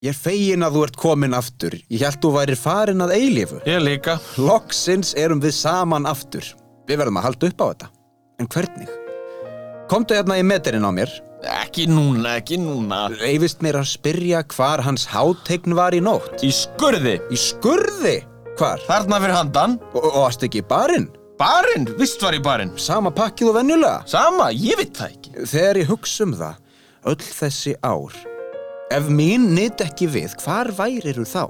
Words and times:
Ég 0.00 0.14
er 0.14 0.16
fegin 0.16 0.64
að 0.64 0.76
þú 0.78 0.82
ert 0.86 0.94
komin 0.96 1.34
aftur. 1.36 1.74
Ég 1.92 2.00
held 2.00 2.22
þú 2.22 2.28
værir 2.32 2.56
farin 2.56 3.04
að 3.04 3.10
eilífu. 3.18 3.58
Ég 3.68 3.82
líka. 3.84 4.14
Loksins 4.40 5.10
erum 5.12 5.42
við 5.42 5.52
saman 5.58 6.08
aftur. 6.08 6.46
Við 6.88 7.02
verðum 7.02 7.18
að 7.20 7.26
halda 7.26 7.50
upp 7.50 7.60
á 7.60 7.66
þetta. 7.66 7.88
En 8.40 8.48
hvernig? 8.54 8.94
Komdu 9.92 10.16
hérna 10.16 10.38
í 10.40 10.46
meterinn 10.48 10.86
á 10.88 10.92
mér. 10.96 11.12
Ekki 11.44 11.84
núna, 11.92 12.38
ekki 12.40 12.56
núna. 12.62 13.02
Reyfist 13.20 13.60
mér 13.60 13.82
að 13.82 13.90
spyrja 13.92 14.40
hvar 14.54 14.80
hans 14.86 15.04
hátegn 15.12 15.76
var 15.76 15.92
í 15.92 16.00
nótt. 16.00 16.40
Í 16.48 16.48
skurði. 16.48 17.18
Í 17.28 17.42
skurði? 17.44 18.16
Hvar? 18.56 18.80
Þarna 18.88 19.20
fyrir 19.20 19.36
handan. 19.36 19.76
Og, 19.92 20.00
og 20.14 20.18
varst 20.22 20.48
ekki 20.48 20.64
í 20.64 20.68
barinn? 20.72 21.10
Barinn, 21.36 21.84
vist 22.00 22.24
var 22.24 22.32
í 22.32 22.40
barinn. 22.40 22.72
Sama 22.80 23.12
pakkið 23.12 23.52
og 23.52 23.60
venjulega? 23.60 24.00
Sama, 24.08 24.48
ég 24.56 24.80
veit 24.80 24.96
það 24.96 25.12
ekki. 25.12 25.36
Þegar 25.44 25.84
ég 25.84 25.92
hugsa 25.92 26.24
um 26.24 26.36
það, 26.40 26.60
öll 27.12 27.20
þessi 27.20 27.76
ár, 27.84 28.16
ef 28.90 29.10
mín 29.10 29.50
nýtt 29.54 29.84
ekki 29.84 30.08
við, 30.10 30.34
hvar 30.42 30.70
væriru 30.74 31.26
þá? 31.28 31.48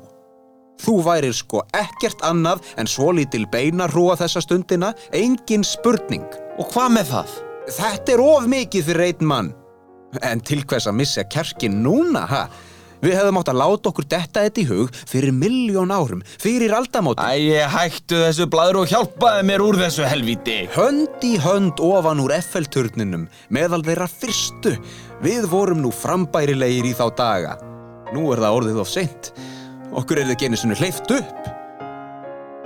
Þú 0.81 0.97
værir 1.05 1.37
sko 1.37 1.61
ekkert 1.77 2.23
annað 2.25 2.65
en 2.81 2.89
svo 2.89 3.11
lítil 3.17 3.45
beinarúa 3.53 4.17
þessa 4.21 4.41
stundina, 4.45 4.95
engin 5.17 5.65
spurning. 5.67 6.25
Og 6.61 6.71
hvað 6.73 6.95
með 6.97 7.13
það? 7.15 7.39
Þetta 7.77 8.15
er 8.15 8.23
of 8.25 8.49
mikið 8.51 8.87
fyrir 8.89 9.07
einn 9.11 9.31
mann. 9.33 9.55
En 10.27 10.41
til 10.43 10.65
hvers 10.65 10.89
að 10.91 10.99
missa 11.03 11.25
kjarkin 11.29 11.83
núna, 11.85 12.25
ha? 12.27 12.45
Við 13.01 13.15
hefðum 13.17 13.39
átt 13.41 13.49
að 13.49 13.61
láta 13.63 13.89
okkur 13.89 14.07
detta 14.13 14.43
þetta 14.45 14.61
í 14.61 14.65
hug 14.69 14.97
fyrir 15.09 15.33
miljón 15.33 15.93
árum, 15.95 16.25
fyrir 16.41 16.75
aldamóti. 16.77 17.25
Æ, 17.25 17.65
hættu 17.73 18.19
þessu 18.27 18.49
bladur 18.53 18.83
og 18.83 18.91
hjálpaði 18.93 19.47
mér 19.49 19.65
úr 19.65 19.79
þessu 19.81 20.05
helvíti. 20.05 20.59
Hönd 20.75 21.25
í 21.25 21.37
hönd 21.41 21.81
ofan 21.81 22.21
úr 22.21 22.35
Eiffel-turninum, 22.37 23.25
meðal 23.49 23.81
þeirra 23.87 24.09
fyrstu. 24.11 24.75
Við 25.21 25.45
vorum 25.53 25.83
nú 25.85 25.91
frambærilegir 25.93 26.87
í 26.89 26.95
þá 26.97 27.07
daga. 27.13 27.57
Nú 28.15 28.31
er 28.33 28.41
það 28.41 28.55
orðið 28.57 28.79
of 28.81 28.89
seint. 28.89 29.33
Okkur 29.93 30.23
er 30.23 30.31
þið 30.31 30.39
genið 30.41 30.63
svona 30.63 30.79
hleyft 30.81 31.13
upp. 31.13 31.51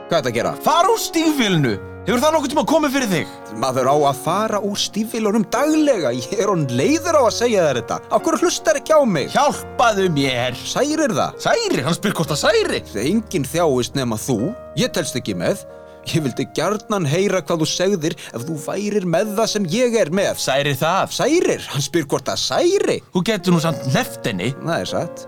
Hvað 0.05 0.15
er 0.15 0.21
þetta 0.21 0.31
að 0.31 0.37
gera? 0.37 0.53
Far 0.63 0.91
úr 0.93 1.01
stífilnu. 1.03 1.75
Hefur 2.05 2.21
það 2.21 2.35
nokkuð 2.37 2.53
tíma 2.53 2.65
komið 2.69 2.95
fyrir 2.95 3.11
þig? 3.11 3.35
Maður 3.59 3.89
á 3.91 3.97
að 4.13 4.19
fara 4.27 4.59
úr 4.69 4.79
stífilunum 4.79 5.47
daglega. 5.51 6.13
Ég 6.15 6.35
er 6.37 6.53
hon 6.53 6.67
leiður 6.71 7.17
á 7.19 7.23
að 7.25 7.37
segja 7.41 7.65
þér 7.67 7.81
þetta. 7.81 7.99
Akkur 8.21 8.37
hlustar 8.39 8.79
ekki 8.79 8.95
á 8.95 9.01
mig? 9.09 9.31
Hjálpaðu 9.35 10.11
mér. 10.15 10.59
Særir 10.69 11.15
það? 11.17 11.39
Særi, 11.49 11.81
hann 11.87 11.97
spyr 11.97 12.15
hvort 12.15 12.35
það 12.35 12.43
særi. 12.45 12.83
Engin 13.09 13.49
þjáist 13.51 13.99
nema 13.99 14.21
þú. 14.21 14.53
Ég 14.79 14.93
telst 14.95 15.17
ekki 15.19 15.35
með. 15.43 15.65
Ég 16.13 16.25
vildi 16.25 16.47
gjarnan 16.57 17.07
heyra 17.09 17.41
hvað 17.45 17.63
þú 17.65 17.69
segðir 17.71 18.17
ef 18.37 18.45
þú 18.45 18.57
værir 18.67 19.07
með 19.09 19.35
það 19.39 19.53
sem 19.55 19.69
ég 19.73 19.97
er 20.01 20.11
með. 20.15 20.41
Særi 20.45 20.75
það. 20.79 21.15
Særir? 21.17 21.69
Hann 21.73 21.85
spyr 21.85 22.09
hvort 22.11 22.29
það 22.29 22.43
særi. 22.45 22.99
Þú 23.15 23.23
getur 23.31 23.57
nú 23.57 23.63
samt 23.65 23.87
neft 23.95 24.29
henni. 24.29 24.51
Það 24.61 24.81
er 24.81 24.91
satt. 24.93 25.25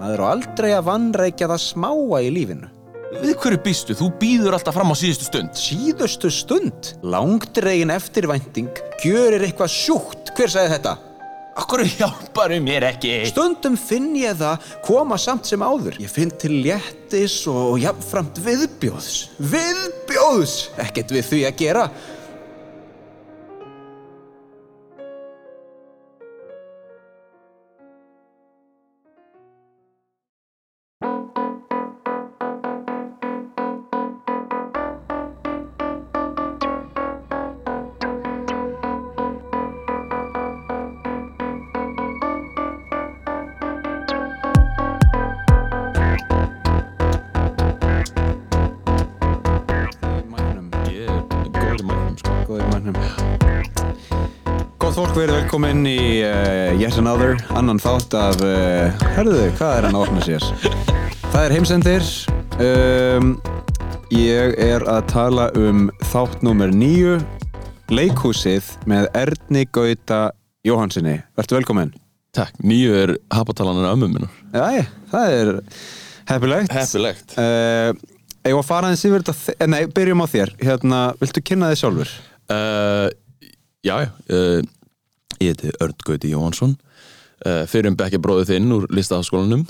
Maður 0.00 0.24
á 0.24 0.26
aldrei 0.34 0.72
að 0.76 0.88
vannreikja 0.90 1.50
það 1.52 1.62
smáa 1.62 2.22
í 2.26 2.32
lífinu. 2.34 2.72
Við 3.16 3.36
hverju 3.40 3.58
býstu? 3.64 3.94
Þú 3.96 4.10
býður 4.20 4.56
alltaf 4.58 4.74
fram 4.76 4.90
á 4.92 4.96
síðustu 4.98 5.28
stund. 5.28 5.54
Síðustu 5.56 6.30
stund? 6.34 6.90
Langdregin 7.06 7.94
eftirvænting 7.94 8.82
gjörir 9.00 9.46
eitthvað 9.46 9.72
sjúkt. 9.72 10.34
Hver 10.36 10.52
sagði 10.52 10.74
þetta? 10.74 10.96
Akkur 11.56 11.80
hjálparu 11.88 12.58
mér 12.60 12.84
ekki. 12.90 13.14
Stundum 13.30 13.78
finn 13.80 14.10
ég 14.18 14.36
það 14.36 14.66
koma 14.84 15.16
samt 15.16 15.48
sem 15.48 15.62
áður. 15.64 15.96
Ég 16.04 16.12
finn 16.12 16.32
til 16.36 16.58
léttis 16.66 17.38
og 17.48 17.78
jafnframt 17.80 18.42
viðbjóðs. 18.44 19.14
Viðbjóðs! 19.40 20.56
Ekkert 20.84 21.16
við 21.16 21.30
því 21.30 21.40
að 21.48 21.56
gera. 21.62 21.86
Góð 54.86 54.98
fólk 55.00 55.16
verið 55.18 55.34
velkomin 55.40 55.80
í 55.90 55.98
uh, 56.22 56.76
Yet 56.78 56.94
Another, 57.00 57.32
annan 57.58 57.80
þátt 57.82 58.12
af, 58.14 58.36
uh, 58.38 59.06
herðu, 59.16 59.48
hvað 59.58 59.72
er 59.80 59.86
hann 59.88 59.96
að 59.98 60.04
opna 60.04 60.20
sér? 60.22 60.44
Það 61.32 61.38
er 61.40 61.54
heimsendir. 61.56 62.06
Um, 62.62 63.32
ég 64.14 64.54
er 64.62 64.84
að 64.86 65.08
tala 65.10 65.48
um 65.58 65.88
þátt 66.12 66.44
nummer 66.46 66.70
nýju, 66.70 67.16
Leikhúsið 67.90 68.68
með 68.86 69.08
Erni 69.18 69.64
Gauta 69.74 70.20
Jóhansinni. 70.66 71.16
Vertu 71.38 71.58
velkomin. 71.58 71.90
Takk. 72.38 72.54
Nýju 72.62 72.94
er 73.00 73.14
hapatalanar 73.34 73.90
ömmu 73.96 74.12
minnar. 74.14 74.38
Jæja, 74.54 74.86
það 75.10 75.34
er 75.40 75.52
heppilegt. 76.30 76.76
Heppilegt. 76.78 77.34
Uh, 77.34 77.90
Eða 78.46 78.62
að 78.62 78.68
fara 78.70 78.86
aðeins 78.92 79.02
yfir 79.10 79.26
þetta, 79.26 79.36
þe- 79.42 79.58
eh, 79.58 79.66
nei, 79.74 79.82
byrjum 79.98 80.22
á 80.22 80.26
þér. 80.30 80.54
Hérna, 80.62 81.02
viltu 81.18 81.42
kynna 81.42 81.72
þig 81.74 81.82
sjálfur? 81.82 82.16
Uh, 82.46 83.08
já, 83.82 83.96
já. 84.06 84.10
Uh, 84.30 84.62
ég 85.40 85.54
heiti 85.54 85.72
Örd 85.84 86.02
Gauti 86.06 86.32
Jóhansson. 86.32 86.76
Uh, 87.44 87.64
fyrir 87.68 87.90
um 87.92 87.96
bekki 87.98 88.20
bróðu 88.22 88.46
þinn 88.48 88.72
úr 88.72 88.86
listaháskólanum 88.96 89.66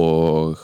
og 0.00 0.60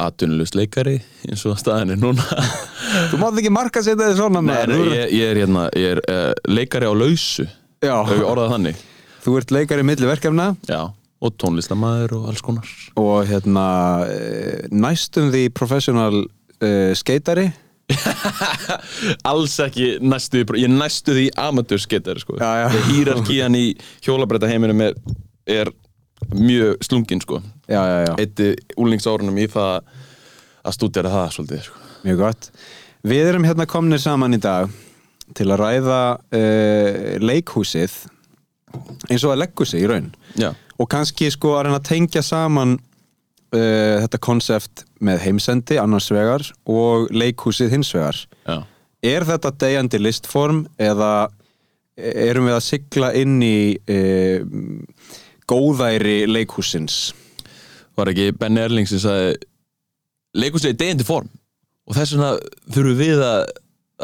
atvinnulust 0.00 0.56
leikari 0.58 0.96
eins 1.28 1.44
og 1.46 1.58
staðin 1.60 1.94
er 1.94 2.00
núna. 2.02 2.24
Þú 3.12 3.20
mátt 3.20 3.38
ekki 3.38 3.52
marka 3.54 3.82
setja 3.84 4.08
þig 4.10 4.18
svona 4.18 4.42
Nei, 4.42 4.56
nei, 4.70 4.80
ég, 4.90 5.14
ég 5.20 5.30
er 5.30 5.40
hérna, 5.44 5.68
ég 5.78 5.94
er 5.94 6.02
uh, 6.10 6.32
leikari 6.50 6.90
á 6.90 6.94
lausu. 6.94 7.46
Orðað 7.84 8.54
þannig? 8.56 8.84
Þú 9.24 9.38
ert 9.40 9.52
leikari 9.54 9.84
milli 9.86 10.08
verkefna 10.08 10.50
Já. 10.68 10.90
Og 11.24 11.32
tónlistamæður 11.40 12.18
og 12.18 12.24
alls 12.32 12.42
konar. 12.44 12.68
og 13.00 13.28
hérna 13.30 13.64
eh, 14.12 14.66
næstum 14.68 15.30
því 15.32 15.46
professional 15.56 16.18
uh, 16.24 16.90
skeitari. 16.98 17.46
Alls 19.30 19.56
ekki 19.60 19.88
næstu 20.04 20.42
því, 20.42 20.62
ég 20.64 20.72
næstu 20.72 21.14
því 21.16 21.26
amatörsketari 21.44 22.22
sko. 22.22 22.38
Hýrarkían 22.88 23.56
í 23.58 23.66
hjólabrætta 24.04 24.48
heiminum 24.50 24.80
er, 24.86 24.96
er 25.50 25.70
mjög 26.34 26.80
slungin 26.86 27.20
sko. 27.24 27.42
Já, 27.68 27.80
já, 27.80 27.98
já, 28.08 28.14
Eitti 28.22 28.48
úlingsárunum 28.80 29.36
í 29.40 29.46
það 29.52 29.92
að 30.64 30.76
stúdjara 30.78 31.12
það 31.12 31.30
svolítið 31.36 31.62
sko. 31.68 31.84
mjög 32.04 32.18
gott. 32.24 32.50
Við 33.04 33.28
erum 33.34 33.44
hérna 33.44 33.66
komnir 33.68 34.00
saman 34.00 34.36
í 34.36 34.40
dag 34.40 34.72
til 35.36 35.48
að 35.52 35.60
ræða 35.60 36.00
uh, 36.16 37.14
leikhúsið 37.20 37.94
eins 39.12 39.22
og 39.24 39.34
að 39.34 39.42
leggu 39.44 39.66
sig 39.68 39.84
í 39.84 39.88
raun. 39.90 40.08
Já, 40.40 40.50
Og 40.80 40.88
kannski 40.90 41.28
sko 41.30 41.52
að 41.54 41.68
reyna 41.68 41.78
að 41.78 41.86
tengja 41.86 42.22
saman 42.26 42.78
uh, 43.54 44.02
þetta 44.04 44.20
konsept 44.26 44.84
með 45.04 45.22
heimsendi 45.24 45.78
annars 45.80 46.10
vegar 46.12 46.44
og 46.70 47.10
leikhúsið 47.14 47.74
hins 47.76 47.94
vegar. 47.94 48.20
já. 48.44 48.58
Er 49.04 49.26
þetta 49.28 49.50
degjandi 49.60 49.98
listform 50.00 50.62
eða 50.80 51.28
erum 51.94 52.48
við 52.48 52.54
að 52.56 52.62
sigla 52.64 53.10
inn 53.14 53.34
í 53.44 53.76
e, 53.84 53.98
góðæri 55.44 56.24
leikhúsins? 56.24 57.12
Var 57.98 58.10
ekki 58.14 58.32
Benny 58.40 58.62
Erling 58.64 58.88
sem 58.88 59.02
sagði 59.02 59.34
leikusið 60.34 60.72
er 60.72 60.80
deyjandi 60.80 61.06
form 61.06 61.28
og 61.84 61.98
þess 61.98 62.16
vegna 62.16 62.32
þurfum 62.74 62.98
við 62.98 63.22
að 63.22 63.44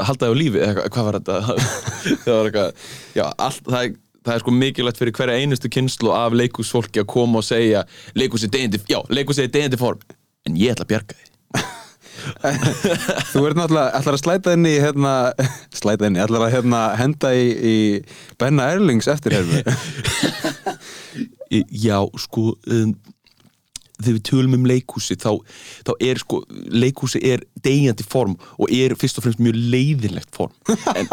halda 0.00 0.28
það 0.28 0.31
á 0.31 0.41
lífi, 0.41 0.61
eða 0.62 0.84
hvað 0.94 1.06
var 1.06 1.19
þetta 1.19 1.38
það 2.25 2.37
var 2.37 2.50
eitthvað, 2.50 2.84
já, 3.17 3.25
allt 3.47 3.65
það 3.67 3.81
er, 3.81 3.94
það 4.26 4.34
er 4.36 4.42
sko 4.44 4.54
mikilvægt 4.54 5.00
fyrir 5.00 5.14
hverja 5.16 5.38
einustu 5.41 5.70
kynslu 5.72 6.12
af 6.16 6.34
leikusfólki 6.36 7.03
að 7.03 7.08
koma 7.14 7.41
og 7.41 7.47
segja 7.47 7.84
leikusið 8.19 8.53
er 8.53 9.49
er 9.49 9.52
deyjandi 9.56 9.81
form. 9.81 10.00
En 10.49 10.56
ég 10.61 10.72
ætla 10.75 10.87
að 10.87 10.93
bjarga 10.94 11.19
því 11.19 11.28
Þú 13.32 13.43
ert 13.49 13.56
náttúrulega, 13.56 13.93
ætlar 13.96 14.17
að 14.17 14.20
slæta 14.20 14.52
inn 14.56 14.67
í 14.69 14.75
hérna, 14.82 15.12
slæta 15.72 16.08
inn 16.08 16.19
í, 16.19 16.20
ætlar 16.20 16.44
að 16.46 16.52
hérna 16.52 16.81
henda 17.00 17.31
í, 17.37 17.46
í 17.49 17.76
Benna 18.40 18.67
Erlings 18.75 19.08
eftirherfi 19.08 19.62
Í- 21.56 21.64
Já, 21.87 21.99
sko 22.20 22.52
um, 22.70 22.93
þegar 24.05 24.17
við 24.19 24.25
tölum 24.31 24.56
um 24.58 24.69
leikhúsi 24.70 25.17
þá, 25.20 25.31
þá 25.87 25.93
er 26.11 26.20
sko, 26.23 26.43
leikhúsi 26.73 27.23
er 27.31 27.44
deyjandi 27.64 28.06
form 28.06 28.37
og 28.58 28.73
er 28.75 28.94
fyrst 29.00 29.20
og 29.20 29.26
fremst 29.26 29.43
mjög 29.43 29.58
leiðilegt 29.75 30.31
form. 30.37 30.55
En 30.94 31.11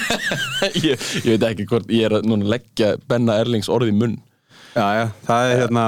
ég, 0.86 0.96
ég 0.96 1.30
veit 1.34 1.48
ekki 1.52 1.68
hvort 1.70 1.90
ég 1.92 2.08
er 2.08 2.18
að 2.20 2.28
núna 2.30 2.50
leggja 2.54 2.94
Benna 3.10 3.38
Erlings 3.42 3.70
orði 3.72 3.94
í 3.94 3.98
munn. 4.00 4.18
Já, 4.74 4.86
já, 4.94 5.04
það 5.26 5.52
er 5.52 5.62
hérna 5.64 5.86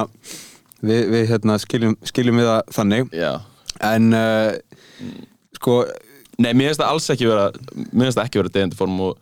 við, 0.83 1.03
við 1.13 1.29
hérna 1.31 1.59
skiljum, 1.63 1.99
skiljum 2.09 2.41
við 2.43 2.51
það 2.51 2.73
þannig. 2.79 3.13
Já. 3.17 3.33
En 3.93 4.15
uh, 4.17 5.13
sko 5.59 5.83
Nei, 6.41 6.55
mér 6.57 6.71
finnst 6.71 6.81
það 6.81 6.91
alls 6.91 7.11
ekki 7.13 7.27
vera 7.29 7.49
mér 7.93 8.07
finnst 8.07 8.19
það 8.19 8.25
ekki 8.25 8.41
vera 8.41 8.53
deyjandi 8.55 8.79
form 8.79 9.01
og 9.05 9.19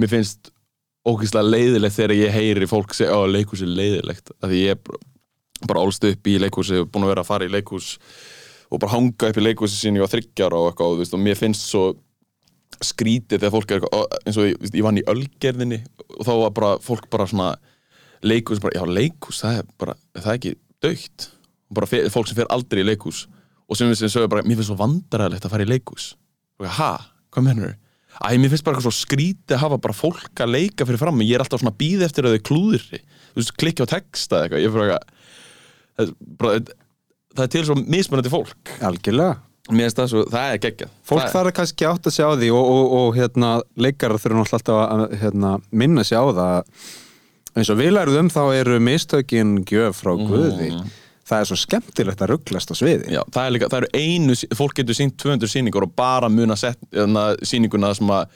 mér 0.00 0.10
finnst 0.10 0.48
ógeðslega 1.06 1.50
leiðilegt 1.52 1.96
þegar 1.96 2.14
ég 2.16 2.34
heyri 2.34 2.68
fólk 2.70 2.94
segja, 2.96 3.14
ó, 3.14 3.28
leikhúsi 3.30 3.66
er 3.66 3.74
leiðilegt 3.76 4.32
af 4.40 4.50
því 4.50 4.62
ég, 4.62 4.88
bara 5.68 5.82
ólst 5.86 6.04
upp 6.04 6.28
í 6.28 6.36
leikhúsi 6.42 6.82
og 6.82 6.90
búin 6.92 7.06
að 7.06 7.12
vera 7.14 7.24
að 7.24 7.30
fara 7.30 7.46
í 7.48 7.52
leikhús 7.52 7.92
og 8.66 8.80
bara 8.82 8.92
hanga 8.96 9.30
upp 9.30 9.38
í 9.40 9.44
leikhúsi 9.46 9.78
sín 9.78 10.00
var 10.02 10.10
þryggjar 10.12 10.56
og 10.58 10.68
eitthvað 10.72 10.92
og, 10.92 10.98
veist, 11.00 11.14
og 11.16 11.22
mér 11.22 11.38
finnst 11.38 11.68
svo 11.70 11.84
skrítið 12.84 13.40
þegar 13.40 13.54
fólk 13.54 13.70
er 13.72 13.78
eitthvað 13.78 14.18
eins 14.26 14.36
og 14.40 14.48
veist, 14.60 14.74
ég 14.76 14.84
vann 14.84 15.00
í 15.00 15.06
ölgerðinni 15.08 15.78
og 16.18 16.26
þá 16.26 16.32
var 16.42 16.52
bara 16.58 16.72
fólk 16.84 17.06
bara 17.12 17.28
svona 17.30 17.54
leikhús, 18.26 18.60
bara, 18.60 18.76
já 18.76 18.84
leikhús, 18.90 19.40
það 19.44 19.62
er 19.62 19.70
bara 19.80 19.96
það 20.18 20.28
er 20.32 20.38
ekki 20.40 20.54
dögt 20.84 21.28
bara 21.76 21.88
fe- 21.90 22.04
fólk 22.12 22.28
sem 22.30 22.38
fer 22.38 22.50
aldrei 22.52 22.82
í 22.84 22.88
leikhús 22.90 23.24
og 23.66 23.78
sem 23.78 23.90
sögum 23.96 24.30
bara, 24.30 24.44
mér 24.46 24.60
finnst 24.60 24.70
svo 24.70 24.78
vandaræðilegt 24.78 25.46
að 25.48 25.50
fara 25.56 25.64
í 25.66 25.70
leikhús. 25.72 26.12
Og 26.60 26.68
ég, 26.68 26.76
ha, 26.78 26.92
hvað 27.34 27.48
mennur 27.48 27.74
Æ, 28.16 28.38
mér 28.40 28.48
finnst 28.48 28.64
bara 28.64 28.78
eitthvað 28.78 28.94
svo 28.94 29.04
skrítið 29.04 29.56
að 29.56 29.60
hafa 29.60 29.76
bara 29.84 29.96
fólk 29.96 30.40
að 30.40 30.52
leika 30.54 30.86
fyrir 30.88 31.00
fram 31.02 31.18
ég 31.20 31.34
er 31.36 31.42
alltaf 31.44 31.60
svona 31.60 31.74
að 31.74 31.80
býða 31.82 32.06
eftir 32.06 32.24
að 32.28 32.36
þau 32.38 32.44
klúðri, 32.48 33.00
þú 33.34 33.40
veist, 33.42 33.52
klikki 33.60 33.84
á 33.84 33.92
texta 33.92 34.38
eitthvað, 34.46 34.62
ég 34.64 34.72
bara 34.72 34.86
eitthvað 34.86 35.15
það 35.96 36.52
er, 36.56 37.50
til 37.52 37.64
svo 37.66 37.76
mismunandi 37.80 38.32
fólk. 38.32 38.74
Algjörlega. 38.84 39.40
Mér 39.66 39.88
finnst 39.88 39.98
það 39.98 40.10
svo, 40.12 40.20
það 40.30 40.52
er 40.52 40.60
geggjað. 40.62 40.92
Fólk 41.08 41.24
það, 41.24 41.32
þarf 41.32 41.54
kannski 41.56 41.88
átt 41.88 42.06
að 42.06 42.14
sjá 42.14 42.26
því 42.38 42.50
og, 42.54 42.68
og, 42.70 42.92
og 43.00 43.16
hérna, 43.16 43.48
leikarar 43.82 44.20
náttúrulega 44.20 44.60
alltaf 44.60 44.78
að 44.84 45.16
hérna, 45.22 45.56
minna 45.82 46.04
sig 46.06 46.20
á 46.22 46.24
það. 46.36 46.84
Eins 47.56 47.72
og 47.72 47.80
við 47.80 47.90
lærðum 47.96 48.30
þá 48.30 48.42
eru 48.60 48.78
mistökin 48.84 49.56
gjöf 49.66 50.04
frá 50.04 50.12
Guði. 50.20 50.70
Það 51.26 51.42
er 51.42 51.48
svo 51.48 51.58
skemmtilegt 51.58 52.20
að 52.22 52.30
rugglast 52.30 52.70
á 52.70 52.74
sviði. 52.78 53.08
Já, 53.16 53.24
það 53.34 53.48
er 53.48 53.54
líka, 53.56 53.70
það 53.72 53.80
eru 53.80 54.04
einu 54.04 54.36
fólk 54.54 54.76
getur 54.78 54.98
sínt 55.00 55.16
200 55.18 55.50
sýningar 55.50 55.88
og 55.88 55.96
bara 55.98 56.30
muna 56.30 56.54
sett, 56.60 56.78
hérna, 56.94 57.32
sýninguna 57.42 57.90
sem 57.98 58.12
að 58.14 58.28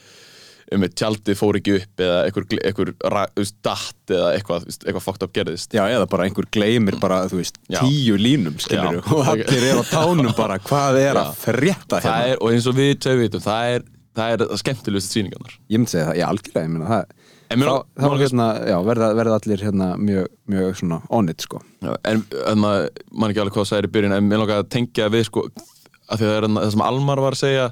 um 0.71 0.83
eitt 0.85 0.95
tjaldið 0.99 1.35
fór 1.39 1.57
ekki 1.59 1.73
upp 1.79 2.03
eða 2.05 2.19
einhver, 2.27 2.91
þú 3.35 3.45
datt 3.67 4.13
eða 4.15 4.29
eitthvað, 4.37 4.65
þú 4.67 4.85
eitthvað 4.87 5.05
fucked 5.07 5.25
up 5.27 5.33
gerðist 5.35 5.73
Já, 5.75 5.81
eða 5.91 6.07
bara 6.11 6.27
einhver 6.27 6.47
gleymir 6.55 6.99
bara, 7.01 7.21
þú 7.31 7.41
veist, 7.41 7.57
Já. 7.67 7.79
tíu 7.83 8.15
línum, 8.19 8.55
skilur 8.63 9.01
Já. 9.01 9.01
og 9.15 9.31
allir 9.33 9.65
er 9.71 9.81
á 9.81 9.85
tánum 9.91 10.31
bara, 10.37 10.59
hvað 10.63 10.99
er 11.01 11.19
að 11.21 11.33
frétta 11.41 11.99
hérna? 12.03 12.31
er, 12.31 12.37
og 12.39 12.53
eins 12.55 12.69
og 12.71 12.77
við 12.79 12.93
tvei 13.03 13.17
vitum, 13.25 13.43
það 13.43 13.73
er 13.75 13.89
það 14.17 14.33
er 14.35 14.57
skemmtilegust 14.63 15.13
sýningarnar 15.15 15.57
Ég 15.71 15.79
myndi 15.81 15.93
segja 15.93 16.07
það, 16.09 16.17
já, 16.21 16.25
algjörlega, 16.31 16.65
ég 16.67 16.73
meina 16.77 16.93
það 16.95 17.17
Þá, 17.51 17.73
þá 17.99 18.05
hérna, 18.21 18.45
já, 18.63 18.75
verða, 18.87 19.07
verða 19.19 19.37
allir 19.41 19.63
hérna 19.65 19.87
mjög, 19.99 20.27
mjög 20.47 20.77
svona 20.79 21.01
on 21.11 21.27
it, 21.31 21.43
sko 21.43 21.59
Já, 21.83 21.91
en 22.07 22.21
en 22.47 22.61
maður 22.63 23.33
ekki 23.33 23.41
alveg 23.43 23.55
hvað 23.57 23.65
það 23.65 23.69
sagði 23.73 23.89
í 23.89 23.93
byrjun 23.97 24.15
en 24.15 24.29
mér 24.29 24.39
langar 24.39 24.61
að 24.63 24.69
tengja 24.71 25.09
við 25.11 25.25
sko 25.27 25.43
að 25.51 26.21
því 26.21 26.29
það 26.29 26.35
er 26.37 26.45
þarna- 26.45 26.63
það 26.63 26.71
sem 26.75 26.83
Almar 26.87 27.21
var 27.25 27.35
að 27.35 27.41
segja 27.41 27.65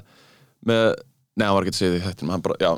með, 0.68 0.84
nei 1.40 1.46
hann 1.46 1.56
var 1.56 1.64
ekki 1.64 1.72
að 1.74 1.80
segja 1.80 1.94
því 1.96 2.02
þetta 2.10 2.30
hann 2.34 2.44
bara, 2.44 2.58
já, 2.60 2.70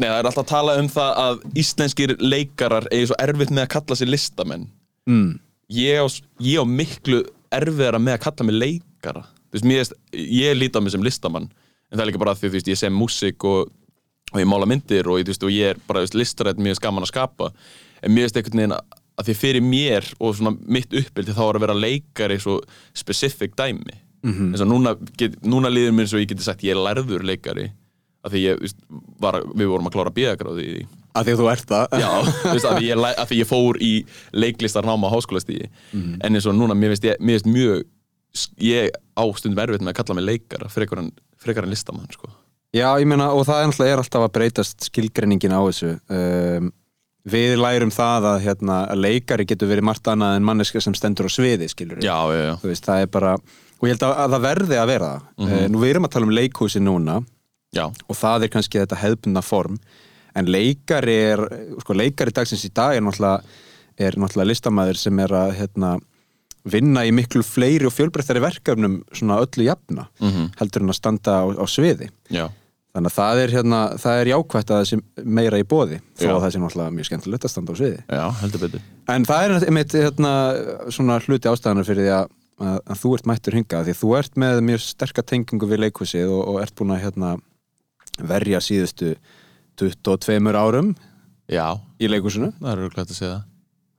nei 0.00 0.08
það 0.08 0.18
er 0.18 0.28
alltaf 0.28 0.44
að 0.44 0.50
tala 0.50 0.76
um 0.80 0.88
það 0.90 1.20
að 1.24 1.44
íslenskir 1.62 2.14
leikarar 2.22 2.88
eigi 2.90 3.10
svo 3.10 3.18
erfitt 3.22 3.52
með 3.54 3.66
að 3.66 3.72
kalla 3.76 3.98
sér 3.98 4.10
listamenn. 4.10 4.66
Mm. 5.10 5.38
ég 5.68 6.00
á, 6.00 6.06
ég 6.40 6.60
á 6.60 6.64
miklu 6.64 7.22
erfiðara 7.52 8.00
með 8.00 8.16
að 8.16 8.24
kalla 8.24 8.48
mig 8.48 8.58
leikara. 8.58 9.24
Þú 9.52 9.58
veist, 9.58 9.68
mér, 9.68 9.94
ég 10.16 10.56
líti 10.58 10.80
á 10.80 10.82
mig 10.82 10.94
sem 10.94 11.04
listamann 11.04 11.48
en 11.90 11.98
það 11.98 12.04
er 12.04 12.10
líka 12.10 12.22
bara 12.24 12.34
því, 12.34 12.48
þú 12.48 12.56
veist, 12.56 12.70
ég 12.72 12.80
sem 12.80 12.96
músík 12.98 13.46
og, 13.46 13.70
og 14.32 14.40
ég 14.40 14.48
mála 14.50 14.66
myndir 14.66 15.08
og, 15.10 15.20
veist, 15.28 15.44
og 15.46 15.52
ég 15.54 15.74
er 15.74 15.82
bara, 15.86 16.02
listarætt 16.10 16.58
mjög 16.58 16.80
gaman 16.82 17.06
að 17.06 17.12
skapa. 17.12 17.52
En 18.02 18.14
mér 18.14 18.26
veist 18.26 18.40
einhvern 18.40 18.62
veginn 18.64 18.76
að, 18.76 18.96
að 19.20 19.28
því 19.28 19.36
fyrir 19.38 19.66
mér 19.68 20.08
og 20.18 20.34
svona 20.34 20.56
mitt 20.58 20.96
uppbyldi 20.96 21.36
þá 21.36 21.44
er 21.46 21.60
að 21.60 21.66
vera 21.68 21.78
leikari 21.78 22.40
svo 22.42 22.58
specific 22.96 23.54
dæmi. 23.60 24.00
Mhm. 24.24 24.54
eins 24.54 24.62
og 24.64 24.68
núna, 24.70 24.94
get, 25.20 25.34
núna 25.44 25.68
líður 25.68 25.92
mér 25.92 26.08
svo 26.08 26.18
ég 26.22 26.30
geti 26.30 26.44
sagt 26.46 26.64
ég 26.64 26.72
er 26.72 26.80
lærður 26.80 27.26
leikari 27.28 27.68
að 28.24 28.34
því 28.36 28.42
ég, 28.44 28.74
var, 29.20 29.40
við 29.54 29.68
vorum 29.72 29.88
að 29.90 29.96
klára 29.96 30.12
bíagráði 30.16 30.64
í 30.64 30.74
því. 30.74 30.84
Að 31.14 31.26
því 31.28 31.34
að 31.34 31.40
þú 31.42 31.48
ert 31.52 31.68
það. 31.70 31.96
Já, 32.02 32.10
veist, 32.54 32.66
að, 32.66 32.78
því 32.80 32.86
ég, 32.88 33.02
að 33.10 33.26
því 33.30 33.36
ég 33.40 33.50
fór 33.50 33.78
í 33.84 33.90
leiklistarnáma 34.44 35.10
á 35.10 35.14
háskólastíði 35.14 35.68
Mhm. 35.92 36.14
en 36.24 36.34
eins 36.40 36.46
og 36.50 36.56
núna, 36.58 36.74
mér 36.78 36.94
finnst 36.94 37.04
ég, 37.10 37.20
mér 37.20 37.38
finnst 37.38 37.50
mjög 37.54 37.84
ég 38.58 38.90
á 39.14 39.22
stundum 39.38 39.60
erfitt 39.62 39.84
með 39.84 39.92
að 39.94 39.98
kalla 40.00 40.14
mig 40.18 40.24
leikara 40.26 40.68
frekar 40.72 40.98
en, 41.04 41.12
frekar 41.38 41.64
en 41.68 41.70
listamann 41.70 42.10
sko. 42.10 42.32
Já, 42.74 42.88
ég 42.98 43.06
meina, 43.06 43.28
og 43.30 43.44
það 43.46 43.60
er 43.62 43.68
náttúrulega 43.70 43.92
er 43.94 44.00
alltaf 44.02 44.24
að 44.26 44.32
breytast 44.34 44.88
skilgreiningin 44.88 45.54
á 45.54 45.60
þessu. 45.68 45.92
Um, 46.10 46.72
Við 47.24 47.54
lærum 47.56 47.88
það 47.88 48.26
að, 48.28 48.42
hérna, 48.44 48.74
að 48.92 48.98
leikari 49.00 49.46
getur 49.48 49.70
verið 49.70 49.86
margt 49.88 50.08
annað 50.12 50.34
en 50.36 50.44
manneska 50.44 50.80
sem 50.84 50.92
stendur 50.92 51.24
á 51.24 51.32
sviði, 51.32 51.70
skilur 51.72 52.02
Já, 52.04 52.18
já, 52.28 52.40
já, 52.50 52.56
Þú 52.60 52.68
veist, 52.68 52.84
það 52.84 53.00
er 53.00 53.06
bara, 53.14 53.30
og 53.80 53.86
ég 53.88 53.94
held 53.94 54.02
að, 54.04 54.12
að 54.26 54.34
það 54.34 54.42
verði 54.44 54.76
að 54.82 54.90
vera 54.90 55.06
það. 55.14 55.22
Mm 55.38 55.72
Nú 55.72 55.80
við 55.80 55.92
erum 55.94 56.04
já, 57.74 57.84
og 58.08 58.16
það 58.16 58.46
er 58.46 58.52
kannski 58.54 58.80
þetta 58.82 59.00
hefðbundna 59.02 59.42
form. 59.44 59.78
En 60.34 60.48
leikari 60.50 61.14
er, 61.34 61.44
sko, 61.84 61.94
leikari 61.94 62.32
dagsins 62.34 62.64
í 62.66 62.72
dag 62.74 62.96
er 62.96 63.04
náttúrulega, 63.06 63.42
er 63.98 64.16
náttúrulega 64.18 64.50
listamæður 64.50 64.98
sem 64.98 65.18
er 65.22 65.34
að 65.38 65.52
hérna, 65.60 65.92
vinna 66.64 67.02
í 67.04 67.12
miklu 67.12 67.42
fleiri 67.44 67.84
og 67.86 67.92
fjölbreyttari 67.92 68.40
verkefnum 68.42 69.02
svona 69.12 69.36
öllu 69.44 69.66
jafna 69.68 70.06
Mhm. 70.20 70.52
heldur 70.58 70.82
en 70.82 70.88
að 70.94 70.96
standa 70.96 71.32
á, 71.38 71.44
á 71.60 71.64
sviði. 71.68 72.08
Já. 72.30 72.48
Þannig 72.94 73.10
að 73.10 73.16
það 73.18 73.38
er, 73.42 73.50
hérna, 73.50 73.78
það 73.98 74.20
er 74.22 74.26
jákvætt 74.30 74.70
að 74.70 74.78
það 74.80 74.86
sé 74.88 74.98
meira 75.26 75.58
í 75.58 75.64
bóði 75.66 75.96
þó 76.16 76.28
að 76.30 76.42
það 76.44 76.52
sé 76.54 76.58
náttúrulega 76.62 76.94
mjög 76.94 77.06
skemmtilegt 77.10 77.44
að 77.44 77.50
standa 77.52 77.72
á 77.74 77.76
sviði. 77.76 78.00
Já, 78.08 78.24
heldur 78.40 78.60
betur. 78.64 78.80
En 79.08 79.24
það 79.24 79.44
er 79.44 79.66
einmitt 79.68 79.92
hérna, 79.98 80.32
svona 80.94 81.16
hluti 81.20 81.50
ástæðanar 81.50 81.84
fyrir 81.88 82.06
því 82.06 82.12
að, 82.14 82.28
að, 82.64 82.78
að 82.86 83.00
þú 83.02 83.14
ert 83.18 83.26
mættur 83.26 83.56
hingað 83.58 83.84
því 83.90 83.94
þú 84.00 84.12
ert 84.18 84.34
með 84.40 84.60
mjög 84.70 84.80
sterka 84.86 85.22
tengingu 85.26 85.66
við 85.68 85.82
leikhúsið 85.84 86.30
og, 86.30 86.42
og 86.54 86.60
ert 86.62 86.74
búin 86.78 86.94
að 86.94 87.02
hérna, 87.04 87.32
verja 88.22 88.60
síðustu 88.62 89.14
22 89.80 90.54
árum 90.54 90.94
Já, 91.50 91.76
í 92.00 92.08
leikhúsinu. 92.08 92.52
Það 92.60 92.70
er 92.70 92.78
röglega 92.80 93.04
að 93.04 93.18
segja 93.18 93.40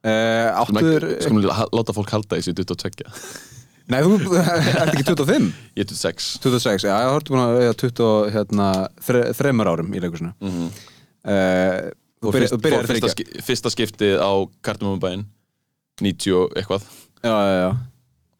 uh, 0.06 0.62
áttur 0.64 1.06
ha- 1.54 1.68
láta 1.76 1.94
fólk 1.96 2.14
halda 2.14 2.40
þessi 2.40 2.56
22 2.58 3.06
nei 3.92 4.00
þú 4.02 4.16
ert 4.40 4.96
ekki 4.96 5.06
25 5.12 5.52
Ég 5.78 5.86
er 5.86 5.90
26 5.92 6.30
26, 6.46 6.88
já, 6.88 6.96
þú 7.06 7.20
ert 7.20 7.30
búin 7.30 7.44
að 7.44 7.54
verja 7.60 7.78
20 7.84 8.34
hérna, 8.34 8.70
þre, 9.06 9.22
árum 9.76 9.94
í 9.94 10.02
leikhúsinu. 10.02 10.34
Mm 10.40 10.56
-hmm. 10.56 10.70
uh, 11.30 11.92
þú 12.22 12.34
byrjar- 12.34 12.54
þú 12.56 12.62
byrjar 12.64 12.88
fyrsta, 12.90 12.94
þryggja 12.94 13.14
ski, 13.14 13.26
fyrsta 13.46 13.74
skiptið 13.76 14.16
á 14.22 14.32
Kartumumabæinn 14.66 15.26
90 16.02 16.34
og 16.34 16.56
eitthvað. 16.58 16.82
Já, 17.22 17.36
já, 17.46 17.56
já. 17.62 17.72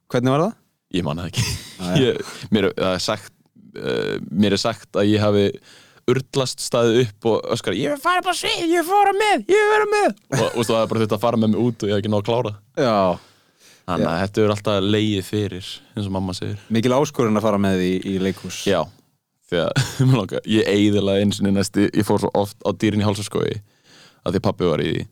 hvernig 0.10 0.32
var 0.32 0.42
það? 0.46 0.54
Ég 0.96 1.04
man 1.04 1.18
það 1.18 1.30
ekki. 1.30 1.44
Ég, 2.06 2.34
mér, 2.52 2.72
er 2.78 3.00
sagt, 3.00 3.32
uh, 3.80 4.16
mér 4.32 4.56
er 4.56 4.62
sagt 4.62 4.98
að 5.00 5.12
ég 5.14 5.24
hafi 5.24 5.50
urlast 6.12 6.62
staðið 6.62 7.00
upp 7.06 7.30
og 7.32 7.54
öskar 7.56 7.78
ég 7.78 7.96
vil 7.96 8.02
fara 8.02 8.22
upp 8.22 8.30
á 8.30 8.36
svið, 8.38 8.66
ég 8.70 8.84
vil 8.84 8.88
fara 8.88 9.14
með, 9.18 9.48
ég 9.50 9.62
vil 9.62 9.72
vera 9.72 9.88
með. 9.94 10.12
Og, 10.38 10.44
og 10.52 10.68
það 10.68 10.82
er 10.82 10.92
bara 10.92 11.06
þetta 11.06 11.18
að 11.18 11.24
fara 11.24 11.40
með 11.42 11.54
mig 11.54 11.64
út 11.64 11.86
og 11.86 11.90
ég 11.90 11.96
hef 11.96 12.04
ekki 12.04 12.12
náð 12.14 12.22
að 12.22 12.28
klára. 12.30 12.52
Já, 12.78 13.00
þannig 13.86 14.12
að 14.12 14.20
þetta 14.22 14.44
er 14.44 14.54
alltaf 14.56 14.92
leiðið 14.96 15.32
fyrir 15.32 15.72
eins 15.96 16.06
og 16.06 16.14
mamma 16.18 16.38
segir. 16.38 16.62
Mikil 16.78 16.94
áskorun 17.00 17.42
að 17.42 17.48
fara 17.48 17.62
með 17.66 17.84
í, 17.86 17.92
í 18.06 18.16
leikhús. 18.22 18.62
Já, 18.70 18.84
mig 20.06 20.16
langar, 20.20 20.46
ég 20.50 20.70
eigðilega 20.70 21.26
eins 21.26 21.42
og 21.42 21.50
næsti, 21.50 21.90
ég 21.90 22.06
fór 22.06 22.22
svo 22.22 22.32
oft 22.38 22.62
á 22.62 22.70
dýrin 22.74 23.02
í 23.02 23.08
hálsaskói 23.08 23.58
að 24.26 24.38
því 24.38 24.46
pappi 24.46 24.70
var 24.70 24.86
í 24.86 24.92
því. 24.92 25.04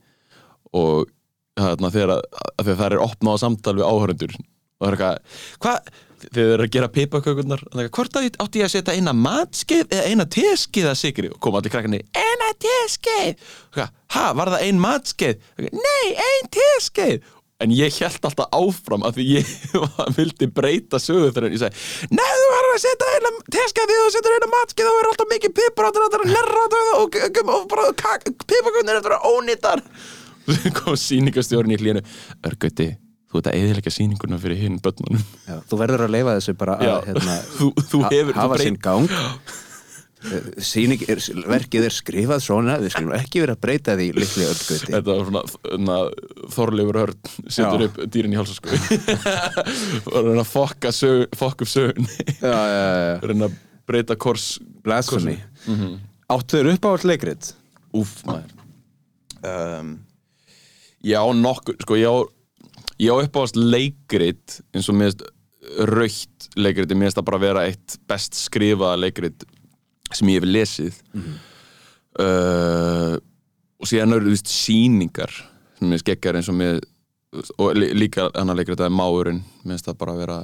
Og 0.74 1.10
þarna, 1.58 1.90
þegar, 1.94 2.16
að, 2.16 2.48
að 2.54 2.64
því 2.66 2.72
að 2.74 2.80
það 2.80 2.88
er 2.88 3.04
opnað 3.04 3.38
á 3.38 3.42
samtal 3.42 3.76
við 3.78 3.86
áhörundur 3.88 4.34
og 4.34 4.82
það 4.82 4.88
er 4.88 4.96
eitthvað, 4.96 5.20
hvað 5.62 5.92
þegar 6.30 6.48
þeir 6.48 6.54
eru 6.54 6.66
að 6.66 6.72
gera 6.76 6.90
pipakökurnar 6.94 7.62
hvort 7.94 8.18
átti 8.18 8.60
ég 8.60 8.66
að 8.66 8.72
setja 8.72 8.96
eina 8.96 9.14
matskeið 9.16 9.94
eða 9.94 10.08
eina 10.10 10.26
teskeið 10.36 10.90
að 10.90 10.98
sigri 11.00 11.30
og 11.32 11.38
koma 11.42 11.60
allir 11.60 11.74
krakkarnir, 11.74 12.04
eina 12.16 12.50
teskeið! 12.64 13.46
Ha, 14.14 14.26
var 14.38 14.52
það 14.54 14.66
ein 14.66 14.82
matskeið? 14.82 15.48
Nei, 15.68 16.04
ein 16.14 16.50
teskeið! 16.54 17.22
En 17.62 17.70
ég 17.70 17.94
held 18.02 18.26
alltaf 18.26 18.50
áfram 18.52 19.04
af 19.06 19.14
því 19.14 19.24
ég 19.38 19.52
vildi 20.16 20.48
breyta 20.50 20.98
sögu 21.00 21.30
þegar 21.30 21.54
ég 21.54 21.62
segi, 21.62 21.84
nei, 22.10 22.32
þú 22.40 22.48
verður 22.50 22.74
að 22.74 22.82
setja 22.82 23.12
eina 23.14 23.32
teskeið 23.54 23.92
því 23.92 24.00
þú 24.00 24.10
setur 24.16 24.36
eina 24.38 24.50
matskeið 24.56 24.90
þá 24.90 24.98
er 24.98 25.08
alltaf 25.12 25.30
mikið 25.30 25.54
pipar 25.60 25.88
áttur 25.88 26.06
áttur 26.08 26.26
að 26.26 26.34
lerra 26.34 26.66
áttur 26.66 26.90
og, 26.98 27.16
og, 27.54 27.78
og 27.84 28.42
pipakökurnar 28.42 29.00
eftir 29.00 29.16
að 29.16 29.30
ónýttar 29.30 29.84
svo 30.54 30.74
kom 30.76 30.98
sýningastjórn 30.98 31.72
í 31.72 31.78
hlínu 31.80 32.02
Örgauti, 32.44 32.90
þú 33.34 33.40
ert 33.42 33.50
að 33.50 33.58
eðilega 33.58 33.90
sýninguna 33.90 34.38
fyrir 34.38 34.60
hinn 34.62 34.78
börnunum. 34.84 35.22
Já, 35.48 35.56
þú 35.66 35.78
verður 35.82 36.06
að 36.06 36.12
leifa 36.14 36.34
þessu 36.38 36.54
bara 36.62 36.78
Já, 36.78 36.92
að 37.00 37.08
hérna, 37.10 37.36
þú, 37.58 37.70
þú 37.90 38.02
hefur 38.12 38.38
hafa 38.38 38.54
breyt- 38.54 38.68
sinn 38.70 38.78
gang. 38.84 39.08
Eh, 40.24 40.44
Sýning 40.64 41.02
er, 41.12 41.18
verkið 41.52 41.84
er 41.84 41.92
skrifað 41.92 42.40
svona 42.46 42.78
við 42.80 42.94
skulum 42.94 43.12
ekki 43.12 43.42
vera 43.42 43.56
að 43.58 43.60
breyta 43.66 43.92
því 43.98 44.06
litli 44.16 44.46
öllgöti 44.46 44.86
Þetta 44.94 45.16
var 45.18 45.26
svona, 45.28 45.96
Þorleifur 46.54 46.98
Hörn 47.02 47.18
setur 47.52 47.82
Já. 47.84 47.88
upp 47.90 47.98
dýrin 48.14 48.32
í 48.32 48.38
hálsaskói 48.38 48.78
og 50.14 50.16
reyna 50.24 50.40
að 50.40 50.48
fokka, 50.48 50.94
sög, 50.96 51.26
fokka 51.36 51.66
upp 51.66 51.72
sögun 51.74 52.08
Já, 52.08 52.54
já, 52.54 52.80
já, 52.86 53.12
reyna 53.28 53.50
að 53.50 53.58
breyta 53.84 54.16
kors 54.16 54.46
blasphemy. 54.86 55.36
Mhm. 55.68 55.92
Áttu 56.32 56.56
þér 56.62 56.70
upp 56.72 56.88
á 56.88 56.90
allt 56.94 57.04
leikrit? 57.10 57.50
Úf, 58.00 58.14
maður. 58.24 58.54
Um, 59.44 59.90
Ég 61.04 61.20
á 61.20 61.28
nokkur 61.36 61.76
sko, 61.84 61.98
ég 62.00 62.08
á, 62.08 62.16
ég 63.02 63.10
á 63.10 63.16
upp 63.18 63.36
á 63.36 63.40
þess 63.44 63.56
leikrit 63.58 64.58
eins 64.74 64.88
og 64.92 64.98
mér 64.98 65.14
raukt 65.88 66.48
leikrit, 66.60 66.92
mér 66.92 67.08
finnst 67.08 67.18
það 67.18 67.26
bara 67.30 67.38
að 67.40 67.46
vera 67.48 67.64
eitt 67.70 67.96
best 68.10 68.36
skrifaða 68.36 68.98
leikrit 69.00 69.44
sem 70.14 70.28
ég 70.30 70.42
hef 70.42 70.48
lesið. 70.50 70.98
Uh, 72.14 73.16
og 73.82 73.88
síðan 73.90 74.14
eru 74.14 74.28
þú 74.28 74.34
veist 74.36 74.50
sýningar 74.52 75.32
sem 75.80 75.88
mér 75.90 76.02
skekkjar 76.04 76.36
eins 76.38 76.50
og 76.52 76.58
mér 76.60 76.78
og 77.58 77.72
lí- 77.74 77.90
líka 77.98 78.28
annar 78.38 78.54
leikrit 78.60 78.78
er 78.84 78.92
Máurinn, 78.94 79.40
minnst 79.66 79.88
það 79.88 79.96
bara 79.98 80.12
að 80.14 80.20
vera 80.22 80.36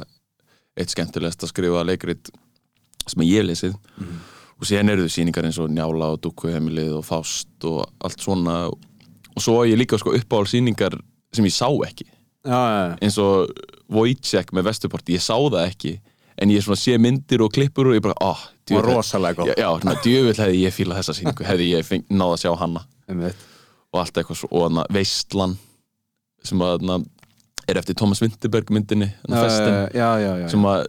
eitt 0.81 0.91
skemmtilegast 0.91 1.45
að 1.47 1.53
skrifa 1.53 1.85
leikrit 1.87 2.33
sem 3.07 3.23
ég 3.23 3.39
hef 3.45 3.47
lesið. 3.47 3.77
Og 4.61 4.67
síðan 4.69 4.91
eru 4.93 5.07
þau 5.07 5.15
sýningar 5.15 5.47
eins 5.47 5.61
og 5.63 5.71
Njála 5.73 6.11
og 6.17 6.19
Dúkkuheimilið 6.27 6.97
og 6.99 7.05
Fást 7.07 7.65
og 7.71 7.85
allt 8.05 8.21
svona. 8.21 8.57
Og 8.69 9.41
svo 9.41 9.61
á 9.63 9.69
ég 9.71 9.79
líka 9.79 9.97
sko 10.01 10.13
uppáhald 10.19 10.51
sýningar 10.51 10.99
sem 11.33 11.47
ég 11.47 11.55
sá 11.55 11.71
ekki. 11.87 12.05
Eins 12.45 13.19
og 13.21 13.51
Wojciech 13.93 14.55
með 14.57 14.71
Vesturport 14.71 15.13
ég 15.13 15.23
sá 15.23 15.35
það 15.37 15.65
ekki 15.67 15.95
en 16.41 16.53
ég 16.55 16.65
sé 16.65 16.97
myndir 17.01 17.43
og 17.45 17.53
klippur 17.53 17.91
og 17.91 17.99
ég 17.99 18.05
bara, 18.05 18.17
ah, 18.25 18.41
var 18.71 18.87
rosalega 18.87 19.45
já, 19.45 19.53
góð 19.53 19.61
já, 19.61 19.69
svona, 19.83 19.97
djöfull 20.05 20.43
hefði 20.45 20.63
ég 20.63 20.75
fílað 20.75 21.01
þessa 21.03 21.17
sýningu 21.19 21.47
hefði 21.47 21.71
ég 21.75 21.87
feng, 21.87 22.05
náð 22.09 22.37
að 22.37 22.43
sjá 22.45 22.53
Einmitt. 23.11 23.47
og 23.91 24.01
allt 24.01 24.21
eitthvað 24.21 24.39
svo, 24.41 24.49
og 24.53 24.79
Veistlan 24.95 25.57
sem 26.47 26.63
að 26.65 26.77
hana, 26.79 27.01
er 27.69 27.81
eftir 27.81 27.99
Thomas 27.99 28.23
Winterberg 28.23 28.71
myndinni 28.73 29.11
hana, 29.27 29.43
festin, 29.45 29.75
já, 29.99 30.09
já, 30.23 30.29
já, 30.31 30.33
já. 30.45 30.49
sem 30.55 30.69
að 30.71 30.87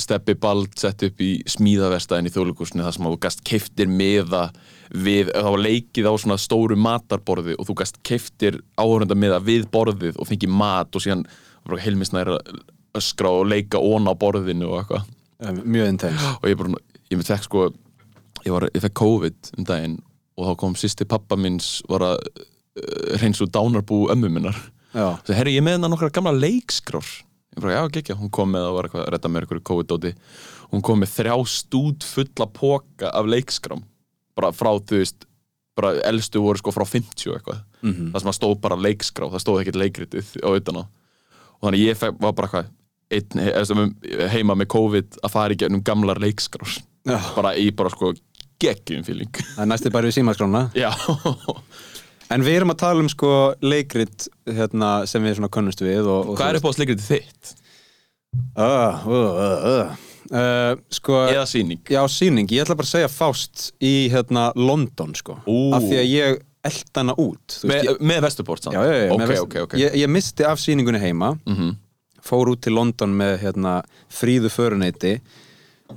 Steppi 0.00 0.36
Bald 0.38 0.76
sett 0.78 1.02
upp 1.02 1.22
í 1.22 1.30
smíðaverstaðin 1.50 2.28
í 2.28 2.34
þjóðleikusinu 2.34 2.84
þar 2.84 2.94
sem 2.94 3.06
að 3.08 3.16
þú 3.16 3.22
gast 3.24 3.40
keiftir 3.46 3.90
miða 3.90 4.50
við, 4.90 5.30
það 5.30 5.52
var 5.54 5.62
leikið 5.64 6.08
á 6.10 6.14
svona 6.18 6.38
stóru 6.40 6.76
matarborði 6.78 7.54
og 7.58 7.68
þú 7.68 7.76
gast 7.78 8.00
keiftir 8.06 8.58
áhörunda 8.80 9.16
miða 9.18 9.38
við 9.44 9.68
borðið 9.72 10.18
og 10.18 10.28
fengið 10.28 10.52
mat 10.60 10.96
og 10.96 11.04
síðan 11.04 11.24
var 11.68 11.82
heilmisnæri 11.84 12.34
að 12.34 12.62
öskra 12.98 13.30
og 13.30 13.46
leika 13.50 13.78
ón 13.78 14.10
á 14.10 14.14
borðinu 14.18 14.72
og 14.72 14.80
eitthvað. 14.80 15.06
Um, 15.46 15.62
mjög 15.62 15.92
intense. 15.94 16.34
Og 16.40 16.50
ég 16.50 16.58
bara, 16.58 16.82
ég 17.12 17.20
með 17.20 17.30
fekk 17.30 17.46
sko 17.46 17.66
ég, 17.68 18.50
var, 18.50 18.66
ég 18.74 18.84
fekk 18.84 18.96
COVID 18.98 19.52
um 19.56 19.68
daginn 19.68 19.98
og 20.40 20.48
þá 20.48 20.60
kom 20.64 20.76
sýsti 20.78 21.06
pappa 21.08 21.38
minns 21.38 21.78
var 21.90 22.06
að 22.10 22.18
uh, 22.18 23.18
reyns 23.22 23.42
úr 23.44 23.50
dánarbú 23.52 24.08
ömmu 24.12 24.32
minnar. 24.32 24.58
Já, 24.90 25.20
svo 25.22 25.36
herri 25.36 25.54
ég 25.54 25.62
með 25.62 25.78
hennar 25.78 25.92
nokkra 25.92 26.10
gamla 26.10 26.34
leikskrár. 26.34 27.06
Ég 27.54 27.62
bara 27.62 27.78
já 27.78 27.94
gekk 27.94 28.16
hún 28.18 28.32
kom 28.34 28.50
með 28.54 28.66
og 28.68 28.76
var 28.76 28.88
eitthvað 28.88 29.06
að 29.06 29.12
redda 29.14 29.30
mér 29.30 29.46
eitthvað 29.46 29.62
COVID-dóti. 29.70 30.12
Hún 30.74 30.82
kom 30.86 31.00
með 31.02 31.14
þrjá 31.14 31.36
stút 31.50 32.06
fulla 32.06 32.46
póka 32.50 33.10
af 33.14 33.30
leikskrám 33.30 33.86
bara 34.40 34.52
frá 34.56 34.72
þú 34.80 35.02
veist 35.04 35.26
bara 35.78 35.94
elstu 36.10 36.42
voru 36.42 36.60
sko 36.60 36.72
frá 36.74 36.84
50 36.88 37.30
og 37.30 37.38
eitthvað. 37.38 37.60
Mhm. 37.82 38.10
það 38.12 38.20
sem 38.24 38.32
að 38.32 38.38
stóð 38.40 38.56
bara 38.60 38.76
leikskrá, 38.76 39.30
það 39.30 39.44
stóð 39.44 39.60
ekkert 39.62 39.80
leikritið 39.80 40.32
á 40.44 40.48
utan 40.56 40.80
á. 40.80 40.84
Og 41.60 41.68
þannig 41.68 41.84
ég 41.86 42.04
var 42.20 42.32
bara 42.32 42.48
eitthvað 42.48 42.76
einn, 43.10 43.66
sem 43.66 43.94
heima 44.32 44.56
með 44.58 44.68
COVID 44.74 45.20
að 45.24 45.32
fara 45.34 45.54
í 45.54 45.60
gegnum 45.60 45.82
gamlar 45.84 46.20
leikskrár 46.22 46.76
já. 47.06 47.18
bara 47.36 47.54
í 47.58 47.70
bara 47.74 47.90
sko 47.92 48.12
geggjum 48.60 49.04
feeling. 49.06 49.32
Það 49.56 49.64
er 49.64 49.70
næstu 49.70 49.92
bara 49.92 50.10
við 50.10 50.18
símaskrána. 50.18 50.66
Já, 50.76 50.90
en 52.30 52.44
við 52.44 52.60
erum 52.60 52.74
að 52.74 52.80
tala 52.84 53.00
um 53.04 53.08
sko 53.10 53.32
leikrit 53.64 54.28
hérna, 54.46 55.06
sem 55.10 55.24
við 55.24 55.38
svona 55.38 55.52
könnumst 55.52 55.80
við 55.84 56.04
og, 56.04 56.32
og 56.34 56.38
hvað 56.38 56.52
er 56.52 56.60
upp 56.60 56.68
á 56.68 56.72
leikritið 56.82 57.08
þitt? 57.08 57.54
uh, 58.60 59.06
uh, 59.08 59.64
uh, 59.72 59.96
uh. 60.30 60.76
Sko 60.90 61.18
eða 61.30 61.46
síning? 61.50 61.80
já, 61.90 62.00
síning, 62.08 62.46
ég 62.50 62.62
ætla 62.64 62.76
bara 62.78 62.86
að 62.88 62.94
segja 62.96 63.10
Fást 63.12 63.70
í 63.82 64.08
hérna 64.12 64.50
London 64.56 65.14
sko 65.18 65.38
Ú. 65.46 65.72
af 65.76 65.82
því 65.82 65.98
að 66.02 66.08
ég 66.14 66.40
eld 66.70 66.90
hana 66.94 67.14
út 67.16 67.56
þú 67.62 67.68
veist, 67.70 68.00
með 68.04 68.20
Vesturport 68.26 68.62
samt? 68.66 68.74
ég, 68.76 68.82
já, 68.84 68.92
já, 68.92 69.04
já, 69.06 69.12
ok, 69.14 69.20
með 69.22 69.30
veist- 69.32 69.44
ok, 69.46 69.54
ok 69.64 69.74
Ég, 69.80 69.94
ég 70.02 70.08
misti 70.12 70.44
af 70.44 70.58
síningunni 70.60 71.00
heima 71.00 71.30
Mhm. 71.46 71.70
fór 72.22 72.50
út 72.52 72.60
til 72.60 72.74
London 72.76 73.14
með 73.16 73.38
hérna, 73.40 73.82
fríðu 74.12 74.50
föruneyti 74.52 75.14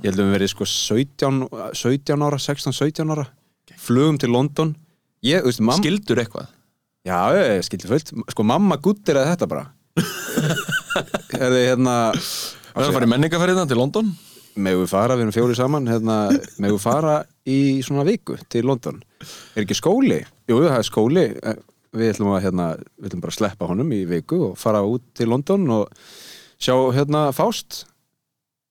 ég 0.00 0.04
held 0.08 0.18
að 0.18 0.24
við 0.24 0.34
verið 0.38 0.48
sko 0.54 0.64
17, 0.64 1.48
17 1.74 2.22
ára 2.24 2.38
16-17 2.40 3.10
ára 3.12 3.26
flugum 3.76 4.18
til 4.18 4.30
London 4.32 4.74
ég, 5.22 5.42
þú 5.42 5.50
veist, 5.52 5.60
mamma 5.60 5.78
skildur 5.82 6.16
eitthvað? 6.24 6.46
já, 7.04 7.18
ég, 7.36 7.50
ég 7.58 7.64
skildi 7.68 7.88
fullt, 7.92 8.10
sko 8.32 8.42
mamma 8.42 8.76
guttir 8.80 9.14
að 9.20 9.36
þetta 9.36 9.46
bara 9.48 9.66
er 11.38 11.50
þið 11.52 11.66
hérna 11.68 11.94
Það 12.74 12.82
er 12.82 12.88
að 12.90 12.96
fara 12.96 13.06
í 13.06 13.12
menningaferðina 13.12 13.64
til 13.70 13.78
London. 13.78 14.08
Megum 14.54 14.84
við 14.84 14.90
fara, 14.90 15.14
við 15.14 15.24
erum 15.24 15.34
fjóri 15.34 15.56
saman 15.58 15.86
hérna, 15.90 16.16
megum 16.62 16.76
við 16.76 16.82
fara 16.82 17.14
í 17.46 17.58
svona 17.86 18.04
viku 18.06 18.36
til 18.50 18.64
London? 18.66 19.00
Er 19.54 19.62
ekki 19.62 19.78
skóli? 19.78 20.20
Jú, 20.50 20.58
það 20.66 20.78
er 20.80 20.88
skóli. 20.88 21.24
Eh, 21.38 21.58
við 21.94 22.12
ætlum 22.12 22.34
að 22.34 22.44
hérna, 22.48 22.68
við 22.98 23.10
ætlum 23.10 23.24
bara 23.24 23.34
að 23.34 23.38
sleppa 23.38 23.70
honum 23.70 23.94
í 23.94 24.02
viku 24.10 24.40
og 24.50 24.58
fara 24.58 24.82
út 24.86 25.06
til 25.14 25.30
London 25.30 25.66
og 25.70 26.04
sjá 26.58 26.74
hérna 26.96 27.28
Fást 27.34 27.84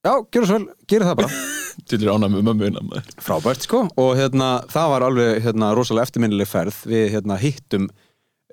já, 0.03 0.13
gera 0.31 0.48
svo 0.50 0.60
vel, 0.60 0.67
gera 0.91 1.12
það 1.12 1.19
bara. 1.24 1.41
Til 1.89 2.03
er 2.03 2.12
ánæg 2.13 2.36
með 2.36 2.75
maður. 2.75 3.07
Frábært 3.24 3.63
sko. 3.65 3.79
Og 3.98 4.12
hérna 4.19 4.50
það 4.69 4.91
var 4.91 5.05
alveg 5.07 5.39
hérna 5.41 5.72
rosalega 5.74 6.05
eftirminnileg 6.05 6.45
ferð. 6.45 6.83
Við 6.91 7.07
hérna 7.15 7.38
hittum 7.41 7.88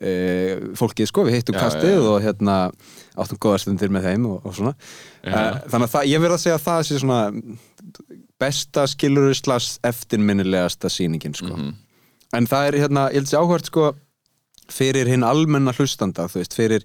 e, 0.01 0.13
fólkið 0.79 1.11
sko, 1.11 1.27
við 1.29 1.41
hittum 1.41 1.59
Já, 1.59 1.61
kastið 1.67 1.93
já, 1.93 1.99
já. 1.99 2.07
og 2.09 2.25
hérna 2.25 2.57
áttum 3.17 3.41
góðar 3.43 3.63
stundir 3.65 3.91
með 3.93 4.09
þeim 4.11 4.27
og, 4.31 4.47
og 4.47 4.55
svona. 4.57 4.75
Já. 5.25 5.33
e, 5.33 5.45
þannig 5.73 5.89
að 5.89 5.95
það, 5.95 6.09
ég 6.13 6.25
verð 6.25 6.37
að 6.37 6.43
segja 6.45 6.59
að 6.59 6.67
það 6.67 6.83
sé 6.89 7.01
svona 7.03 7.21
besta 8.41 8.87
skiluruslas 8.89 9.71
eftirminnilegasta 9.91 10.91
sýningin 10.93 11.37
sko. 11.37 11.55
Mhm. 11.57 11.75
en 12.39 12.47
það 12.47 12.67
er 12.69 12.79
hérna, 12.85 13.09
ég 13.11 13.21
held 13.21 13.27
að 13.27 13.33
sé 13.33 13.41
áhvert 13.41 13.71
sko 13.71 13.87
fyrir 14.71 15.09
hinn 15.11 15.27
almenna 15.27 15.73
hlustanda 15.75 16.29
þú 16.31 16.39
veist, 16.39 16.55
fyrir, 16.55 16.85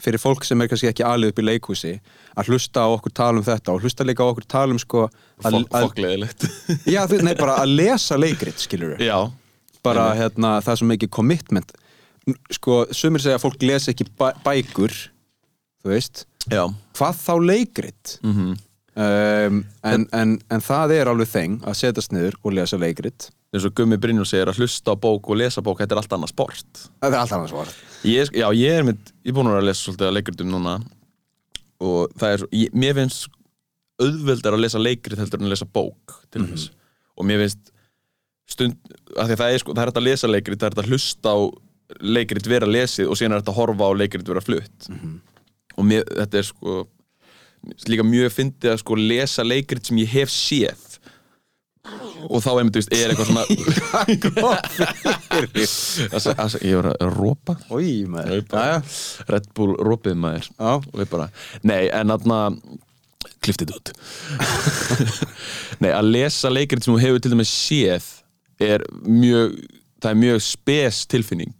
fyrir 0.00 0.18
fólk 0.18 0.44
sem 0.48 0.60
er 0.60 0.70
kannski 0.72 0.88
ekki 0.88 1.04
alið 1.04 1.34
upp 1.34 1.40
í 1.42 1.44
leikhúsi 1.44 1.92
að 2.36 2.48
hlusta 2.48 2.86
á 2.86 2.88
okkur 2.88 3.12
tala 3.12 3.42
um 3.42 3.44
þetta 3.44 3.74
og 3.74 3.84
hlusta 3.84 4.06
líka 4.08 4.24
á 4.24 4.32
okkur 4.32 4.46
tala 4.48 4.72
um 4.72 4.80
sko 4.80 5.08
Fokkleðilegt 5.44 6.48
Já, 6.94 7.04
þú, 7.06 7.20
nei, 7.28 7.34
bara 7.36 7.58
að 7.60 7.76
lesa 7.76 8.16
leikrit, 8.16 8.56
skilur 8.56 8.96
við 8.96 9.10
Já. 9.10 9.18
Bara 9.84 10.08
hérna, 10.18 10.56
það 10.64 10.72
er 10.72 10.78
svo 10.80 10.86
mikið 10.90 11.10
commitment. 11.14 11.68
Sko, 12.50 12.80
sumir 12.90 13.22
segja 13.22 13.36
að 13.38 13.44
fólk 13.44 13.60
lesa 13.62 13.92
ekki 13.92 14.08
bæ 14.18 14.32
bækur 14.42 14.94
þú 15.86 15.94
veist, 15.94 16.24
Já. 16.50 16.62
Hvað 16.98 17.20
þá 17.24 17.32
leikrit? 17.42 18.16
Mm 18.26 18.54
um, 18.96 19.56
en, 19.84 20.04
en, 20.16 20.30
en 20.50 20.62
það 20.64 20.92
er 20.96 21.08
alveg 21.10 21.28
þeng 21.28 21.56
að 21.68 21.74
setjast 21.76 22.14
niður 22.14 22.36
og 22.42 22.54
lesa 22.56 22.78
leikrit. 22.80 23.26
Eins 23.52 23.66
og 23.68 23.74
Gummi 23.76 23.98
Brynjúl 24.00 24.24
segir 24.28 24.48
að 24.48 24.60
hlusta 24.62 24.94
á 24.94 24.96
bók 24.96 25.28
og 25.30 25.36
lesa 25.36 25.60
bók, 25.64 25.82
þetta 25.82 25.94
er 25.96 26.00
allt 26.00 26.14
annað 26.16 26.32
sport. 26.32 26.80
Það 27.02 27.12
er 27.14 27.18
allt 27.20 27.34
annars 27.36 27.52
var 27.56 27.72
ég, 28.08 28.30
Já, 28.36 28.46
ég 28.56 28.78
er 28.80 28.86
mynd, 28.88 29.12
ég 29.24 29.32
er 29.32 29.36
búin 29.36 29.50
að 29.52 29.66
lesa 29.68 29.84
svolítið 29.84 30.08
að 30.08 30.16
leikritum 30.16 30.48
núna. 30.54 30.74
Og 31.84 32.14
það 32.16 32.32
er, 32.32 32.42
svo- 32.42 32.50
ég, 32.56 32.72
mér 32.72 32.96
finnst 32.96 33.28
auðveldar 34.00 34.56
að 34.56 34.64
lesa 34.64 34.80
leikrit 34.80 35.20
heldur 35.20 35.40
en 35.42 35.48
að 35.50 35.54
lesa 35.54 35.68
bók 35.76 36.16
til 36.32 36.46
þess 36.48 36.66
og 37.16 37.24
mér 37.28 37.40
finnst 37.44 37.70
stund, 38.52 38.74
af 39.16 39.28
því 39.28 39.36
að 39.36 39.40
það 39.42 39.52
er 39.54 39.62
sko, 39.62 39.72
það 39.76 39.82
er 39.84 39.90
hægt 39.90 40.00
að 40.00 40.06
lesa 40.08 40.28
leikrit, 40.32 40.60
það 40.60 40.66
er 40.66 40.74
hægt 40.74 40.82
að 40.84 40.90
hlusta 40.92 41.32
á 41.32 41.38
leikrit 42.16 42.48
vera 42.50 42.68
lesið 42.68 43.08
og 43.12 43.16
síðan 43.20 43.36
er 43.36 43.40
hægt 43.40 43.52
að 43.52 43.56
horfa 43.60 43.88
á 43.88 43.92
leikrit 44.00 44.28
vera 44.32 44.42
flutt 44.44 44.88
og 45.76 45.86
mér, 45.88 46.06
þetta 46.08 46.40
er 46.40 46.46
sko 46.48 46.82
líka 47.90 48.04
mjög 48.06 48.34
fyndið 48.34 48.72
að 48.72 48.82
sko 48.82 48.98
lesa 49.00 49.44
leikrit 49.46 49.88
sem 49.88 49.98
ég 50.02 50.12
hef 50.12 50.32
séð. 50.32 50.82
Og 52.26 52.40
þá 52.42 52.50
einmitt, 52.56 52.74
veist, 52.80 52.90
er 52.94 53.12
eitthvað 53.12 53.28
svona 53.30 53.44
ég 56.66 56.80
var 56.80 56.88
að 56.90 57.12
rópa 57.14 57.54
Red 59.30 59.46
Bull 59.54 59.76
rópið 59.86 60.18
maður. 60.18 60.48
Já, 60.50 60.72
og 60.80 60.96
við 60.98 61.08
bara, 61.12 61.28
nei, 61.62 61.86
en 61.94 62.10
aðna 62.16 62.40
kliftið 63.42 63.76
út 63.76 63.92
nei, 65.82 65.90
að 65.92 66.08
lesa 66.08 66.50
leikrit 66.50 66.82
sem 66.82 66.94
þú 66.94 67.00
hefur 67.02 67.22
til 67.22 67.32
dæmis 67.34 67.52
séð 67.52 68.06
er 68.62 68.82
mjög 69.04 69.54
það 70.02 70.12
er 70.12 70.20
mjög 70.20 70.44
spes 70.44 71.00
tilfinning. 71.10 71.54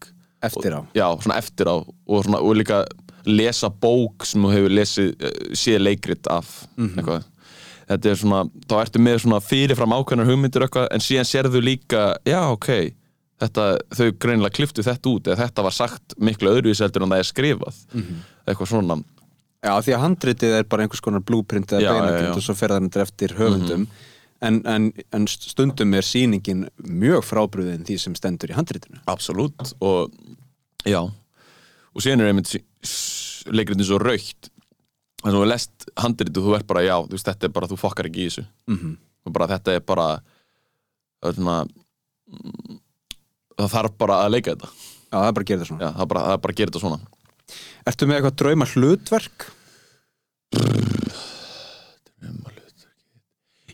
Eftir 0.45 0.77
á. 0.77 0.81
Já, 0.95 1.07
svona 1.23 1.39
eftir 1.41 1.71
á. 1.71 1.77
Og, 1.83 2.25
svona, 2.25 2.41
og 2.43 2.59
líka 2.59 2.85
lesa 3.27 3.71
bók 3.71 4.27
sem 4.27 4.43
þú 4.43 4.53
hefur 4.55 4.77
lesið, 4.79 5.11
eh, 5.21 5.41
séð 5.59 5.83
leikrit 5.83 6.31
af 6.31 6.53
eitthvað. 6.79 7.25
Þetta 7.87 8.11
er 8.11 8.17
svona, 8.19 8.45
þá 8.67 8.77
ertu 8.81 8.99
með 9.03 9.19
svona 9.23 9.41
fyrirfram 9.41 9.95
ákveðnar 9.95 10.27
hugmyndir 10.27 10.65
eitthvað, 10.67 10.89
en 10.91 11.05
síðan 11.05 11.29
sérðu 11.29 11.61
líka 11.63 12.07
já, 12.27 12.41
ok, 12.51 12.71
þetta 13.43 13.67
þau 13.95 14.09
greinilega 14.19 14.57
kliftu 14.57 14.83
þetta 14.83 15.13
út, 15.13 15.29
eða 15.31 15.45
þetta 15.45 15.63
var 15.63 15.77
sagt 15.77 16.17
miklu 16.19 16.51
öðruvíseldur 16.51 17.05
en 17.05 17.15
það 17.15 17.23
er 17.23 17.31
skrifað. 17.31 17.85
Eitthvað 18.47 18.73
svona, 18.73 18.99
Já, 19.67 19.73
því 19.83 19.95
að 19.97 20.03
handritið 20.05 20.55
er 20.59 20.67
bara 20.71 20.85
einhvers 20.85 21.03
konar 21.03 21.23
blúprint 21.27 21.73
eða 21.75 21.83
já. 21.83 22.29
og 22.31 22.43
svo 22.45 22.55
fer 22.57 22.75
það 22.75 22.87
þetta 22.87 23.03
eftir 23.07 23.35
höfundum. 23.39 23.87
En, 24.45 24.61
en, 24.69 24.91
en 25.17 25.25
stundum 25.33 25.95
er 25.97 26.05
sýningin 26.05 26.67
mjög 26.77 27.25
frábrúðin 27.25 27.87
því 27.89 27.97
sem 28.03 28.17
stendur 28.19 28.53
í 28.53 28.57
handritinu. 28.57 29.01
Absolutt 29.09 29.73
og 29.81 30.13
já, 30.87 31.01
og 31.01 32.05
síðan 32.05 32.23
er 32.23 32.31
einmitt 32.31 32.53
leikritin 33.53 33.89
svo 33.89 33.99
raukt 34.03 34.51
þannig 35.23 35.37
að 35.37 35.43
þú 35.43 35.51
lest 35.51 35.87
handrit 35.99 36.39
og 36.39 36.47
þú 36.47 36.57
ert 36.59 36.69
bara, 36.71 36.85
já, 36.87 36.95
þú 37.03 37.17
veist, 37.17 37.29
þetta 37.29 37.49
er 37.49 37.55
bara, 37.57 37.69
þú 37.71 37.79
fokkar 37.81 38.09
ekki 38.11 38.23
í 38.23 38.29
þessu. 38.29 38.47
Mm 38.71 38.79
-hmm. 38.79 39.33
bara 39.33 39.49
þetta 39.49 39.75
er 39.75 39.81
bara 39.81 40.07
svona 41.35 41.67
mm, 41.67 42.79
það 43.59 43.73
þarf 43.75 43.99
bara 43.99 44.15
að 44.25 44.33
leika 44.33 44.55
þetta. 44.55 44.69
Já, 45.11 45.17
það 45.19 45.29
er 45.29 45.33
bara 45.33 45.43
að 45.45 45.49
gera 45.49 45.61
það 45.61 45.69
svona. 45.69 45.85
Já, 45.85 45.93
það 45.93 46.03
er 46.03 46.07
bara, 46.07 46.21
það 46.21 46.33
er 46.33 46.43
bara 46.45 46.53
að 46.53 46.59
gera 46.59 46.71
þetta 46.71 46.85
svona. 46.85 47.01
Ertu 47.87 48.07
með 48.07 48.17
eitthvað 48.17 48.37
drauma 48.37 48.67
hlutverk? 48.67 49.53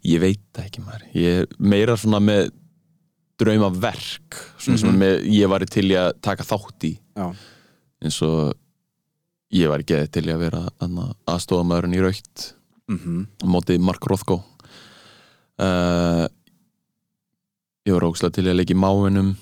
ég 0.02 0.22
veit 0.22 0.42
það 0.54 0.66
ekki 0.66 0.82
maður. 0.82 1.06
Ég 1.14 1.42
er 1.42 1.46
meira 1.58 1.96
svona 1.96 2.20
með 2.22 2.50
drauma 3.40 3.70
verk 3.74 4.38
svona 4.60 4.78
sem 4.78 4.98
með, 4.98 5.24
ég 5.30 5.50
var 5.50 5.64
til 5.66 5.86
að 5.98 6.10
taka 6.24 6.46
þátt 6.46 6.88
í. 6.88 6.92
Já, 7.16 7.26
eins 8.02 8.18
og 8.26 8.52
ég 9.52 9.68
var 9.70 9.82
ekki 9.82 10.00
til 10.12 10.24
í 10.28 10.32
að 10.34 10.44
vera 10.46 10.62
aðstofamæðurinn 11.30 11.96
í 11.98 12.02
raukt. 12.02 12.52
Mm 12.90 13.26
á 13.42 13.46
móti 13.46 13.78
Mark 13.78 14.04
Rothko. 14.06 14.42
Uh, 15.60 16.26
ég 17.86 17.94
var 17.94 18.08
ógslag 18.08 18.32
til 18.32 18.48
að 18.48 18.58
leika 18.58 18.74
í 18.74 18.78
máinum. 18.78 19.34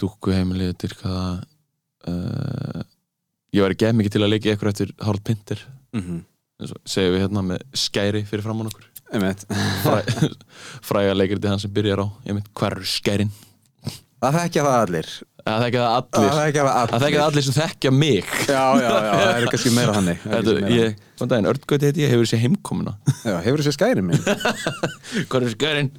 Dúkkuheimilið 0.00 0.74
dyrkaða 0.82 1.44
uh, 2.08 2.82
ég 3.54 3.62
var 3.62 3.74
ekki 3.74 3.92
mikið 3.92 4.16
til 4.16 4.24
að 4.24 4.32
í 4.48 4.52
eitthvað 4.52 4.72
eftir 4.72 4.94
Harald 5.00 5.24
Pinter. 5.24 5.60
Eins 5.94 6.72
og 6.74 6.80
segjum 6.86 7.14
við 7.14 7.24
hérna 7.24 7.42
með 7.42 7.64
skæri 7.74 8.24
fyrir 8.26 8.44
framann 8.46 8.70
okkur. 8.70 8.88
Einmitt. 9.14 9.44
Fræ, 9.84 10.00
fræga 10.88 11.14
leikriti 11.14 11.50
hann 11.50 11.62
sem 11.62 11.72
byrjar 11.74 12.02
á. 12.02 12.06
Ég 12.26 12.38
mynd, 12.38 12.50
hver 12.56 12.78
er 12.78 12.88
skærin? 12.88 13.34
Það 14.22 14.38
þekkja 14.40 14.64
það 14.64 14.80
allir 14.80 15.10
að 15.44 15.64
þekka 15.64 15.80
það 15.82 15.96
allir. 15.96 16.28
Það 16.28 16.38
þekkja 16.40 16.62
það 16.68 16.94
það 16.94 17.24
allir. 17.24 17.44
sem 17.46 17.56
þekkja 17.58 17.90
mig. 17.94 18.30
Já, 18.48 18.62
já, 18.80 18.86
já, 18.88 19.10
það 19.14 19.34
er 19.34 19.48
kannski 19.52 19.72
meira 19.74 19.96
Það 19.96 20.08
er 20.08 20.22
Þetta, 20.24 20.54
meira 20.54 20.70
ég, 20.74 21.02
þannig. 21.18 21.32
Daginn, 21.34 21.50
Ördgöti 21.52 21.90
heiti 21.90 22.04
ég, 22.04 22.14
hefur 22.14 22.28
þessi 22.28 22.40
heimkomuna. 22.44 22.94
Já, 23.20 23.36
hefur 23.44 23.62
þessi 23.64 23.74
skæri 23.76 24.04
minn. 24.06 24.24
Hvað 25.28 25.44
er 25.48 25.54
skærin? 25.54 25.90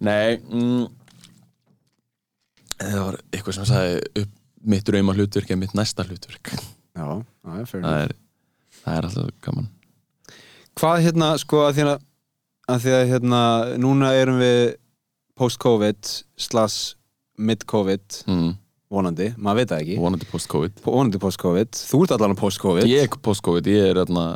Nei 0.00 0.38
mm, 0.40 0.86
Það 2.80 3.02
var 3.04 3.18
eitthvað 3.28 3.56
sem 3.58 3.66
sagði 3.68 3.98
upp 4.22 4.36
mitt 4.72 4.92
rauma 4.92 5.16
hlutverk 5.16 5.50
eða 5.52 5.60
mitt 5.60 5.74
næsta 5.76 6.04
hlutverk. 6.06 6.52
Já, 6.96 7.04
það 7.44 7.58
er 7.60 7.68
fyrir 7.68 7.84
það 7.84 8.04
er, 8.04 8.14
það 8.80 8.96
er 8.96 9.08
alltaf 9.08 9.34
gaman. 9.44 9.68
Hvað 10.80 11.02
hérna, 11.04 11.28
sko, 11.40 11.60
að 11.66 11.76
því 11.76 11.84
að, 11.86 12.06
að 12.72 12.82
því 12.84 12.94
að 12.96 13.04
hérna, 13.12 13.42
núna 13.84 14.12
erum 14.16 14.40
við 14.40 14.60
post-covid 15.40 16.12
slash 16.40 16.94
mid-covid. 17.40 18.20
Mm, 18.28 18.50
vonandi, 18.90 19.30
maður 19.38 19.60
veit 19.60 19.72
það 19.72 19.82
ekki. 19.84 19.98
Vonandi 20.02 20.28
post-covid. 20.30 20.80
Vonandi 20.84 21.20
post-covid, 21.22 21.82
þú 21.90 22.02
ert 22.04 22.14
allan 22.16 22.38
post-covid. 22.38 22.88
Ég 22.90 23.06
er 23.06 23.20
post-covid, 23.22 23.70
ég 23.70 23.90
er 23.92 24.00
þarna 24.02 24.26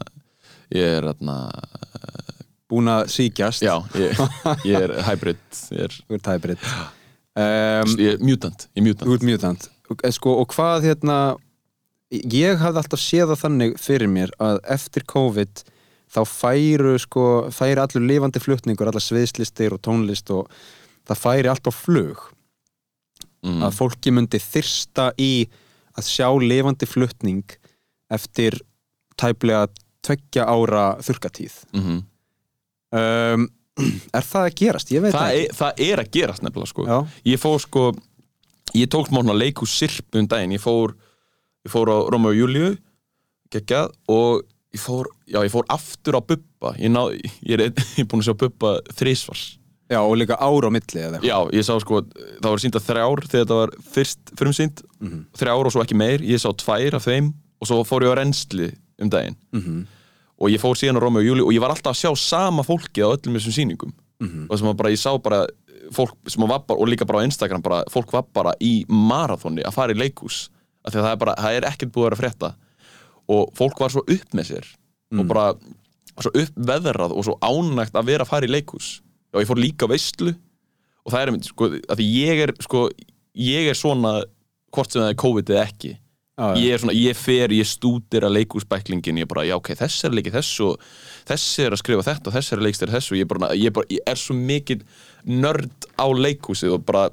ég 0.75 0.99
er 0.99 1.08
þarna 1.11 1.37
búin 2.70 2.90
að 2.90 3.08
síkjast 3.12 3.64
já, 3.64 3.75
ég, 4.00 4.20
ég 4.70 4.87
er 4.87 4.94
hybrid 5.08 5.40
ég 5.75 5.87
er, 5.87 5.96
þú 6.08 6.18
ert 6.18 6.30
hybrid. 6.32 6.68
Um, 7.34 7.96
ég 7.99 8.14
er 8.14 8.23
mutant, 8.23 8.68
ég 8.73 8.82
er 8.82 8.87
mutant. 8.88 9.08
Þú 9.08 9.16
ert 9.18 9.26
mutant. 9.28 9.68
Eh, 9.99 10.14
sko, 10.14 10.38
og 10.40 10.54
hvað 10.54 10.88
hérna 10.88 11.18
ég 12.14 12.61
hafði 12.62 12.82
alltaf 12.82 13.02
séð 13.02 13.32
það 13.32 13.42
þannig 13.42 13.78
fyrir 13.82 14.11
mér 14.11 14.32
að 14.42 14.61
eftir 14.76 15.06
COVID 15.11 15.64
þá 16.14 16.20
færu 16.30 16.94
sko, 17.02 17.26
færi 17.54 17.82
allur 17.82 18.06
lifandi 18.06 18.42
flutningur, 18.42 18.88
allar 18.90 19.02
sviðslistir 19.02 19.75
og 19.75 19.82
tónlist 19.84 20.30
og 20.32 20.50
það 21.08 21.20
færi 21.20 21.50
allt 21.50 21.68
á 21.68 21.73
flug 21.75 22.23
mm, 23.45 23.61
að 23.67 23.77
fólki 23.79 24.13
myndi 24.15 24.41
þyrsta 24.43 25.11
í 25.21 25.33
að 25.95 26.09
sjá 26.09 26.29
lifandi 26.43 26.89
flutning 26.91 27.59
eftir 28.13 28.59
tæplega 29.21 29.69
tveggja 30.05 30.49
ára 30.51 30.95
þurkatíð 31.05 31.61
mm 31.77 32.01
um, 32.95 33.47
Er 34.15 34.23
það 34.23 34.45
að 34.49 34.57
gerast? 34.61 34.91
Ég 34.95 35.03
veit 35.03 35.15
það, 35.15 35.21
það 35.21 35.37
er, 35.37 35.55
það 35.59 35.81
er 35.87 36.03
að 36.03 36.11
gerast 36.15 36.45
nefnilega 36.45 36.71
sko. 36.71 36.85
Já, 36.87 36.99
ég 37.27 37.41
fór 37.43 37.57
sko 37.63 37.85
ég 38.75 38.91
tók 38.91 39.11
svona 39.11 39.35
leiku 39.35 39.67
sirpu 39.67 40.21
um 40.21 40.29
daginn. 40.31 40.55
Ég 40.55 40.63
fór, 40.63 40.95
ég 41.67 41.73
fór 41.73 41.91
á 41.91 41.99
Róma 42.13 42.31
og 42.31 42.39
Júliu 42.39 42.75
geggjað 43.55 43.91
og 44.11 44.45
ég 44.75 44.83
fór, 44.83 45.11
já 45.31 45.41
ég 45.43 45.53
fór 45.53 45.67
aftur 45.75 46.19
á 46.19 46.21
Bubba. 46.23 46.75
Ég, 46.79 46.91
ná, 46.95 47.03
ég 47.43 47.59
er, 47.59 47.67
ég 47.99 48.05
er 48.05 48.09
búin 48.11 48.23
að 48.23 48.31
sjá 48.31 48.39
Bubba 48.45 48.77
þrísvars 48.95 49.45
já, 49.95 50.01
og 50.03 50.17
líka 50.19 50.37
ára 50.43 50.71
á 50.71 50.75
milli 50.75 51.01
eða 51.01 51.19
eitthvað. 51.19 51.29
Já, 51.31 51.39
ég 51.59 51.67
sá 51.67 51.75
sko, 51.83 52.01
það 52.43 52.51
var 52.51 52.63
sínda 52.63 52.83
þrjár 52.83 53.25
þegar 53.25 53.45
þetta 53.45 53.59
var 53.61 53.75
fyrst 53.95 54.33
frumsýnd. 54.41 54.85
Mhm. 55.01 55.19
þrjár 55.41 55.69
og 55.71 55.75
svo 55.75 55.85
ekki 55.85 55.99
meir, 55.99 56.25
ég 56.27 56.43
sá 56.43 56.51
tvær 56.53 56.99
af 56.99 57.07
þeim 57.07 57.33
og 57.61 57.69
svo 57.71 57.83
fór 57.87 58.05
ég 58.07 58.13
á 58.13 58.19
reynsli 58.21 58.71
um 59.01 59.11
daginn. 59.11 59.37
Mhm. 59.53 59.87
og 60.39 60.51
ég 60.51 60.61
fór 60.61 60.75
síðan 60.75 60.99
á 60.99 61.03
Róma 61.05 61.23
og 61.23 61.25
Júliu 61.25 61.47
og 61.47 61.55
ég 61.55 61.61
var 61.63 61.71
alltaf 61.71 61.95
að 61.95 62.03
sjá 62.03 62.11
sama 62.19 62.63
fólki 62.67 63.01
á 63.01 63.09
öllum 63.15 63.39
þessum 63.39 63.54
sýningum. 63.54 63.93
Mhm. 64.21 64.47
og 64.50 64.59
sem 64.59 64.69
að 64.69 64.76
bara, 64.76 64.91
ég 64.91 64.99
sá 64.99 65.23
bara 65.23 65.47
fólk 65.93 66.17
sem 66.28 66.43
var 66.49 66.61
bara, 66.67 66.80
og 66.80 66.89
líka 66.89 67.07
bara 67.07 67.21
á 67.21 67.26
Instagram 67.26 67.63
bara, 67.63 67.85
fólk 67.91 68.11
var 68.13 68.25
bara 68.33 68.54
í 68.61 68.85
marathóni 68.87 69.63
að 69.63 69.75
fara 69.75 69.93
í 69.93 69.97
því 69.97 70.99
að 71.00 71.04
það 71.04 71.13
er 71.13 71.17
bara, 71.17 71.35
það 71.35 71.57
er 71.57 71.67
ekkert 71.71 71.93
búið 71.93 72.04
að 72.04 72.11
vera 72.11 72.21
frétta. 72.23 72.54
Og 73.28 73.52
fólk 73.57 73.78
var 73.80 73.91
svo 73.91 74.02
upp 74.04 74.35
með 74.37 74.45
sér 74.50 74.67
og 75.15 75.26
bara 75.28 75.54
svo 76.21 76.30
uppveðrað 76.35 77.15
og 77.15 77.25
svo 77.26 77.39
ánægt 77.43 77.97
að 77.97 78.11
vera 78.11 78.25
að 78.25 78.30
fara 78.30 78.47
í 78.47 78.52
leikhús 78.52 79.00
og 79.34 79.42
ég 79.42 79.50
fór 79.50 79.60
líka 79.60 79.88
veistlu 79.90 80.32
og 81.04 81.12
það 81.12 81.20
er 81.20 81.30
einmitt, 81.32 81.50
sko, 81.50 81.68
að 81.90 82.00
því 82.00 82.06
ég 82.14 82.40
er 82.47 82.52
sko, 82.64 82.86
ég 83.36 83.68
er 83.73 83.76
svona 83.78 84.14
hvort 84.75 84.94
sem 84.94 85.02
það 85.04 85.12
er 85.12 85.20
COVID 85.25 85.52
eða 85.54 85.66
ekki 85.68 85.92
Já, 86.34 86.47
já. 86.50 86.54
ég 86.64 86.73
er 86.75 86.80
svona, 86.82 86.94
ég 86.99 87.14
fer, 87.18 87.52
ég 87.54 87.66
stútir 87.70 88.25
að 88.26 88.32
leikúsbæklingin, 88.40 89.20
ég 89.23 89.28
bara, 89.30 89.44
já 89.47 89.54
ok, 89.54 89.68
þess 89.78 90.02
er 90.02 90.10
að 90.10 90.16
leiki 90.18 90.32
þessu 90.34 90.64
og 90.73 90.86
þessi 91.30 91.62
er 91.62 91.76
að 91.76 91.82
skrifa 91.84 92.06
þetta 92.08 92.30
og 92.30 92.34
þessi 92.34 92.54
er 92.56 92.58
að 92.62 92.66
leikstæra 92.66 92.94
þessu 92.97 93.14
og 93.14 93.20
ég, 93.20 93.28
bara, 93.30 93.50
ég, 93.54 93.75
bara, 93.76 93.86
ég 93.94 94.08
er 94.10 94.18
svo 94.18 94.34
mikið 94.34 94.82
nörd 95.30 95.86
á 95.94 96.06
leikúsið 96.10 96.75
og 96.75 96.82
bara 96.88 97.04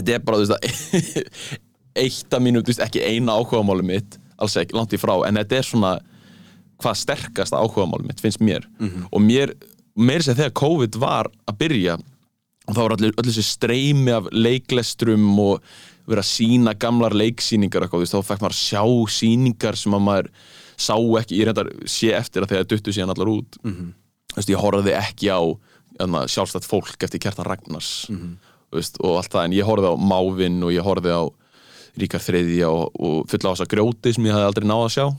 þetta 0.00 0.16
er 0.16 0.24
bara, 0.26 0.40
þú 0.40 0.48
veist 0.48 0.56
að 0.56 1.20
eitt 2.02 2.34
af 2.34 2.42
mínu, 2.42 2.64
þú 2.64 2.72
veist, 2.72 2.82
ekki 2.88 3.04
eina 3.06 3.38
áhugamáli 3.38 3.86
mitt 3.86 4.18
alls 4.40 4.56
ekki, 4.58 4.74
langt 4.74 4.96
í 4.96 4.98
frá, 4.98 5.14
en 5.28 5.38
þetta 5.38 5.60
er 5.60 5.66
svona 5.70 5.92
hvað 6.80 6.98
sterkast 7.04 7.54
áhugamáli 7.54 8.08
mitt, 8.08 8.22
finnst 8.24 8.40
mér. 8.42 8.64
Og 9.12 9.20
mér, 9.20 9.52
mér 9.96 10.22
sér 10.24 10.36
þegar 10.38 10.52
COVID 10.60 10.96
var 11.02 11.30
að 11.50 11.58
byrja 11.58 11.98
og 12.68 12.74
þá 12.76 12.80
var 12.84 12.94
allir, 12.96 13.14
allir 13.18 13.32
þessi 13.34 13.42
streymi 13.56 14.12
af 14.14 14.28
leiklestrum 14.32 15.24
og 15.42 15.62
vera 16.10 16.22
að 16.22 16.30
sína 16.30 16.74
gamlar 16.78 17.14
leiksýningar 17.16 17.82
eitthvað, 17.86 18.06
þá 18.10 18.22
fekk 18.26 18.42
maður 18.44 18.54
að 18.54 18.60
sjá 18.60 18.82
sýningar 19.16 19.76
sem 19.78 19.94
að 19.96 20.04
maður 20.06 20.30
sá 20.80 20.94
ekki, 21.20 21.38
ég 21.40 21.46
reyndar 21.48 21.68
sé 21.90 22.12
eftir 22.16 22.42
að 22.42 22.52
þegar 22.54 22.68
duttu 22.70 22.92
síðan 22.94 23.10
allar 23.14 23.28
út 23.34 23.58
Mhm. 23.64 23.92
þú 24.32 24.36
veist, 24.36 24.48
ég 24.50 24.62
horfði 24.62 24.94
ekki 24.96 25.28
á 25.34 25.40
hérna, 26.00 26.22
sjálfstætt 26.30 26.64
fólk 26.64 26.96
eftir 27.04 27.18
Kjartan 27.20 27.44
Ragnars 27.46 28.06
Mhm. 28.10 28.36
þú 28.72 28.76
veist, 28.78 28.96
og 29.02 29.16
allt 29.18 29.30
það, 29.30 29.44
en 29.44 29.52
ég 29.52 29.64
horfði 29.66 29.90
á 29.90 29.96
Mávin 29.98 30.62
og 30.62 30.70
ég 30.72 30.82
horfði 30.86 31.10
á 31.10 31.22
Ríkar 31.98 32.22
Þriðja 32.22 32.68
og, 32.70 32.90
og 33.00 33.26
fulla 33.28 33.50
á 33.50 33.54
þessa 33.58 33.66
grjóti 33.68 34.14
sem 34.14 34.24
ég 34.24 34.32
hafði 34.32 34.46
aldrei 34.46 34.66
náð 34.70 34.84
að 34.86 34.94
sjá 34.94 35.16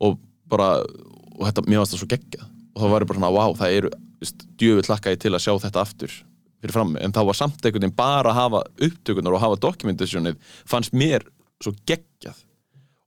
og 0.00 0.18
bara, 0.48 0.80
og 0.80 1.44
þetta, 1.46 1.66
mér 1.68 1.78
varst 1.82 1.92
það 1.94 2.00
svo 2.02 2.08
geggjað 2.08 2.48
og 2.74 2.82
þá 2.82 2.86
var 2.92 3.06
bara 3.08 3.20
svona, 3.20 3.32
wow, 3.34 3.56
það 3.58 3.76
eru 3.78 3.90
þú 3.94 4.24
veist, 4.24 4.46
djöfull 4.60 4.90
lakka 4.90 5.14
ég 5.14 5.22
til 5.22 5.34
að 5.34 5.44
sjá 5.44 5.52
þetta 5.66 5.84
aftur 5.84 6.16
fyrir 6.64 6.74
frammi, 6.74 7.00
en 7.04 7.12
það 7.12 7.28
var 7.28 7.38
samt 7.38 7.60
einhvern 7.60 7.84
veginn 7.84 7.98
bara 7.98 8.32
að 8.32 8.38
hafa 8.38 8.64
upptökunar 8.86 9.36
og 9.36 9.42
hafa 9.42 9.60
dokumentationið 9.60 10.38
fannst 10.64 10.94
mér 10.96 11.26
svo 11.60 11.74
geggjað. 11.88 12.38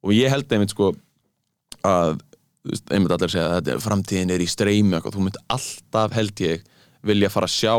Og 0.06 0.14
ég 0.14 0.30
held 0.30 0.52
einmitt 0.54 0.76
sko 0.76 0.92
að 1.88 2.20
einmitt 2.92 3.14
allir 3.16 3.32
segja 3.32 3.48
að 3.48 3.56
þetta, 3.58 3.78
framtíðin 3.84 4.34
er 4.36 4.44
í 4.44 4.50
streymi 4.50 5.00
og 5.00 5.10
þú 5.14 5.26
mynd 5.26 5.40
alltaf 5.54 6.14
held 6.16 6.44
ég 6.44 6.66
vilja 7.08 7.32
fara 7.34 7.50
að 7.50 7.56
sjá 7.56 7.74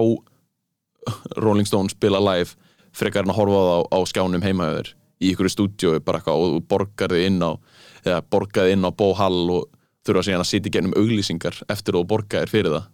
Rolling 1.38 1.68
Stones 1.68 1.94
spila 1.96 2.20
live 2.22 2.56
frekar 2.96 3.26
en 3.26 3.32
að 3.32 3.40
horfa 3.40 3.60
það 3.62 3.72
á, 3.72 3.80
á 3.94 3.98
skjánum 4.10 4.44
heimaður 4.44 4.92
í 5.18 5.32
ykkur 5.32 5.50
stúdíói 5.52 6.00
bara 6.04 6.20
eitthvað 6.20 6.58
og 6.58 7.10
þig 7.12 7.26
inn 7.26 7.42
á 7.42 7.52
eða 8.04 8.22
borgaði 8.30 8.76
inn 8.76 8.86
á 8.86 8.90
bóhall 8.94 9.42
og 9.56 9.77
þurfa 10.08 10.24
síðan 10.28 10.44
að 10.44 10.50
sitja 10.50 10.72
gennum 10.74 10.96
auglýsingar 10.98 11.60
eftir 11.68 11.94
að 11.94 12.02
þú 12.02 12.08
borgaðir 12.14 12.52
fyrir 12.52 12.74
það 12.76 12.86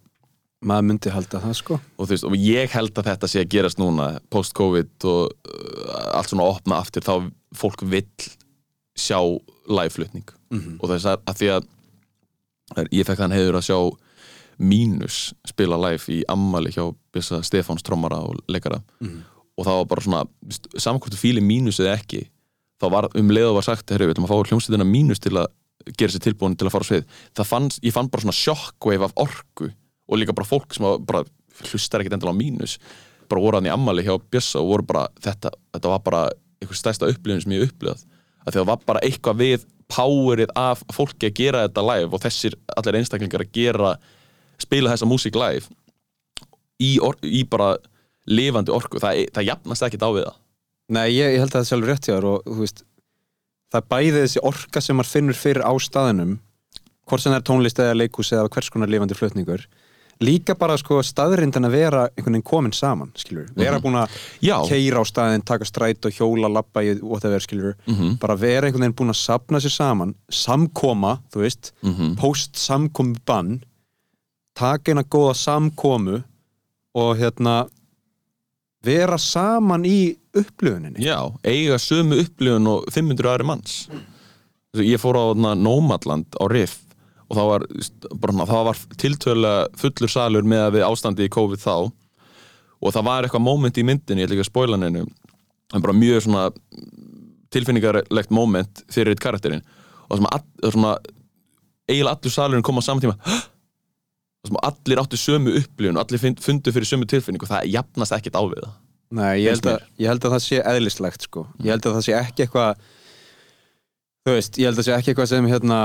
maður 0.65 0.85
myndi 0.89 1.11
halda 1.13 1.39
það 1.43 1.53
sko 1.59 1.75
og, 1.99 2.07
veist, 2.09 2.23
og 2.25 2.35
ég 2.39 2.71
held 2.73 2.95
að 2.97 3.09
þetta 3.11 3.27
sé 3.29 3.41
að 3.43 3.49
gerast 3.53 3.77
núna 3.81 4.05
post-covid 4.33 5.05
og 5.11 5.29
uh, 5.29 6.17
allt 6.17 6.31
svona 6.31 6.47
opna 6.49 6.79
aftur 6.81 7.03
þá 7.05 7.13
fólk 7.55 7.83
vill 7.91 8.07
sjá 8.97 9.19
live-flutning 9.67 10.25
Mhm. 10.55 10.75
og 10.79 10.89
þess 10.89 11.05
að, 11.09 11.23
því 11.35 11.47
að 11.57 11.65
ég 12.95 13.05
fekk 13.07 13.17
þann 13.19 13.33
heiður 13.35 13.57
að 13.59 13.65
sjá 13.67 13.77
Mínus 14.61 15.33
spila 15.45 15.75
live 15.75 16.05
í 16.13 16.21
ammali 16.31 16.71
hjá 16.71 16.85
Stefáns 17.43 17.83
trommara 17.83 18.21
og 18.23 18.37
leikara 18.47 18.79
Mhm. 19.01 19.23
og 19.57 19.65
það 19.65 19.77
var 19.81 19.85
bara 19.85 20.01
svona 20.01 20.21
samkvæmstu 20.77 21.17
fíli 21.19 21.41
Mínus 21.43 21.79
eða 21.79 21.97
ekki 21.99 22.27
þá 22.81 22.89
var 22.91 23.09
um 23.15 23.29
leið 23.29 23.49
og 23.49 23.55
var 23.55 23.63
sagt 23.67 23.89
herru, 23.89 24.07
við 24.07 24.15
ætlum 24.15 24.27
að 24.29 24.31
fá 24.31 24.49
hljómsveitina 24.49 24.87
Mínus 24.87 25.19
til 25.19 25.31
að 25.35 25.47
gera 25.93 26.13
sér 26.13 26.23
tilbúin 26.25 26.55
til 26.57 26.67
að 26.67 26.75
fara 26.75 26.87
á 26.87 26.89
svið. 26.89 27.09
Það 27.37 27.49
fann, 27.51 27.71
ég 27.85 27.95
fann 27.95 28.11
bara 28.11 28.25
svona 28.25 28.37
shockwave 28.37 29.09
af 29.09 29.17
orku 29.21 29.69
og 29.69 30.19
líka 30.21 30.35
bara 30.37 30.49
fólk 30.49 30.73
sem 30.75 30.85
bara 31.05 31.25
hlustar 31.71 32.01
ekkert 32.01 32.17
endilega 32.17 32.35
á 32.35 32.41
Mínus 32.41 32.79
bara 33.29 33.41
voru 33.41 33.61
í 33.65 33.71
ammali 33.73 34.05
hjá 34.05 34.17
Bissa 34.31 34.61
og 34.61 34.71
voru 34.71 34.87
bara 34.89 35.05
þetta, 35.21 35.51
þetta 35.75 35.93
var 35.93 36.03
bara 36.05 36.21
eitthvað 36.59 36.79
stærsta 36.79 37.09
upplifin 37.11 37.43
sem 37.43 37.55
ég 37.55 37.65
upplifað. 37.69 38.03
Að 38.45 38.57
það 38.57 38.69
var 38.69 38.85
bara 38.85 39.01
eitthvað 39.05 39.41
við 39.41 39.65
powerið 39.91 40.53
af 40.57 40.81
fólki 40.93 41.29
að 41.29 41.39
gera 41.39 41.65
þetta 41.65 41.85
live 41.85 42.13
og 42.13 42.23
þessir 42.23 42.55
allir 42.77 42.99
einstaklingar 42.99 43.45
að 43.45 43.51
gera 43.53 43.91
spila 44.61 44.93
þessa 44.93 45.09
músík 45.09 45.37
live 45.37 45.69
í, 46.81 46.97
or, 47.03 47.17
í 47.21 47.43
bara 47.49 47.75
lifandi 48.25 48.73
orku, 48.73 48.99
það, 49.01 49.25
það 49.35 49.49
jafnast 49.51 49.85
ekkert 49.85 50.05
á 50.05 50.09
við 50.09 50.27
það. 50.27 50.41
Nei, 50.95 51.07
ég, 51.13 51.33
ég 51.35 51.41
held 51.41 51.49
að 51.49 51.55
það 51.55 51.63
er 51.63 51.69
sjálfur 51.69 51.91
rétt 51.91 52.07
hjá 52.07 52.13
þér 52.13 52.27
og 52.29 52.47
þú 52.47 52.59
veist 52.61 52.83
það 53.73 53.81
er 53.81 53.89
bæði 53.93 54.19
þessi 54.25 54.43
orka 54.43 54.81
sem 54.81 54.95
maður 54.99 55.13
finnur 55.15 55.39
fyrir 55.39 55.63
á 55.65 55.73
staðinum 55.81 56.37
hvort 57.05 57.21
sem 57.21 57.31
það 57.33 57.39
er 57.41 57.47
tónlist 57.49 57.79
eða 57.83 57.97
leikus 57.99 58.31
eða 58.33 58.49
hvers 58.49 58.69
konar 58.73 58.89
lifandi 58.89 59.17
flutningur 59.17 59.65
líka 60.23 60.55
bara 60.55 60.77
sko 60.79 61.01
staðrindin 61.03 61.67
að 61.67 61.73
vera 61.75 62.03
einhvern 62.15 62.37
veginn 62.37 62.43
komin 62.47 62.71
saman, 62.73 63.09
skilur 63.19 63.49
vera 63.59 63.81
búin 63.83 63.97
að 63.99 64.13
keira 64.69 65.01
á 65.01 65.03
staðin, 65.03 65.43
taka 65.43 65.65
stræt 65.67 66.05
og 66.07 66.13
hjóla, 66.15 66.47
labba 66.47 66.83
í 66.87 66.93
whatever, 67.03 67.39
skilur 67.43 67.75
Mhm. 67.85 68.17
bara 68.21 68.35
vera 68.39 68.67
einhvern 68.69 68.85
veginn 68.85 68.95
búin 68.95 69.11
að 69.11 69.19
sapna 69.19 69.59
sér 69.59 69.75
saman 69.75 70.15
samkoma, 70.31 71.19
þú 71.33 71.41
veist 71.43 71.71
Mhm. 71.83 72.15
post 72.17 72.53
samkomu 72.55 73.17
bann 73.25 73.61
taka 74.55 74.91
eina 74.93 75.03
góða 75.03 75.35
samkomu 75.35 76.23
og 76.95 77.17
hérna 77.17 77.67
vera 78.85 79.17
saman 79.21 79.85
í 79.87 80.15
upplöfuninni 80.35 81.03
Já, 81.03 81.17
eiga 81.47 81.79
sömu 81.81 82.19
upplifun 82.23 82.71
og 82.71 82.89
500 82.93 83.31
aðri 83.31 83.47
manns. 83.49 83.75
Ég 84.75 84.99
fór 84.99 85.17
á 85.19 85.25
Nómadland 85.35 86.35
á 86.35 86.45
Riff 86.51 86.81
og 87.25 87.37
það 87.39 87.47
var, 87.49 88.65
var 88.69 88.81
tiltölulega 89.01 89.67
fullur 89.79 90.11
salur 90.11 90.45
með 90.45 90.65
að 90.65 90.75
við 90.77 90.87
ástandi 90.87 91.25
í 91.25 91.31
COVID 91.33 91.61
þá. 91.63 91.75
Og 92.85 92.93
það 92.93 93.07
var 93.07 93.25
eitthvað 93.25 93.45
moment 93.45 93.79
í 93.79 93.85
myndinni, 93.87 94.21
ég 94.21 94.27
ætla 94.27 94.37
ekki 94.37 94.45
að 94.45 94.51
spoila 94.51 94.77
neinu 94.77 95.05
en 95.73 95.81
bara 95.81 95.95
mjög 95.97 96.25
svona 96.27 96.49
tilfinningarlegt 97.55 98.33
moment 98.35 98.83
fyrir 98.93 99.15
eitt 99.15 99.23
karakterinn. 99.23 99.63
Og 100.09 100.19
það 100.19 100.75
sem, 100.75 100.85
að 100.85 101.09
eiginlega 101.89 102.13
allur 102.13 102.35
salurinn 102.35 102.65
kom 102.65 102.81
á 102.81 102.83
saman 102.85 103.05
tíma. 103.05 103.17
Það 103.25 103.31
sem 103.33 103.54
allir 104.63 104.97
áttu 105.01 105.17
sömu 105.17 105.55
upplifun 105.59 105.97
allir 105.97 106.19
fund- 106.19 106.39
fundu 106.41 106.71
fyrir 106.71 106.85
sömu 106.85 107.05
tilfinningu 107.07 107.45
það 107.49 107.65
jafnast 107.73 108.11
ekkert 108.11 108.35
á 108.37 108.43
við 108.45 108.59
það 108.63 108.73
Nei, 109.15 109.43
ég 109.45 109.49
held, 109.53 109.65
að, 109.65 109.79
ég 110.01 110.07
held 110.09 110.25
að 110.25 110.31
það 110.33 110.43
sé 110.43 110.61
eðlislegt 110.65 111.21
sko. 111.21 111.47
ég 111.63 111.69
held 111.71 111.85
að 111.85 111.93
það 111.95 112.05
sé 112.07 112.13
ekki 112.19 112.43
eitthvað 112.45 112.75
þú 114.25 114.33
veist, 114.33 114.57
ég 114.57 114.65
held 114.65 114.75
að 114.75 114.81
það 114.81 114.87
sé 114.89 114.95
ekki 114.97 115.11
eitthvað 115.13 115.29
sem 115.29 115.45
hérna, 115.51 115.79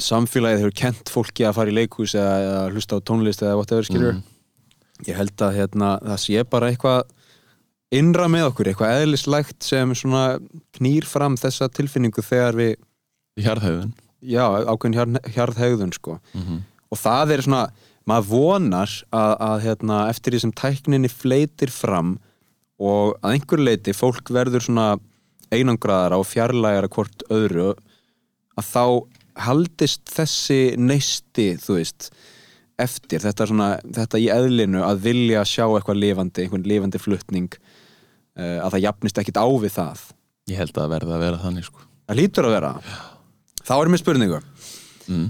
samfélagið 0.00 0.62
hefur 0.62 0.74
kent 0.80 1.10
fólki 1.12 1.44
að 1.46 1.54
fara 1.58 1.70
í 1.70 1.76
leikhús 1.76 2.14
eða, 2.16 2.36
eða 2.46 2.62
hlusta 2.72 2.96
á 2.96 3.00
tónlist 3.04 3.42
eða 3.44 3.58
whatever 3.60 3.84
skilur 3.84 4.14
Mhm. 4.16 4.22
ég 5.06 5.16
held 5.20 5.36
að 5.44 5.56
hérna, 5.58 5.90
það 6.00 6.18
sé 6.24 6.44
bara 6.48 6.70
eitthvað 6.72 7.02
innra 7.92 8.26
með 8.32 8.48
okkur, 8.50 8.66
eitthvað 8.72 9.02
eðlislegt 9.04 9.62
sem 9.62 9.92
svona 9.94 10.38
knýr 10.78 11.04
fram 11.04 11.36
þessa 11.36 11.68
tilfinningu 11.68 12.22
þegar 12.24 12.54
við 12.56 12.74
Hjarðhauðin 13.36 13.92
já, 14.24 14.44
ákveðin 14.64 14.96
hjarð, 14.96 15.20
hjarðhegðun 15.36 15.92
sko. 15.92 16.18
mm 16.34 16.42
-hmm. 16.42 16.60
og 16.90 16.98
það 16.98 17.30
er 17.36 17.40
svona 17.42 17.70
maður 18.06 18.30
vonar 18.30 18.92
að, 19.10 19.32
að 19.48 19.64
hérna, 19.66 19.98
eftir 20.12 20.34
því 20.34 20.42
sem 20.44 20.54
tækninni 20.60 21.10
fleitir 21.10 21.72
fram 21.74 22.16
og 22.76 23.16
að 23.24 23.36
einhver 23.36 23.62
leiti 23.62 23.94
fólk 23.96 24.30
verður 24.34 24.66
svona 24.66 24.88
einangraðara 25.54 26.18
og 26.20 26.28
fjarlægara 26.28 26.90
hvort 26.92 27.24
öðru 27.32 27.72
að 28.56 28.68
þá 28.70 28.84
haldist 29.46 30.08
þessi 30.08 30.60
neisti, 30.80 31.54
þú 31.60 31.78
veist 31.78 32.10
eftir, 32.80 33.22
þetta, 33.24 33.48
svona, 33.48 33.68
þetta 33.96 34.20
í 34.20 34.28
eðlinu 34.32 34.82
að 34.84 35.02
vilja 35.06 35.44
sjá 35.48 35.64
eitthvað 35.66 36.00
lifandi, 36.02 36.44
einhvern 36.44 36.68
lifandi 36.68 37.00
flutning 37.00 37.48
uh, 37.56 38.64
að 38.64 38.76
það 38.76 38.84
jafnist 38.84 39.20
ekkit 39.22 39.40
á 39.40 39.46
við 39.48 39.76
það 39.78 40.06
Ég 40.46 40.60
held 40.60 40.76
að 40.76 40.82
það 40.82 40.92
verði 40.92 41.14
að 41.16 41.22
vera 41.24 41.42
þannig 41.42 41.66
sko. 41.66 41.86
það 42.06 42.20
lítur 42.20 42.48
að 42.48 42.56
vera 42.56 42.72
þá 43.66 43.74
erum 43.76 43.96
við 43.96 44.02
spurningu 44.02 44.40
mm. 45.08 45.28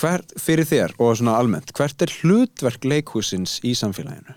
Hvert 0.00 0.34
fyrir 0.40 0.68
þér 0.68 0.94
og 0.98 1.16
svona 1.18 1.38
almennt 1.40 1.72
hvert 1.76 2.04
er 2.04 2.12
hlutverk 2.20 2.84
leikhúsins 2.84 3.58
í 3.66 3.74
samfélaginu? 3.78 4.36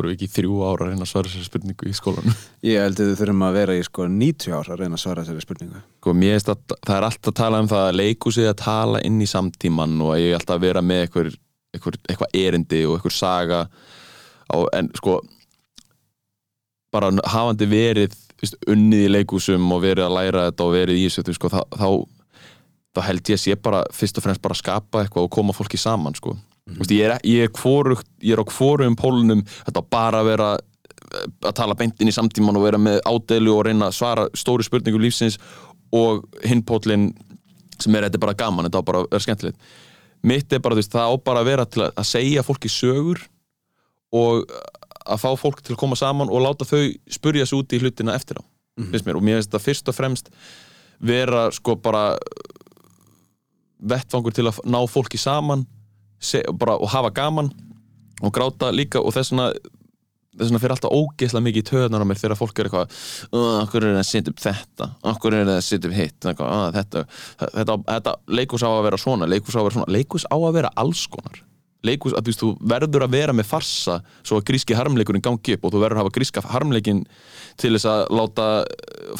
voru 0.00 0.10
við 0.10 0.16
ekki 0.16 0.28
þrjú 0.36 0.60
ára 0.64 0.86
að 0.86 0.92
reyna 0.92 1.04
að 1.04 1.10
svara 1.10 1.30
sér 1.30 1.46
spurningu 1.46 1.88
í 1.90 1.94
skólanum 1.96 2.36
Ég 2.66 2.80
held 2.80 3.00
að 3.00 3.10
þið 3.10 3.18
þurfum 3.20 3.44
að 3.46 3.56
vera 3.58 3.76
í 3.76 3.82
sko 3.86 4.06
90 4.14 4.54
ár 4.56 4.70
að 4.70 4.82
reyna 4.82 4.96
að 4.96 5.02
svara 5.02 5.24
þessari 5.24 5.44
spurningu 5.44 5.82
sko, 6.00 6.14
að 6.14 6.62
það 6.86 6.94
er 6.96 7.06
alltaf 7.08 7.32
að 7.32 7.38
tala 7.40 7.60
um 7.60 7.70
það 7.70 7.86
að 7.88 7.98
leikhúsið 8.00 8.50
að 8.50 8.58
tala 8.62 9.02
inn 9.06 9.20
í 9.20 9.28
samtíman 9.30 9.98
og 10.04 10.14
að 10.14 10.22
ég 10.22 10.32
er 10.32 10.38
alltaf 10.38 10.56
að 10.56 10.66
vera 10.68 10.84
með 10.84 11.02
eitthvað, 11.04 11.36
eitthvað, 11.74 12.00
eitthvað 12.06 12.38
erindi 12.44 12.82
og 12.86 12.96
eitthvað 12.96 13.16
saga 13.18 13.60
á, 13.66 14.58
en 14.78 14.90
sko 15.00 15.18
bara 16.94 17.12
hafandi 17.30 17.68
verið 17.70 18.16
unnið 18.70 19.04
í 19.06 19.10
leikhúsum 19.14 19.66
og 19.74 19.82
verið 19.84 20.06
að 20.06 20.16
læra 20.16 20.46
þetta 20.48 20.66
og 20.66 20.74
verið 20.74 21.00
í 21.00 21.06
þessu 21.08 21.36
sko, 21.36 21.50
þá, 21.52 21.60
þá, 21.76 21.88
þá 22.96 23.00
held 23.08 23.32
ég 23.32 23.38
að 23.38 23.42
sé 23.44 23.56
bara 23.68 23.82
fyrst 23.94 24.20
og 24.20 24.26
fremst 24.26 24.42
bara 24.44 24.58
skapa 24.58 25.04
eitthvað 25.04 25.28
og 25.28 25.34
koma 25.34 25.56
fólki 25.56 25.80
saman 25.80 26.16
sko. 26.16 26.34
mm 26.34 26.74
-hmm. 26.74 26.90
ég, 26.90 27.04
er, 27.04 27.18
ég, 27.24 27.44
er 27.44 27.50
hvorugt, 27.50 28.06
ég 28.22 28.32
er 28.32 28.40
á 28.40 28.46
hvorum 28.46 28.96
pólunum 28.96 29.44
þetta 29.66 29.82
bara 29.90 30.20
að 30.20 30.30
vera 30.32 30.58
að 31.42 31.54
tala 31.54 31.74
beint 31.74 32.00
inn 32.00 32.08
í 32.08 32.14
samtíman 32.14 32.56
og 32.56 32.62
vera 32.62 32.78
með 32.78 33.00
ádeilu 33.04 33.56
og 33.56 33.66
reyna 33.66 33.86
að 33.88 33.98
svara 33.98 34.28
stóru 34.34 34.62
spurningum 34.62 35.02
lífsins 35.02 35.38
og 35.92 36.24
hinn 36.44 36.62
pólinn 36.62 37.14
sem 37.80 37.94
er 37.94 38.02
þetta 38.02 38.16
er 38.16 38.26
bara 38.26 38.34
gaman, 38.34 38.64
þetta 38.64 38.82
bara 38.82 39.04
vera 39.10 39.20
skemmtilegt 39.20 39.58
mitt 40.22 40.52
er 40.52 40.60
bara, 40.60 40.76
þú 40.76 40.82
veist, 40.82 40.92
það 40.92 41.08
á 41.08 41.14
bara 41.24 41.40
að 41.40 41.48
vera 41.48 41.64
til 41.66 41.82
að, 41.86 41.92
að 41.96 42.06
segja 42.06 42.44
fólki 42.44 42.68
sögur 42.68 43.22
og 44.12 44.44
að 45.10 45.22
fá 45.24 45.30
fólk 45.40 45.60
til 45.64 45.74
að 45.74 45.80
koma 45.82 45.98
saman 45.98 46.30
og 46.30 46.42
láta 46.44 46.66
þau 46.68 46.82
spurja 47.10 47.46
sig 47.46 47.58
út 47.58 47.74
í 47.76 47.80
hlutina 47.82 48.14
eftir 48.18 48.40
á 48.40 48.44
finnst 48.80 49.04
mér, 49.06 49.18
og 49.18 49.24
mér 49.26 49.36
finnst 49.40 49.50
þetta 49.50 49.64
fyrst 49.64 49.88
og 49.90 49.96
fremst 49.96 50.30
vera 51.00 51.50
sko 51.52 51.74
bara 51.76 52.14
vettfangur 53.80 54.34
til 54.36 54.46
að 54.50 54.60
ná 54.68 54.80
fólki 54.88 55.18
saman 55.20 55.66
se, 56.20 56.42
bara, 56.52 56.76
og 56.76 56.90
hafa 56.92 57.10
gaman 57.16 57.50
og 58.20 58.32
gráta 58.36 58.70
líka. 58.72 59.00
Og 59.00 59.14
þess 59.16 59.32
vegna 59.32 59.50
þess 60.36 60.50
vegna 60.50 60.60
fyrir 60.62 60.74
alltaf 60.76 60.92
ógeðslega 60.94 61.44
mikið 61.46 61.62
í 61.62 61.68
töðunar 61.70 62.04
á 62.04 62.08
mér 62.08 62.20
þegar 62.20 62.38
fólk 62.38 62.60
er 62.60 62.68
eitthvað 62.68 62.96
okkur 63.64 63.84
er 63.86 63.94
það 63.96 64.02
að 64.02 64.08
setja 64.10 64.32
upp 64.34 64.42
þetta? 64.44 64.88
Okkur 65.12 65.36
er 65.36 65.48
það 65.48 65.56
að 65.56 65.66
setja 65.66 65.90
upp 65.90 65.96
hitt? 65.96 66.28
"Ah, 66.30 66.66
þetta, 66.76 67.04
þetta, 67.40 67.78
þetta 67.88 68.14
leikus 68.28 68.62
á 68.64 68.70
að 68.70 68.84
vera 68.86 69.00
svona 69.00 69.26
leikus 69.28 69.56
á 69.56 69.60
að 69.60 69.66
vera 69.66 69.76
svona, 69.78 69.92
leikus 69.96 70.24
á 70.30 70.36
að 70.36 70.54
vera 70.60 70.70
alls 70.76 71.06
konar 71.10 71.40
leikus, 71.86 72.14
að 72.16 72.30
þú 72.36 72.50
verður 72.72 73.06
að 73.06 73.14
vera 73.14 73.32
með 73.36 73.46
farsa 73.50 74.00
svo 74.20 74.38
að 74.40 74.46
gríski 74.50 74.76
harmleikurinn 74.76 75.24
gangi 75.24 75.56
upp 75.56 75.64
og 75.64 75.72
þú 75.74 75.82
verður 75.84 75.98
að 75.98 76.02
hafa 76.04 76.16
gríska 76.16 76.40
harmleikin 76.44 77.00
til 77.60 77.72
þess 77.76 77.88
að 77.90 78.00
láta 78.18 78.46
eh, 78.64 79.14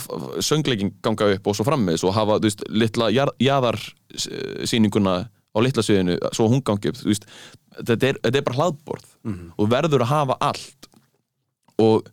söngleikin 0.45 0.93
ganga 1.05 1.31
upp 1.37 1.45
og 1.51 1.57
svo 1.57 1.65
frammeðis 1.69 2.05
og 2.07 2.17
hafa, 2.17 2.41
veist, 2.45 2.61
litla 2.69 3.11
jaðarsýninguna 3.41 5.15
á 5.27 5.59
litla 5.65 5.83
sviðinu 5.85 6.19
svo 6.37 6.51
hún 6.53 6.63
gangi 6.67 6.93
upp, 6.93 7.01
veist. 7.07 7.25
Þetta 7.81 8.07
er, 8.13 8.21
þetta 8.21 8.39
er 8.39 8.47
bara 8.47 8.59
hlaðborð 8.61 9.09
og 9.57 9.65
þú 9.65 9.71
verður 9.71 10.05
að 10.05 10.13
hafa 10.13 10.35
allt. 10.51 10.81
Og 11.81 12.05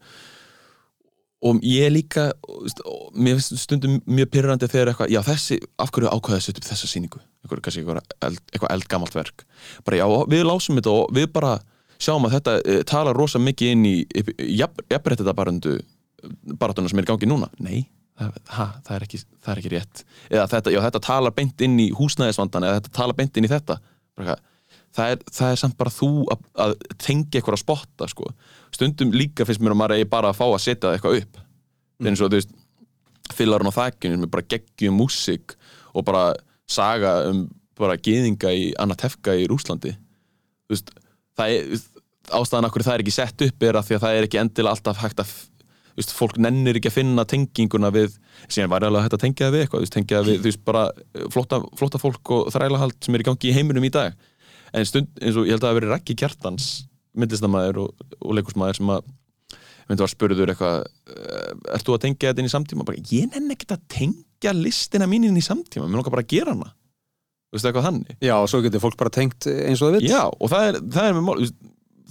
og 1.46 1.60
ég 1.62 1.92
líka 1.94 2.32
veist, 2.64 2.80
og 2.86 3.14
mér 3.14 3.38
finnst 3.38 3.62
stundum 3.62 4.00
mjög 4.10 4.32
pyrrandi 4.34 4.70
þegar 4.72 4.92
eitthvað, 4.92 5.12
já 5.14 5.22
þessi, 5.28 5.60
af 5.78 5.92
hverju 5.94 6.10
ákvæða 6.10 6.40
setja 6.42 6.62
upp 6.64 6.70
þessa 6.72 6.90
sýningu, 6.90 7.22
eitthvað, 7.48 7.64
kannski 7.66 7.84
eitthvað, 7.84 8.16
eld, 8.30 8.42
eitthvað 8.52 8.74
eldgamalt 8.76 9.18
verk, 9.18 9.46
bara 9.88 10.02
já, 10.02 10.06
við 10.36 10.48
lásum 10.48 10.80
þetta 10.80 10.94
og 10.94 11.14
við 11.18 11.30
bara 11.34 11.58
sjáum 11.98 12.28
að 12.28 12.38
þetta 12.38 12.56
e, 12.62 12.80
talar 12.88 13.18
rosa 13.18 13.42
mikið 13.42 13.74
inn 13.74 13.86
í 13.90 13.96
jafnrættita 14.60 15.34
barandu 15.38 15.80
baratuna 16.60 16.92
sem 16.92 17.00
er 17.00 17.08
í 17.08 17.10
gangi 17.10 17.30
núna, 17.30 17.50
nei 17.64 17.88
það, 18.18 18.38
ha, 18.54 18.68
það, 18.84 18.94
er 18.96 19.06
ekki, 19.06 19.20
það 19.46 19.52
er 19.52 19.62
ekki 19.62 19.72
rétt. 19.74 20.04
Eða 20.32 20.46
þetta, 20.54 20.74
já, 20.74 20.80
þetta 20.88 21.02
talar 21.08 21.34
beint 21.38 21.66
inn 21.66 21.80
í 21.82 21.88
húsnæðisvandan 21.98 22.68
eða 22.68 22.80
þetta 22.80 22.94
talar 22.98 23.18
beint 23.18 23.38
inn 23.38 23.48
í 23.48 23.52
þetta. 23.52 23.78
Bara, 24.18 24.38
það, 24.98 25.12
er, 25.14 25.26
það 25.40 25.52
er 25.54 25.60
samt 25.62 25.78
bara 25.80 25.94
þú 25.94 26.12
að, 26.34 26.46
að 26.66 26.74
tengja 27.04 27.40
eitthvað 27.40 27.58
að 27.60 27.64
spotta 27.64 28.10
sko. 28.12 28.32
stundum 28.74 29.14
líka 29.16 29.46
finnst 29.48 29.62
mér 29.64 29.76
að 29.76 29.82
maður 29.84 29.98
eigi 29.98 30.10
bara 30.16 30.32
að 30.34 30.40
fá 30.40 30.46
að 30.48 30.64
setja 30.66 30.96
eitthvað 30.96 31.22
upp. 31.22 31.44
Mm. 31.98 32.10
eins 32.12 32.22
og 32.22 32.30
þú 32.30 32.38
veist 32.38 32.52
fyllarinn 33.34 33.72
á 33.74 33.78
þakkinu 33.78 34.20
með 34.22 34.30
bara 34.34 34.50
geggjum 34.54 35.00
músík 35.02 35.56
og 35.98 36.06
bara 36.06 36.28
saga 36.70 37.20
um 37.30 37.46
bara 37.78 37.98
geðinga 38.02 38.52
í 38.54 38.72
Anna 38.82 38.98
Tefka 38.98 39.36
í 39.38 39.46
Rúslandi 39.50 39.94
veist, 40.72 40.90
það 41.38 41.54
er 41.54 41.86
ástæðan 42.38 42.68
akkur 42.68 42.84
það 42.86 42.98
er 42.98 43.04
ekki 43.06 43.16
sett 43.16 43.46
upp 43.46 43.64
er 43.64 43.78
að 43.78 43.88
því 43.88 43.98
að 43.98 44.04
það 44.06 44.18
er 44.18 44.28
ekki 44.28 44.42
endilega 44.42 44.74
alltaf 44.76 45.02
hægt 45.04 45.22
að 45.24 45.34
veist, 45.98 46.14
fólk 46.16 46.38
nennir 46.42 46.78
ekki 46.78 46.92
að 46.92 46.98
finna 47.00 47.26
tenginguna 47.30 47.92
við 47.94 48.18
síðan 48.46 48.72
var 48.74 48.86
alveg 48.88 49.06
hægt 49.06 49.18
að 49.18 49.24
tengja 49.26 49.48
það 49.48 49.56
við 49.56 49.66
eitthvað 49.66 49.86
veist, 49.86 49.96
tengja 49.96 50.20
það 50.20 50.32
við, 50.32 50.42
veist, 50.46 50.64
bara 50.68 50.84
flotta, 51.34 51.62
flotta 51.80 52.02
fólk 52.02 52.34
og 52.36 52.52
þrælahald 52.54 52.98
sem 53.04 53.18
er 53.18 53.24
í 53.24 53.28
gangi 53.28 53.50
í 53.50 53.56
heiminum 53.56 53.88
í 53.88 53.94
dag. 53.94 54.18
En 54.76 54.86
stund, 54.88 55.10
eins 55.22 55.40
og 55.40 55.48
ég 55.48 55.56
held 55.56 55.64
að 55.64 55.68
það 55.68 55.74
hafi 55.74 55.80
verið 55.80 55.94
Raggi 55.94 56.18
Kjartans 56.20 56.68
myndlistamæður 57.18 57.82
og, 57.86 58.08
og 58.20 58.38
leikusmæður 58.38 58.80
sem 58.82 58.94
að 58.94 59.08
myndi 59.88 60.04
var 60.04 60.12
spurður 60.12 60.52
eitthvað 60.54 60.78
"Eh, 60.84 61.54
ert 61.76 61.86
þú 61.88 61.96
að 61.96 62.02
tengja 62.06 62.32
þetta 62.32 62.44
inn 62.44 62.50
í 62.50 62.54
samtíma? 62.54 62.86
Bara, 62.88 62.98
ég 63.12 63.32
nenni 63.32 63.56
ekkert 63.56 63.78
að 63.78 63.86
tengja 63.90 64.54
listina 64.54 65.08
mín 65.08 65.26
inn 65.30 65.38
í 65.40 65.44
samtíma 65.46 65.88
mér 65.88 66.02
langar 66.02 66.12
bara 66.16 66.24
að 66.26 66.34
gera 66.36 66.54
hana. 66.56 66.74
Þú 67.48 67.56
veist 67.56 67.66
eitthvað 67.70 67.88
þannig. 67.88 68.16
Já, 68.22 68.36
og 68.36 68.50
svo 68.52 68.62
getur 68.62 68.84
fólk 68.84 68.98
bara 69.00 69.10
tengt 69.10 69.48
eins 69.48 69.82
og 69.82 69.88
það 69.94 70.00
vill. 70.00 70.10
Já, 70.12 70.24
og 70.28 70.50
það 70.52 70.68
er, 70.68 70.80
það 70.92 71.08
er, 71.08 71.14
með 71.16 71.24
mál, 71.24 71.52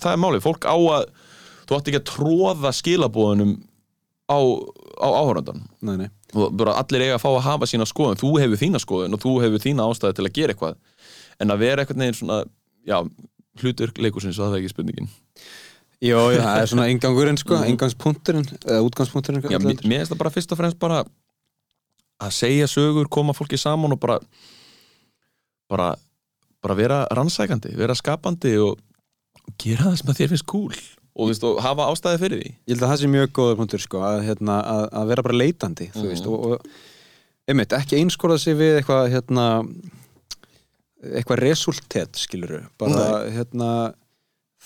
það 0.00 0.12
er 0.12 0.20
málið, 0.24 0.44
fólk 0.46 0.64
á 0.64 0.76
að 0.76 1.04
þú 1.66 1.76
átt 1.76 1.88
ekki 1.90 2.00
að 2.00 2.08
tróða 2.12 2.72
skilabóðunum 2.72 3.52
á, 4.32 4.38
á 4.96 5.08
áhöröndan 5.12 5.60
Nei, 5.82 5.96
nei. 6.00 6.08
Og 6.34 6.56
bara 6.56 6.74
allir 6.80 7.04
eiga 7.04 7.18
að 7.18 7.22
fá 7.22 7.28
að 7.36 7.44
hafa 7.46 7.66
sína 7.68 7.86
skoðun. 7.86 8.18
Þú 8.18 8.32
hefur 8.40 8.60
þína 8.60 8.80
skoðun 8.82 9.14
og 9.14 9.20
þú 9.22 9.34
hefur 9.44 9.62
þína 9.62 9.86
ástæði 9.86 10.16
til 10.16 10.26
að 10.26 10.32
gera 10.40 10.54
eitthvað. 10.54 10.76
En 11.40 11.52
að 11.52 11.58
vera 11.62 11.84
eitthvað 11.84 12.00
neginn 12.00 12.18
svona 12.18 12.38
já, 12.86 12.98
hlutur 13.60 13.92
leikusins 14.00 14.38
og 14.40 14.48
það 14.48 14.56
er 14.56 14.62
ekki 14.64 14.72
spurningin 14.74 15.08
Jó, 16.04 16.18
já, 16.34 16.40
það 16.44 16.58
er 16.62 16.70
svona 16.72 16.88
ingangurinn 16.92 17.38
sko, 17.40 17.60
ingangspunkturinn 17.70 18.48
eða 18.66 18.82
útgangspunkturinn 18.84 19.46
já, 19.48 19.58
mér 19.62 19.78
finnst 19.80 20.12
það 20.12 20.18
bara 20.20 20.32
fyrst 20.34 20.52
og 20.52 20.58
fremst 20.60 20.78
bara 20.82 20.98
að 22.20 22.34
segja 22.36 22.66
sögur, 22.68 23.08
koma 23.12 23.32
fólki 23.36 23.56
saman 23.60 23.92
og 23.96 24.00
bara 24.00 24.18
bara, 25.72 25.88
bara 26.62 26.76
vera 26.78 26.98
rannsækandi, 27.16 27.72
vera 27.76 27.96
skapandi 27.98 28.52
og 28.62 28.76
gera 29.60 29.88
það 29.90 29.96
sem 30.00 30.12
að 30.12 30.20
þér 30.20 30.30
finnst 30.34 30.46
cool. 30.50 30.76
Og, 31.16 31.30
veist, 31.30 31.44
og 31.48 31.58
hafa 31.64 31.86
ástæði 31.88 32.18
fyrir 32.20 32.40
því. 32.42 32.50
Ég 32.68 32.74
held 32.74 32.82
að 32.84 32.90
það 32.92 32.98
sé 33.00 33.08
mjög 33.08 33.30
góður 33.38 33.54
punktur 33.62 33.80
sko, 33.80 34.00
að, 34.04 34.18
hérna, 34.26 34.56
að, 34.68 34.82
að 35.00 35.10
vera 35.14 35.24
bara 35.24 35.38
leitandi 35.40 35.86
þú 35.94 36.02
Mhm. 36.02 36.08
veist, 36.12 36.26
og, 36.28 36.44
og 36.44 37.48
einmitt, 37.48 37.72
ekki 37.72 37.96
einskorða 38.02 38.36
sig 38.42 38.56
við 38.58 38.74
eitthvað 38.82 39.08
hérna, 39.14 39.46
eitthvað 41.16 41.40
resultet 41.44 42.18
skiluru 42.20 42.60
bara 42.80 43.06
hérna 43.32 43.70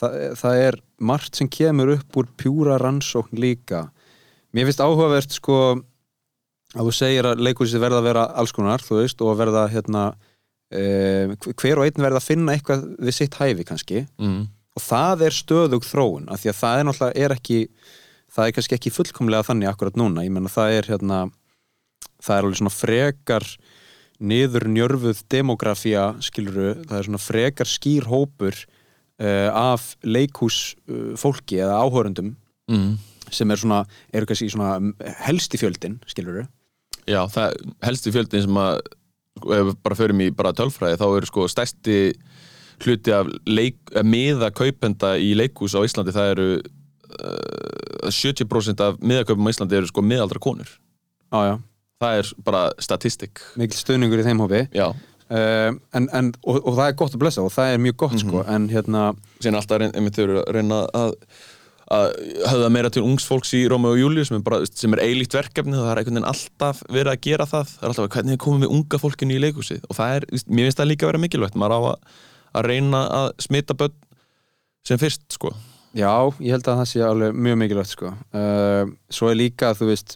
það, 0.00 0.16
það 0.40 0.62
er 0.66 0.78
margt 1.00 1.38
sem 1.38 1.48
kemur 1.50 1.94
upp 1.96 2.18
úr 2.20 2.28
pjúra 2.38 2.78
rannsókn 2.80 3.40
líka. 3.40 3.88
Mér 4.54 4.68
finnst 4.68 4.82
áhugavert 4.82 5.32
sko 5.34 5.56
að 6.76 6.86
þú 6.86 6.94
segir 6.94 7.26
að 7.26 7.42
leikhúsið 7.46 7.82
verða 7.82 8.00
að 8.02 8.08
vera 8.10 8.26
alls 8.38 8.54
konar 8.54 8.84
þú 8.84 9.00
veist 9.00 9.22
og 9.24 9.38
verða 9.38 9.64
hérna 9.72 10.04
eh, 10.70 11.32
hver 11.50 11.80
og 11.80 11.88
einn 11.88 12.04
verða 12.04 12.20
að 12.20 12.28
finna 12.28 12.54
eitthvað 12.54 12.86
við 12.98 13.16
sitt 13.16 13.38
hæfi 13.40 13.66
kannski. 13.66 14.04
Mm. 14.20 14.48
og 14.76 14.84
það 14.84 15.26
er 15.26 15.34
stöðug 15.34 15.82
þróun 15.82 16.28
af 16.30 16.42
því 16.42 16.52
að 16.52 16.60
það 16.60 16.78
er 16.78 16.86
náttúrulega 16.86 17.24
er 17.24 17.34
ekki 17.34 17.58
það 18.30 18.46
er 18.46 18.54
kannski 18.54 18.76
ekki 18.76 18.94
fullkomlega 18.94 19.46
þannig 19.48 19.70
akkurat 19.70 19.98
núna. 19.98 20.24
Ég 20.24 20.34
menna 20.34 20.52
það 20.52 20.76
er 20.78 20.90
hérna 20.92 21.20
það 22.20 22.36
er 22.36 22.44
alveg 22.44 22.60
svona 22.60 22.74
frekar 22.74 23.46
niður 24.20 24.68
njörfuð 24.68 25.22
demografía 25.32 26.10
skiluru, 26.22 26.74
það 26.84 26.98
er 26.98 27.08
svona 27.08 27.22
frekar 27.24 27.68
skýr 27.68 28.06
hópur 28.10 28.58
af 29.20 29.94
leikhús 30.06 30.76
uh, 30.88 31.12
fólki 31.20 31.60
eða 31.60 31.80
áhörundum 31.84 32.36
Mm. 32.70 32.98
sem 33.34 33.50
er 33.50 33.58
svona, 33.58 33.80
eru 34.14 34.26
kannski 34.30 34.46
svona 34.52 34.76
helsti 35.26 35.58
fjöldin, 35.58 35.96
skiluru 36.06 36.44
Já, 37.10 37.24
það 37.26 37.56
helsti 37.82 38.12
fjöldin 38.14 38.44
sem 38.44 38.58
að 38.62 38.78
ef 39.40 39.64
við 39.66 39.72
bara 39.82 39.96
förum 39.98 40.20
í 40.22 40.28
bara 40.30 40.52
tölfræði 40.54 40.98
þá 41.00 41.06
eru 41.16 41.26
sko 41.26 41.48
stærsti 41.50 41.96
hluti 42.84 43.12
af 43.12 43.26
leik, 43.50 43.76
eh, 43.94 44.04
miða 44.06 44.52
kaupenda 44.54 45.16
í 45.18 45.32
leikhús 45.34 45.74
á 45.74 45.82
Íslandi 45.82 46.14
það 46.14 46.30
eru 46.36 46.46
uh, 47.24 48.08
70% 48.10 48.80
af 48.86 49.00
miðakaupum 49.02 49.48
á 49.48 49.52
Íslandi 49.52 49.76
eru 49.80 49.90
sko 49.90 50.04
miðaldra 50.06 50.40
konur. 50.42 50.70
Já, 51.30 51.40
já, 51.50 51.54
það 52.00 52.20
er 52.22 52.30
bara 52.46 52.62
statistik. 52.82 53.42
Mikil 53.60 53.78
stöðningur 53.78 54.22
í 54.22 54.26
þeim 54.26 54.40
hópi. 54.42 54.62
Já, 54.74 54.88
en, 55.30 56.08
en, 56.10 56.32
og, 56.42 56.58
og 56.58 56.74
það 56.74 56.86
er 56.88 56.98
gott 56.98 57.14
að 57.14 57.22
blessa 57.22 57.46
og 57.46 57.54
það 57.54 57.72
er 57.74 57.82
mjög 57.86 57.96
gott 58.02 58.18
sko, 58.18 58.42
en 58.50 58.68
hérna 58.72 59.06
síðan 59.38 59.60
alltaf 59.60 59.84
einmitt 59.86 60.18
þau 60.18 60.24
eru 60.24 60.38
að 60.42 60.52
reyna 60.56 60.84
að 60.98 61.16
að 61.90 62.12
höfða 62.46 62.68
meira 62.70 62.90
til 62.94 63.02
ungs 63.02 63.24
fólks 63.26 63.50
í 63.58 63.64
Róma 63.70 63.90
og 63.90 63.98
Júliu 63.98 64.22
sem 64.22 64.38
er, 64.38 64.92
er 64.94 65.02
eilíkt 65.02 65.34
verkefni 65.34 65.74
og 65.74 65.82
það 65.82 65.90
er 65.90 66.00
einhvern 66.02 66.18
veginn 66.20 66.28
alltaf 66.30 66.82
verið 66.86 67.12
að 67.12 67.24
gera 67.26 67.46
það. 67.50 67.72
Það 67.72 67.82
er 67.82 67.90
alltaf 67.90 68.12
hvernig 68.14 68.36
við 68.36 68.42
komum 68.44 68.62
við 68.62 68.74
unga 68.76 69.00
fólkinu 69.02 69.34
í 69.34 69.40
leikhúsið? 69.42 69.80
Og 69.88 69.98
það 69.98 70.14
er, 70.18 70.26
mér 70.46 70.68
finnst 70.68 70.82
það 70.82 70.90
líka 70.92 71.06
að 71.06 71.10
vera 71.10 71.22
mikilvægt 71.24 71.58
maður 71.58 71.74
á 71.74 71.80
að, 71.80 72.14
að 72.60 72.68
reyna 72.70 73.02
að 73.18 73.26
smita 73.42 73.76
börn 73.80 73.96
sem 74.86 75.02
fyrst 75.02 75.26
sko. 75.34 75.50
Já, 75.98 76.14
ég 76.38 76.54
held 76.54 76.70
að 76.70 76.78
það 76.84 76.88
sé 76.92 77.02
alveg 77.02 77.42
mjög 77.48 77.60
mikilvægt 77.64 77.94
sko. 77.96 78.14
uh, 78.38 78.94
Svo 79.10 79.32
er 79.32 79.40
líka, 79.40 79.74
þú 79.74 79.90
veist 79.90 80.14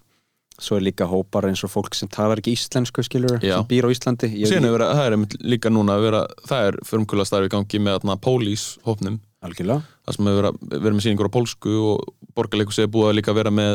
Svo 0.62 0.76
er 0.78 0.84
líka 0.86 1.06
hópar 1.10 1.48
eins 1.48 1.64
og 1.66 1.72
fólk 1.72 1.96
sem 1.98 2.08
talar 2.08 2.38
ekki 2.38 2.52
íslensku 2.54 3.02
skilur, 3.02 3.40
Já. 3.42 3.56
sem 3.58 3.66
býr 3.72 3.88
á 3.88 3.90
Íslandi 3.90 4.28
síðan 4.46 4.68
er 4.68 4.74
verið, 4.76 4.92
það 4.94 5.06
er 5.08 5.38
líka 5.50 5.72
núna 5.72 5.96
að 5.98 6.04
vera 6.06 6.20
það 6.46 6.66
er 6.68 6.76
förmkula 6.86 7.26
starfi 7.26 7.50
í 7.50 7.54
gangi 7.56 7.80
með 7.82 7.96
þarna 7.98 8.16
pólís 8.22 8.66
hópnum, 8.86 9.16
Algjörlega 9.44 9.82
það 10.04 10.16
sem 10.16 10.28
hefur 10.30 10.38
verið, 10.44 10.60
verið 10.76 10.94
með 10.94 11.04
sýningur 11.08 11.28
á 11.28 11.34
pólsku 11.34 11.74
og 11.90 12.14
borgarleikus 12.38 12.78
er 12.84 12.92
búið 12.94 13.10
að 13.10 13.18
líka 13.18 13.34
vera 13.34 13.50
með 13.54 13.74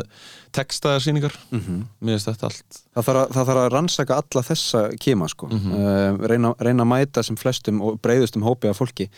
textaðar 0.56 1.04
sýningar, 1.04 1.36
mm 1.52 1.84
mér 2.00 2.16
finnst 2.16 2.30
þetta 2.30 2.48
allt 2.48 2.80
það, 2.80 3.04
þarf 3.04 3.12
að, 3.12 3.36
það 3.36 3.50
þarf 3.50 3.60
að 3.60 3.70
rannsaka 3.76 4.18
alla 4.22 4.46
þessa 4.48 4.82
kima 5.04 5.28
sko. 5.28 5.50
Mhm. 5.52 5.76
uh, 5.76 6.26
reyna, 6.32 6.54
reyna 6.64 6.88
að 6.88 6.92
mæta 6.94 7.24
sem 7.26 7.36
flestum 7.36 7.84
og 7.84 8.00
breyðustum 8.00 8.46
hópi 8.48 8.72
af 8.72 8.80
fólki 8.80 9.10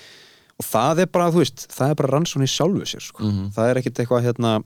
og 0.58 0.66
það 0.66 1.06
er 1.06 1.10
bara, 1.14 1.30
þú 1.32 1.42
veist, 1.44 1.66
það 1.72 1.90
er 1.94 1.98
bara 2.02 2.12
rannsókn 2.16 2.44
í 2.44 2.50
sjálfu 2.50 2.86
sér 2.90 3.06
sko. 3.06 3.22
Mhm. 3.24 3.52
það 3.54 3.70
er 3.70 3.80
ekkit 3.80 4.02
eitthvað 4.02 4.26
hérna 4.26 4.56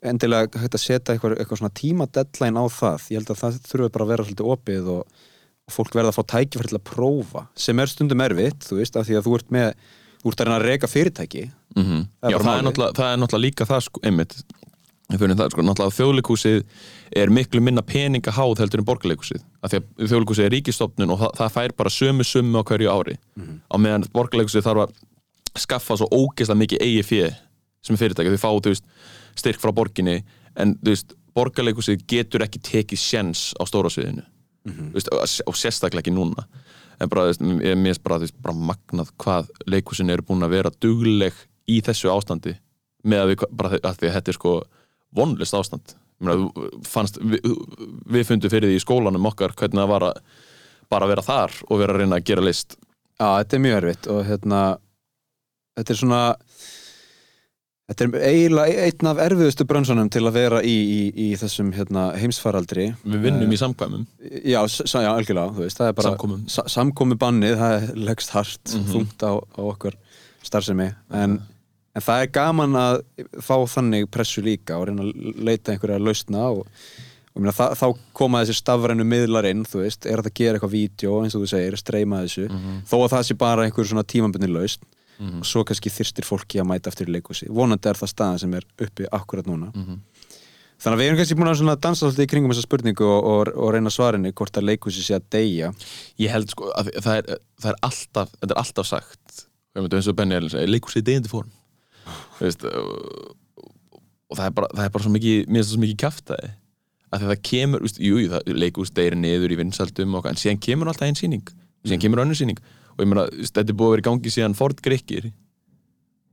endilega 0.00 0.60
hægt 0.62 0.76
að 0.76 0.82
setja 0.84 1.14
eitthvað, 1.14 1.36
eitthvað 1.38 1.60
svona 1.60 1.74
tíma 1.76 2.06
deadline 2.08 2.60
á 2.60 2.64
það. 2.72 3.08
Ég 3.12 3.20
held 3.20 3.32
að 3.34 3.40
það 3.42 3.58
þurfi 3.68 3.90
bara 3.94 4.06
að 4.06 4.12
vera 4.14 4.26
svolítið 4.26 4.52
opið 4.54 4.92
og, 4.94 5.26
og 5.68 5.74
fólk 5.74 5.96
verða 5.98 6.12
að 6.12 6.18
fá 6.18 6.24
tækifæri 6.34 6.70
til 6.72 6.78
að 6.78 6.86
prófa 6.90 7.44
sem 7.66 7.82
er 7.82 7.92
stundum 7.92 8.24
erfitt, 8.24 8.64
þú 8.66 8.80
veist, 8.80 8.96
af 8.96 9.08
því 9.08 9.18
að 9.20 9.28
þú 9.28 9.36
ert 9.40 9.52
með 9.56 9.68
þú 10.20 10.32
ert 10.32 10.40
að 10.40 10.48
reyna 10.48 10.58
að 10.60 10.66
reyka 10.68 10.90
fyrirtæki. 10.90 11.44
Mm 11.76 11.84
Það 12.20 12.30
er 12.30 12.32
Já, 12.32 12.38
það 12.38 12.56
er, 12.56 12.96
það 12.96 13.12
er 13.12 13.20
náttúrulega 13.20 13.44
líka 13.46 13.68
það 13.68 13.84
sko, 13.86 14.02
einmitt. 14.04 14.34
Ég 15.10 15.18
fyrir 15.18 15.36
það, 15.36 15.52
sko, 15.54 15.62
náttúrulega 15.66 15.96
þjóðleikúsið 15.96 16.58
er 17.20 17.32
miklu 17.34 17.60
minna 17.60 17.82
peninga 17.82 18.30
háð 18.30 18.60
heldur 18.62 18.82
en 18.82 18.86
borgarleikúsið 18.86 19.42
af 19.62 19.72
því 19.72 19.78
að 19.80 20.10
þjóðleikúsið 20.12 20.44
er 20.44 20.52
ríkistofnun 20.54 21.14
og 21.14 21.18
það, 21.18 21.32
það 21.40 21.54
fær 21.56 21.74
bara 21.80 21.90
sömu 21.90 22.26
sömu 22.26 22.60
á 22.60 22.68
hverju 22.68 22.92
ári. 22.92 23.16
Á 23.66 23.76
meðan 23.80 24.06
borgarleikúsið 24.14 24.66
þarf 24.68 24.84
að 24.84 24.92
skaffa 25.58 25.96
svo 25.98 26.06
ógeðslega 26.14 26.60
mikið 26.62 26.84
eigi 26.86 27.02
fjö 27.08 27.30
sem 27.82 27.98
fyrirtæki, 27.98 28.36
þau 28.36 28.44
fá 28.44 28.50
þú 28.60 28.74
veist, 28.74 28.84
styrk 29.38 29.60
frá 29.62 29.72
borginni 29.74 30.20
en 30.58 30.74
þú 30.80 30.92
veist, 30.92 31.14
borgarleikúsið 31.36 32.04
getur 32.10 32.44
ekki 32.44 32.62
tekið 32.66 33.00
sjens 33.00 33.50
á 33.56 33.62
stóra 33.68 33.92
sviðinu. 33.92 34.24
Þú 34.66 34.90
veist, 34.96 35.40
og 35.46 35.56
sérstaklega 35.56 36.04
ekki 36.04 36.14
núna. 36.14 36.46
En 37.00 37.08
bara, 37.08 37.28
þú 37.28 37.32
veist, 37.32 37.46
ég 37.64 37.72
er 37.72 37.80
mér 37.80 38.00
bara, 38.04 38.20
veist, 38.20 38.36
bara 38.42 38.56
magnað 38.56 39.12
hvað 39.22 39.48
leikúsin 39.70 40.12
eru 40.12 40.26
búin 40.26 40.44
að 40.44 40.56
vera 40.56 40.74
dugleg 40.82 41.38
í 41.70 41.80
þessu 41.86 42.10
ástandi 42.12 42.56
með 43.06 43.22
að 43.22 43.32
við, 43.32 43.46
bara 43.56 43.78
að 43.78 44.00
því 44.00 44.10
að 44.10 44.16
þetta 44.18 44.32
er 44.32 44.36
sko 44.36 44.54
vonlist 45.16 45.56
ástand. 45.56 45.94
Meina, 46.20 46.50
fannst, 46.84 47.16
við, 47.22 47.46
við 48.12 48.26
fundum 48.28 48.52
fyrir 48.52 48.68
því 48.68 48.76
í 48.76 48.84
skólanum 48.84 49.28
okkar 49.30 49.54
hvernig 49.56 49.80
það 49.80 49.92
var 49.94 50.06
að 50.10 50.20
bara 50.90 51.08
vera 51.08 51.24
þar 51.24 51.56
og 51.68 51.80
vera 51.80 51.94
að 51.94 52.02
reyna 52.02 52.18
að 52.18 52.26
gera 52.28 52.44
list. 52.44 52.76
Já, 53.20 53.28
þetta 53.38 53.56
er 53.56 53.64
mjög 53.64 53.78
erfitt 53.78 54.10
og 54.10 54.20
hérna 54.28 54.60
þetta 55.78 55.94
er 55.94 56.00
svona 56.02 56.20
þetta 57.90 58.06
er 58.06 58.24
eiginlega 58.30 58.84
einn 58.86 59.08
af 59.10 59.20
erfiðustu 59.26 59.66
brönsunum 59.66 60.08
til 60.14 60.22
að 60.28 60.36
vera 60.38 60.60
í, 60.62 60.74
í, 60.94 61.00
í 61.26 61.28
þessum 61.40 61.72
hérna, 61.74 62.08
heimsfaraldri. 62.20 62.88
Við 63.02 63.24
vinnum 63.26 63.50
í 63.50 63.58
samkvæmum. 63.60 64.04
Já, 64.46 64.60
já, 64.62 65.10
algjörlega, 65.10 65.54
þú 65.56 65.64
veist, 65.66 65.80
það 65.80 65.90
er 65.90 65.96
bara 65.98 66.12
Samkomum. 66.12 66.44
sa 66.54 66.62
samkomi 66.70 67.18
bannið, 67.20 67.56
það 67.60 67.76
er 67.78 68.00
leggst 68.10 68.30
hart 68.36 68.74
Mhm. 68.76 68.88
þungt 68.94 69.26
á, 69.26 69.32
á 69.42 69.60
okkar 69.66 69.98
starfsemi. 70.46 70.88
En, 71.10 71.40
en 71.94 72.02
það 72.06 72.22
er 72.22 72.32
gaman 72.38 72.78
að 72.78 73.02
fá 73.42 73.56
þannig 73.74 74.06
pressu 74.14 74.42
líka 74.46 74.78
og 74.78 74.86
reyna 74.88 75.02
að 75.10 75.40
leita 75.50 75.72
einhverja 75.74 75.98
lausna 76.00 76.46
og, 76.54 76.62
og 77.34 77.42
meina, 77.42 77.52
það, 77.58 77.74
þá 77.82 77.86
koma 78.14 78.44
þessi 78.44 78.60
stafrænu 78.62 79.04
miðlar 79.06 79.50
inn, 79.50 79.64
þú 79.66 79.82
veist, 79.82 80.06
er 80.06 80.22
þetta 80.22 80.30
að 80.30 80.38
gera 80.40 80.58
eitthvað 80.60 80.76
vídeo 80.78 81.18
eins 81.24 81.34
og 81.34 81.42
þú 81.42 81.50
segir, 81.56 81.76
streyma 81.82 82.22
þessu. 82.22 82.46
Þó 82.86 82.96
að 83.04 83.10
það 83.16 83.26
sé 83.28 83.36
bara 83.42 83.66
einhver 83.66 83.86
svona 83.90 84.06
tímabunni 84.06 84.48
lausn 84.54 84.86
og 85.40 85.46
svo 85.46 85.64
kannski 85.68 85.90
þyrstir 85.92 86.24
fólki 86.24 86.60
að 86.60 86.68
mæta 86.70 86.90
eftir 86.90 87.08
í 87.10 87.12
leikhúsi, 87.16 87.48
vonandi 87.52 87.88
er 87.88 87.98
það 87.98 88.12
staðan 88.14 88.38
sem 88.38 88.54
er 88.54 88.66
uppi 88.80 89.08
akkurat 89.12 89.46
núna. 89.46 89.70
Þannig 90.80 90.96
að 90.96 91.00
við 91.02 91.08
erum 91.10 91.18
kannski 91.20 91.36
búin 91.36 91.50
að 91.50 91.80
dansa 91.84 92.06
svolítið 92.06 92.24
í 92.24 92.30
kringum 92.32 92.52
þessa 92.54 92.64
spurningu 92.64 93.04
og, 93.04 93.26
og, 93.28 93.50
og 93.52 93.72
reyna 93.74 93.90
svarinni 93.92 94.32
hvort 94.32 94.56
að 94.56 94.64
leikhúsi 94.70 95.02
sé 95.04 95.18
að 95.18 95.26
deyja. 95.34 95.72
Ég 96.16 96.32
held 96.32 96.48
sko 96.54 96.70
að 96.72 96.88
það 97.04 97.18
er, 97.18 97.40
það 97.60 97.72
er 97.74 97.78
alltaf 97.84 98.32
þetta 98.38 98.54
er 98.54 98.60
alltaf 98.62 98.88
sagt 98.88 99.42
leikur 100.72 100.94
sér 100.94 101.04
deyjandi 101.04 101.28
form. 101.28 101.52
Veist, 102.40 102.64
og, 102.64 103.36
og 104.30 104.38
það 104.38 104.46
er 104.46 104.56
bara, 104.56 104.72
það 104.72 104.84
er 104.86 104.94
bara 104.96 105.04
svo 105.04 105.12
mikið 105.18 105.36
mér 105.44 105.60
finnst 105.60 105.68
það 105.68 105.76
svo 105.76 105.84
mikið 105.84 106.00
kjaftaði 106.00 106.50
að 107.10 107.26
það 107.26 107.40
kemur, 107.50 107.84
veist, 107.84 108.00
jú, 108.00 108.16
jú, 108.22 108.32
það 108.32 108.52
leikus 108.56 108.92
deyri 108.96 109.18
niður 109.20 109.52
í 109.52 109.60
vinsaldum 109.60 110.16
og, 110.16 110.30
en 110.30 110.40
síðan 110.40 110.64
kemur 110.64 110.88
alltaf 110.88 111.10
einn 111.10 111.18
sýning. 111.18 111.44
Síðan 111.84 112.02
kemur 112.06 112.24
önnur 112.24 112.38
sýning 112.38 112.60
og 113.00 113.06
ég 113.06 113.10
meina, 113.10 113.24
þetta 113.32 113.64
er 113.64 113.76
búið 113.76 113.88
að 113.88 113.94
vera 113.94 114.04
í 114.04 114.08
gangi 114.10 114.32
síðan 114.34 114.56
Ford 114.58 114.82
Grikkir. 114.84 115.30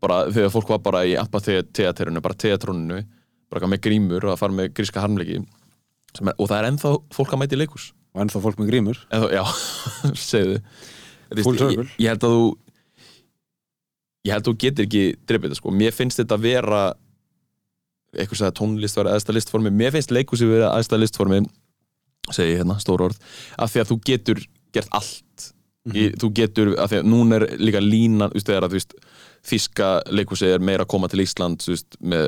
Bara 0.03 0.25
þegar 0.27 0.51
fólk 0.53 0.73
var 0.75 0.81
bara 0.83 1.05
í 1.07 1.15
ampateaterinu, 1.17 2.21
bara 2.21 2.37
teatróninu 2.37 2.99
bara 3.47 3.69
með 3.71 3.85
grímur 3.87 4.27
og 4.27 4.33
að 4.33 4.41
fara 4.41 4.55
með 4.57 4.73
gríska 4.75 5.01
harmleiki. 5.01 5.39
Er, 5.39 6.33
og 6.35 6.49
það 6.49 6.57
er 6.57 6.69
ennþá 6.73 6.93
fólk 7.15 7.33
að 7.33 7.41
mæti 7.41 7.55
í 7.55 7.61
leikus 7.61 7.89
og 8.11 8.23
ennþá 8.25 8.43
fólk 8.43 8.59
með 8.59 8.71
grímur. 8.73 9.01
En 9.13 9.23
þá, 9.23 9.27
já, 9.37 9.43
segðu. 10.29 10.61
Ég, 11.37 11.91
ég 12.03 12.11
held 12.11 12.27
að 12.27 12.35
þú 12.35 12.45
ég 14.27 14.35
held 14.35 14.43
að 14.43 14.49
þú 14.49 14.55
getur 14.63 14.87
ekki 14.87 15.03
dreipið 15.27 15.49
þetta 15.49 15.59
sko, 15.61 15.73
mér 15.79 15.95
finnst 15.95 16.19
þetta 16.19 16.39
vera 16.43 16.81
eitthvað 18.17 18.39
sem 18.41 18.49
að 18.49 18.57
tónlist 18.59 18.99
vera 18.99 19.13
aðstæða 19.15 19.37
listformi, 19.37 19.71
mér 19.71 19.93
finnst 19.95 20.13
leikhúsi 20.15 20.47
vera 20.49 20.71
aðstæða 20.75 21.03
listformi 21.03 21.41
segi 22.35 22.55
ég 22.55 22.61
hérna, 22.61 22.77
stór 22.81 23.05
orð 23.07 23.19
af 23.59 23.71
því 23.71 23.83
að 23.83 23.91
þú 23.91 23.97
getur 24.09 24.41
gert 24.75 24.91
allt 24.95 25.47
í, 25.95 26.07
þú 26.19 26.29
getur, 26.35 26.73
af 26.81 26.91
því 26.91 26.97
að 27.01 27.09
núna 27.11 27.39
er 27.39 27.45
líka 27.61 27.81
línan, 27.83 28.31
þú 28.31 28.35
veist, 28.39 28.49
þegar 28.49 28.67
að 28.67 28.73
þú 28.73 28.79
veist 28.79 28.93
þíska 29.47 29.89
leikhúsi 30.11 30.49
er 30.51 30.59
meira 30.59 30.83
að 30.83 30.91
koma 30.91 31.07
til 31.11 31.23
Ísland 31.23 31.63
þú 31.63 31.71
veist, 31.75 31.99
með 32.01 32.25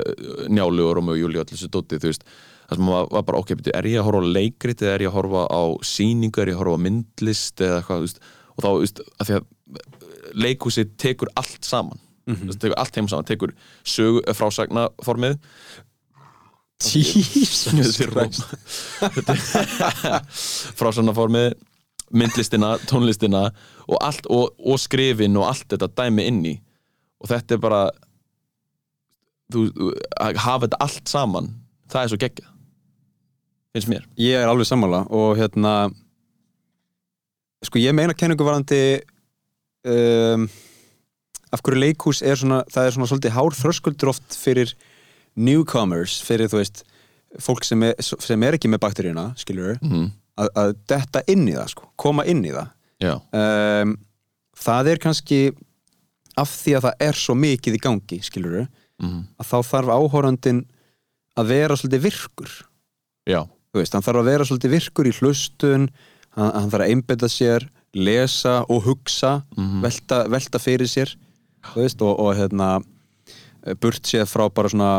njálu 0.47 0.85
og 0.87 0.95
Rómi 0.97 1.15
og 1.15 1.19
Júli 1.19 1.39
og 1.39 1.43
allir 1.45 1.57
þessu 1.57 1.71
dóti, 1.73 1.99
þú 1.99 2.07
veist. 2.13 2.23
Það 2.69 2.77
sem 2.77 2.89
var, 2.93 3.23
bara, 3.25 3.39
ok, 3.41 3.49
beti, 3.57 3.71
er 3.73 3.85
ég 3.89 3.99
að 3.99 4.05
horfa 4.05 4.21
á 4.21 4.33
leikrit 4.37 4.83
eða 4.85 4.93
er 4.93 5.03
ég 5.03 5.09
að 5.09 5.17
horfa 5.17 5.41
á 5.49 5.61
sýningu, 5.89 6.41
er 6.41 6.51
ég 6.51 6.57
að 6.59 6.61
horfa 6.61 6.77
á 6.77 6.83
myndlist 6.85 7.57
eða 7.65 7.79
eitthvað, 7.79 7.97
þú 7.97 8.05
veist, 8.05 8.19
og 8.53 8.59
þá, 8.61 8.69
þú 8.69 8.81
veist, 8.83 8.99
af 9.17 9.25
því 9.29 9.35
að 9.39 9.45
leikhúsi 10.45 10.83
tekur 11.01 11.29
allt 11.35 11.63
saman. 11.65 11.99
Mm 12.29 12.35
-hmm. 12.35 12.59
tekur 12.59 12.77
allt 12.77 12.95
heim 12.95 13.07
saman, 13.07 13.25
tekur 13.25 13.51
sögu, 13.83 14.21
eh, 14.27 14.33
frásagnaformið 14.33 15.35
Jesus 16.79 17.99
er- 18.03 18.13
frásagnaformið 20.79 21.53
myndlistina, 22.11 22.75
tónlistina 22.89 23.47
og, 23.87 23.97
allt, 24.01 24.27
og, 24.29 24.55
og 24.59 24.79
skrifin 24.81 25.37
og 25.37 25.49
allt 25.51 25.67
þetta 25.73 25.91
dæmi 26.01 26.27
inn 26.29 26.43
í. 26.49 26.55
Og 27.19 27.31
þetta 27.31 27.57
er 27.57 27.63
bara 27.63 27.81
þú, 29.53 29.65
þú, 29.73 29.89
að 30.21 30.39
hafa 30.45 30.67
þetta 30.67 30.81
allt 30.85 31.11
saman 31.11 31.51
það 31.89 32.01
er 32.01 32.11
svo 32.11 32.21
geggja 32.21 32.55
finnst 33.73 33.91
mér. 33.91 34.05
Ég 34.17 34.39
er 34.39 34.49
alveg 34.49 34.67
sammála 34.67 35.03
og 35.13 35.37
hérna 35.39 35.73
sko 37.65 37.81
ég 37.81 37.95
meina 37.95 38.15
kenningu 38.17 38.45
varandi 38.47 38.81
um, 39.85 40.47
af 41.53 41.63
hverju 41.65 41.81
leikhús 41.81 42.23
er 42.25 42.39
svona 42.39 42.61
það 42.71 42.87
er 42.87 42.95
svona 42.95 43.09
svolítið 43.11 43.35
hár 43.35 43.57
þröskuldur 43.57 44.13
oft 44.13 44.37
fyrir 44.37 44.73
newcomers, 45.39 46.19
fyrir 46.25 46.49
þú 46.51 46.61
veist 46.61 46.83
fólk 47.41 47.65
sem 47.67 47.83
er, 47.85 47.95
sem 48.01 48.43
er 48.43 48.57
ekki 48.57 48.71
með 48.71 48.81
bakteríuna 48.85 49.29
skilur 49.39 49.77
mm. 49.83 50.09
Að, 50.39 50.51
að 50.61 50.73
detta 50.91 51.23
inn 51.31 51.47
í 51.49 51.55
það 51.57 51.71
sko, 51.75 51.89
koma 51.99 52.25
inn 52.29 52.43
í 52.47 52.53
það 52.55 52.69
um, 53.35 53.93
það 54.59 54.89
er 54.93 55.01
kannski 55.03 55.39
af 56.39 56.51
því 56.51 56.75
að 56.77 56.85
það 56.87 57.05
er 57.09 57.19
svo 57.19 57.35
mikið 57.39 57.77
í 57.77 57.81
gangi 57.83 58.19
skilur 58.23 58.57
mm. 58.63 59.21
að 59.39 59.49
þá 59.51 59.57
þarf 59.71 59.93
áhórandin 59.95 60.61
að 61.39 61.51
vera 61.53 61.77
svolítið 61.79 62.05
virkur 62.09 62.53
já, 63.29 63.41
veist, 63.75 63.95
hann 63.95 64.03
þarf 64.05 64.23
að 64.23 64.31
vera 64.33 64.47
svolítið 64.47 64.75
virkur 64.77 65.09
í 65.09 65.15
hlustun 65.19 65.89
hann, 66.35 66.51
hann 66.55 66.71
þarf 66.71 66.85
að 66.85 66.93
einbetta 66.95 67.29
sér 67.31 67.67
lesa 67.95 68.59
og 68.69 68.83
hugsa 68.85 69.39
Mhm. 69.57 69.81
velta, 69.81 70.23
velta 70.29 70.59
fyrir 70.61 70.87
sér 70.87 71.15
veist, 71.75 72.01
og, 72.01 72.19
og 72.19 72.35
hérna 72.37 72.79
burt 73.81 74.05
séð 74.07 74.27
frá 74.29 74.45
bara 74.53 74.69
svona 74.71 74.91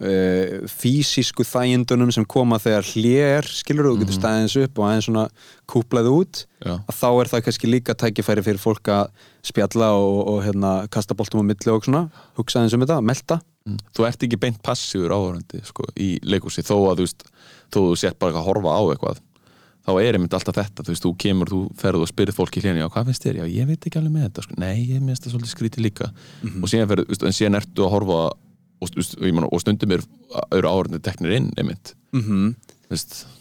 uh, 0.00 0.64
físísku 0.70 1.46
þægindunum 1.46 2.12
sem 2.14 2.26
koma 2.26 2.58
þegar 2.62 2.88
hlér 2.94 3.48
skilur 3.48 3.90
þú 3.90 3.96
getur 4.02 4.18
staðins 4.18 4.56
upp 4.60 4.80
og 4.80 4.88
aðeins 4.88 5.08
svona 5.08 5.24
kúplað 5.70 6.10
út 6.12 6.44
já, 6.64 6.76
að 6.76 6.94
þá 6.98 7.08
er 7.10 7.32
það 7.32 7.44
kannski 7.48 7.70
líka 7.70 7.96
tækifæri 7.98 8.46
fyrir 8.46 8.62
fólk 8.62 8.92
að 8.92 9.26
spjalla 9.44 9.92
og, 9.98 10.20
og 10.32 10.40
hérna, 10.46 10.72
kasta 10.92 11.16
boltum 11.16 11.44
á 11.44 11.48
milli 11.50 11.74
og 11.74 11.84
svona, 11.86 12.06
hugsa 12.38 12.60
aðeins 12.60 12.78
um 12.78 12.86
þetta, 12.86 13.02
melta. 13.04 13.40
Mm. 13.64 13.78
þú 13.96 14.04
ert 14.04 14.24
ekki 14.26 14.36
beint 14.36 14.58
passífur 14.60 15.14
áhörandi 15.14 15.62
sko, 15.64 15.86
í 15.96 16.18
leikhúsi 16.20 16.60
þó 16.60 16.74
að 16.90 16.98
þú 16.98 17.06
veist 17.06 17.22
þú 17.72 17.84
sér 17.96 18.18
bara 18.20 18.36
að 18.36 18.44
horfa 18.50 18.74
á 18.76 18.82
eitthvað 18.92 19.22
þá 19.84 19.92
er 20.00 20.16
einmitt 20.16 20.34
alltaf 20.36 20.56
þetta, 20.56 20.84
þú 20.84 20.92
veist, 20.92 21.04
þú 21.04 21.12
kemur 21.20 21.50
þú 21.52 21.60
ferð 21.80 22.04
og 22.04 22.10
spyrir 22.10 22.36
fólk 22.36 22.56
í 22.56 22.62
hléni, 22.64 22.80
já, 22.80 22.88
hvað 22.92 23.10
finnst 23.10 23.26
þér? 23.26 23.40
Já, 23.42 23.46
ég 23.52 23.68
veit 23.68 23.88
ekki 23.88 24.00
alveg 24.00 24.14
með 24.14 24.26
þetta, 24.28 24.44
sko, 24.46 24.56
nei, 24.62 24.76
ég 24.88 25.02
minnst 25.04 25.26
það 25.26 25.34
svolítið 25.34 25.52
skrítið 25.52 25.84
líka. 25.84 26.08
Og 26.54 26.70
síðan 26.72 26.88
ferð, 26.92 27.04
þú 27.04 27.12
veist, 27.12 27.26
en 27.28 27.36
síðan 27.36 27.58
ertu 27.60 27.84
að 27.84 27.92
horfa 27.92 28.20
og, 28.84 29.00
og, 29.18 29.48
og 29.50 29.62
stundum 29.62 29.96
er 29.96 30.04
eru 30.54 30.70
áhörandi 30.70 31.02
teknir 31.02 31.36
inn, 31.38 31.50
einmitt. 31.58 31.94
Mm 32.14 32.22
-hmm. 32.22 32.54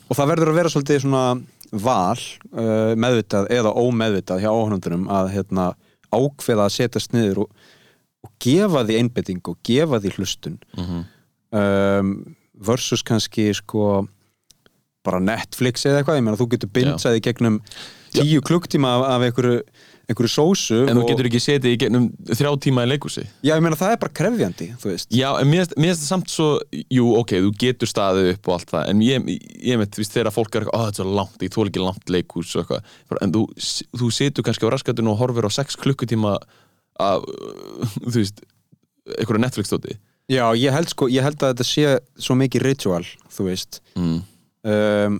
og 0.10 0.18
það 0.18 0.30
verður 0.32 0.50
að 0.50 0.60
vera 0.60 0.70
svolítið 0.70 1.02
svona 1.02 1.42
val 1.72 2.22
uh, 2.54 2.94
meðvitað 2.96 3.50
eða 3.52 3.74
ómeðvitað 3.74 4.42
hjá 4.42 4.50
áhörnundunum 4.50 5.08
að 5.10 5.32
hérna, 5.34 5.74
ákveða 6.14 6.66
að 6.66 6.76
setjast 6.76 7.14
niður 7.14 7.46
og, 7.46 7.50
og 8.24 8.32
gefa 8.40 8.84
því 8.86 8.98
einbetting 8.98 9.42
og 9.48 9.58
gefa 9.64 10.00
því 10.00 10.10
hlustun. 10.18 10.60
Mm 10.78 11.04
um, 11.54 12.36
versus 12.66 13.04
kannski 13.06 13.50
sko 13.58 14.06
bara 15.04 15.20
Netflix 15.20 15.86
eða 15.88 16.02
eitthvað, 16.02 16.20
ég 16.20 16.26
meina 16.26 16.40
þú 16.40 16.50
getur 16.54 16.72
bindsaði 16.74 17.24
gegnum 17.26 17.60
tíu 18.14 18.44
klukktíma 18.46 18.94
af, 18.98 19.06
af 19.16 19.26
einhverju, 19.28 19.64
einhverju 20.10 20.32
sósu 20.34 20.78
en 20.90 20.98
þú 20.98 21.02
og- 21.04 21.10
getur 21.14 21.28
ekki 21.30 21.40
setið 21.40 21.74
í 21.74 21.78
gegnum 21.80 22.08
þrjá 22.28 22.50
tíma 22.66 22.84
í 22.84 22.90
leikhúsi. 22.92 23.24
Já, 23.42 23.54
ég 23.56 23.62
meina 23.64 23.78
það 23.80 23.94
er 23.96 24.00
bara 24.02 24.14
krefjandi, 24.20 24.68
þú 24.82 24.90
veist. 24.92 25.08
Já, 25.16 25.30
en 25.40 25.48
mér 25.48 25.64
finnst- 25.64 25.78
það 25.80 26.08
samt 26.10 26.28
svo 26.34 26.50
Jú, 26.92 27.06
ok, 27.22 27.32
þú 27.46 27.52
getur 27.64 27.88
staðið 27.88 28.32
upp 28.34 28.48
og 28.48 28.54
allt 28.60 28.72
það 28.74 28.90
En 28.90 29.00
ég, 29.02 29.28
ég 29.64 29.78
veit, 29.80 29.92
þú 29.96 30.04
veist, 30.04 30.14
þegar 30.18 30.34
fólk 30.36 30.56
er 30.56 30.62
eitthvað 30.66 30.76
Ó, 30.76 30.80
þetta 30.90 31.00
er 31.00 31.08
svo 31.08 31.16
langt, 31.16 31.38
ég 31.48 31.54
þól 31.56 31.68
ekki 31.70 31.84
langt 31.86 32.06
leikhús 32.10 32.56
og 32.56 32.66
eitthvað. 32.66 33.22
En 33.22 33.32
þú, 33.32 33.44
þú 33.96 34.12
situr 34.12 34.44
kannski 34.44 34.68
á 34.68 34.74
raskatun 34.76 35.08
og 35.14 35.18
horfir 35.24 35.48
á 35.48 35.52
sex 35.52 35.76
klukkutíma 35.80 36.36
af, 37.00 37.24
þú 38.12 38.18
veist 38.20 38.44
einhverju 39.20 39.40
Netflix-stóti 39.44 39.98
Já, 40.32 40.52
ég 40.56 40.72
held 40.72 40.88
sko, 40.90 41.08
ég 41.12 41.22
held 41.22 41.36
að 41.44 41.52
þetta 41.56 41.66
sé 41.68 42.00
svo 42.18 42.36
mikið 42.40 42.62
ritual, 42.64 43.04
þú 43.32 43.44
veist. 43.50 43.82
Mm. 44.00 44.22
um, 44.64 45.18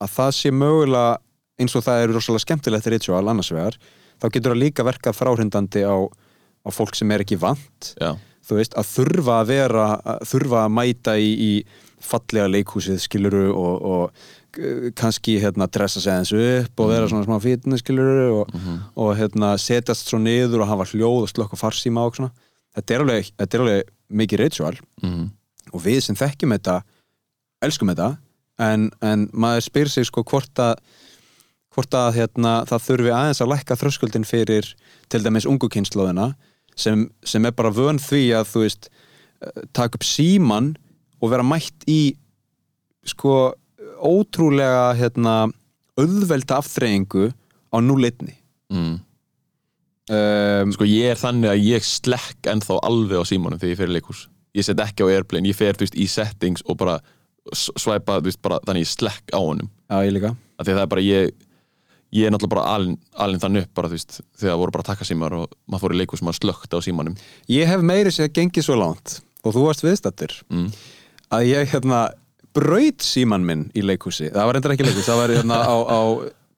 að 0.00 0.12
það 0.14 0.30
sé 0.38 0.50
mögulega 0.54 1.18
eins 1.60 1.74
og 1.76 1.82
það 1.84 2.02
er 2.04 2.12
rosalega 2.14 2.44
skemmtilegt 2.46 2.86
ritual 2.86 3.26
annars 3.28 3.50
vegar, 3.52 3.74
þá 4.20 4.26
getur 4.28 4.54
það 4.54 4.62
líka 4.62 4.86
verkað 4.86 5.18
fráhrindandi 5.18 5.84
á, 5.84 5.96
á 6.04 6.68
fólk 6.74 6.98
sem 6.98 7.10
er 7.14 7.24
ekki 7.24 7.40
vant, 7.40 7.92
Já, 8.00 8.14
þú 8.46 8.58
veist 8.58 8.76
að 8.78 8.90
þurfa 8.90 9.38
að 9.40 9.54
vera, 9.54 9.86
að 10.00 10.26
þurfa 10.32 10.64
að 10.64 10.74
mæta 10.76 11.16
í, 11.20 11.30
í 11.30 11.52
fallega 12.00 12.50
leikhúsið 12.50 13.00
skiluru 13.04 13.48
og, 13.52 13.82
og 13.84 14.60
eh, 14.60 14.86
kannski 14.96 15.36
hérna 15.42 15.68
dressa 15.70 16.00
sig 16.00 16.12
aðeins 16.12 16.32
upp 16.36 16.80
og 16.82 16.92
vera 16.92 17.10
svona 17.10 17.26
smá 17.28 17.36
fitness 17.44 17.84
skiluru 17.84 18.40
og, 18.40 18.54
og 18.96 19.12
hérna 19.18 19.52
setjast 19.60 20.08
svo 20.08 20.20
niður 20.22 20.64
og 20.64 20.72
hafa 20.72 20.88
hljóð 20.94 21.26
og 21.26 21.32
slökk 21.32 21.52
og 21.56 21.60
farsíma 21.60 22.06
og 22.08 22.16
svona. 22.16 22.32
Þetta 22.76 22.96
er 22.96 23.04
alveg, 23.04 23.30
þetta 23.36 23.56
er 23.56 23.64
alveg 23.66 23.92
mikið 24.20 24.42
ritual. 24.44 24.74
Mm. 25.04 25.28
og 25.70 25.84
við 25.84 26.00
sem 26.02 26.16
þekkjum 26.18 26.56
þetta 26.56 26.80
elskum 27.62 27.92
þetta 27.92 28.08
en, 28.64 28.88
en 29.04 29.28
maður 29.32 29.66
spyr 29.68 29.90
sig 29.92 30.08
sko 30.08 30.24
hvort 30.26 30.62
að 30.62 30.80
hvort 31.74 31.94
að 31.94 32.16
hérna, 32.18 32.52
það 32.66 32.84
þurfi 32.88 33.12
aðeins 33.14 33.40
að 33.44 33.50
lækka 33.52 33.76
þröskuldin 33.78 34.26
fyrir 34.26 34.66
til 35.12 35.20
dæmis 35.22 35.46
ungu 35.46 35.68
kynnslóðina 35.70 36.32
sem, 36.78 37.06
sem 37.26 37.44
er 37.46 37.54
bara 37.54 37.70
vön 37.74 37.98
því 38.02 38.22
að 38.40 38.48
þú 38.52 38.64
veist 38.64 38.88
eh, 38.90 39.62
taka 39.76 39.98
upp 40.00 40.06
síman 40.06 40.72
og 41.20 41.30
vera 41.34 41.44
mætt 41.46 41.86
í 41.90 42.16
sko 43.06 43.52
ótrúlega 44.00 44.90
hérna 44.98 45.36
auðvelda 46.00 46.58
afþreyingu 46.62 47.30
á 47.70 47.76
núleitni 47.84 48.36
Mm. 48.70 49.00
um, 50.10 50.72
Sko, 50.76 50.86
ég 50.86 51.10
er 51.10 51.18
þannig 51.18 51.50
að 51.50 51.64
ég 51.66 51.82
slekk 51.86 52.46
ennþá 52.52 52.76
alveg 52.86 53.18
á 53.18 53.24
símanum 53.26 53.58
þegar 53.58 53.72
ég 53.72 53.80
fer 53.80 53.90
í 53.90 53.94
leikhús. 53.96 54.20
Ég 54.54 54.66
set 54.66 54.78
ekki 54.82 55.02
á 55.02 55.10
airplane, 55.10 55.50
ég 55.50 55.58
fer, 55.58 55.74
veist, 55.78 55.96
í 55.98 56.06
settings 56.06 56.62
og 56.70 56.78
bara 56.78 57.00
svæpa, 57.50 58.20
veist, 58.22 58.38
bara 58.42 58.60
þannig 58.66 58.86
ég 58.86 58.92
slekk 58.92 59.34
á 59.34 59.38
honum. 59.42 59.70
Já, 59.90 59.96
ég 60.06 60.14
líka. 60.14 60.30
Að 60.58 60.70
það 60.70 60.82
er 60.84 60.90
bara 60.94 61.02
ég 61.02 61.34
ég 62.14 62.26
er 62.26 62.34
náttúrulega 62.34 62.56
bara 62.56 62.76
alin, 62.76 62.96
alin 63.14 63.42
þannig 63.42 63.66
upp 63.66 63.74
bara 63.78 63.90
veist 63.92 64.20
þegar 64.38 64.54
það 64.54 64.62
voru 64.62 64.74
bara 64.76 64.88
takkasímar 64.90 65.36
og 65.38 65.52
maður 65.70 65.84
fór 65.84 65.94
í 65.94 66.00
leikus 66.00 66.24
maður 66.26 66.40
slögt 66.40 66.74
á 66.74 66.78
símanum. 66.82 67.18
Ég 67.50 67.70
hef 67.70 67.84
meiri 67.86 68.12
sér 68.14 68.32
gengið 68.34 68.66
svo 68.66 68.78
langt 68.80 69.20
og 69.44 69.54
þú 69.54 69.66
varst 69.68 69.84
viðstattur 69.86 70.34
mm. 70.50 70.66
að 71.36 71.46
ég 71.50 71.70
hérna 71.74 72.02
braut 72.56 73.04
síman 73.04 73.46
minn 73.46 73.68
í 73.78 73.84
leikhúsi. 73.86 74.30
Það 74.34 74.48
var 74.48 74.58
reyndar 74.58 74.74
ekki 74.74 74.88
leikhús, 74.88 75.06
það 75.06 75.22
var 75.22 75.34
hérna 75.36 75.60
á, 75.62 75.76
á 75.86 76.00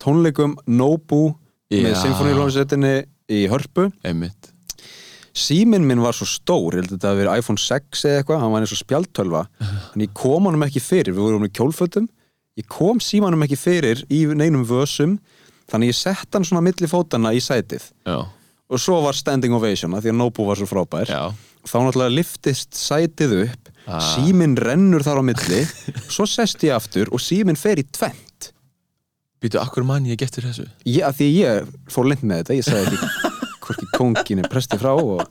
tónleikum 0.02 0.56
Nobu 0.66 1.34
með 1.72 1.92
Já. 1.92 2.00
symfóníulónsettinni 2.06 2.94
í 3.32 3.44
Hörpu. 3.52 3.90
Einmitt. 4.06 4.50
Síminn 5.32 5.86
minn 5.88 6.02
var 6.04 6.16
svo 6.16 6.26
stór, 6.28 6.74
ég 6.76 6.82
held 6.82 6.90
að 6.90 6.96
þetta 6.98 7.10
hafi 7.10 7.20
verið 7.22 7.38
iPhone 7.40 7.60
6 7.60 8.02
eða 8.08 8.20
eitthvað, 8.20 8.40
hann 8.42 8.52
var 8.52 8.64
eins 8.64 8.74
og 8.74 8.80
spjaldtölva. 8.82 9.44
En 9.94 10.02
ég 10.04 10.12
kom 10.16 10.48
honum 10.48 10.64
ekki 10.66 10.82
fyrir, 10.84 11.14
við 11.14 11.24
vorum 11.24 11.46
í 11.48 11.52
kjólfötum. 11.56 12.08
Ég 12.60 12.66
kom 12.68 13.00
símanum 13.00 13.44
ekki 13.46 13.56
fyrir 13.56 14.02
í 14.12 14.26
neinum 14.36 14.66
vösum 14.68 15.16
þannig 15.72 15.90
ég 15.92 15.98
sett 15.98 16.28
hann 16.36 16.44
svona 16.46 16.62
milli 16.64 16.88
fótana 16.90 17.32
í 17.34 17.40
sætið. 17.42 17.88
Já, 18.06 18.18
og 18.72 18.80
svo 18.80 19.00
var 19.04 19.16
standing 19.18 19.52
ovation 19.56 19.96
af 19.96 20.04
því 20.04 20.12
að 20.14 20.20
Nobu 20.20 20.46
var 20.48 20.60
svo 20.60 20.68
frábær. 20.70 21.08
Já, 21.10 21.32
þá 21.68 21.76
náttúrulega 21.86 22.16
liftist 22.20 22.76
sætið 22.78 23.38
upp 23.46 23.68
Ah. 23.82 23.98
síminn 23.98 24.52
rennur 24.54 25.02
þar 25.02 25.18
á 25.18 25.22
milli 25.26 25.64
svo 26.14 26.22
sest 26.30 26.60
ég 26.62 26.70
aftur 26.76 27.08
og 27.10 27.18
síminn 27.18 27.58
fer 27.58 27.80
í 27.80 27.82
tvent 27.90 28.52
býtu, 29.42 29.58
akkur 29.58 29.82
mann 29.82 30.04
ég 30.06 30.20
getur 30.20 30.44
þessu? 30.46 30.68
Að 31.02 31.16
því 31.18 31.26
ég 31.40 31.72
fór 31.90 32.06
lind 32.12 32.22
með 32.22 32.44
þetta 32.44 32.58
ég 32.60 32.68
sagði 32.68 32.92
þetta 32.92 33.32
hvorki 33.64 33.88
kónginu 33.96 34.44
presti 34.52 34.78
frá 34.78 34.92
og 34.94 35.24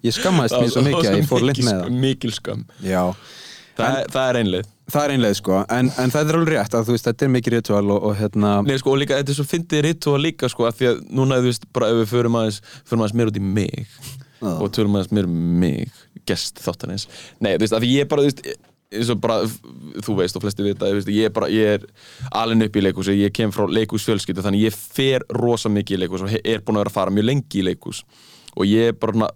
ég 0.00 0.16
skammaðist 0.16 0.56
mér 0.56 0.72
svo 0.72 0.84
mikið 0.86 1.10
að 1.10 1.18
ég 1.20 1.28
fór 1.28 1.44
lind 1.50 1.60
með 1.68 1.82
það. 1.82 1.98
mikil 2.06 2.32
skam 2.38 2.64
já, 2.80 3.02
það, 3.78 3.96
er- 4.02 4.12
það 4.16 4.28
er 4.32 4.40
einleið. 4.42 4.68
Það 4.88 5.04
er 5.04 5.12
einlega 5.12 5.36
sko. 5.36 5.56
En, 5.68 5.90
en 6.00 6.12
það 6.14 6.30
er 6.30 6.36
alveg 6.38 6.54
rétt 6.54 6.74
að 6.78 6.86
þú 6.88 6.94
veist, 6.94 7.08
þetta 7.10 7.26
er 7.26 7.32
mikið 7.34 7.54
ritual 7.58 7.82
og, 7.92 8.06
og 8.08 8.14
hérna, 8.16 8.52
Nei, 8.64 8.78
sko, 8.80 8.94
og 8.94 9.02
líka, 9.02 9.18
þetta 9.20 9.34
er 9.34 9.36
svo 9.36 9.44
fyndið 9.50 9.82
ritúa 9.84 10.20
líka 10.22 10.48
sko, 10.48 10.64
af 10.64 10.78
því 10.78 10.88
að 10.92 11.02
núna, 11.18 11.40
þú 11.42 11.50
veist, 11.50 11.66
bara 11.76 11.90
ef 11.92 11.98
við 12.00 12.08
förum 12.14 12.38
aðeins 12.40 12.62
förum 12.88 13.04
aðeins 13.04 13.18
meir 13.20 13.32
út 13.32 13.36
í 13.36 13.44
mig 13.44 13.84
Já. 14.38 14.48
og 14.54 14.70
tölum 14.72 14.96
aðeins 14.96 15.12
meir 15.18 15.28
um 15.28 15.36
mig 15.60 15.92
gest 16.30 16.62
þáttanins 16.64 17.04
Nei, 17.42 17.56
þú 17.58 17.66
veist, 17.66 17.76
af 17.76 17.84
því 17.84 17.92
ég 17.98 18.08
bara, 18.08 18.24
þú 18.24 18.30
veist 18.30 18.66
eins 18.88 19.10
og 19.12 19.20
bara, 19.20 19.36
þú 20.06 20.14
veist 20.22 20.36
og 20.38 20.44
flesti 20.46 20.64
vita 20.64 20.88
ég, 20.88 21.24
er 21.28 21.32
bara, 21.36 21.48
ég 21.52 21.74
er 21.76 21.84
alin 22.32 22.64
upp 22.64 22.76
í 22.78 22.84
leikhús 22.86 23.10
ég 23.12 23.34
kem 23.36 23.52
frá 23.52 23.66
leikhúsfjölskyldu 23.68 24.44
þannig 24.46 24.64
ég 24.70 24.76
fer 24.78 25.26
rosa 25.36 25.68
mikið 25.68 25.98
í 25.98 26.00
leikhús 26.06 26.24
og 26.24 26.32
er 26.40 26.62
búin 26.64 26.78
að 26.78 26.86
vera 26.86 26.92
að 26.94 26.96
fara 26.96 27.12
mjög 27.12 27.28
lengi 27.28 27.60
í 27.60 27.66
leikhús. 27.68 28.00
Og 28.56 28.64
ég 28.64 28.94
er 28.94 28.96
bara 28.96 29.28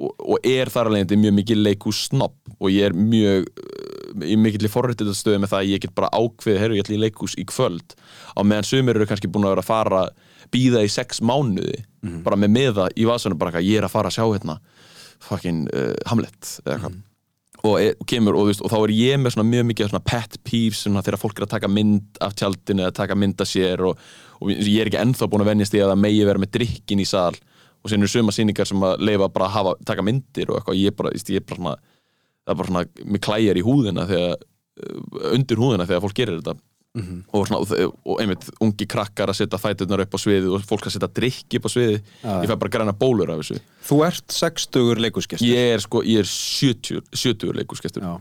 og, 0.00 0.12
og, 0.16 0.36
er 0.46 0.70
þar 0.72 0.90
alveg 0.90 1.14
mjög 1.20 1.36
mikið 1.40 1.62
leikhús 1.66 2.06
snobb 2.08 2.38
og 2.58 2.72
ég 2.72 2.88
er 2.88 2.96
mjög 2.96 3.48
uh, 3.50 4.26
í 4.28 4.36
mikill 4.40 4.68
í 4.68 4.72
forréttið 4.72 5.12
stöðu 5.16 5.42
með 5.42 5.54
það 5.54 5.62
að 5.62 5.72
ég 5.72 5.84
get 5.84 5.94
bara 5.96 6.10
ákveðið, 6.12 6.60
herru, 6.62 6.76
ég 6.76 6.84
ætla 6.84 6.96
í 6.96 7.02
leikhús 7.02 7.36
í 7.40 7.46
kvöld. 7.48 7.94
Á 8.36 8.40
meðan 8.44 8.68
sumir 8.68 8.98
eru 8.98 9.08
kannski 9.08 9.30
búin 9.32 9.48
að 9.48 9.56
vera 9.56 9.64
að 9.64 9.70
fara 9.70 10.02
býða 10.52 10.82
í 10.84 10.90
sex 10.92 11.22
mánuði 11.24 11.84
bara 12.24 12.36
með 12.36 12.50
meða 12.56 12.88
í 12.98 13.06
vasunum 13.08 13.38
bara 13.38 13.52
eitthvað, 13.52 13.68
ég 13.70 13.78
er 13.78 13.86
að 13.86 13.94
fara 13.94 14.10
að 14.10 14.16
sjá 14.18 14.24
hérna 14.26 14.58
fucking 15.22 15.64
uh, 15.70 15.94
Hamlet 16.10 16.58
eða 16.64 16.76
eitthvað. 16.76 17.00
Og, 17.62 17.76
er, 17.78 17.92
og 17.94 18.08
kemur 18.10 18.34
og, 18.34 18.48
veist, 18.48 18.62
og 18.64 18.72
þá 18.72 18.78
er 18.80 18.92
ég 18.96 19.20
með 19.22 19.36
svona 19.36 19.46
mjög 19.52 19.66
mikið 19.68 19.90
svona 19.92 20.02
pet 20.02 20.32
peeves 20.42 20.80
svona, 20.82 21.02
þegar 21.06 21.20
fólk 21.22 21.38
er 21.38 21.46
að 21.46 21.52
taka 21.52 21.68
mynd 21.70 22.18
af 22.26 22.34
tjaldinu 22.34 22.82
eða 22.82 22.96
taka 22.96 23.16
mynd 23.22 23.44
af 23.44 23.50
sér 23.52 23.84
og, 23.86 24.00
og 24.42 24.50
ég 24.50 24.80
er 24.82 24.90
ekki 24.90 24.98
ennþá 24.98 25.28
búin 25.30 25.44
að 25.44 25.52
venjast 25.52 25.76
í 25.78 25.82
að 25.84 25.92
það 25.92 26.02
megi 26.02 26.24
vera 26.26 26.42
með 26.42 26.50
drikkin 26.56 27.04
í 27.04 27.06
sal 27.06 27.36
og 27.82 27.90
síðan 27.90 28.06
eru 28.06 28.12
suma 28.12 28.34
sýningar 28.34 28.68
sem 28.68 28.84
að 28.86 29.02
leifa 29.02 29.28
bara 29.34 29.48
að 29.48 29.56
hafa, 29.56 29.72
taka 29.88 30.04
myndir 30.06 30.50
og 30.50 30.60
eitthvað. 30.60 30.78
Ég 30.78 30.92
er 30.92 30.96
bara, 30.98 31.12
ég 31.18 31.40
er 31.42 31.46
bara 31.46 31.58
svona 31.58 31.76
það 32.42 32.52
er 32.52 32.58
bara 32.58 32.70
svona, 32.70 32.84
mér 33.06 33.22
klæjar 33.22 33.58
í 33.58 33.64
húðina 33.66 34.04
þegar, 34.10 34.44
uh, 34.82 35.32
undir 35.32 35.62
húðina 35.62 35.88
þegar 35.88 36.04
fólk 36.06 36.18
gerir 36.18 36.38
þetta. 36.40 36.58
Og, 37.32 37.46
svona, 37.48 37.62
og, 37.64 37.92
og 38.04 38.18
einmitt 38.20 38.42
ungi 38.60 38.84
krakkar 38.84 39.30
að 39.32 39.38
setja 39.38 39.56
fæturnar 39.56 40.02
upp 40.04 40.12
á 40.12 40.18
sviði 40.20 40.50
og 40.52 40.64
fólk 40.68 40.90
að 40.90 40.98
setja 40.98 41.08
drikki 41.08 41.56
upp 41.56 41.64
á 41.64 41.70
sviði 41.72 41.94
ég 41.96 42.50
fæ 42.50 42.52
bara 42.52 42.72
græna 42.74 42.92
bólur 42.92 43.32
af 43.32 43.40
þessu. 43.40 43.62
Þú 43.88 43.96
ert 44.04 44.34
60 44.36 45.00
leikurskestur 45.00 45.48
ég 45.48 45.72
er 45.72 45.80
sko, 45.80 46.02
ég 46.04 46.20
er 46.20 46.28
70, 46.28 47.00
70 47.16 47.56
leikurskestur 47.62 48.04
Já. 48.04 48.12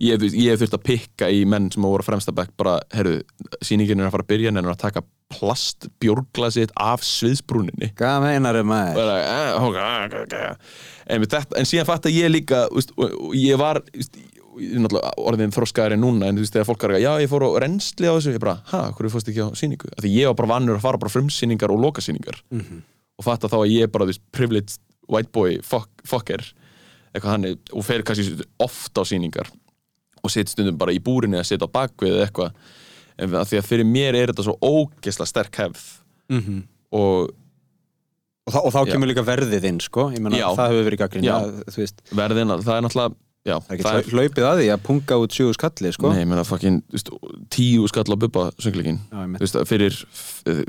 Ég, 0.00 0.20
hef- 0.20 0.34
þurft 0.60 0.76
að 0.78 0.84
pikka 0.84 1.28
í 1.32 1.44
menn 1.48 1.70
sem 1.72 1.82
voru 1.82 2.04
á 2.04 2.08
fremsta 2.08 2.32
bekk 2.36 2.52
bara, 2.56 2.78
herru, 2.92 3.20
sýningin 3.64 4.00
er 4.02 4.08
að 4.08 4.16
fara 4.16 4.26
að 4.26 4.32
byrja 4.34 4.48
en 4.52 4.56
er 4.62 4.70
að 4.72 4.78
taka 4.82 5.02
plast 5.32 5.88
bjórglasið 6.02 6.70
af 6.78 7.02
sviðsbrúninni. 7.02 7.92
Hvað 7.98 8.20
meinar 8.22 8.54
þau 8.60 8.66
maður? 8.70 9.00
er 9.02 9.12
að, 9.16 9.22
eh, 10.32 10.56
en, 11.16 11.22
þetta, 11.26 11.58
en 11.58 11.64
síðan 11.66 11.86
fatt 11.88 12.06
að 12.06 12.18
ég 12.20 12.30
líka 12.30 12.66
og 12.70 13.34
ég 13.34 13.58
var 13.58 13.82
er 14.56 14.80
náttúrulega 14.80 15.10
orðin 15.20 15.52
þroskaðari 15.52 15.98
núna 16.00 16.28
en 16.30 16.38
þú 16.38 16.44
veist 16.46 16.54
þegar 16.54 16.68
fólk 16.70 16.84
er 16.86 16.94
að 16.96 17.02
já 17.04 17.10
ég 17.20 17.28
fór 17.28 17.44
á 17.44 17.50
reynsli 17.60 18.08
á 18.08 18.14
þessu 18.16 18.32
ég 18.32 18.40
bara, 18.40 18.54
ha, 18.70 18.80
hverju 18.96 19.10
fórst 19.12 19.28
ekki 19.28 19.44
á 19.44 19.48
sýningu? 19.52 19.90
Af 19.92 20.00
því 20.04 20.12
ég 20.16 20.30
var 20.30 20.38
bara 20.38 20.52
vannur 20.54 20.78
að 20.78 20.86
fara 20.86 21.00
bara 21.02 21.12
á 21.12 21.16
frumsýningar 21.16 21.74
og 21.74 21.82
lokasýningar. 21.84 22.38
Mhm. 22.50 22.82
og 23.18 23.24
fatt 23.24 23.44
að 23.44 23.52
þá 23.52 23.58
að 23.64 23.70
ég 23.72 23.82
er 23.82 23.88
bara 23.92 24.04
þú 24.04 24.12
veist, 24.12 24.24
privileged 24.32 24.78
white 25.08 25.32
boy 25.32 25.58
fuck, 25.64 25.88
fucker. 26.04 26.42
Eitthvað 27.14 27.32
hannig 27.32 27.58
og 27.72 27.84
fer 27.84 28.02
kannski 28.02 28.44
oft 28.60 28.92
á 28.96 29.02
sýningar 29.08 29.48
og 30.26 30.32
sitt 30.34 30.52
stundum 30.52 30.76
bara 30.80 30.92
í 30.94 31.00
búrinni 31.02 31.38
að 31.40 31.48
sitja 31.52 31.66
á 31.70 31.76
bakvið 31.78 32.14
eða 32.18 32.26
eitthvað 32.28 32.52
en 33.18 33.30
að 33.40 33.48
því 33.52 33.58
að 33.62 33.68
fyrir 33.70 33.88
mér 33.88 34.18
er 34.20 34.32
þetta 34.34 34.44
svo 34.50 34.58
ógeðslega 34.60 35.30
sterk 35.32 35.60
hefð 35.64 35.84
Mhm. 36.28 36.62
og 36.92 37.30
Og, 38.46 38.52
þá- 38.54 38.62
og 38.62 38.72
þá 38.72 38.78
Já. 38.86 38.92
kemur 38.94 39.08
líka 39.10 39.22
verðið 39.26 39.64
inn, 39.66 39.80
sko 39.82 40.02
Já. 40.14 40.54
það 40.54 40.68
hefur 40.70 40.84
verið 40.86 41.24
Já. 41.24 41.38
Veist, 41.74 41.96
verðin, 42.14 42.52
að- 42.54 42.62
það 42.62 42.76
er 42.76 42.82
náttúrulega 42.86 43.14
já, 43.46 43.56
það 43.58 43.70
er 43.70 44.02
ekki 44.02 44.14
hlaupið 44.14 44.44
að 44.46 44.58
því 44.60 44.66
að 44.70 44.82
punga 44.86 45.16
út 45.18 45.34
sjögu 45.34 45.54
skalli, 45.56 45.90
sko 45.92 46.12
Nei, 46.12 46.44
fucking 46.44 46.82
þú 46.86 46.94
veist, 46.94 47.10
tíu 47.50 47.88
skall 47.88 48.04
á 48.06 48.16
bubba 48.22 48.44
söngleikin 48.62 49.00
Já, 49.10 49.64
fyrir 49.66 49.98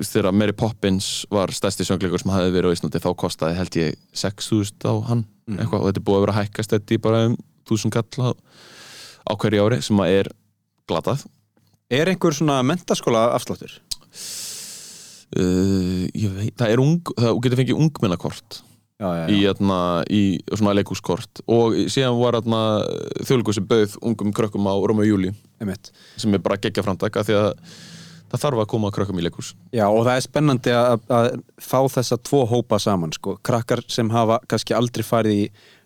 þegar 0.01 0.34
Mary 0.34 0.53
Poppins 0.53 1.26
var 1.30 1.49
stærsti 1.53 1.86
söngleikur 1.86 2.18
sem 2.20 2.32
hafði 2.34 2.51
verið 2.58 2.66
á 2.66 2.74
Íslandi 2.74 2.99
þá 3.05 3.14
kostaði 3.16 3.55
held 3.62 3.70
ég 3.78 3.95
6.000 4.12 4.82
á 4.82 4.93
hann 5.10 5.26
Mhm. 5.47 5.60
eitthvað, 5.60 5.82
og 5.82 5.93
þetta 5.93 5.97
er 6.01 6.08
búið 6.08 6.18
að 6.18 6.26
vera 6.26 6.34
að 6.34 6.41
hækkast 6.49 6.70
þetta 6.74 6.97
í 6.97 7.01
bara 7.01 7.26
um 7.28 7.38
1000 7.70 7.91
kall 7.91 8.34
á, 9.28 9.34
hverju 9.36 9.65
ári 9.67 9.82
sem 9.86 9.99
að 10.03 10.13
er 10.21 10.32
glatað 10.89 11.25
Er 11.93 12.09
einhver 12.11 12.36
svona 12.36 12.59
mentaskóla 12.67 13.30
afsláttur? 13.36 13.78
uh, 15.38 16.05
ég 16.15 16.32
veit, 16.36 16.55
það 16.59 16.73
er 16.73 16.84
ung 16.84 17.11
það 17.17 17.41
getur 17.43 17.61
fengið 17.61 17.84
ungmennakort 17.86 18.61
Já, 18.97 19.09
já, 19.13 19.25
í, 19.30 19.41
já 19.43 19.51
atna, 19.53 19.75
í 20.09 20.21
svona 20.49 20.73
leikúskort 20.73 21.43
og 21.45 21.75
síðan 21.93 22.17
var 22.17 22.39
þjóðleikur 22.41 23.53
sem 23.53 23.67
bauð 23.69 23.93
ungum 24.01 24.32
krökkum 24.34 24.65
á 24.65 24.73
Róma 24.73 25.03
og 25.05 25.11
Júli 25.11 25.30
Einmitt. 25.61 25.91
sem 26.17 26.34
er 26.34 26.41
bara 26.41 26.57
geggja 26.57 26.82
framtak 26.86 27.19
af 27.21 27.28
því 27.28 27.36
að 27.38 27.51
það 28.32 28.41
þarf 28.41 28.63
að 28.63 28.69
koma 28.73 28.89
krökkum 28.95 29.21
í 29.21 29.28
leikús 29.28 29.51
Já, 29.69 29.86
og 29.86 30.01
það 30.07 30.15
er 30.15 30.25
spennandi 30.25 30.73
að, 30.73 31.05
að 31.13 31.30
fá 31.61 31.78
þessa 31.93 32.17
tvo 32.25 32.41
hópa 32.49 32.80
saman, 32.82 33.13
sko. 33.13 33.38
Krakkar 33.45 33.86
sem 33.88 34.09
hafa 34.11 34.39
kannski 34.49 34.73
aldrei 34.75 35.05
farið 35.05 35.43
í 35.43 35.45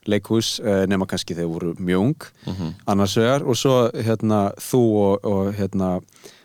leikhús 0.10 0.60
eh, 0.64 0.86
nema 0.90 1.06
kannski 1.10 1.36
þegar 1.38 1.52
voru 1.52 1.74
mjög 1.78 2.00
ung, 2.02 2.24
Mhm. 2.48 2.70
annars 2.88 3.16
vegar, 3.18 3.44
og 3.44 3.56
svo 3.56 3.92
hérna, 3.94 4.52
þú 4.58 4.82
og, 5.02 5.26
og 5.26 5.54
hérna, 5.54 6.02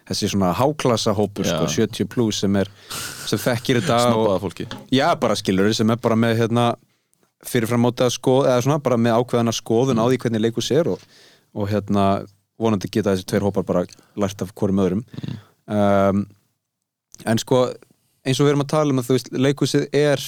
þessi 0.07 0.29
svona 0.31 0.53
háklassa 0.55 1.15
hópur, 1.17 1.45
sko, 1.49 1.67
70 1.67 2.05
plus 2.09 2.41
sem 2.41 2.57
er, 2.57 2.69
sem 3.27 3.39
þekkir 3.39 3.81
þetta 3.81 3.99
snabbaða 4.05 4.41
fólki. 4.41 4.67
Já, 4.93 5.15
bara 5.19 5.35
skilur 5.35 5.73
sem 5.75 5.91
er 5.91 5.97
bara 5.97 6.15
með, 6.15 6.37
hérna, 6.39 6.75
fyrirfram 7.47 7.81
móta 7.83 8.11
skoð, 8.11 8.47
eða 8.47 8.63
svona, 8.63 8.79
bara 8.83 8.97
með 8.97 9.17
ákveðana 9.25 9.53
skoðun 9.57 9.99
á 9.99 10.05
því 10.09 10.19
hvernig 10.19 10.41
leikhús 10.45 10.71
er 10.77 10.89
og, 10.89 11.01
og 11.55 11.69
hérna, 11.69 12.27
vonandi 12.59 12.89
geta 12.89 13.13
þessi 13.15 13.27
tveir 13.27 13.43
hópar 13.45 13.65
bara 13.67 13.85
lært 14.17 14.41
af 14.43 14.53
hvorum 14.55 14.79
öðrum. 14.81 15.03
Um, 15.67 16.27
en 17.27 17.39
sko 17.39 17.67
eins 18.27 18.39
og 18.41 18.47
við 18.47 18.53
erum 18.55 18.63
að 18.65 18.71
tala 18.73 18.93
um 18.95 18.99
að 19.03 19.09
þú 19.09 19.17
veist 19.17 19.29
leikhúsið 19.33 19.89
er 19.97 20.23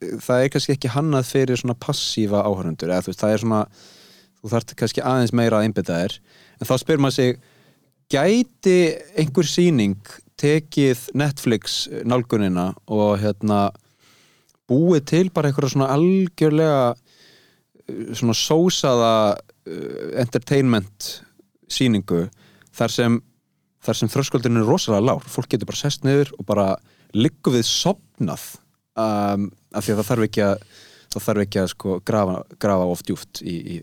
það 0.00 0.42
er 0.42 0.52
kannski 0.52 0.74
ekki 0.76 0.92
hannað 0.92 1.30
fyrir 1.30 1.60
svona 1.60 1.76
passífa 1.80 2.42
áhörundur 2.44 2.90
eða 2.90 3.04
þú 3.04 3.12
veist 3.12 3.24
það 3.24 3.34
er 3.34 3.44
svona 3.44 3.60
þú 4.36 4.52
þarft 4.52 4.74
kannski 4.80 5.04
aðeins 5.04 5.34
meira 5.36 5.60
að 5.60 5.68
einbytta 5.68 6.00
þér. 6.00 6.16
En 6.60 6.68
þá 6.68 6.74
spyr 6.82 7.02
maður 7.02 7.16
sig 7.16 7.38
gæti 8.12 8.78
einhver 9.18 9.48
sýning 9.50 10.14
tekið 10.38 11.08
Netflix 11.16 11.86
nálgunina 12.06 12.70
og 12.92 13.16
hérna 13.22 13.70
búið 14.68 15.06
til 15.10 15.26
bara 15.34 15.50
einhverja 15.50 15.72
svona 15.74 15.92
algjörlega 15.94 16.82
uh, 16.92 18.10
svona 18.12 18.36
sósaða 18.36 19.14
uh, 19.36 20.10
entertainment 20.20 21.10
sýningu 21.72 22.26
þar 22.76 22.92
sem 22.92 23.22
sem 23.94 24.10
þröskuldin 24.10 24.58
er 24.58 24.66
rosalega 24.66 25.12
lár 25.12 25.26
fólk 25.30 25.52
getur 25.52 25.68
bara 25.68 25.78
sest 25.78 26.02
niður 26.02 26.32
og 26.40 26.46
bara 26.48 26.64
liggu 27.14 27.52
við 27.54 27.62
sopnað 27.68 28.42
um, 28.98 29.44
af 29.76 29.84
því 29.84 29.94
að 29.94 30.00
það 30.00 30.08
þarf 30.10 30.28
ekki 30.28 30.46
að 30.46 30.56
það 31.12 31.26
þarf 31.26 31.44
ekki 31.46 31.60
að 31.62 31.68
sko 31.72 31.98
grafa, 32.06 32.38
grafa 32.62 32.88
of 32.92 33.02
djúft 33.06 33.42
í, 33.42 33.56
í 33.56 33.76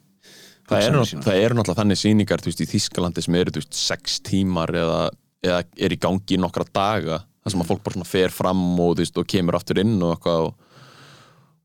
það 0.69 0.87
eru 0.87 1.03
eru 1.03 1.57
náttúrulega 1.57 1.79
þannig 1.81 1.99
sýningar 1.99 2.43
þú 2.43 2.51
veist, 2.51 2.63
í 2.63 2.71
Þískalandi 2.71 3.23
sem 3.25 3.37
eru 3.39 3.63
sex 3.69 4.19
tímar 4.25 4.73
eða, 4.77 4.99
eða 5.43 5.61
er 5.87 5.95
í 5.95 5.99
gangi 6.01 6.37
í 6.37 6.41
nokkra 6.41 6.67
daga 6.69 7.21
þar 7.43 7.55
sem 7.55 7.63
að 7.63 7.71
fólk 7.71 7.83
bara 7.87 8.07
fer 8.07 8.33
fram 8.33 8.61
og, 8.79 8.95
veist, 8.99 9.17
og 9.19 9.27
kemur 9.29 9.57
aftur 9.59 9.81
inn 9.83 9.97
og 9.99 10.15
eitthvað 10.15 10.47
og, 10.47 10.71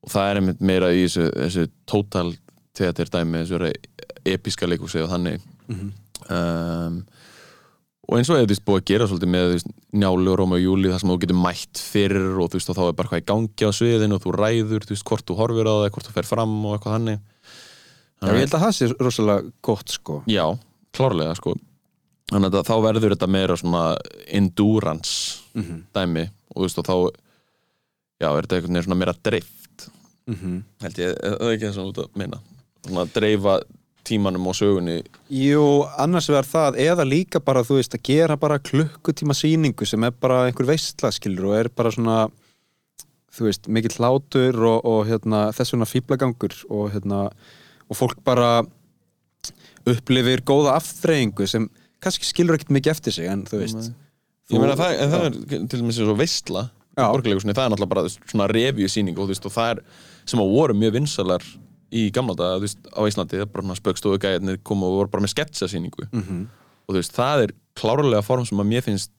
og 0.03 0.13
það 0.15 0.31
er 0.31 0.41
einmitt 0.41 0.65
meira 0.71 0.91
í 0.95 1.05
þessu, 1.07 1.29
þessu 1.37 1.69
total 1.89 2.33
teater 2.79 3.11
dæmi 3.13 3.45
þessu 3.45 3.73
episka 4.29 4.69
leikúsi 4.69 5.03
og 5.03 5.11
þannig. 5.13 5.45
Um, 6.29 7.03
og 8.09 8.17
eins 8.17 8.31
og 8.33 8.39
eða 8.39 8.47
þú 8.49 8.53
veist 8.55 8.65
búið 8.65 8.79
að 8.81 8.87
gera 8.89 9.07
svolítið 9.11 9.31
með 9.35 9.51
veist, 9.53 9.71
njálu 9.93 10.31
og 10.33 10.39
Róma 10.41 10.57
og 10.57 10.63
Júli 10.65 10.89
þar 10.93 11.01
sem 11.03 11.11
þú 11.13 11.19
getur 11.25 11.39
mætt 11.43 11.81
fyrir 11.93 12.39
og 12.41 12.49
þú 12.49 12.57
veist 12.59 12.71
og 12.73 12.79
þá 12.79 12.83
er 12.89 12.97
bara 12.99 13.09
hvað 13.13 13.23
í 13.23 13.27
gangi 13.29 13.69
á 13.69 13.71
sviðinu 13.79 14.17
og 14.17 14.23
þú 14.25 14.33
ræður 14.39 14.87
þú 14.89 14.95
veist 14.95 15.07
hvort 15.11 15.27
þú 15.29 15.37
horfir 15.43 15.69
á 15.69 15.75
það, 15.77 15.91
hvort 15.97 16.09
þú 16.09 16.15
fer 16.17 16.29
fram 16.31 16.55
og 16.65 16.77
eitthvað 16.79 16.97
þannig. 16.97 17.21
Já, 18.19 18.29
ég 18.33 18.41
held 18.43 18.55
að 18.57 18.65
það 18.65 18.73
sé 18.79 18.89
rosalega 18.99 19.53
gott 19.69 19.93
sko. 19.95 20.17
Já, 20.27 20.45
klárlega 20.97 21.37
sko. 21.39 21.53
Þannig 22.33 22.57
að 22.59 22.67
þá 22.69 22.75
verður 22.85 23.15
þetta 23.15 23.29
meira 23.31 23.57
svona 23.57 23.83
endurance 24.27 25.41
Mhm. 25.55 25.85
dæmi 25.95 26.25
og 26.55 26.57
þú 26.57 26.65
veist 26.67 26.79
og 26.79 26.85
þá 26.89 26.97
já, 28.21 28.29
er 28.37 28.43
þetta 28.43 28.57
einhvern 28.57 28.75
veginn 28.75 28.87
svona 28.89 28.99
meira 28.99 29.15
dreift. 29.23 29.89
Mm 30.29 30.63
held 30.83 30.95
ég, 31.01 31.15
það 31.17 31.41
er 31.41 31.55
ekki 31.57 31.67
það 31.69 31.75
sem 31.75 31.85
þú 31.85 31.89
ert 31.93 32.03
að 32.05 32.17
meina? 32.21 32.39
Svona 32.87 33.05
að 33.05 33.13
dreifa 33.17 33.55
tímanum 34.09 34.49
og 34.51 34.57
sögunni 34.59 34.99
Jú, 35.33 35.85
annars 36.01 36.29
vegar 36.33 36.49
það 36.49 36.81
eða 36.89 37.07
líka 37.09 37.43
bara, 37.45 37.65
þú 37.67 37.79
veist, 37.79 37.95
að 37.95 38.05
gera 38.09 38.39
bara 38.41 38.59
klukkutíma 38.59 39.37
sýningu 39.37 39.87
sem 39.89 40.05
er 40.09 40.15
bara 40.17 40.47
einhver 40.49 40.69
veistla 40.69 41.13
skilur 41.15 41.53
og 41.53 41.59
er 41.61 41.71
bara 41.71 41.93
svona 41.95 42.19
þú 43.39 43.49
veist, 43.49 43.69
mikill 43.71 43.97
hlátur 43.99 44.59
og, 44.59 44.81
og 44.89 45.05
hérna, 45.09 45.49
þess 45.55 45.75
vegna 45.75 45.89
fýblagangur 45.89 46.57
og 46.73 46.91
hérna, 46.95 47.29
og 47.89 47.99
fólk 47.99 48.25
bara 48.27 48.65
upplifir 49.89 50.43
góða 50.47 50.77
afþreyingu 50.79 51.47
sem 51.49 51.69
kannski 52.03 52.27
skilur 52.29 52.59
ekkert 52.59 52.75
mikið 52.75 52.95
eftir 52.95 53.15
sig 53.15 53.31
en 53.31 53.47
þú 53.49 53.63
veist 53.65 53.91
Ég 54.49 54.63
meina 54.63 54.79
það, 54.81 54.95
en 54.97 55.11
það 55.13 55.25
er 55.27 55.65
til 55.69 55.79
dæmis 55.83 55.97
svo 56.01 56.15
veistla 56.17 56.69
í 56.97 57.03
Já. 57.03 57.11
borgarleikusni, 57.13 57.53
það 57.53 57.67
er 57.67 57.73
náttúrulega 57.75 57.93
bara 57.93 58.13
svona 58.15 58.47
review 58.49 58.89
sýning 58.91 59.19
og 59.19 59.27
þú 59.27 59.35
veist 59.35 59.49
og 59.49 59.53
það 59.55 59.73
er 59.75 59.83
sem 60.29 60.41
að 60.41 60.55
voru 60.55 60.77
mjög 60.77 60.95
vinsalar 60.97 61.45
í 61.93 62.11
gamla 62.13 62.35
daga, 62.37 62.59
þú 62.59 62.67
veist, 62.67 62.79
á 62.93 63.01
Íslandi 63.09 63.39
bara 63.53 63.65
svona 63.65 63.79
spöggstofu 63.81 64.19
gæðinir 64.21 64.59
kom 64.63 64.83
og 64.85 64.97
voru 64.99 65.11
bara 65.11 65.23
með 65.25 65.35
sketsa 65.35 65.69
sýningu 65.71 66.09
Mhm. 66.13 66.49
og 66.89 66.95
þú 66.95 66.99
veist, 67.01 67.13
það 67.17 67.43
er 67.45 67.53
klárlega 67.77 68.23
form 68.25 68.45
sem 68.45 68.59
að 68.59 68.69
mér 68.69 68.83
finnst 68.85 69.11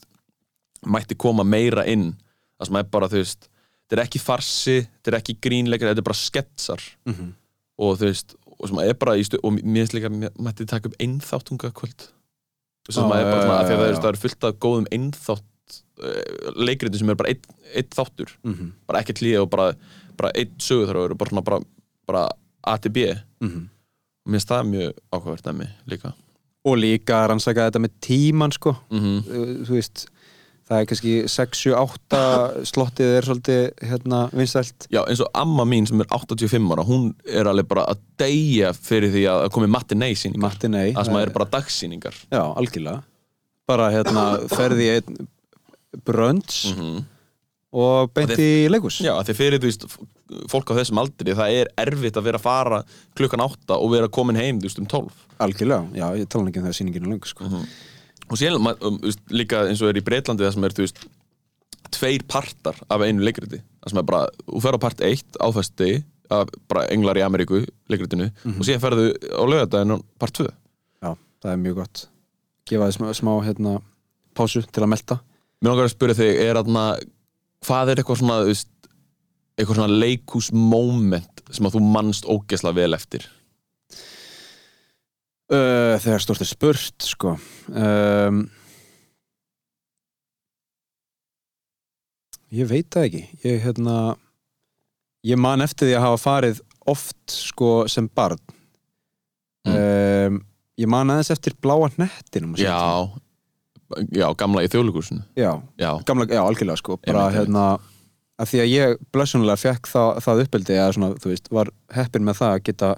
mætti 0.85 1.17
koma 1.17 1.43
meira 1.43 1.85
inn 1.87 2.13
það 2.59 2.67
sem 2.67 2.75
er 2.75 2.83
bara, 2.83 3.07
þú 3.07 3.17
veist, 3.23 3.49
þetta 3.89 3.97
er 3.99 4.05
ekki 4.05 4.19
farsi 4.21 4.77
þetta 4.87 5.07
er 5.13 5.17
ekki 5.19 5.37
grínleikar, 5.41 5.89
þetta 5.93 5.97
er 6.03 6.09
bara 6.09 6.19
sketsar 6.21 6.81
Mhm. 7.05 7.33
og 7.79 7.97
þú 7.97 8.05
veist 8.05 8.35
og 8.59 8.67
sem 8.67 8.79
er 8.79 8.93
bara 8.93 9.13
í 9.15 9.23
stu, 9.25 9.37
og 9.43 9.53
mér 9.53 9.87
finnst 9.87 9.93
líka 9.95 10.09
mætti 10.37 10.65
taka 10.67 10.89
upp 10.89 10.95
einþáttunga 10.99 11.71
kvöld 11.71 12.09
sem 12.89 13.03
að 13.03 13.15
er 13.21 13.31
bara 13.31 13.43
svona, 13.43 13.63
því 13.63 13.73
að 13.73 13.79
það 13.79 14.01
það 14.01 14.09
er 14.13 14.17
fullt 14.23 14.43
af 14.43 14.59
góðum 14.59 14.87
einþátt 14.91 15.43
uh, 16.01 16.51
leikritin 16.55 16.97
sem 16.99 17.09
er 17.09 17.15
bara 17.15 17.29
einn 17.29 17.41
ein 17.75 17.83
þáttur 17.89 18.29
Mhm. 18.43 18.71
bara 18.87 18.99
ekkert 19.01 19.21
líða 19.21 19.41
og 19.43 19.49
bara, 19.49 19.73
bara 20.17 20.31
einn 20.35 20.51
sögurþráður 20.57 21.11
og 21.11 21.17
bara, 21.17 21.29
svona 21.29 21.43
bara, 22.07 22.29
bara 22.69 22.77
A 22.77 22.81
til 22.85 22.93
B. 22.95 23.09
Mhm. 23.41 23.67
og 24.25 24.33
mér 24.33 24.45
það 24.45 24.69
mjög 24.69 24.93
áhugavert 25.15 25.47
að 25.49 25.57
mig 25.63 25.69
líka. 25.89 26.13
Og 26.65 26.77
líka 26.77 27.27
rannsaka 27.27 27.69
þetta 27.69 27.81
með 27.85 27.99
tíman 28.01 28.51
sko. 28.53 28.75
Mm 28.91 29.19
Uh, 29.25 29.65
þú 29.65 29.73
veist 29.79 30.07
það 30.69 30.81
er 30.83 30.85
kannski 30.89 31.13
6, 31.33 31.61
7, 31.65 31.71
8 31.73 32.19
slottið 32.69 33.13
er 33.17 33.25
svolítið 33.25 33.61
hérna 33.89 34.19
vinstælt 34.37 34.85
Já, 34.93 35.01
eins 35.09 35.21
og 35.25 35.31
amma 35.33 35.65
mín 35.65 35.87
sem 35.89 36.01
er 36.03 36.09
85 36.13 36.69
ára 36.75 36.85
hún 36.85 37.07
er 37.25 37.49
alveg 37.49 37.65
bara 37.71 37.87
að 37.89 38.03
deyja 38.21 38.69
fyrir 38.77 39.09
því 39.15 39.23
að 39.33 39.47
komi 39.55 39.69
matinee 39.71 40.13
sýningar 40.13 40.45
Martinei 40.45 40.91
það 40.93 41.07
sem 41.09 41.17
að 41.17 41.25
er 41.25 41.33
bara 41.39 41.49
dagsýningar 41.55 42.19
Já, 42.29 42.43
algjörlega. 42.53 43.01
Bara 43.69 43.89
hérna 43.93 44.25
ferði 44.53 44.91
einn 44.99 45.27
brönds 46.05 46.61
og 47.73 48.13
beint 48.13 48.35
Og 48.37 48.45
í 48.45 48.69
leikus 48.69 49.01
Já, 49.01 49.15
því 49.25 49.37
fyrir, 49.41 49.61
þú 49.63 49.71
veist, 49.71 49.87
fólk 50.51 50.71
á 50.73 50.77
þessum 50.79 51.01
aldri 51.01 51.35
það 51.37 51.55
er 51.61 51.71
erfitt 51.83 52.17
að 52.19 52.27
vera 52.29 52.39
að 52.39 52.45
fara 52.45 52.81
klukkan 53.17 53.43
8 53.45 53.77
og 53.77 53.93
vera 53.93 54.11
komin 54.11 54.39
heim, 54.39 54.59
þú 54.61 54.69
veist, 54.69 54.81
um 54.81 54.89
12 54.89 55.23
Algjörlega, 55.45 55.87
já, 55.95 56.05
ég 56.19 56.29
tala 56.29 56.51
ekki 56.51 56.61
um 56.61 56.67
það 56.67 56.73
að 56.73 56.77
sýningin 56.79 57.05
er 57.05 57.13
lengur 57.13 57.31
sko. 57.31 57.49
og 58.29 58.37
síðan, 58.37 58.69
um, 58.85 58.99
líka 59.33 59.63
eins 59.69 59.81
og 59.81 59.91
er 59.91 60.01
í 60.01 60.05
Breitlandi 60.05 60.45
það 60.45 60.55
sem 60.55 60.67
er, 60.67 60.75
þú 60.77 60.85
veist, 60.85 61.03
tveir 61.95 62.25
partar 62.29 62.77
af 62.91 63.01
einu 63.05 63.25
leikriti, 63.25 63.61
það 63.81 63.93
sem 63.93 64.01
er 64.01 64.07
bara 64.11 64.23
þú 64.45 64.63
fer 64.65 64.77
á 64.77 64.83
part 64.85 65.03
1 65.09 65.39
áfæsti 65.41 65.91
af 66.29 66.51
bara 66.69 66.85
englar 66.93 67.17
í 67.17 67.25
Ameríku, 67.25 67.63
leikritinu 67.89 68.29
og 68.29 68.65
síðan 68.67 68.83
ferðu 68.83 69.07
á 69.33 69.43
lögadaginn 69.49 69.95
á 69.95 69.97
part 70.21 70.35
2 70.37 70.49
Já, 71.01 71.15
það 71.41 71.53
er 71.53 71.61
mjög 71.63 71.79
gott. 71.79 72.03
Gefa 72.69 72.89
þið 72.89 72.97
smá, 72.99 73.07
smá 73.17 73.31
hérna, 73.47 73.71
pásu 74.37 74.61
til 74.67 74.83
að 74.83 74.91
melta. 74.91 75.17
Mér 75.63 75.71
langar 75.71 75.87
að 75.87 75.95
spyrja 75.95 76.17
þig, 76.19 76.41
er 76.43 76.59
þarna 76.59 76.83
hvað 77.65 77.91
er 77.91 78.01
eitthvað 78.01 78.19
svona, 78.21 78.37
þú 78.43 78.51
veist 78.51 78.69
eitthvað 79.59 79.79
svona 79.81 79.99
leikhúsmoment 79.99 81.43
sem 81.51 81.67
að 81.67 81.75
þú 81.77 81.81
mannst 81.93 82.27
ógesla 82.29 82.71
vel 82.77 82.93
eftir? 82.97 83.25
Uh, 85.49 85.97
Þegar 85.99 86.21
stórt 86.23 86.43
er 86.45 86.49
spurt 86.49 87.05
sko. 87.09 87.35
Um, 87.73 88.45
Ég 92.49 92.65
veit 92.69 92.87
það 92.89 93.05
ekki. 93.05 93.23
Ég 93.45 93.59
hérna 93.61 93.95
ég 95.27 95.37
man 95.37 95.61
eftir 95.61 95.89
því 95.89 95.97
að 95.99 96.05
hafa 96.07 96.21
farið 96.23 96.61
oft 96.89 97.33
sko 97.33 97.71
sem 97.91 98.07
barn. 98.17 98.39
Um, 99.69 100.39
ég 100.79 100.89
man 100.89 101.11
aðeins 101.13 101.29
eftir 101.35 101.53
bláa 101.61 101.91
hnettinum. 101.93 102.55
Já, 102.57 103.05
já, 104.15 104.25
gamla 104.39 104.63
í 104.65 104.69
þjóðleikusinu 104.71 105.21
já, 105.37 105.51
Já, 105.77 105.91
gamla, 106.07 106.25
já, 106.31 106.41
algjörlega 106.41 106.79
sko. 106.81 106.97
Bara 107.05 107.27
hérna 107.35 107.65
af 108.39 108.49
því 108.51 108.59
að 108.63 108.71
ég 108.71 108.97
blessunlega 109.13 109.59
fekk 109.59 109.87
það, 109.91 110.09
það 110.25 110.41
uppeldi 110.45 110.77
að 110.79 110.93
svona, 110.95 111.09
þú 111.19 111.31
veist, 111.33 111.49
var 111.51 111.69
heppin 111.95 112.23
með 112.27 112.37
það 112.39 112.53
að 112.55 112.63
geta, 112.69 112.89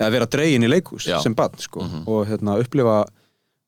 eða 0.00 0.10
vera 0.16 0.26
dregin 0.34 0.66
í 0.66 0.70
leikhús 0.72 1.06
Já. 1.06 1.20
sem 1.22 1.34
barn, 1.38 1.54
sko, 1.62 1.84
Mhm. 1.86 2.02
og 2.08 2.26
hérna 2.26 2.58
upplifa 2.62 3.04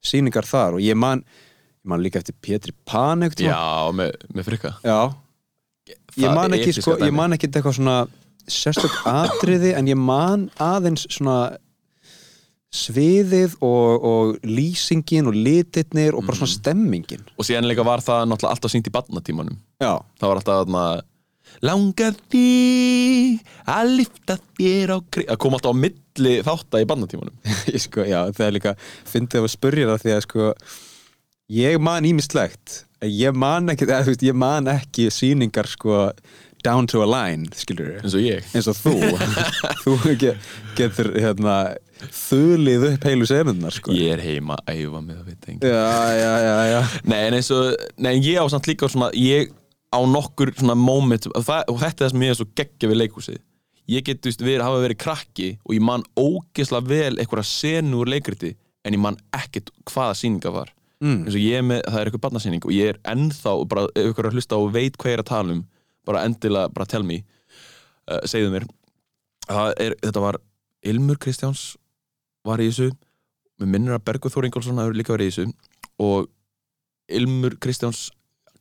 sýningar 0.05 0.45
þar 0.49 0.75
og 0.79 0.81
ég 0.85 0.97
man 0.97 1.21
ég 1.25 1.89
man 1.89 2.01
líka 2.03 2.19
eftir 2.21 2.35
Pétri 2.43 2.73
Pan 2.85 3.23
ekkert 3.23 3.41
já 3.47 3.93
með, 3.93 4.13
með 4.35 4.45
frikka 4.49 4.75
já, 4.85 5.15
ég 6.17 6.35
man 6.35 6.53
ekki 6.57 6.73
sko, 6.81 6.97
ég 7.01 7.13
man 7.13 7.33
ekki 7.37 7.49
eitthvað 7.51 7.77
svona 7.79 7.97
sérstök 8.49 8.93
atriði 9.09 9.75
en 9.79 9.87
ég 9.89 9.97
man 9.97 10.51
aðeins 10.61 11.07
svona 11.09 11.57
sviðið 12.75 13.55
og, 13.63 14.05
og 14.11 14.37
lýsingin 14.43 15.29
og 15.31 15.37
litirnir 15.39 16.15
og 16.19 16.25
bara 16.27 16.35
Mhm. 16.35 16.41
svona 16.43 16.55
stemmingin. 16.59 17.23
Og 17.39 17.47
síðan 17.47 17.69
líka 17.71 17.85
var 17.87 18.03
það 18.03 18.25
náttúrulega 18.29 18.55
alltaf 18.57 18.73
sínt 18.75 18.89
í 18.91 18.95
barnatímanum. 18.95 19.59
Já, 19.81 20.01
Það 20.21 20.29
var 20.29 20.37
alltaf 20.41 20.65
þarna 20.67 21.03
Langar 21.63 22.17
því 22.33 23.39
að 23.71 23.91
lifta 24.01 24.35
þér 24.59 24.91
á 24.91 24.99
kring 25.13 25.29
Það 25.29 25.39
kom 25.39 25.55
alltaf 25.55 25.71
á 25.71 25.83
milli 25.85 26.33
þátta 26.43 26.81
í 26.83 26.89
barnatímanum. 26.91 27.37
Ég 27.75 27.81
sko, 27.85 28.03
já, 28.09 28.25
það 28.35 28.47
er 28.49 28.57
líka 28.57 28.73
fyndið 29.07 29.45
að 29.47 29.53
spurja 29.55 29.87
það 29.93 30.03
því 30.03 30.15
að 30.17 30.25
sko 30.27 30.49
ég 31.55 31.79
man 31.81 32.05
ímislegt 32.09 32.81
ég 33.05 33.37
man 33.37 33.69
ekki, 33.69 33.85
eða, 33.87 34.03
þú 34.07 34.13
veist, 34.15 34.23
ég 34.25 34.35
man 34.35 34.67
ekki 34.73 35.11
sýningar 35.13 35.69
sko 35.69 36.11
down 36.65 36.87
to 36.91 37.03
a 37.05 37.09
line, 37.09 37.49
skilur 37.55 37.99
eins 38.01 38.15
og 38.17 38.25
ég. 38.25 38.47
Eins 38.57 38.69
og 38.71 38.79
þú. 38.79 38.95
Þú 39.85 39.97
get, 40.21 40.47
getur 40.79 41.11
hérna 41.15 41.57
þulið 42.13 42.87
upp 42.91 43.07
heilu 43.09 43.29
senundar 43.29 43.75
sko. 43.75 43.95
Ég 43.97 44.17
er 44.17 44.23
heima 44.25 44.57
að 44.65 44.81
æfa 44.85 45.03
með 45.05 45.21
að 45.21 45.29
vita 45.31 45.53
engin 45.53 45.69
já, 45.69 45.91
já, 46.19 46.33
já, 46.45 46.57
já. 46.73 46.81
Nei, 47.11 47.19
en 47.21 47.39
eins 47.39 47.51
og, 47.55 47.89
nei, 48.07 48.15
ég 48.19 48.41
á 48.41 48.45
samt 48.53 48.69
líka 48.71 48.89
svona, 48.91 49.11
ég 49.19 49.53
á 49.95 50.01
nokkur 50.11 50.55
svona 50.59 50.77
moment 50.79 51.29
og, 51.31 51.43
það, 51.45 51.67
og 51.71 51.83
þetta 51.83 51.95
er 51.95 52.07
það 52.07 52.15
sem 52.15 52.25
ég 52.27 52.35
er 52.35 52.41
svo 52.41 52.49
geggja 52.61 52.91
við 52.91 53.01
leikhúsið. 53.03 53.43
Ég 53.93 54.07
get, 54.07 54.23
þú 54.25 54.31
veist, 54.31 54.45
verið, 54.45 54.65
hafa 54.65 54.81
verið 54.87 55.01
krakki 55.05 55.51
og 55.61 55.77
ég 55.77 55.85
man 55.85 56.07
ógeðslega 56.17 56.89
vel 56.89 57.19
einhverja 57.21 57.51
senu 57.51 58.01
úr 58.01 58.11
leikriti 58.15 58.55
en 58.85 58.97
ég 58.97 59.01
man 59.01 59.21
ekkert 59.37 59.69
hvaða 59.93 60.17
sýninga 60.17 60.53
var. 60.55 60.73
Mm. 61.05 61.27
eins 61.27 61.35
og 61.37 61.43
ég 61.43 61.59
er 61.59 61.65
með, 61.67 61.81
það 61.85 62.01
er 62.01 62.09
eitthvað 62.09 62.23
barnasýning 62.23 62.65
og 62.65 62.73
ég 62.73 62.95
er 62.95 62.99
ennþá, 63.13 63.53
bara, 63.69 63.83
ef 63.93 64.07
ykkur 64.09 64.25
er 64.25 64.31
að 64.31 64.37
hlusta 64.39 64.61
og 64.63 64.71
veit 64.73 64.95
hvað 64.97 65.11
ég 65.11 65.19
er 65.19 65.23
að 65.25 65.29
tala 65.29 65.53
um, 65.53 65.65
bara 66.09 66.25
endilega 66.29 66.73
bara 66.75 66.89
tell 66.91 67.07
me, 67.07 67.21
uh, 68.11 68.21
segðu 68.29 68.53
mér 68.55 68.67
það 69.49 69.73
er, 69.87 69.97
þetta 70.03 70.25
var 70.25 70.41
Ilmur 70.85 71.21
Kristjáns 71.21 71.65
var 72.45 72.61
í 72.61 72.69
þessu 72.69 72.91
með 73.61 73.71
minnir 73.71 73.97
að 73.97 74.05
Bergur 74.09 74.33
Þór 74.33 74.49
Ingólfsson 74.49 74.81
hefur 74.83 74.99
líka 74.99 75.15
verið 75.15 75.31
í 75.31 75.35
þessu 75.35 76.05
og 76.05 76.29
Ilmur 77.15 77.57
Kristjáns 77.63 78.09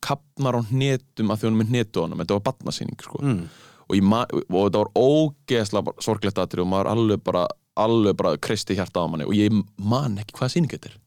kapnar 0.03 0.59
á 0.59 0.61
hnetum 0.67 1.31
að 1.31 1.43
þjónum 1.43 1.61
með 1.63 1.71
hnetu 1.71 2.01
á 2.01 2.03
honum, 2.03 2.19
þetta 2.19 2.35
var 2.35 2.47
barnasýning 2.49 2.99
sko. 2.99 3.21
Mm. 3.23 3.43
og, 3.87 3.93
og 3.95 4.65
þetta 4.65 4.81
var 4.81 4.91
ógeðslega 4.99 5.93
sorglegt 6.03 6.41
atrið 6.43 6.65
og 6.65 6.71
maður 6.73 6.91
alveg 6.91 7.23
bara 7.23 7.45
alveg 7.79 8.17
bara 8.19 8.35
kristi 8.37 8.75
hjarta 8.77 9.01
á 9.01 9.09
manni 9.09 9.25
og 9.25 9.33
ég 9.37 9.53
man 9.81 10.19
ekki 10.21 10.35
hvað 10.37 10.53
sýning 10.53 10.73
þetta 10.75 10.91
er 10.91 10.99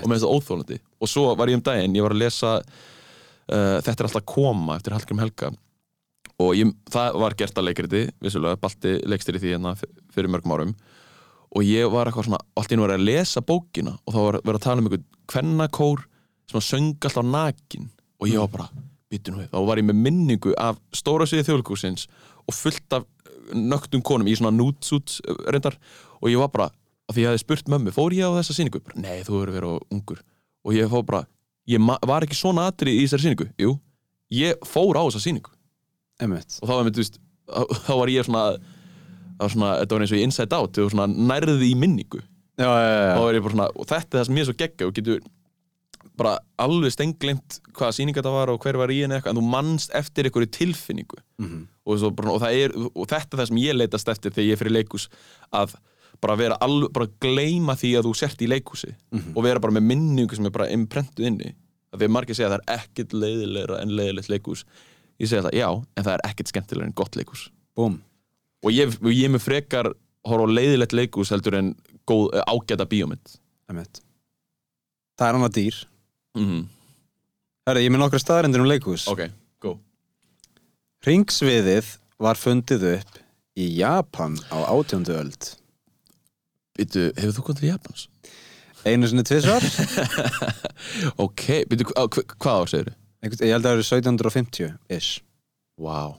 og 0.00 0.08
með 0.08 0.22
þetta 0.22 0.32
óþólandi 0.32 0.78
og 1.02 1.10
svo 1.10 1.26
var 1.36 1.50
ég 1.52 1.58
um 1.58 1.64
daginn, 1.64 1.96
ég 1.98 2.06
var 2.06 2.14
að 2.14 2.22
lesa 2.22 2.52
uh, 2.56 3.76
Þetta 3.84 3.96
er 3.98 4.08
alltaf 4.08 4.26
koma 4.30 4.78
eftir 4.78 4.96
Hallgrim 4.96 5.20
Helga 5.20 5.50
og 6.42 6.52
ég, 6.56 6.72
það 6.92 7.16
var 7.22 7.36
gert 7.38 7.58
að 7.58 7.68
leikriti, 7.70 8.02
vissulega. 8.24 8.60
Balti 8.60 8.96
leikstýri 9.08 9.40
því 9.40 9.54
hérna 9.54 9.72
fyrir 10.12 10.28
mörgum 10.32 10.52
árum. 10.56 10.74
Og 11.56 11.64
ég 11.64 11.88
var 11.88 12.10
eitthvað 12.10 12.28
svona, 12.28 12.42
allt 12.58 12.74
í 12.74 12.78
var 12.80 12.92
ég 12.92 13.00
að 13.00 13.06
lesa 13.08 13.42
bókina. 13.44 13.94
Og 14.04 14.12
þá 14.12 14.18
var 14.20 14.38
verið 14.42 14.58
að 14.58 14.66
tala 14.66 14.82
um 14.82 14.88
einhvern 14.90 15.06
kvennakór 15.32 16.02
sem 16.50 16.60
að 16.60 16.66
söng 16.66 17.08
alltaf 17.08 17.24
nakin. 17.30 17.88
Og 18.20 18.28
ég 18.28 18.42
var 18.42 18.52
bara, 18.52 18.84
býttu 19.12 19.32
nú 19.32 19.40
við. 19.40 19.48
Þá 19.54 19.70
var 19.70 19.80
ég 19.80 19.88
með 19.88 20.02
minningu 20.04 20.52
af 20.60 20.80
stóra 20.96 21.28
sviði 21.28 21.46
þjóðlíkusins 21.48 22.06
og 22.44 22.58
fullt 22.58 22.98
af 22.98 23.08
nögtum 23.56 24.04
konum 24.04 24.28
í 24.28 24.36
svona 24.36 24.52
nútsút 24.52 25.16
reyndar. 25.48 25.78
Og 26.20 26.28
ég 26.34 26.42
var 26.42 26.52
bara, 26.52 26.68
af 27.08 27.16
því 27.16 27.24
ég 27.24 27.32
hefði 27.32 27.44
spurt 27.46 27.72
mömmu 27.72 27.96
fór 27.96 28.12
ég 28.12 28.28
á 28.28 28.36
þessa 28.36 28.58
sýningu? 28.58 28.84
Bara, 28.84 29.00
Nei, 29.00 29.24
þú 29.24 29.40
verður 29.40 29.60
verið 29.62 29.96
ungur. 29.96 30.22
Og 30.66 30.76
ég 30.76 30.92
fór 30.92 31.08
bara, 31.08 31.24
ég 31.70 31.80
var 31.80 32.26
ekki 32.26 32.36
svona 32.36 32.68
atrið 32.68 33.00
í 33.00 33.04
þessari 33.06 33.30
sýningu, 33.30 33.52
jú. 33.62 33.76
Ég 34.34 34.66
fór 34.66 34.98
á 34.98 35.06
þessa 35.06 35.22
sýningu 35.22 35.55
Einmitt. 36.22 36.58
og 36.62 36.68
þá 36.68 36.74
var, 36.78 36.90
veist, 36.96 37.18
þá 37.86 37.92
var 38.00 38.08
ég 38.12 38.24
svona, 38.26 38.44
það 39.36 39.44
var 39.44 39.54
svona 39.56 39.72
þetta 39.82 39.94
var 39.98 40.04
eins 40.06 40.12
og 40.14 40.18
í 40.18 40.24
Inside 40.26 40.56
Out, 40.56 40.76
þú 40.78 40.90
svona 40.94 41.06
nærði 41.12 41.70
í 41.72 41.76
minningu 41.78 42.22
Já, 42.56 42.70
já, 42.72 42.92
já, 43.12 43.32
ég 43.36 43.48
svona, 43.52 43.66
og 43.76 43.84
þetta 43.90 44.14
er 44.16 44.20
það 44.22 44.26
sem 44.30 44.36
ég 44.38 44.40
er 44.40 44.48
svo 44.48 44.56
geggja 44.62 44.86
og 44.88 44.94
getur 44.96 45.20
bara 46.16 46.38
alveg 46.64 46.94
stengglimt 46.94 47.58
hvaða 47.76 47.92
sýning 47.92 48.16
þetta 48.16 48.30
var 48.32 48.48
og 48.48 48.62
hver 48.64 48.78
var 48.80 48.88
í 48.94 49.02
henni 49.02 49.18
eitthvað 49.18 49.34
en 49.34 49.40
þú 49.42 49.48
mannst 49.52 49.90
eftir 49.98 50.24
einhverju 50.30 50.48
tilfinningu 50.56 51.18
Mhm. 51.42 51.66
og, 51.84 51.98
svo, 52.00 52.10
bara, 52.16 52.30
og, 52.32 52.40
það 52.40 52.56
er, 52.64 52.72
og 52.96 53.04
þetta 53.10 53.36
er 53.36 53.40
það 53.42 53.46
sem 53.50 53.60
ég 53.60 53.76
leitast 53.76 54.08
eftir 54.08 54.32
þegar 54.32 54.46
ég 54.48 54.52
er 54.56 54.60
fyrir 54.62 54.72
leikus 54.78 55.08
að 55.52 55.74
bara 56.24 56.36
vera 56.40 56.56
alveg, 56.64 56.92
bara 56.96 57.06
gleyma 57.20 57.76
því 57.76 57.90
að 57.98 58.06
þú 58.08 58.14
sért 58.16 58.40
í 58.40 58.48
leikúsi 58.48 58.94
Mhm. 59.12 59.36
og 59.36 59.44
vera 59.44 59.60
bara 59.60 59.72
með 59.76 59.84
minningu 59.92 60.34
sem 60.34 60.46
er 60.46 60.50
bara 60.56 60.70
imprentuð 60.72 61.26
inni 61.28 61.52
að 61.92 62.00
því 62.00 62.04
að 62.08 62.14
margir 62.16 62.34
segja 62.34 62.48
að 62.48 62.56
það 62.56 62.62
er 62.64 62.78
ekkert 62.80 63.12
leiðilegra 63.12 63.82
en 63.82 63.88
leiðilegt 63.90 64.28
leikús 64.32 64.64
ég 65.20 65.28
segja 65.30 65.42
það, 65.46 65.54
já, 65.58 65.68
en 65.96 66.04
það 66.06 66.12
er 66.18 66.24
ekkert 66.30 66.50
skemmtilegra 66.52 66.86
en 66.90 66.96
gott 66.98 67.16
leikús 67.18 67.46
Búm. 67.76 67.98
og 68.64 68.70
ég, 68.74 68.96
ég 69.12 69.30
með 69.32 69.44
frekar 69.46 69.92
horfa 70.26 70.46
á 70.48 70.54
leiðilegt 70.56 70.92
leikús 70.96 71.30
heldur 71.34 71.54
en 71.58 71.74
góð, 72.06 72.32
eh, 72.34 72.42
ágæta 72.50 72.86
bíómynd. 72.90 73.36
Það 75.16 75.28
er 75.28 75.34
annað 75.38 75.54
dýr. 75.56 75.76
mm 76.38 76.64
Herra, 77.66 77.80
ég 77.82 77.88
er 77.88 77.94
með 77.96 78.02
nokkra 78.04 78.20
staðarendur 78.22 78.62
um 78.62 78.68
leikhús. 78.70 79.08
ok, 79.10 79.24
go 79.60 79.78
Ringsviðið 81.06 81.88
var 82.22 82.38
fundið 82.38 82.84
upp 82.96 83.18
í 83.58 83.66
Japan 83.78 84.36
á 84.50 84.58
átjóndu 84.70 85.14
öld. 85.16 85.48
Býtu, 86.76 87.08
hefur 87.16 87.34
þú 87.38 87.44
komið 87.46 87.60
til 87.62 87.68
Japans? 87.70 88.06
Einu 88.86 89.08
sinni 89.10 89.24
tvisvar. 89.26 89.64
ok, 91.24 91.44
býtu, 91.70 91.86
hva, 91.90 92.06
hva, 92.10 92.24
hvað 92.36 92.60
ár 92.62 92.70
segir 92.72 92.90
Einhvern- 92.90 93.05
Ég 93.24 93.32
held 93.32 93.64
að 93.64 93.68
það 93.68 93.72
eru 93.72 93.86
1750-ish. 93.86 95.22
Wow 95.80 96.16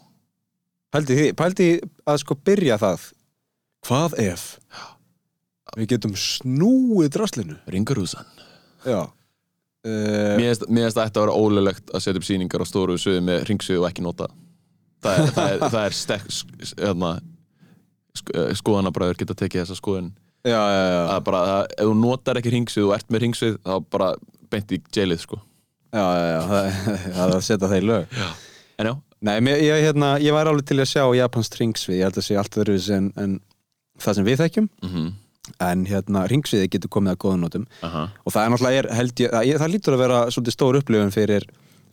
Pældi 0.94 1.16
því, 1.18 1.26
pældi 1.36 1.66
að 2.08 2.20
sko 2.22 2.36
byrja 2.48 2.78
það. 2.80 3.10
Hvað 3.88 4.16
ef 4.24 4.46
við 5.78 5.94
getum 5.94 6.16
snúið 6.18 7.12
draslinu? 7.14 7.58
Ringarúsan 7.70 8.28
Já. 8.88 9.10
Uh, 9.88 10.36
Mér 10.40 10.56
finnst 10.58 11.00
ætti 11.00 11.20
að 11.20 11.28
vera 11.28 11.38
ólulegt 11.38 11.92
að 11.94 12.04
setja 12.04 12.20
upp 12.20 12.28
sýningar 12.28 12.64
á 12.64 12.68
stóru 12.68 12.98
sviði 13.00 13.24
með 13.28 13.44
ringsviði 13.50 13.82
og 13.82 13.88
ekki 13.90 14.06
nota 14.06 14.30
það 15.04 15.20
er, 15.20 15.34
það 15.36 15.50
er, 15.52 15.66
það 15.68 15.84
er 15.84 15.98
stek 15.98 16.26
hérna, 16.82 17.12
sk 18.18 18.34
skoðanabræður 18.62 19.22
geta 19.22 19.38
tekið 19.38 19.64
þessa 19.64 19.78
skoðun 19.78 20.10
já, 20.48 20.58
já, 20.58 20.82
já. 20.82 21.02
að 21.14 21.22
bara, 21.30 21.44
ef 21.70 21.92
þú 21.92 21.94
notar 22.02 22.42
ekki 22.42 22.56
ringsvið 22.56 22.88
og 22.88 22.96
ert 22.98 23.14
með 23.14 23.24
ringsvið 23.26 23.60
þá 23.62 23.74
bara 23.94 24.10
beint 24.52 24.74
í 24.74 24.82
jailið 24.98 25.24
sko 25.24 25.40
Já, 25.94 26.04
já, 26.04 26.26
já, 26.34 26.40
það, 26.52 26.72
það 27.18 27.22
er 27.28 27.36
að 27.38 27.46
setja 27.48 27.68
það 27.72 27.78
í 27.78 27.86
lög. 27.88 28.18
En 28.78 28.90
já, 28.92 28.96
Nei, 29.28 29.38
ég, 29.50 29.80
hérna, 29.82 30.12
ég 30.22 30.36
var 30.36 30.46
alveg 30.46 30.66
til 30.70 30.76
að 30.84 30.90
sjá 30.92 31.04
Japans 31.18 31.48
ringsvið, 31.58 31.96
ég 31.98 32.06
held 32.06 32.18
að 32.22 32.26
sé 32.28 32.36
allt 32.38 32.58
öðruvis 32.62 32.90
en, 32.94 33.08
en 33.18 33.32
það 34.04 34.18
sem 34.20 34.28
við 34.28 34.42
þekkjum. 34.44 34.68
Mhm, 34.86 35.08
en 35.64 35.86
hérna, 35.90 36.26
ringsviði 36.30 36.68
getur 36.76 36.92
komið 36.94 37.16
að 37.16 37.22
góða 37.24 37.40
notum 37.42 37.64
aha. 37.88 38.04
Og 38.28 38.34
það 38.36 38.44
er 38.44 38.52
náttúrulega, 38.54 38.82
er, 38.84 38.90
held 39.00 39.24
ég, 39.24 39.32
það, 39.34 39.54
það 39.64 39.74
lítur 39.74 39.96
að 39.96 40.04
vera 40.04 40.20
svolítið 40.36 40.56
stór 40.58 40.78
upplifun 40.82 41.14
fyrir 41.16 41.48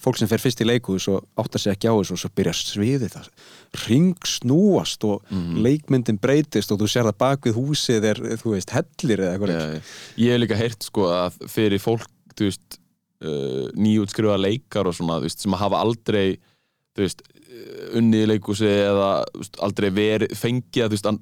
fólk 0.05 0.19
sem 0.21 0.29
fer 0.29 0.43
fyrst 0.43 0.61
í 0.61 0.67
leikhús 0.69 1.07
og 1.09 1.23
áttar 1.41 1.63
sig 1.63 1.73
ekki 1.73 1.89
á 1.89 1.95
þessu 1.97 2.17
og 2.19 2.21
svo 2.21 2.31
byrja 2.37 2.53
sviðið 2.61 3.15
það. 3.15 3.29
Ringsnúast 3.87 5.05
og 5.09 5.23
Mhm. 5.31 5.63
leikmyndin 5.65 6.19
breytist 6.21 6.73
og 6.73 6.79
þú 6.81 6.89
sér 6.91 7.07
það 7.09 7.19
bak 7.19 7.41
við 7.47 7.55
húsið 7.57 8.05
er, 8.05 8.21
þú 8.37 8.53
veist, 8.55 8.71
hellir 8.71 9.19
eða 9.25 9.33
eitthvað. 9.39 9.83
Ég 10.19 10.31
hef 10.35 10.41
líka 10.41 10.57
heyrt 10.61 10.83
sko 10.83 11.09
að 11.09 11.39
fyrir 11.49 11.81
fólk 11.81 12.07
þú 12.37 12.51
veist, 12.51 12.79
uh, 13.23 13.69
nýjútskrifa 13.77 14.37
leikar 14.41 14.87
og 14.91 14.95
svona, 14.97 15.21
veist, 15.23 15.41
sem 15.45 15.53
hafa 15.53 15.81
aldrei 15.85 16.39
veist, 16.99 17.23
uh, 17.23 17.99
unnið 18.01 18.25
í 18.27 18.31
leikhúsi 18.35 18.69
eða 18.69 19.25
veist, 19.37 19.59
aldrei 19.63 19.91
verið 19.95 20.35
fengið 20.39 20.87
að 20.89 20.99
að 21.13 21.19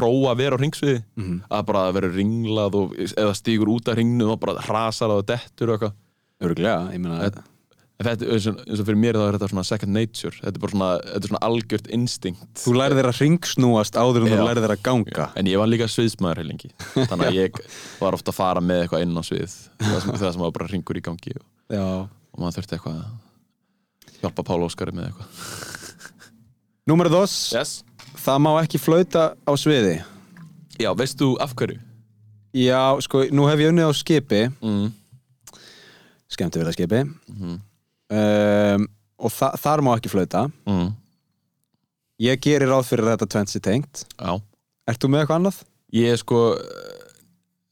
prófa 0.00 0.30
að 0.32 0.38
vera 0.40 0.56
á 0.56 0.62
ringsviði 0.62 0.98
Mhm. 1.18 1.40
að 1.50 1.64
bara 1.66 1.92
vera 1.92 2.08
ringlað 2.14 2.74
og, 2.78 2.94
eða 2.96 3.34
stígur 3.36 3.68
út 3.74 3.88
af 3.88 3.96
ringnum 3.98 4.30
og 4.32 4.40
bara 4.40 4.60
hrasar 4.64 5.10
á 5.12 5.18
dettur 5.20 5.70
og 5.74 5.80
eitthvað 5.80 5.98
Örglega, 6.40 6.88
ég 6.94 7.00
meina 7.02 7.32
Þetta- 8.00 8.28
eins 8.32 8.46
og, 8.48 8.60
fyrir 8.88 8.96
mér 8.96 9.16
þá 9.20 9.22
er 9.28 9.36
þetta 9.36 9.48
svona 9.52 9.64
second 9.68 9.92
nature 9.92 10.32
þetta 10.40 10.56
er 10.56 10.60
bara 10.62 10.72
svona, 10.72 10.86
þetta 11.04 11.20
er 11.26 11.28
svona 11.28 11.40
algjört 11.50 11.88
instinct 11.92 12.62
þú 12.62 12.72
lærið 12.78 13.00
að 13.04 13.18
ringsnúast 13.20 13.98
áður 14.00 14.24
en 14.24 14.30
þú 14.32 14.38
Já. 14.38 14.44
lærið 14.48 14.68
að 14.70 14.82
ganga 14.86 15.26
En 15.36 15.50
ég 15.50 15.58
var 15.60 15.68
líka 15.68 15.88
sviðsmaður 15.92 16.40
heil 16.40 16.48
lengi 16.48 16.70
Þannig 16.94 17.26
að 17.28 17.36
ég 17.36 17.60
var 18.00 18.16
ofta 18.16 18.32
að 18.32 18.38
fara 18.40 18.60
með 18.64 18.86
eitthvað 18.86 19.04
inn 19.04 19.20
á 19.20 19.22
svið 19.28 19.56
Það 19.84 20.00
sem, 20.00 20.14
það 20.16 20.32
sem 20.32 20.40
var 20.46 20.54
bara 20.56 20.70
ringur 20.72 20.96
í 20.96 21.04
gangi 21.10 21.34
og, 21.36 21.44
Já, 21.68 21.84
og 22.08 22.40
maður 22.40 22.56
þurfti 22.60 22.78
eitthvað 22.78 22.96
að 23.04 24.16
hjálpa 24.24 24.46
Pál 24.48 24.60
Óskari 24.64 24.96
með 24.96 25.10
eitthvað 25.10 25.28
Númer 26.88 27.10
dos, 27.12 27.34
yes. 27.54 27.76
það 28.24 28.40
má 28.48 28.50
ekki 28.64 28.80
flauta 28.80 29.28
á 29.44 29.52
sviði 29.60 29.98
Já, 30.80 30.94
veist 30.96 31.20
þú 31.20 31.34
af 31.44 31.52
hverju? 31.54 31.76
Já, 32.56 32.80
sko, 33.04 33.26
nú 33.30 33.44
hef 33.46 33.60
ég 33.60 33.68
unnið 33.74 33.92
á 33.92 33.94
skipi 33.94 34.46
Mm. 34.64 34.88
skemmti 36.32 36.58
verið 36.64 36.74
skipi 36.80 37.04
Mhm. 37.04 37.60
Um, 38.10 38.86
og 39.20 39.32
þa 39.36 39.50
þar 39.60 39.82
má 39.86 39.92
ekki 39.98 40.12
flauta 40.12 40.46
Mm. 40.66 40.90
Ég 42.20 42.40
gerir 42.44 42.68
ráð 42.68 42.88
fyrir 42.90 43.06
að 43.08 43.14
þetta 43.16 43.30
tvennt 43.32 43.52
sér 43.54 43.62
tengt 43.64 44.02
Já 44.18 44.32
Ert 44.90 45.00
þú 45.04 45.08
með 45.12 45.22
eitthvað 45.22 45.38
annað? 45.40 45.60
Ég 45.94 46.12
er 46.14 46.20
sko 46.20 46.40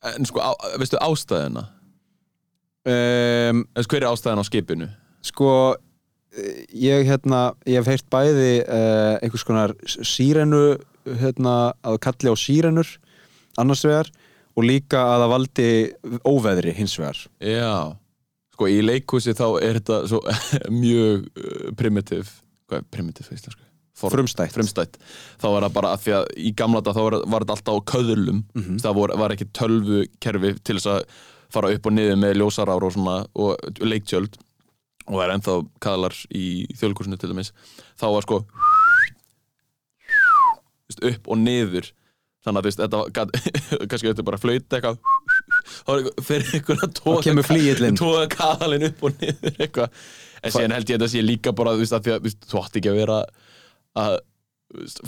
En 0.08 0.24
sko, 0.28 0.38
á, 0.40 0.50
veistu 0.78 0.96
ástæðina? 1.02 1.64
Um, 2.88 3.64
Veistu 3.76 3.92
hver 3.96 4.04
er 4.06 4.12
ástæðin 4.12 4.40
á 4.40 4.46
skipinu? 4.46 4.86
sko, 5.28 5.50
eh, 6.38 6.62
ég 6.72 7.02
hérna 7.08 7.40
ég 7.66 7.80
hef 7.82 7.88
heyrt 7.90 8.06
bæði 8.08 8.52
uh, 8.62 9.18
einhvers 9.20 9.44
konar 9.44 9.74
sírenu 9.84 10.78
hérna, 11.18 11.74
að 11.82 11.98
kalli 12.06 12.30
á 12.32 12.36
sírenur 12.38 12.88
annars 13.58 13.82
vegar 13.84 14.08
og 14.56 14.64
líka 14.64 15.02
að 15.02 15.24
það 15.24 15.32
valdi 15.34 15.68
óveðri 16.30 16.74
hins 16.78 16.94
vegar 17.00 17.18
Já 17.42 17.96
Sko, 18.58 18.66
í 18.74 18.80
leikhúsi 18.82 19.36
þá 19.38 19.44
er 19.62 19.76
þetta 19.78 19.96
svo 20.10 20.18
mjög 20.82 21.28
uh, 21.38 21.68
primitiv 21.78 22.32
Hvað 22.68 22.80
er 22.82 22.86
primitiv, 22.92 23.28
það? 23.30 23.54
Form- 23.98 24.12
frumstætt. 24.14 24.52
frumstætt. 24.54 24.96
Þá 25.40 25.46
var 25.54 25.64
það 25.64 25.72
bara 25.78 25.92
að 25.94 26.02
því 26.04 26.12
að 26.18 26.26
í 26.38 26.50
gamla 26.58 26.80
þetta 26.82 26.92
þá 26.98 27.00
var, 27.06 27.14
var 27.32 27.44
þetta 27.46 27.54
alltaf 27.56 27.78
á 27.78 27.88
köðlum. 27.92 28.42
Mhm. 28.58 28.76
það 28.84 28.98
var, 28.98 29.12
var 29.22 29.34
ekki 29.34 29.46
tölvu 29.58 30.00
kerfi 30.22 30.50
til 30.68 30.76
þess 30.76 30.90
að 30.92 31.16
fara 31.54 31.70
upp 31.74 31.88
og 31.88 31.94
niður 31.96 32.18
með 32.20 32.34
ljósarár 32.42 32.84
og 32.86 32.92
svona 32.94 33.16
og 33.40 33.80
leiktjöld. 33.80 34.36
Og 35.08 35.16
það 35.16 35.24
er 35.24 35.32
ennþá 35.38 35.54
kaðlar 35.86 36.18
í 36.36 36.44
þjóðlikursinu 36.76 37.18
til 37.22 37.30
dæmis. 37.32 37.50
Þá 37.98 38.06
var 38.18 38.26
sko 38.28 38.42
upp 41.08 41.30
og 41.32 41.40
niður. 41.40 41.88
Þannig 42.46 42.60
að 42.60 42.68
þetta 42.84 43.00
var 43.02 43.10
kannski 43.90 44.10
þetta 44.12 44.26
bara 44.28 44.38
er 44.44 44.76
eitthvað, 44.78 45.00
fyrir 46.22 46.54
ykkur 46.60 46.82
að 46.86 47.44
flygillinn. 47.48 47.96
tóða 48.02 48.24
kaðalinn 48.32 48.88
upp 48.90 49.02
og 49.08 49.12
niður 49.20 49.58
eitthvað 49.58 49.88
en 50.42 50.52
síðan 50.54 50.74
held 50.76 50.88
ég 50.90 50.96
að 50.96 51.00
þetta 51.00 51.10
sé 51.14 51.22
líka 51.26 51.52
bara 51.52 51.72
þú 51.74 51.82
veist, 51.84 51.92
að 51.92 52.32
þú 52.48 52.62
átti 52.62 52.78
ekki 52.82 52.90
að 52.92 52.98
vera 53.02 53.20
að 53.98 54.18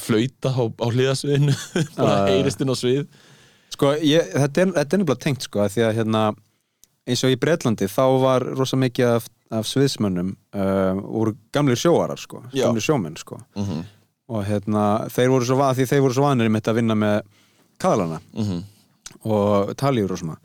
flauta 0.01 0.51
á, 0.57 0.63
á 0.67 0.87
hliðasviðinu 0.89 1.55
bara 1.97 2.15
Já, 2.15 2.17
já, 2.17 2.27
já. 2.27 2.31
heyrist 2.35 2.61
inn 2.65 2.73
á 2.73 2.77
svið 2.81 3.05
Sko, 3.71 3.93
ég, 4.03 4.33
þetta, 4.35 4.61
er, 4.65 4.71
nefnilega 4.75 5.15
tengt 5.23 5.45
sko, 5.47 5.63
því 5.71 5.85
að 5.87 5.93
hérna, 6.01 6.23
eins 7.07 7.21
og 7.25 7.31
í 7.33 7.37
Breitlandi 7.41 7.87
þá 7.89 8.03
var 8.21 8.45
rosa 8.59 8.77
mikið 8.81 9.13
af, 9.15 9.29
af 9.55 9.69
sviðsmönnum 9.71 10.33
uh, 10.59 10.99
úr 11.21 11.31
gamlir 11.55 11.79
sjóarar 11.79 12.19
sko, 12.21 12.43
Já. 12.51 12.65
gamlir 12.67 12.83
sjómenn 12.85 13.17
sko. 13.21 13.39
mm 13.55 13.65
-hmm. 13.69 13.85
og 14.35 14.45
hérna, 14.49 14.83
þeir 15.15 15.31
voru 15.31 15.45
svo, 15.47 15.57
va- 15.63 15.71
því 15.79 15.87
þeir 15.87 16.03
voru 16.03 16.15
svo 16.19 16.27
vanir 16.27 16.51
með 16.51 16.69
að 16.69 16.75
vinna 16.81 16.95
með 16.99 17.23
kaðlana 17.79 18.21
Mhm. 18.35 18.59
Og 19.23 19.73
taljur 19.81 20.13
og 20.15 20.21
svona. 20.21 20.39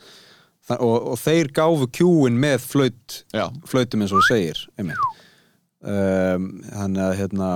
Og, 0.80 1.12
og 1.14 1.20
þeir 1.22 1.52
gáfu 1.54 1.88
kjúin 1.94 2.40
með 2.42 2.64
flaut, 2.66 3.20
flautum 3.70 4.02
eins 4.02 4.14
og 4.16 4.24
þú 4.24 4.30
segir 4.32 4.64
um, 4.82 6.48
þannig 6.72 7.04
að 7.06 7.18
hérna 7.20 7.50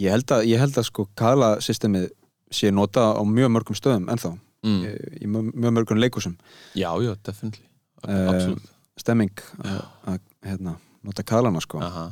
ég 0.00 0.14
held 0.14 0.32
að, 0.32 0.46
ég 0.48 0.62
held 0.62 0.78
að 0.80 0.88
sko 0.88 1.04
kaðlasystemið 1.20 2.08
sé 2.54 2.72
nota 2.72 3.10
á 3.12 3.22
mjög 3.28 3.52
mörgum 3.52 3.76
stöðum 3.76 4.08
ennþá. 4.12 4.32
Mm. 4.64 4.80
í, 4.80 4.92
í 5.20 5.28
mjög 5.28 5.74
mörgum 5.76 6.00
leikusum 6.00 6.38
já, 6.72 6.88
já, 7.04 7.12
definitely. 7.20 7.66
Absolutt. 8.00 8.70
stemming 8.96 9.42
að 9.60 10.22
hérna, 10.44 10.78
nota 11.04 11.24
kaðlana 11.26 11.60
sko. 11.60 11.82
Aha. 11.84 12.06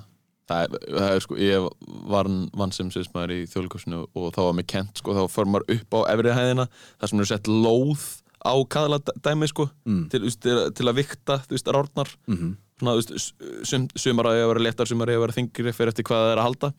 Það, 0.53 1.07
er, 1.09 1.23
sko, 1.25 1.39
ég 1.41 1.69
var 2.11 2.31
vann 2.59 2.75
sem 2.75 2.91
sviðsmaður 2.93 3.35
í 3.37 3.39
þjóðlikursinu 3.53 4.03
og 4.07 4.27
þá 4.35 4.41
var 4.47 4.59
mér 4.59 4.69
kent 4.73 5.01
sko, 5.03 5.15
þá 5.17 5.23
fyrir 5.33 5.53
maður 5.53 5.77
upp 5.77 5.97
á 5.97 6.01
efri 6.15 6.35
hæðina 6.37 6.67
þar 6.73 7.13
sem 7.13 7.23
er 7.23 7.31
sett 7.31 7.51
lóð 7.51 8.05
á 8.43 8.55
kaðaladæmi 8.75 9.49
sko, 9.51 9.69
mm. 9.87 10.05
til, 10.11 10.27
til, 10.43 10.59
til 10.75 10.91
að 10.91 10.99
vikta, 10.99 11.39
þú 11.47 11.57
veist, 11.57 11.73
rárnar 11.77 12.11
mm 12.27 12.37
-hmm. 12.37 12.53
svona, 12.79 12.95
þú 12.97 13.15
veist, 13.15 13.35
sum, 13.71 13.89
sumar 13.95 14.31
að 14.31 14.39
ég 14.39 14.45
að 14.45 14.53
vera 14.53 14.67
léttar 14.67 14.91
sumar 14.91 15.09
að 15.09 15.15
ég 15.15 15.21
að 15.21 15.27
vera 15.27 15.39
þingri 15.39 15.73
fyrir 15.73 15.93
eftir 15.93 16.05
hvað 16.09 16.25
það 16.25 16.33
er 16.33 16.39
að 16.39 16.49
halda 16.49 16.73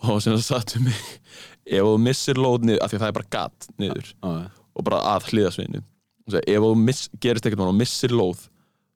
og 0.00 0.22
sem 0.22 0.32
það 0.32 0.44
sattu 0.44 0.80
mig 0.80 1.00
ef 1.66 1.84
þú 1.84 1.98
missir 1.98 2.36
lóð 2.36 2.64
niður, 2.64 2.82
af 2.82 2.90
því 2.90 2.96
að 2.96 3.00
það 3.00 3.08
er 3.08 3.18
bara 3.18 3.32
gat 3.36 3.68
niður 3.78 4.14
og 4.74 4.84
bara 4.84 5.00
að 5.16 5.28
hliðasviðinu 5.30 5.82
ef 6.38 6.62
þú 6.62 6.74
miss, 6.76 7.08
gerist 7.20 7.46
ekkert 7.46 7.58
mann 7.58 7.72
og 7.72 7.80
missir 7.80 8.12
lóð 8.14 8.48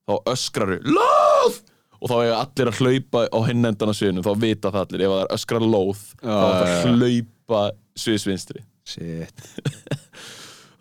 þá 0.05 0.15
öskrar 0.33 0.77
þau 0.77 0.95
LÓÐ! 0.97 1.74
Og 2.05 2.11
þá 2.13 2.17
er 2.21 2.35
allir 2.37 2.71
að 2.71 2.81
hlaupa 2.83 3.25
á 3.33 3.39
hinn 3.49 3.65
endan 3.71 3.93
á 3.93 3.95
sviðinu, 3.97 4.25
þá 4.27 4.33
vita 4.45 4.73
það 4.75 4.83
allir. 4.85 5.05
Ef 5.07 5.15
það 5.15 5.23
er 5.25 5.35
öskrar 5.39 5.65
lóð, 5.65 6.03
Já, 6.21 6.29
þá 6.29 6.45
er 6.45 6.59
það 6.59 6.75
að 6.75 6.99
hlaupa 7.01 7.63
sviðsvinstri. 8.05 8.65
Shit. 8.85 9.47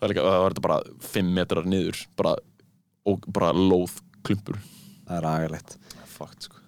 Það 0.04 0.18
það 0.18 0.34
var 0.42 0.52
þetta 0.52 0.62
bara 0.66 0.74
5 1.14 1.28
metrar 1.32 1.64
niður 1.64 2.00
bara, 2.18 2.34
og 3.08 3.22
bara 3.32 3.54
lóð 3.56 3.94
klumpur 4.26 4.58
það 5.08 5.16
er 5.16 5.28
agalegt. 5.30 5.76
Fuck, 6.14 6.36
sko. 6.44 6.60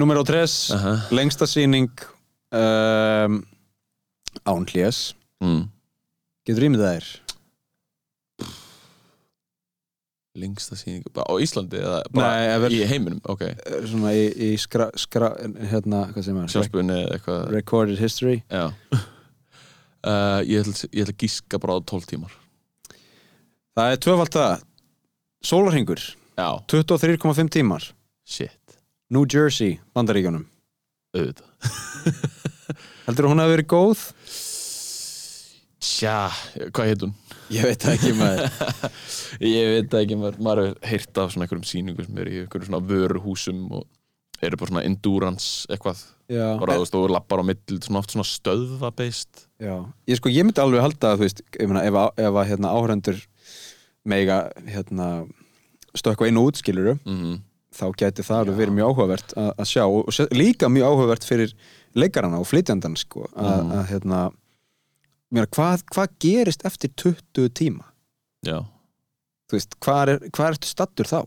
Númer 0.00 0.20
á 0.20 0.24
tres, 0.24 0.70
uh 0.72 1.08
lengsta 1.12 1.48
sýning 1.48 1.90
um, 2.52 3.40
án 4.44 4.68
hlés. 4.72 5.14
Mm. 5.40 5.70
getur 6.44 6.66
ímyndað 6.66 6.90
þér 6.98 7.06
lengsta 10.38 10.76
sýning 10.78 11.06
bara 11.14 11.26
á 11.26 11.34
Íslandi 11.42 11.80
eða 11.80 12.00
bara 12.14 12.58
Nei, 12.62 12.74
í 12.76 12.82
heiminum, 12.86 13.20
ok. 13.26 13.42
Eh, 13.50 13.78
svona 13.90 14.12
í, 14.14 14.26
í 14.30 14.50
skra, 14.60 14.90
skra 14.98 15.32
hérna, 15.72 16.04
hvað 16.14 16.26
sem 16.26 16.38
er 16.38 16.52
sjálfspunni 16.52 16.98
eða 16.98 17.16
eitthvað? 17.16 17.40
Recorded 17.56 18.02
history? 18.02 18.42
Já. 18.50 18.70
Uh, 20.00 20.40
ég, 20.48 20.64
ætla, 20.64 20.88
að 21.04 21.10
gíska 21.20 21.58
bara 21.60 21.74
á 21.76 21.84
12 21.84 22.06
tímar. 22.08 22.32
Það 23.76 23.90
er 23.92 23.98
tvöfald 24.00 24.32
það. 24.32 24.62
Sólarhingur, 25.44 26.04
já, 26.40 26.46
23,5 26.72 27.50
tímar. 27.52 27.84
Shit, 28.24 28.78
New 29.12 29.26
Jersey, 29.28 29.74
bandaríkjunum. 29.92 30.46
Auðvitað. 31.12 31.52
Heldur 33.10 33.28
þú 33.28 33.34
hún 33.34 33.44
hafi 33.44 33.54
verið 33.58 33.68
góð? 33.74 34.06
tja, 36.00 36.30
hvað 36.72 36.90
heit 36.90 37.04
hún? 37.04 37.14
Ég 37.50 37.66
veit 37.66 37.82
það 37.84 37.94
ekki 37.96 38.12
maður. 38.18 38.44
Ég 39.50 39.70
veit 39.74 39.88
það 39.92 40.02
ekki, 40.04 40.16
maður, 40.20 40.38
maður 40.44 40.62
hefur 40.66 40.90
heyrt 40.90 41.20
af 41.22 41.32
svona 41.32 41.46
einhverjum 41.46 41.66
sýningum 41.70 42.06
sem 42.06 42.20
eru 42.22 42.32
í 42.34 42.40
einhverjum 42.44 42.68
svona 42.70 42.82
vöruhúsum 42.90 43.60
og 43.78 43.86
eru 44.44 44.56
bara 44.60 44.70
svona 44.72 44.84
endurance 44.88 45.66
eitthvað, 45.68 45.98
já, 46.32 46.46
bara 46.60 46.76
þú 46.78 46.84
veist, 46.84 46.94
þú 46.96 47.02
lappar 47.12 47.42
á 47.42 47.44
mill 47.50 47.80
svona 47.84 48.00
oft 48.00 48.14
svona 48.14 48.26
stöðvabeist. 48.30 49.44
Já. 49.60 49.74
Ég, 50.08 50.16
sko, 50.20 50.32
ég 50.32 50.46
myndi 50.48 50.62
alveg 50.62 50.84
halda 50.86 51.12
að 51.14 51.20
þú 51.20 51.26
veist, 51.26 51.42
ef, 51.52 51.74
ef, 51.82 51.84
ef, 51.84 52.00
ef 52.24 52.40
að 52.40 52.48
hérna, 52.54 52.72
áhrendur 52.78 53.20
mega 54.08 54.38
hérna, 54.66 55.08
stökkva 55.98 56.28
inn 56.30 56.38
og 56.40 56.50
út 56.52 56.60
skiluru 56.62 56.96
mm 57.04 57.38
þá 57.70 57.84
gæti 57.94 58.24
það 58.26 58.40
alveg 58.42 58.56
verið 58.58 58.74
mjög 58.74 58.88
áhugavert 58.90 59.32
að, 59.38 59.50
að 59.62 59.68
sjá 59.70 59.82
og 59.86 60.08
líka 60.34 60.66
mjög 60.74 60.88
áhugavert 60.90 61.22
fyrir 61.28 61.52
leikarana 61.94 62.40
og 62.42 62.48
flytjandan 62.50 62.96
sko, 62.98 63.28
að, 63.30 63.60
Mhm. 63.60 63.70
að 63.78 63.84
hérna 63.92 64.22
mér, 65.34 65.48
hvað, 65.54 65.84
hvað 65.94 66.16
gerist 66.22 66.64
eftir 66.68 66.92
20 67.00 67.50
tíma? 67.56 67.86
Já, 68.46 68.62
þú 69.50 69.58
veist, 69.58 69.76
hvað 69.82 70.14
er, 70.14 70.24
hvað 70.30 70.54
ertu 70.54 70.70
stattur 70.70 71.10
þá? 71.10 71.20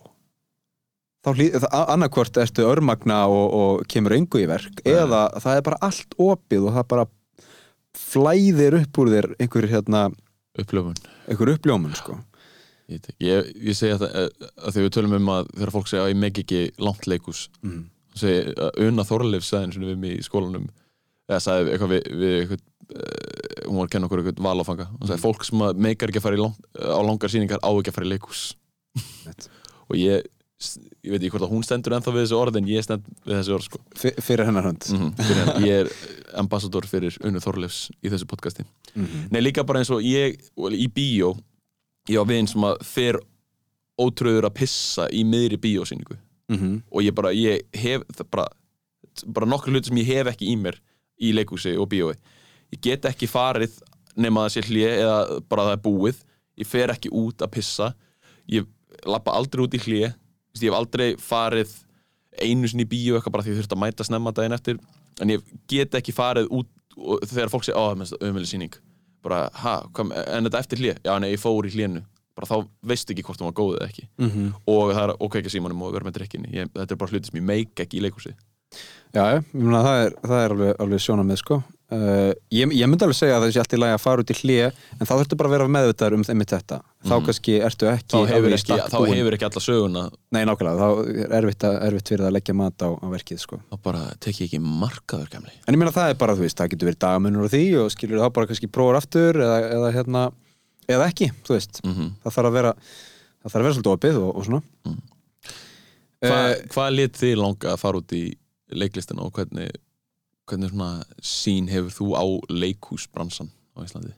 Þá 1.23 1.29
það- 1.63 1.89
annarkvort 1.93 2.37
ertu 2.41 2.65
örmagna 2.67 3.21
og, 3.31 3.45
og 3.55 3.85
kemur 3.87 4.15
engu 4.17 4.41
í 4.43 4.47
verk 4.49 4.81
eða 4.83 5.29
það 5.39 5.55
er 5.59 5.65
bara 5.69 5.79
allt 5.87 6.17
opið 6.19 6.67
og 6.67 6.75
það 6.75 6.89
bara 6.91 7.05
flæðir 7.93 8.79
upp 8.81 8.99
úr 8.99 9.11
þér 9.13 9.29
einhver 9.39 9.69
hérna, 9.71 10.03
upplöfun 10.59 10.99
einhver 11.29 11.53
uppljómun 11.55 11.95
sko. 11.95 12.17
Ég, 12.91 13.05
ég, 13.23 13.49
ég 13.69 13.77
segi 13.77 13.95
að, 13.95 14.03
að, 14.03 14.73
þegar 14.73 14.83
við 14.83 14.93
tölum 14.97 15.15
um 15.15 15.29
að 15.31 15.51
þegar 15.53 15.73
fólk 15.77 15.87
segja 15.87 16.03
að 16.03 16.11
ég 16.11 16.19
meg 16.19 16.39
ekki 16.43 16.63
langt 16.83 17.07
leikus 17.07 17.45
mm. 17.63 17.83
ég 18.27 18.49
að 18.59 18.81
Una 18.83 19.05
Þorleif 19.07 19.45
sagði 19.47 19.63
einu 19.63 19.77
sinni 19.77 19.93
við 19.93 20.17
í 20.17 20.25
skólanum 20.25 20.67
eða 21.29 21.39
sagði 21.45 21.71
eitthvað 21.71 21.93
við, 21.93 22.09
við 22.19 22.35
eitthvað, 22.41 22.65
hún 23.67 23.77
var 23.77 23.87
að 23.87 23.91
kenna 23.95 24.09
okkur 24.09 24.21
eitthvað 24.21 24.45
valafanga. 24.45 24.89
Hún 24.99 25.09
sagði 25.09 25.23
fólk 25.23 25.47
sem 25.47 25.63
meikar 25.79 26.11
ekki 26.11 26.21
að 26.21 26.27
fara 26.27 26.39
lang, 26.41 26.55
á 26.77 27.01
langar 27.03 27.31
sýningar 27.31 27.63
á 27.63 27.69
ekki 27.71 27.93
að 27.93 27.97
fara 27.97 28.09
í 28.09 28.13
leikus 28.13 28.43
og 29.89 29.97
ég 29.99 30.23
ég 31.03 31.11
veit 31.11 31.19
ekki 31.19 31.33
hvort 31.33 31.43
að 31.43 31.51
hún 31.51 31.63
stendur 31.65 31.95
ennþá 31.97 32.11
við 32.13 32.21
þessu 32.23 32.37
orð 32.39 32.57
en 32.59 32.67
ég 32.69 32.83
stend 32.85 33.07
við 33.25 33.33
þessu 33.35 33.55
orð 33.57 33.65
sko. 33.65 33.79
Fyrir 33.99 34.47
hennar 34.47 34.67
hönd. 34.69 34.85
Mm 34.93 35.01
-hmm. 35.17 35.65
ég 35.67 35.81
er 35.81 35.89
ambassador 36.39 36.87
fyrir 36.87 37.17
Unu 37.25 37.41
Þorleifs 37.43 37.89
í 37.99 38.11
þessu 38.13 38.29
podcasti. 38.29 38.63
Mm 38.95 39.27
Nei, 39.31 39.41
líka 39.41 39.63
bara 39.63 39.79
eins 39.79 39.91
og 39.91 40.01
ég 40.01 40.39
í 40.71 40.87
bíó 40.87 41.35
ég 42.07 42.19
á 42.19 42.23
veginn 42.23 42.47
sem 42.47 42.63
að 42.63 42.77
fer 42.83 43.19
ótröður 43.99 44.47
að 44.47 44.53
pissa 44.53 45.07
í 45.11 45.23
miðri 45.23 45.57
bíósýningu. 45.57 46.15
-hmm. 46.47 46.81
og 46.91 47.03
ég 47.03 47.13
bara, 47.15 47.31
ég 47.33 47.61
hef 47.73 48.01
bara, 48.31 48.47
bara 49.25 49.49
nokkur 49.49 49.73
hluti 49.73 49.89
sem 49.89 50.01
ég 50.01 50.09
hef 50.11 50.31
ekki 50.33 50.51
í 50.51 50.57
mér 50.59 50.79
í 51.21 51.33
leikúsi 51.35 51.75
og 51.77 51.89
bíói 51.89 52.15
ég 52.73 52.81
get 52.83 53.07
ekki 53.09 53.29
farið 53.29 53.77
nema 54.19 54.45
það 54.45 54.55
sé 54.55 54.65
hlje 54.67 54.89
eða 54.99 55.17
bara 55.49 55.69
það 55.69 55.77
er 55.77 55.83
búið. 55.87 56.19
Ég 56.61 56.69
fer 56.69 56.93
ekki 56.93 57.13
út 57.17 57.41
að 57.41 57.53
pissa. 57.55 57.93
Ég 58.51 58.67
lappa 59.09 59.33
aldrei 59.37 59.63
út 59.65 59.77
í 59.77 59.81
hlje 59.81 60.13
ég 60.61 60.69
hef 60.69 60.77
aldrei 60.77 61.13
farið 61.17 61.71
einu 62.41 62.69
sinni 62.69 62.85
í 62.85 62.89
bíó 62.89 63.17
eitthvað 63.17 63.35
bara 63.35 63.45
því 63.45 63.53
ég 63.53 63.59
þurfti 63.61 63.77
að 63.77 63.83
mæta 63.83 64.05
snemma 64.07 64.33
daginn 64.35 64.55
eftir. 64.57 64.79
En 65.21 65.33
ég 65.33 65.43
get 65.69 65.95
ekki 65.97 66.13
farið 66.15 66.49
út 66.53 66.69
þegar 67.25 67.49
fólk 67.49 67.65
segir, 67.65 67.77
á, 67.77 67.93
það 67.93 68.17
er 68.19 68.29
umvel 68.29 68.47
sýning. 68.49 68.77
Bara, 69.23 69.47
ha, 69.63 69.75
hvað, 69.95 70.13
en 70.35 70.49
þetta 70.49 70.61
eftir 70.61 70.81
hlje 70.81 70.95
já, 70.99 71.13
nei, 71.21 71.31
ég 71.33 71.41
fór 71.41 71.65
í 71.65 71.73
hlénu. 71.73 72.03
Bara 72.37 72.49
þá 72.49 72.67
veistu 72.89 73.13
ekki 73.13 73.25
hvort 73.25 73.41
hún 73.41 73.49
var 73.49 73.57
góð 73.57 73.75
eða 73.77 73.89
ekki. 73.91 74.07
Mm 74.21 74.49
og 74.73 74.93
það 74.93 75.03
er 75.03 75.15
ok 75.25 75.37
ekki 75.41 75.53
símanum 75.53 75.85
og 75.85 75.93
vera 75.93 76.07
með 76.07 76.17
drikkinni 76.17 76.65
þetta 76.73 76.89
er 76.93 76.99
bara 77.01 77.13
hluti 77.13 77.29
sem 77.29 77.39
ég 77.39 77.45
meik 77.45 77.83
ekki 77.85 77.99
í 77.99 78.03
leikhúsi. 78.05 78.33
Já, 79.13 79.37
ég 79.37 79.45
það 79.53 79.97
er, 80.05 80.15
það 80.25 80.39
er 80.39 80.55
alveg, 80.55 80.75
alveg 80.81 81.03
sjónað 81.03 81.29
með 81.29 81.41
sko 81.43 81.59
uh, 81.93 82.31
ég, 82.53 82.71
ég 82.75 82.89
myndi 82.89 83.05
alveg 83.05 83.17
segja 83.17 83.35
að 83.37 83.45
það 83.45 83.51
sé 83.55 83.61
allt 83.63 83.75
í 83.75 83.79
lagi 83.79 83.95
að 83.97 84.01
fara 84.03 84.23
út 84.23 84.31
í 84.33 84.37
hlje 84.39 84.65
en 84.97 85.07
þá 85.09 85.13
þurftu 85.13 85.37
bara 85.39 85.49
að 85.49 85.53
vera 85.55 85.67
meðvitaður 85.75 86.15
um 86.17 86.25
einmitt 86.33 86.53
þetta. 86.53 86.79
Þá 87.03 87.13
Mhm. 87.13 87.25
kannski 87.27 87.55
ertu 87.67 87.89
ekki 87.91 88.13
þá 88.17 88.29
hefur 88.33 88.49
í 88.49 88.57
ekki, 88.57 88.77
þá 88.93 88.97
hefur 89.13 89.37
ekki 89.37 89.47
alla 89.49 89.63
söguna. 89.67 90.03
Nei, 90.31 90.41
nákvæmlega, 90.49 90.77
þá 90.81 90.89
er 91.27 91.37
erfitt, 91.39 91.65
að, 91.69 91.77
erfitt 91.87 92.11
fyrir 92.13 92.25
að 92.27 92.35
leggja 92.37 92.55
mat 92.55 92.77
á, 92.83 92.89
á 92.95 93.05
verkið 93.13 93.39
sko. 93.43 93.59
Þá 93.71 93.77
bara 93.83 94.03
tek 94.19 94.39
ég 94.41 94.47
ekki 94.49 94.61
markaður 94.63 95.29
gamli. 95.33 95.53
En 95.67 95.75
ég 95.75 95.79
meina 95.81 95.91
það 95.95 96.09
er 96.13 96.19
bara, 96.23 96.35
þú 96.35 96.45
veist, 96.47 96.57
það 96.59 96.71
getur 96.73 96.89
verið 96.91 97.01
dagamunur 97.05 97.47
á 97.47 97.53
því 97.53 97.63
og 97.83 97.91
skilur 97.93 98.23
þá 98.23 98.29
bara 98.33 98.47
kannski 98.51 98.71
prófur 98.71 98.99
aftur 99.01 99.41
eða, 99.43 99.57
eða 99.77 99.93
hérna, 99.97 100.23
eða 100.87 101.09
ekki, 101.11 101.31
þú 101.47 101.57
veist. 101.57 101.81
Mm 101.83 102.13
það 102.23 102.37
þarf 102.37 102.47
að 102.51 102.57
vera 102.59 102.73
það 103.43 103.51
þarf 103.51 103.59
að 103.59 103.63
vera 103.67 103.75
svolítið 103.75 103.95
opið 103.97 104.21
og, 104.23 104.29
og 104.39 104.45
svona. 104.47 104.61
Mm. 104.87 105.01
Hva, 106.23 106.37
hvað 106.71 106.93
lit 106.95 107.17
þið 107.19 107.33
langa 107.41 107.73
að 107.73 107.81
fara 107.81 107.99
út 107.99 108.13
í 108.15 108.23
leiklistina 108.73 109.25
og 109.25 109.33
hvernig, 109.35 109.73
hvernig 110.49 110.71
svona 110.73 111.03
sín 111.23 111.69
hefur 111.71 111.93
þú 111.97 112.07
á 112.19 112.23
leikhúsbransan 112.51 113.49
á 113.77 113.79
Íslandi 113.85 114.13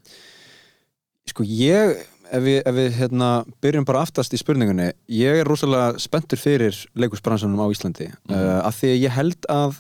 Sko 1.26 1.42
ég, 1.48 2.04
ef 2.30 2.44
við, 2.46 2.60
ef 2.70 2.76
við 2.78 2.92
hérna, 3.00 3.30
byrjum 3.64 3.86
bara 3.88 4.04
aftast 4.06 4.34
í 4.34 4.40
spurningunni 4.40 4.92
ég 5.10 5.42
er 5.42 5.48
rosalega 5.50 5.98
spenntur 6.02 6.38
fyrir 6.42 6.78
leikúsbransanum 6.98 7.62
á 7.62 7.68
Íslandi 7.74 8.10
mm. 8.12 8.18
Mhm. 8.30 8.42
uh, 8.42 8.60
af 8.70 8.78
því 8.82 8.92
ég 9.02 9.16
held 9.16 9.50
að 9.50 9.80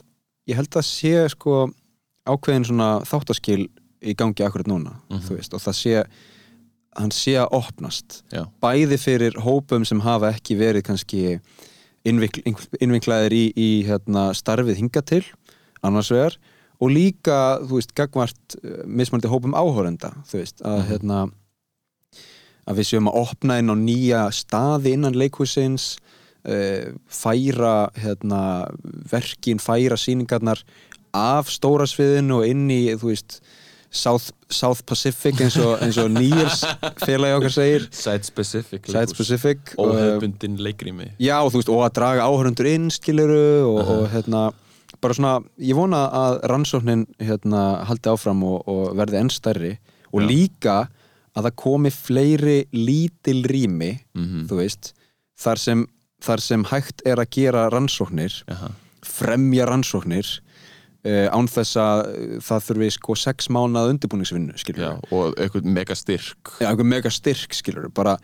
ég 0.49 0.57
held 0.59 0.77
að 0.77 0.87
sé 0.89 1.13
sko 1.33 1.67
ákveðin 2.25 2.65
svona 2.65 2.89
þáttaskil 3.05 3.67
í 4.05 4.13
gangi 4.17 4.43
akkurat 4.45 4.67
núna, 4.69 4.95
Mhm. 5.09 5.21
þú 5.25 5.37
veist 5.37 5.53
og 5.53 5.61
það 5.61 5.75
sé, 5.79 6.03
hann 6.97 7.11
sé 7.11 7.33
að 7.41 7.53
opnast 7.57 8.23
Já. 8.31 8.45
bæði 8.61 8.97
fyrir 9.01 9.33
hópum 9.41 9.85
sem 9.85 9.99
hafa 10.01 10.33
ekki 10.33 10.57
verið 10.57 10.83
kannski 10.85 11.39
innvikl, 12.05 12.41
innvinklaðir 12.81 13.33
í, 13.33 13.45
í 13.57 13.69
hérna, 13.85 14.29
starfið 14.37 14.75
hinga 14.81 15.01
til 15.01 15.23
annars 15.83 16.11
vegar 16.11 16.37
og 16.81 16.91
líka, 16.91 17.59
þú 17.63 17.77
veist, 17.79 17.93
gagvart 17.95 18.55
uh, 18.63 18.83
mismandi 18.85 19.27
hópum 19.31 19.55
áhórenda, 19.55 20.13
þú 20.27 20.41
veist 20.41 20.61
að 20.61 20.79
Mhm. 20.79 20.87
hérna 20.91 21.19
að 22.67 22.79
við 22.79 22.87
séum 22.89 23.07
að 23.11 23.19
opna 23.21 23.59
inn 23.61 23.69
á 23.71 23.75
nýja 23.77 24.21
staði 24.33 24.95
innan 24.97 25.13
leikhúsins 25.17 25.97
uh, 26.47 26.91
færa 27.07 27.89
hérna, 27.95 28.41
verkin, 29.11 29.59
færa 29.61 29.97
sýningarnar 29.97 30.63
af 31.15 31.47
stóra 31.53 31.85
sviðinu 31.87 32.41
og 32.41 32.47
inn 32.49 32.65
í, 32.73 32.81
þú 32.97 33.13
veist 33.13 33.39
South, 33.95 34.31
South 34.51 34.81
Pacific 34.83 35.39
eins 35.39 35.55
og, 35.61 35.79
og 35.79 36.09
Níels 36.11 36.65
félagi 37.05 37.37
okkar 37.37 37.53
segir 37.53 37.85
Site 37.95 38.27
specific 38.27 38.89
Side 38.91 39.07
Specific 39.13 39.71
og, 39.77 39.93
óhefbundin 39.93 40.57
leikrými 40.59 41.13
Já, 41.21 41.37
og 41.45 41.53
þú 41.53 41.61
veist, 41.61 41.71
og 41.71 41.85
að 41.85 41.93
draga 42.01 42.25
áhörundur 42.27 42.67
inn 42.67 42.89
skiluru 42.91 43.39
og, 43.69 43.79
Aha. 43.85 43.95
og 44.01 44.09
hérna 44.11 44.41
bara 45.05 45.17
svona, 45.17 45.33
ég 45.61 45.77
vona 45.77 46.05
að 46.09 46.37
rannsóknin 46.51 47.05
hérna 47.21 47.63
haldi 47.87 48.11
áfram 48.11 48.43
og, 48.47 48.61
og 48.69 48.95
verði 48.97 49.21
enn 49.21 49.33
stærri 49.33 49.75
og 50.11 50.23
Já. 50.23 50.27
líka 50.29 50.77
að 51.35 51.49
það 51.49 51.57
komi 51.61 51.91
fleiri 51.91 52.59
lítil 52.73 53.43
rými, 53.49 53.91
mm 54.15 54.47
þú 54.49 54.61
veist 54.61 54.93
þar 55.41 55.61
sem, 55.61 55.83
þar 56.23 56.43
sem 56.43 56.65
hægt 56.71 57.03
er 57.05 57.19
að 57.19 57.31
gera 57.35 57.67
rannsóknir, 57.73 58.43
-hmm. 58.47 58.75
fremja 59.03 59.67
rannsóknir 59.67 60.27
uh, 61.05 61.27
án 61.35 61.47
þess 61.51 61.77
að 61.81 62.01
uh, 62.05 62.39
það 62.45 62.65
þurfi 62.69 62.89
sko 62.95 63.15
sex 63.19 63.49
mánað 63.49 63.91
undirbúningsvinnu, 63.93 64.57
skilur 64.57 64.85
Já, 64.85 64.91
og 65.11 65.35
eitthvað 65.37 65.69
mega 65.77 65.95
styrk 65.95 66.55
Já, 66.59 66.69
einhver 66.69 66.87
mega 66.87 67.11
styrk, 67.11 67.53
skilur 67.53 67.89
bara, 67.89 68.17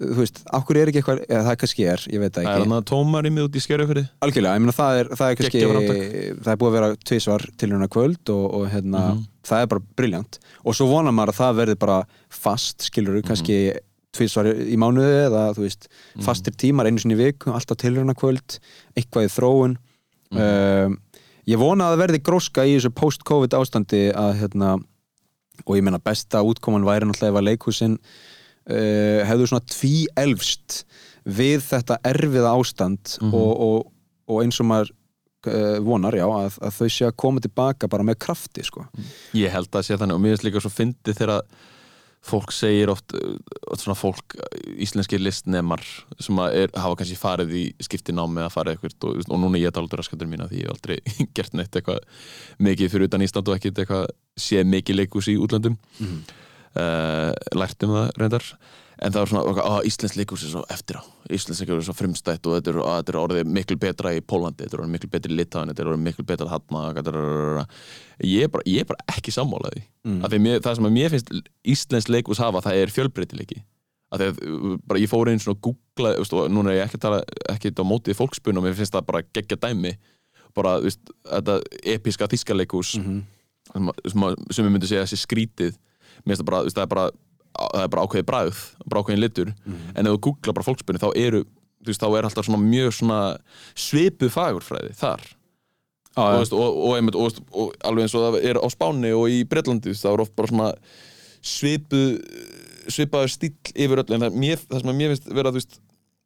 þú 0.00 0.16
veist, 0.18 0.40
ákkur 0.50 0.76
er 0.80 0.90
ekki 0.90 1.00
eitthvað 1.02 1.20
eða 1.28 1.42
það 1.46 1.56
kannski 1.62 1.84
er, 1.86 2.04
ég 2.10 2.20
veit 2.22 2.32
það 2.34 2.42
Það 2.42 2.48
ekki 2.50 2.54
er 2.54 2.64
hann 2.64 2.76
að 2.78 2.86
tómar 2.90 3.26
í 3.28 3.30
mig 3.34 3.44
út 3.46 3.54
í 3.58 3.62
skjörufrið 3.62 4.06
Algjörlega, 4.26 4.54
ég 4.58 4.64
meina 4.64 4.74
það 4.74 4.98
er, 5.00 5.10
það 5.14 5.30
er 5.30 5.38
kannski 5.40 5.62
það 6.44 6.52
er 6.54 6.60
búið 6.60 6.70
að 6.70 6.76
vera 6.78 6.88
tvisvar 7.10 7.44
til 7.60 7.68
hérna 7.70 7.88
kvöld 7.94 8.32
og, 8.34 8.44
og 8.58 8.68
hérna, 8.72 9.02
Mhm. 9.14 9.24
það 9.44 9.62
er 9.62 9.66
bara 9.74 9.84
briljant 9.96 10.38
og 10.64 10.74
svo 10.74 10.86
vonar 10.90 11.12
maður 11.14 11.32
að 11.34 11.40
það 11.42 11.58
verði 11.62 11.78
bara 11.78 11.98
fast, 12.30 12.78
skilur 12.90 13.20
Mhm. 13.20 13.26
kannski 13.28 13.58
tvisvar 14.14 14.46
í 14.54 14.76
mánuði 14.78 15.26
eða 15.28 15.54
þú 15.54 15.62
veist, 15.66 15.88
Mhm. 16.14 16.22
fastir 16.24 16.54
tímar 16.56 16.86
einu 16.86 16.98
sinni 16.98 17.14
í 17.14 17.22
viku, 17.32 17.52
alltaf 17.52 17.76
til 17.78 17.94
hérna 17.94 18.14
kvöld 18.14 18.58
eitthvað 18.96 19.26
í 19.26 19.32
þróun 19.36 19.76
Mhm. 20.30 20.40
um, 20.40 20.98
ég 21.46 21.58
vona 21.58 21.84
að 21.90 21.96
það 21.98 22.02
verði 22.08 22.22
gróska 22.22 22.62
í 22.66 22.76
þessu 22.78 22.90
post-covid 22.94 23.50
ástandi 23.54 24.12
að 24.14 24.40
hérna, 24.40 24.82
og 25.66 25.76
ég 25.76 25.82
meina 25.82 25.98
besta 25.98 26.42
útkoman 26.42 26.82
væri 26.82 27.04
náttúrulega 27.06 27.42
leikhúsin 27.56 27.98
uh, 28.70 29.20
hefðu 29.28 29.48
svona 29.50 29.66
tvíelfst 29.74 30.84
við 31.24 31.62
þetta 31.70 31.98
erfiða 32.04 32.54
ástand 32.58 33.16
Mhm. 33.20 33.34
og, 33.34 33.52
og, 33.68 33.92
og 34.28 34.42
eins 34.44 34.60
og 34.60 34.66
maður 34.70 34.90
uh, 35.48 35.78
vonar, 35.84 36.12
já, 36.16 36.24
að, 36.28 36.58
að 36.64 36.74
þau 36.78 36.88
sé 36.88 37.06
að 37.08 37.16
koma 37.20 37.40
tilbaka 37.44 37.88
bara 37.88 38.04
með 38.04 38.18
krafti, 38.24 38.64
sko 38.64 38.86
Ég 39.36 39.52
held 39.52 39.68
að 39.76 39.86
sé 39.88 39.96
þannig 40.00 40.16
og 40.16 40.20
mér 40.24 40.34
finnst 40.36 40.44
líka 40.48 40.60
svo 40.64 40.72
fyndið 40.72 41.18
þegar 41.20 41.42
fólk 42.24 42.54
segir 42.56 42.88
oft, 42.88 43.12
uh, 43.12 43.34
oft 43.68 43.82
svona 43.84 43.96
fólk, 44.00 44.36
íslenskir 44.80 45.20
listnemar 45.20 45.82
sem 46.24 46.38
að 46.40 46.54
er, 46.62 46.70
hafa 46.80 46.96
kannski 46.96 47.18
farið 47.20 47.50
í 47.60 47.64
skiptinámi 47.84 48.40
eða 48.40 48.52
farið 48.54 48.78
eitthvað 48.78 49.08
og, 49.10 49.26
og 49.28 49.42
núna 49.42 49.60
ég 49.60 49.68
er 49.68 49.74
taldur 49.76 50.00
raskatur 50.00 50.30
mín 50.30 50.40
að 50.44 50.54
því 50.54 50.62
ég 50.62 50.70
hef 50.70 50.76
aldrei 50.78 50.96
gert 51.36 51.52
neitt 51.60 51.76
eitthvað 51.76 52.00
mikið 52.64 52.94
fyrir 52.94 53.10
utan 53.10 53.26
Ísland 53.26 53.48
og 53.52 53.58
ekkert 53.58 53.82
eitthvað 53.84 54.06
séð 54.40 54.64
mikið 54.72 55.00
leikus 55.02 55.28
í 55.28 55.36
útlöndum 55.36 55.76
Mhm. 56.00 56.16
uh, 56.24 56.40
lært 56.74 57.84
um 57.86 57.94
það 57.94 58.08
reyndar. 58.20 58.48
En 59.04 59.12
það 59.12 59.24
var 59.24 59.30
svona, 59.30 59.62
að 59.66 59.86
Íslensk 59.88 60.16
leikus 60.20 60.44
er 60.46 60.52
svo 60.52 60.62
eftir 60.70 61.00
á. 61.02 61.02
Íslensk 61.34 61.66
leikus 61.66 61.82
er 61.82 61.86
svo 61.88 61.96
frumstætt 61.98 62.46
og 62.46 62.54
þetta 62.56 62.70
er, 62.70 62.78
að, 62.78 62.94
þetta 63.00 63.12
er 63.12 63.18
orðið 63.20 63.50
miklu 63.56 63.76
betra 63.82 64.12
í 64.14 64.20
Pólandi 64.22 64.62
þetta 64.62 64.76
er 64.76 64.82
orðið 64.84 64.94
miklu 64.94 65.10
betri 65.10 65.34
í 65.34 65.38
Litáin, 65.40 65.72
þetta 65.72 65.82
er 65.82 65.90
orðið 65.90 66.04
miklu 66.06 66.26
betra 66.30 66.52
hann 66.52 67.64
ég 68.22 68.46
er 68.46 68.52
bara, 68.54 68.66
ég 68.70 68.84
er 68.84 68.88
bara 68.88 69.06
ekki 69.10 69.34
sammálaði 69.34 69.82
mm. 70.06 70.20
það 70.62 70.78
sem 70.78 70.86
að 70.86 70.94
mér 70.94 71.14
finnst 71.16 71.32
Íslensk 71.74 72.12
leikus 72.14 72.38
hafa, 72.38 72.62
það 72.62 72.84
er 72.84 72.94
að 74.14 74.26
uh, 74.46 74.78
bara 74.86 75.02
ég 75.02 75.10
fór 75.10 75.32
einn 75.32 75.42
svona 75.42 75.58
að 75.58 75.64
googla, 75.66 76.14
veist, 76.20 76.38
núna 76.54 76.70
er 76.70 76.78
ég 76.78 76.86
ekki 76.86 77.00
að 77.00 77.06
tala 77.08 77.22
ekki 77.50 77.74
á 77.74 77.84
mótið 77.84 78.18
fólkspunum, 78.20 78.62
mér 78.62 78.76
finnst 78.78 78.94
það 78.94 79.08
bara 79.10 79.24
geggja 79.34 79.58
dæmi, 79.58 79.96
bara, 80.54 80.76
veist, 80.84 81.02
þetta 81.26 81.58
episka 81.96 82.30
þískaleikus 82.30 82.94
mm 83.02 83.24
að- 83.72 84.52
sem 84.52 84.64
ég 84.64 84.70
myndi 84.70 84.86
segja 84.86 85.04
þessi 85.04 85.20
skrítið 85.24 85.76
mér 86.24 86.36
finnst 86.36 86.48
það 86.48 86.72
það 86.72 86.84
er 86.86 86.92
bara 86.94 87.06
það 87.54 87.84
er 87.84 87.92
bara 87.92 88.04
ákveðið 88.06 88.26
bræð, 88.28 88.62
bara 88.90 89.04
ákveðin 89.04 89.22
litur. 89.22 89.54
En 89.94 90.08
ef 90.08 90.16
þú 90.16 90.20
googla 90.26 90.56
bara 90.56 90.66
fólkspunni 90.66 91.02
þá 91.02 91.10
eru 91.14 91.44
þú 91.84 91.92
veist, 91.92 92.02
þá 92.02 92.18
er 92.18 92.28
alltaf 92.28 92.48
svona 92.48 92.64
mjög 92.64 92.92
svona 92.98 93.20
svipuð 93.76 94.32
fagurfræði 94.34 94.92
þar. 94.98 95.24
Og, 96.14 96.28
þú 96.30 96.40
veist, 96.40 96.54
og, 96.54 96.76
og, 96.78 96.92
einmitt, 96.96 97.16
og, 97.18 97.40
og, 97.50 97.56
og 97.60 97.88
alveg 97.88 98.06
eins 98.06 98.14
og 98.14 98.24
það 98.24 98.36
er 98.50 98.60
á 98.62 98.66
Spáni 98.72 99.10
og 99.14 99.26
í 99.30 99.40
veist, 99.50 100.04
það 100.04 100.12
er 100.12 100.24
oft 100.24 100.36
bara 100.38 100.50
svona 100.50 100.68
svipuð 101.44 102.20
svipaður 102.92 103.32
stíll 103.32 103.72
yfir 103.74 104.02
öll 104.02 104.14
en 104.14 104.26
það, 104.26 104.38
mér, 104.38 104.62
það 104.68 104.80
sem 104.80 104.92
að 104.92 104.98
mér 105.00 105.12
finnst 105.12 105.28
vera 105.34 105.52
þú 105.52 105.60
veist, 105.60 105.78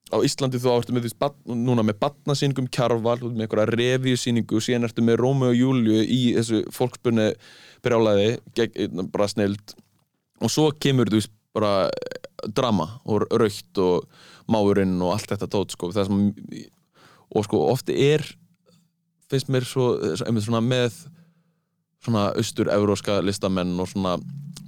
á 0.09 0.17
Íslandi 0.25 0.61
þú 0.61 0.71
áttu 0.73 0.95
með 0.95 1.07
því 1.07 1.13
bat, 1.23 1.37
núna 1.47 1.85
með 1.87 1.99
batnasýningum 2.03 2.69
kjarval, 2.75 3.19
með 3.29 3.45
einhverja 3.47 3.75
revíusýningu 3.75 4.59
og 4.59 4.65
síðan 4.65 4.89
ertu 4.89 5.05
með 5.05 5.21
Rómi 5.23 5.51
og 5.51 5.59
Júliu 5.59 6.01
í 6.03 6.21
þessu 6.37 6.63
fólkspunni 6.75 7.31
brjálæði 7.85 8.31
gegn, 8.59 9.09
bara 9.13 9.29
snild 9.31 9.77
og 10.43 10.53
svo 10.53 10.71
kemur 10.81 11.11
þú 11.11 11.21
veist 11.21 11.35
bara 11.57 11.89
eh, 11.89 12.51
drama 12.55 12.89
og 13.09 13.27
raukt 13.31 13.81
og 13.83 14.09
máurinn 14.49 14.97
og 15.03 15.15
allt 15.17 15.33
þetta 15.33 15.51
tótt 15.53 15.75
sko, 15.75 15.91
sem 15.93 16.21
og 17.29 17.45
sko 17.45 17.65
ofti 17.73 17.97
er 18.09 18.25
finnst 19.29 19.51
mér 19.53 19.67
svo, 19.69 19.91
einmitt 20.25 20.47
svona 20.47 20.63
með 20.65 20.95
svona 22.05 22.29
austur-evróska 22.39 23.19
listamenn 23.27 23.75
og 23.83 23.91
svona, 23.91 24.15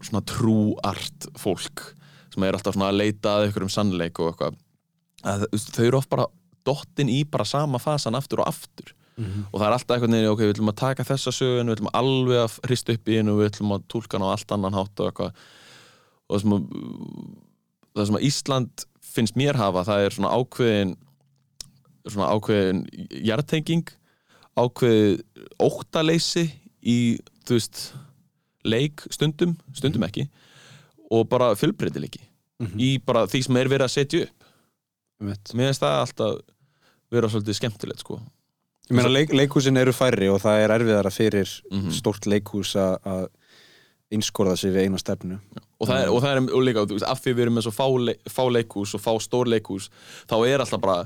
svona 0.03 0.23
trúart 0.27 1.31
fólk 1.39 1.87
sem 2.31 2.45
er 2.47 2.57
alltaf 2.57 2.77
svona 2.77 2.91
að 2.91 3.01
leita 3.01 3.37
að 3.37 3.47
einhverjum 3.47 3.73
sannleik 3.73 4.19
og 4.21 4.33
eitthvað 4.33 4.59
að 5.31 5.47
þau 5.71 5.85
eru 5.87 6.01
oft 6.01 6.11
bara 6.11 6.27
dottin 6.67 7.11
í 7.13 7.23
bara 7.29 7.47
sama 7.49 7.81
fasan 7.83 8.17
aftur 8.19 8.43
og 8.43 8.51
aftur. 8.51 8.93
Og 9.53 9.59
það 9.59 9.67
er 9.67 9.75
alltaf 9.75 9.97
einhvern 9.97 10.15
veginn, 10.17 10.31
ok, 10.31 10.41
við 10.41 10.53
ætlum 10.55 10.71
að 10.73 10.79
taka 10.81 11.05
þessa 11.05 11.33
sögun, 11.35 11.69
við 11.69 11.77
ætlum 11.77 11.91
alveg 11.99 12.39
að 12.41 12.55
hrista 12.69 12.95
upp 12.97 13.11
í 13.11 13.17
hennu 13.19 13.35
við 13.37 13.51
ætlum 13.51 13.75
að 13.77 13.83
tólka 13.93 14.17
hann 14.17 14.25
á 14.25 14.33
allt 14.33 14.55
annan 14.57 14.79
hátt 14.79 15.03
og 15.03 15.11
eitthvað 15.11 15.43
og 16.31 16.39
það 16.39 16.45
sem 16.45 16.55
að 16.57 16.67
það 17.99 18.07
sem 18.07 18.19
að 18.21 18.27
Ísland 18.31 18.85
finnst 19.11 19.37
mér 19.37 19.59
hafa, 19.59 19.83
það 19.89 20.05
er 20.07 20.15
svona 20.15 20.31
ákveðin 20.39 20.93
svona 22.11 22.29
ákveðin 22.37 22.85
hjartenging 23.27 23.91
ákveðið 24.61 25.21
óttaleysi 25.63 26.45
í, 26.83 26.97
þú 27.47 27.59
veist 27.59 27.83
leik 28.67 29.03
stundum, 29.13 29.57
stundum 29.77 30.05
ekki 30.07 30.27
og 31.11 31.27
bara 31.31 31.53
fjölbreytileiki 31.59 32.23
í 32.77 32.91
bara 33.05 33.25
því 33.31 33.41
sem 33.47 33.57
er 33.57 33.69
verið 33.73 33.87
að 33.87 33.95
setja 33.95 34.19
upp. 34.27 34.45
Mér 35.25 35.39
finnst 35.49 35.81
það 35.81 35.95
alltaf 36.03 36.35
vera 37.11 37.29
svolítið 37.33 37.57
skemmtilegt 37.57 38.03
sko. 38.05 38.19
Ég 38.91 38.97
meina 38.99 39.09
leik, 39.11 39.33
leikhúsin 39.33 39.79
eru 39.81 39.93
færri 39.97 40.29
og 40.29 40.41
það 40.43 40.65
er 40.67 40.75
erfiðara 40.77 41.11
fyrir 41.15 41.49
Mhm. 41.73 41.91
stórt 41.97 42.27
leikhús 42.29 42.75
að 42.77 42.99
að 43.05 43.25
einskorða 44.15 44.57
sig 44.59 44.75
við 44.75 44.89
eina 44.89 45.01
stefnu. 45.01 45.41
Og 45.81 45.89
það 45.89 46.05
er, 46.05 46.13
og 46.13 46.23
það 46.25 46.31
er 46.31 46.55
og 46.59 46.63
líka, 46.67 46.85
veist, 46.91 47.09
af 47.09 47.23
því 47.23 47.35
við 47.37 47.47
erum 47.47 47.59
með 47.59 47.67
svo 47.69 47.75
fá, 47.75 47.87
le, 48.09 48.15
fá 48.29 48.45
leikhús 48.51 48.95
og 48.99 49.03
fá 49.03 49.13
stór 49.23 49.51
leikhús 49.51 49.91
þá 50.29 50.37
er 50.45 50.65
alltaf 50.65 50.83
bara 50.83 51.05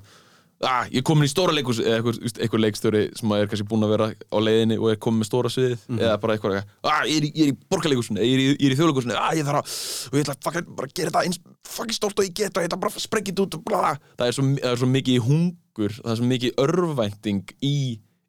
ah, 0.65 0.87
ég 0.89 1.01
er 1.01 1.05
komin 1.07 1.29
í 1.29 1.31
stóra 1.31 1.55
leikhús 1.55 1.81
eða 1.83 2.01
veist, 2.07 2.39
einhver 2.41 2.63
leikstjóri 2.63 3.03
sem 3.19 3.35
er 3.37 3.51
kannski 3.51 3.67
búinn 3.69 3.87
að 3.87 3.95
vera 3.95 4.09
á 4.15 4.39
leiðinni 4.41 4.79
og 4.81 4.91
er 4.93 5.01
komin 5.03 5.23
með 5.23 5.31
stóra 5.31 5.53
sviðið 5.53 5.85
eða 5.99 6.17
bara 6.23 6.37
eitthvað, 6.37 6.73
ah, 6.89 7.03
ég 7.11 7.19
er 7.21 7.27
í, 7.29 7.33
ég 7.35 7.45
er 7.45 7.53
í 7.53 7.59
borgarleikhúsinu 7.75 8.25
ég 8.25 8.35
er 8.35 8.43
í, 8.45 8.49
í 8.57 8.79
þjóðleikhúsinu, 8.79 9.19
ah, 9.21 9.35
ég 9.37 9.49
þarf 9.49 9.61
að 9.61 9.77
og 10.09 10.19
ég 10.19 10.25
ætla 10.25 10.37
að 10.37 10.49
fucking 10.49 10.73
bara 10.81 10.93
gera 10.95 11.13
þetta 11.13 11.25
eins 11.29 11.41
fucking 11.69 11.99
stórt 11.99 12.23
og 12.23 12.29
ég 12.29 12.37
get 12.41 12.57
og 12.57 12.65
ég 12.65 12.71
ætla 12.71 12.81
bara 12.87 12.95
að 12.95 13.05
sprengja 13.05 13.35
þetta 13.35 13.47
út 13.47 13.59
og 13.59 13.65
bla, 13.69 13.95
það, 14.17 14.27
er 14.27 14.39
svo, 14.39 14.49
það 14.63 14.73
er 14.73 14.83
svo 14.83 14.91
mikið 14.95 15.29
hungur 15.29 15.97
það 16.01 16.13
er 16.15 16.21
svo 16.23 16.31
mikið 16.33 16.61
örvvænting 16.65 17.57
í 17.61 17.77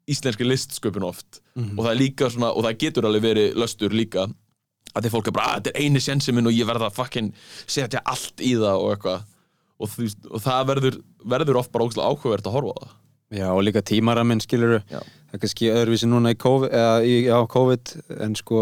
íslenski 0.06 0.46
listsköpun 0.46 1.02
oft. 1.02 1.40
Og 1.56 1.80
það 1.80 1.88
er 1.90 1.98
líka 1.98 2.28
svona, 2.30 2.52
og 2.54 2.62
það 2.62 2.76
getur 2.84 3.08
alveg 3.08 3.24
verið 3.24 3.56
löstur 3.58 3.94
líka 3.96 4.28
að 4.96 5.06
því 5.06 5.12
fólk 5.12 5.30
er 5.30 5.36
bara, 5.36 5.48
að 5.52 5.58
þetta 5.60 5.72
er 5.72 5.84
eini 5.84 6.02
sensi 6.02 6.34
minn 6.34 6.48
og 6.48 6.56
ég 6.56 6.68
verða 6.68 6.88
að 6.90 6.96
fucking 6.96 7.32
setja 7.68 8.00
allt 8.04 8.40
í 8.40 8.54
það 8.56 8.84
og 8.84 8.94
eitthvað. 8.94 9.26
Og, 9.76 9.90
þú 9.92 10.06
og 10.32 10.40
það 10.40 10.68
verður, 10.70 10.94
verður 11.36 11.60
oft 11.60 11.72
bara 11.74 11.84
ógæslega 11.84 12.08
áhugavert 12.08 12.48
að 12.48 12.56
horfa 12.56 12.72
á 12.72 12.78
það. 12.80 12.94
Já, 13.36 13.48
og 13.50 13.62
líka 13.66 13.82
tímaraminn 13.82 14.40
skilur 14.40 14.76
Já. 14.86 15.00
það 15.02 15.34
er 15.34 15.40
kannski 15.42 15.70
öðruvísi 15.74 16.08
núna 16.08 16.30
í 16.30 16.36
COVID, 16.38 16.70
eða, 16.70 16.92
í, 17.02 17.14
já, 17.26 17.34
COVID 17.50 17.94
en 18.22 18.36
sko 18.38 18.60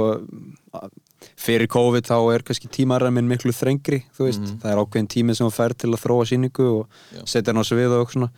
fyrir 1.40 1.68
COVID 1.72 2.08
þá 2.08 2.16
er 2.32 2.44
kannski 2.48 2.70
tímaraminn 2.72 3.28
miklu 3.28 3.52
þrengri, 3.54 4.00
þú 4.16 4.28
veist, 4.28 4.46
það 4.62 4.72
er 4.72 4.80
ákveðin 4.80 5.10
tími 5.12 5.36
sem 5.36 5.46
þú 5.46 5.52
fær 5.54 5.74
til 5.76 5.92
að 5.92 6.00
þróa 6.06 6.26
síningu 6.30 6.68
og 6.70 7.28
setja 7.28 7.52
hann 7.52 7.60
á 7.60 7.64
svið 7.68 7.96
og 7.98 8.14
svona. 8.14 8.30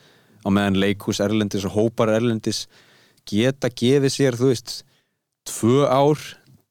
Á 0.43 0.49
meðan 0.51 0.81
leikhús 0.83 1.23
erlendis 1.23 1.67
og 1.67 1.75
hópar 1.79 2.13
erlendis 2.15 2.65
geta 3.27 3.71
gefið 3.71 4.13
sér, 4.15 4.39
þú 4.39 4.51
veist 4.51 4.77
tvö 5.47 5.87
ár 5.87 6.19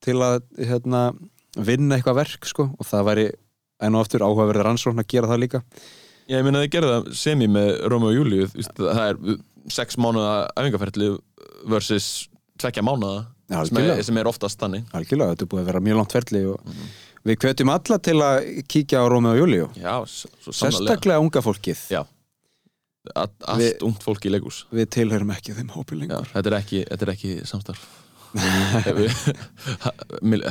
til 0.06 0.18
að 0.24 0.39
hérna, 0.60 1.01
vinna 1.56 1.97
eitthvað 1.97 2.20
verk 2.22 2.49
sko, 2.49 2.70
og 2.76 2.88
það 2.88 3.08
væri 3.10 3.28
enn 3.86 3.97
og 3.97 4.06
aftur 4.06 4.26
áhugaverðir 4.26 4.70
rannsókn 4.70 5.03
að 5.03 5.10
gera 5.12 5.30
það 5.32 5.41
líka. 5.43 5.62
Já, 6.26 6.39
ég 6.39 6.45
meina 6.47 6.64
þið 6.64 6.72
gerðu 6.74 6.93
það 6.93 7.10
semi 7.20 7.49
með 7.51 7.72
Rómi 7.91 8.12
og 8.12 8.32
veist, 8.56 8.80
það 8.80 9.03
er 9.06 9.39
sex 9.76 9.99
mánuða 10.01 10.36
æfingarferðli 10.56 11.10
versus 11.70 12.10
tvekja 12.62 12.86
mánuða 12.86 13.26
Já, 13.45 13.60
sem, 13.70 13.78
er, 13.78 13.99
sem 14.01 14.18
er 14.18 14.30
oftast 14.30 14.62
þannig. 14.62 14.88
Algjörlega, 14.97 15.36
þetta 15.36 15.45
er 15.45 15.49
búið 15.51 15.62
að 15.62 15.68
vera 15.70 15.82
mjög 15.86 15.99
langt 15.99 16.16
ferli 16.16 16.41
og 16.49 16.72
við 17.26 17.38
hvetjum 17.43 17.72
alla 17.76 17.99
til 18.08 18.18
að 18.26 18.49
kíkja 18.74 19.03
á 19.03 19.06
Rómi 19.12 19.34
og 19.36 19.78
Já, 19.78 19.93
sannarlega. 20.10 20.58
Sérstaklega 20.64 21.22
unga 21.22 21.43
fólkið. 21.45 21.84
Já, 21.93 22.01
All, 23.14 23.30
allt 23.45 23.84
ungt 23.86 24.01
fólk 24.06 24.26
í 24.26 24.32
leikus 24.34 24.64
við 24.74 24.88
tilhörum 24.95 25.30
ekki 25.36 25.53
þeim 25.53 25.70
hópi 25.76 25.93
Já, 25.93 25.99
lengur 26.01 26.30
þetta 26.32 26.49
er 26.49 26.58
ekki, 26.58 26.80
þetta 26.89 27.06
er 27.06 27.12
ekki 27.14 27.34
samstarf 27.45 27.84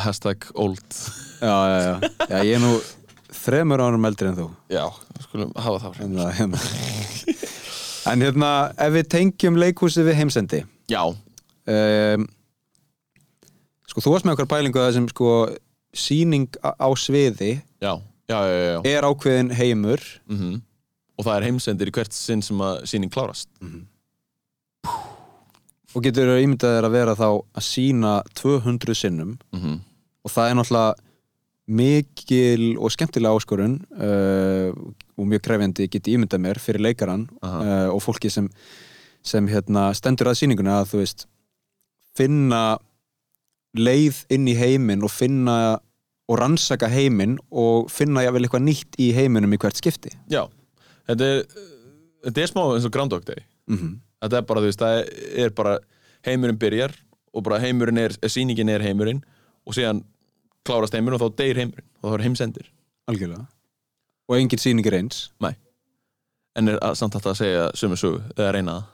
Hashtag 0.04 0.46
old. 0.54 0.84
Já, 1.40 1.56
já, 1.68 1.78
já, 1.84 2.10
já, 2.28 2.38
ég 2.44 2.54
er 2.56 2.62
nú 2.62 2.72
þremur 3.34 3.82
árum 3.84 4.08
eldri 4.08 4.30
en 4.30 4.38
þú. 4.38 4.46
Já, 4.72 4.84
skulum 5.26 5.52
hafa 5.56 5.82
það 5.82 5.88
á 5.88 5.92
hreinu. 5.98 6.08
en, 6.08 6.16
það, 6.20 6.32
hérna. 6.38 6.58
en 8.12 8.24
hérna, 8.28 8.50
ef 8.86 8.96
við 8.96 9.10
tengjum 9.16 9.60
leikhúsið 9.60 10.08
við 10.08 10.18
heimsendi. 10.22 10.62
Já, 10.92 11.02
um, 11.04 12.26
sko 13.90 14.04
þú 14.04 14.14
varst 14.16 14.28
með 14.28 14.36
okkar 14.38 14.50
pælingu 14.54 14.80
að 14.80 14.88
það 14.88 14.96
sem 14.98 15.08
sko 15.12 15.32
síning 15.94 16.48
á 16.64 16.88
sviði. 16.98 17.52
Já, 17.84 17.94
já, 18.30 18.38
já, 18.48 18.78
er 18.94 19.10
ákveðin 19.10 19.52
heimur. 19.54 20.00
Mm 20.30 20.62
Og 21.14 21.22
það 21.22 21.36
er 21.36 21.44
heimsendir 21.46 21.90
í 21.90 21.92
hvert 21.94 22.10
sinn 22.10 22.40
sem 22.42 22.58
að 22.58 22.80
síning 22.90 23.12
klárast 23.14 23.46
og 25.94 26.04
getur 26.04 26.36
ímyndað 26.36 26.78
þér 26.78 26.88
að 26.88 26.96
vera 26.96 27.16
þá 27.18 27.28
að 27.30 27.66
sína 27.66 28.14
200 28.40 28.96
sinnum. 28.98 29.36
Mm 29.54 29.82
og 30.24 30.32
það 30.32 30.46
er 30.48 30.54
náttúrulega 30.56 30.94
mikil 31.64 32.62
og 32.80 32.92
skemmtilega 32.92 33.36
áskorun 33.36 33.74
uh, 33.92 34.70
og 35.20 35.28
mjög 35.28 35.44
krefjandi 35.44 35.86
geti 35.92 36.14
ímyndað 36.16 36.42
mér 36.44 36.60
fyrir 36.60 36.84
leikaran 36.84 37.26
uh, 37.44 37.92
og 37.92 38.00
fólki 38.04 38.30
sem, 38.32 38.50
sem 39.24 39.48
hérna, 39.48 39.90
stendur 39.96 40.30
að 40.30 40.38
sýninguna 40.40 40.78
að 40.80 40.90
þú 40.92 41.02
veist 41.02 41.26
finna 42.16 42.62
leið 43.76 44.22
inn 44.32 44.48
í 44.48 44.56
heiminn 44.56 45.04
og 45.04 45.12
finna 45.12 45.76
og 46.24 46.40
rannsaka 46.40 46.88
heiminn 46.88 47.36
og 47.52 47.90
finna 47.92 48.24
jável 48.24 48.46
eitthvað 48.46 48.64
nýtt 48.64 48.96
í 48.96 49.10
heiminum 49.12 49.52
í 49.52 49.60
hvert 49.60 49.76
skipti. 49.76 50.12
Já, 50.32 50.46
þetta 51.04 51.32
er 51.34 51.44
Þetta 52.24 52.40
er 52.40 52.50
smá 52.50 52.62
eins 52.72 52.88
og 52.88 52.92
Groundhog 52.94 53.24
Day. 53.28 53.44
Mm 53.68 54.00
Þetta 54.24 54.40
er 54.40 54.46
bara, 54.48 54.62
þú 54.64 54.70
veist, 54.70 54.80
það 54.80 55.00
er 55.44 55.50
bara 55.56 55.74
heimurinn 56.24 56.60
byrjar 56.60 56.94
og 57.34 57.44
bara 57.44 57.60
heimurinn 57.60 58.00
er, 58.00 58.14
sýningin 58.24 58.70
er 58.72 58.84
heimurinn 58.84 59.20
og 59.66 59.76
síðan 59.76 60.00
klárast 60.64 60.96
heimurinn 60.96 61.18
og 61.20 61.26
þá 61.26 61.36
deyr 61.42 61.60
heimurinn 61.60 61.88
og 62.00 62.08
þá 62.08 62.16
er 62.16 62.24
heimsendir. 62.24 62.70
Algjörlega. 63.10 63.44
Og 64.30 64.38
engin 64.38 64.62
sýning 64.62 64.86
er 64.88 64.96
eins. 65.02 65.26
Nei. 65.44 65.52
En 66.56 66.70
er 66.70 66.78
samt 66.96 67.16
alltaf 67.18 67.34
að 67.34 67.40
segja 67.42 67.64
sömu 67.76 67.98
sögu 68.00 68.22
eða 68.38 68.52
reyna 68.56 68.76
það? 68.78 68.90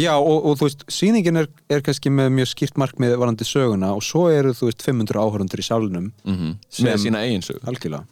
Já, 0.00 0.12
og, 0.16 0.44
og 0.46 0.58
þú 0.60 0.68
veist, 0.68 0.84
sýningin 0.92 1.40
er, 1.40 1.48
er 1.72 1.82
kannski 1.84 2.12
með 2.14 2.30
mjög 2.36 2.50
skýrt 2.52 2.78
markmið 2.80 3.16
varandi 3.20 3.44
söguna 3.48 3.90
og 3.96 4.04
svo 4.06 4.28
eru, 4.32 4.52
þú 4.56 4.68
veist, 4.68 4.84
500 4.86 5.18
áhörundur 5.18 5.60
í 5.60 5.66
sálunum 5.66 6.12
mm 6.24 6.36
-hmm. 6.36 6.52
Sem- 6.68 6.86
Með 6.86 7.00
sína 7.04 7.24
eigin 7.24 7.42
sögu, 7.42 7.60
algjörlega. 7.66 8.06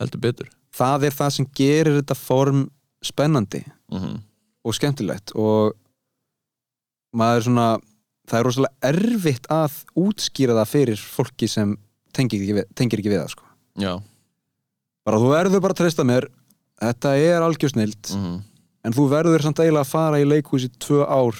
heldur 0.00 0.20
betur. 0.20 0.48
Það 0.74 1.04
er 1.04 1.10
það 1.10 1.30
sem 1.30 1.46
gerir 1.54 2.02
þetta 2.02 2.14
form 2.14 2.70
spennandi. 3.02 3.64
Mm 3.90 4.20
og 4.64 4.76
skemmtilegt 4.76 5.32
og 5.38 5.72
maður 7.16 7.40
er 7.40 7.46
svona 7.48 7.66
það 8.30 8.38
er 8.38 8.46
rosalega 8.46 8.92
erfitt 8.92 9.48
að 9.52 9.74
útskýra 9.98 10.54
það 10.60 10.70
fyrir 10.72 11.02
fólki 11.02 11.48
sem 11.50 11.74
tengir 12.14 12.44
ekki 12.44 12.56
við, 12.60 12.68
tengir 12.78 13.00
ekki 13.02 13.10
við 13.12 13.22
það, 13.24 13.32
sko. 13.34 13.48
Já 13.82 13.92
Bara 15.02 15.18
þú 15.18 15.30
verður 15.32 15.62
bara 15.64 15.74
að 15.74 15.80
treysta 15.82 16.04
mér 16.06 16.28
þetta 16.82 17.16
er 17.18 17.44
algjörsnild 17.48 18.14
mm 18.16 18.40
en 18.82 18.90
þú 18.90 19.04
verður 19.12 19.44
samt 19.44 19.60
eiginlega 19.62 19.84
að 19.86 19.90
fara 19.92 20.18
í 20.18 20.24
leikhús 20.26 20.64
í 20.66 20.68
tvö 20.82 21.04
ár 21.06 21.36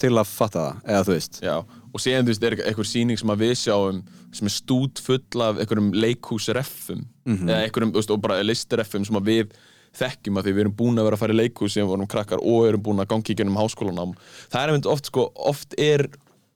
til 0.00 0.14
að 0.16 0.30
fatta 0.30 0.62
það, 0.62 0.78
eða 0.88 1.02
þú 1.04 1.12
veist 1.12 1.34
Já, 1.44 1.56
og 1.92 2.00
síðan 2.00 2.24
þú 2.24 2.30
veist, 2.32 2.44
er 2.48 2.54
eitthvað 2.62 2.86
sýning 2.88 3.18
sem 3.20 3.32
að 3.34 3.42
við 3.42 3.52
sjáum 3.60 3.98
sem 4.38 4.48
er 4.48 4.54
stút 4.54 5.02
full 5.04 5.42
af 5.44 5.60
einhverjum 5.60 5.90
leikhúsreffum 5.92 7.02
Mhm. 7.28 7.50
eða 7.52 7.58
einhverjum, 7.66 7.92
þú 7.92 8.00
veist, 8.00 8.14
og 8.16 8.22
bara 8.24 8.38
listreffum 8.48 9.04
sem 9.04 9.18
að 9.20 9.28
við 9.28 9.52
þekkjum 9.98 10.38
að 10.40 10.46
því 10.48 10.52
við 10.56 10.62
erum 10.64 10.76
búin 10.78 10.98
að 11.02 11.08
vera 11.08 11.18
að 11.18 11.22
fara 11.24 11.34
í 11.34 11.38
leikhús 11.40 11.74
sem 11.76 11.86
vorum 11.90 12.08
krakkar 12.10 12.42
og 12.42 12.66
erum 12.68 12.82
búin 12.86 13.02
að 13.02 13.10
gangi 13.12 13.34
í 13.34 13.38
gennum 13.38 13.58
háskólanám. 13.58 14.14
Það 14.52 14.62
er 14.62 14.72
einmitt 14.72 14.90
oft, 14.94 15.10
sko, 15.10 15.28
oft 15.34 15.74
er 15.78 16.06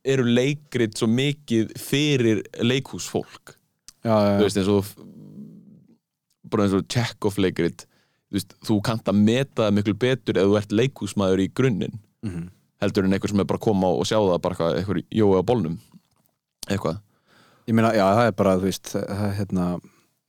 eru 0.05 0.25
leikrit 0.27 0.97
svo 0.99 1.07
mikið 1.11 1.75
fyrir 1.79 2.41
leikhúsfólk. 2.63 3.57
Já, 4.03 4.15
já, 4.19 4.33
þú 4.39 4.47
veist, 4.49 4.59
eins 4.59 4.71
og 4.73 4.89
bara 6.51 6.67
eins 6.67 6.75
og 6.77 6.87
Chekhov 6.91 7.39
leikrit 7.41 7.85
þú 8.33 8.39
veist, 8.39 8.55
þú 8.67 8.79
kannt 8.85 9.09
að 9.13 9.21
meta 9.23 9.67
það 9.69 9.77
miklu 9.79 9.95
betur 10.03 10.41
ef 10.41 10.49
þú 10.51 10.57
ert 10.59 10.75
leikhúsmaður 10.81 11.43
í 11.45 11.49
grunninn 11.55 11.99
Mhm. 12.23 12.49
heldur 12.83 13.05
en 13.05 13.13
einhver 13.13 13.29
sem 13.31 13.41
er 13.41 13.45
bara 13.45 13.59
að 13.59 13.65
koma 13.67 13.87
og 13.89 14.05
sjá 14.07 14.19
það 14.19 14.41
bara 14.43 14.55
eitthvað, 14.55 14.77
eitthvað 14.79 15.05
jói 15.11 15.39
á 15.39 15.43
bólnum 15.43 15.79
eitthvað. 16.69 17.01
Ég 17.67 17.75
meina, 17.75 17.93
já, 17.95 18.05
það 18.15 18.27
er 18.27 18.33
bara, 18.33 18.57
þú 18.59 18.63
veist 18.69 18.83
það, 18.93 19.05
er, 19.11 19.33
hérna, 19.39 19.67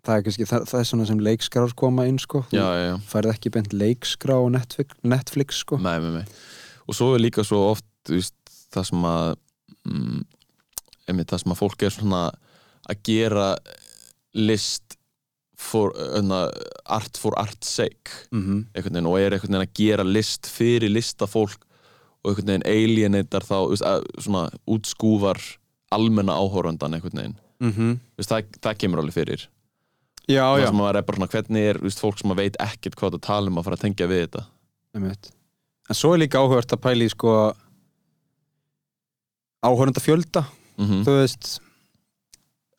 það 0.04 0.18
er 0.18 0.26
kannski 0.26 0.48
það, 0.48 0.66
það 0.70 0.82
er 0.82 0.90
svona 0.90 1.08
sem 1.10 1.22
leikskrár 1.24 1.76
koma 1.80 2.06
inn 2.10 2.20
sko. 2.22 2.44
Já, 2.54 2.64
já, 2.64 2.84
já, 2.90 2.96
færð 3.10 3.34
ekki 3.34 3.52
beint 3.56 3.76
leikskrá 3.76 4.38
á 4.40 4.46
Netflix, 4.52 4.98
Netflix 5.04 5.62
sko. 5.64 5.80
Nei, 5.84 5.96
nei, 6.04 6.20
nei. 6.20 6.26
Og 6.88 6.98
svo 6.98 7.14
er 7.16 7.24
líka 7.24 7.46
svo 7.48 7.62
oft 7.72 7.88
veist, 8.12 8.36
það 8.74 8.90
sem 8.90 9.08
að 9.08 9.30
mm, 9.88 10.26
einmitt, 11.08 11.32
það 11.32 11.46
sem 11.46 11.56
að 11.56 11.62
fólk 11.62 11.86
er 11.88 11.96
svona 11.96 12.24
að 12.92 13.06
gera 13.08 13.48
list 14.36 14.98
for, 15.64 15.94
uh, 15.96 16.50
art 16.92 17.20
for 17.20 17.38
art's 17.40 17.72
sake. 17.72 18.12
Mm 18.36 18.66
einhvern 18.74 18.98
veginn 18.98 19.12
og 19.12 19.20
er 19.20 19.38
einhvern 19.38 19.56
veginn 19.56 19.70
að 19.70 19.78
gera 19.80 20.08
list 20.08 20.50
fyrir 20.52 20.92
listafólk 20.92 21.64
og 22.24 22.34
einhvern 22.34 22.52
veginn 22.52 22.68
alienatar 22.68 23.48
þá, 23.48 23.58
veist, 23.72 23.88
að, 23.88 24.04
svona 24.20 24.50
útskúfar 24.68 25.40
almenna 25.94 26.36
áhórandan 26.36 26.98
einhvern 26.98 27.20
veginn, 27.22 27.40
-hmm. 27.62 28.00
Þú 28.16 28.20
veist, 28.20 28.30
það, 28.30 28.60
það 28.60 28.80
kemur 28.84 29.00
alveg 29.00 29.14
fyrir 29.14 29.50
Já, 30.30 30.46
já, 30.60 30.70
sem 30.70 30.80
er 30.80 31.02
bara 31.04 31.18
svona, 31.18 31.28
hvernig 31.34 31.70
er 31.74 31.80
veist, 31.84 32.00
fólk 32.00 32.20
sem 32.20 32.32
veit 32.38 32.56
ekkert 32.64 32.96
hvað 32.96 33.18
það 33.18 33.26
tala 33.28 33.52
um 33.52 33.60
að 33.60 33.68
fara 33.68 33.80
að 33.80 33.86
tengja 33.86 34.08
við 34.08 34.26
þetta? 34.26 34.46
En 35.90 35.98
svo 36.00 36.14
er 36.14 36.24
líka 36.24 36.40
áhugavert 36.40 36.76
að 36.76 36.84
pæli 36.86 37.10
sko 37.12 37.34
áhörunda 39.64 40.04
fjölda. 40.04 40.46
Mm 40.80 41.04
þú 41.04 41.18
veist 41.20 41.58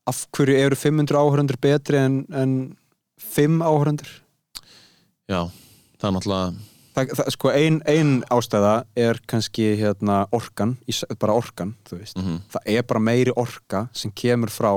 af 0.04 0.26
hverju 0.36 0.56
eru 0.60 0.76
500 0.76 1.16
áhörundur 1.16 1.58
betri 1.60 1.98
en, 2.00 2.20
en 2.32 2.54
5 3.20 3.62
áhörundur 3.64 4.10
já, 5.30 5.48
það 6.00 6.08
er 6.08 6.14
náttúrulega 6.16 6.48
það, 6.94 7.14
það, 7.18 7.30
sko 7.36 7.52
ein, 7.54 7.78
ein 7.88 8.12
ástæða 8.34 8.74
er 9.06 9.20
kannski 9.30 9.70
hérna 9.80 10.24
orkan 10.34 10.76
bara 11.18 11.38
orkan, 11.38 11.74
þú 11.88 12.00
veist. 12.02 12.20
Mm 12.20 12.42
það 12.52 12.68
er 12.76 12.86
bara 12.88 13.04
meiri 13.06 13.34
orka 13.36 13.86
sem 13.96 14.12
kemur 14.12 14.52
frá 14.52 14.72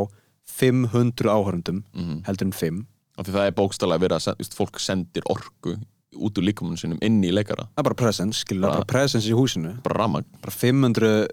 500 0.57 1.29
áhörundum 1.31 1.83
-hmm. 1.93 2.23
heldur 2.27 2.47
en 2.47 2.53
5 2.53 2.85
af 3.17 3.25
því 3.27 3.33
það 3.33 3.47
er 3.47 4.01
verið 4.01 4.17
að 4.17 4.25
þú 4.27 4.37
veist, 4.41 4.57
fólk 4.57 4.79
sendir 4.79 5.23
orku 5.29 5.77
út 6.17 6.37
úr 6.37 6.43
líkamunum 6.47 6.77
sinum 6.77 6.97
inn 7.01 7.23
í 7.23 7.31
leikara. 7.33 7.67
Það 7.75 7.81
er 7.81 7.87
bara 7.89 7.95
presence, 7.95 8.39
skilur 8.45 8.61
Bara- 8.61 8.81
bara 8.81 8.85
presence 8.85 9.27
í 9.29 9.33
húsinu. 9.33 9.81
bara 9.83 9.99
ramag 10.03 10.25
bara 10.41 10.51
500 10.51 11.27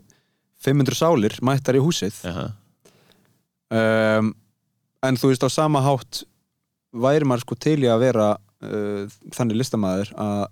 500 0.65 0.95
sálir 0.95 1.39
mættar 1.43 1.77
í 1.77 1.81
húsið. 1.81 2.15
Uh 2.25 2.51
um, 3.71 4.35
en 5.05 5.17
þú 5.17 5.31
veist 5.33 5.45
á 5.45 5.51
sama 5.53 5.81
hátt 5.85 6.25
væri 6.95 7.27
maður 7.27 7.45
sko 7.45 7.57
til 7.61 7.81
í 7.85 7.91
að 7.91 8.05
vera 8.07 8.29
uh, 8.65 9.07
þannig 9.35 9.61
listamæður 9.61 10.13
að 10.17 10.47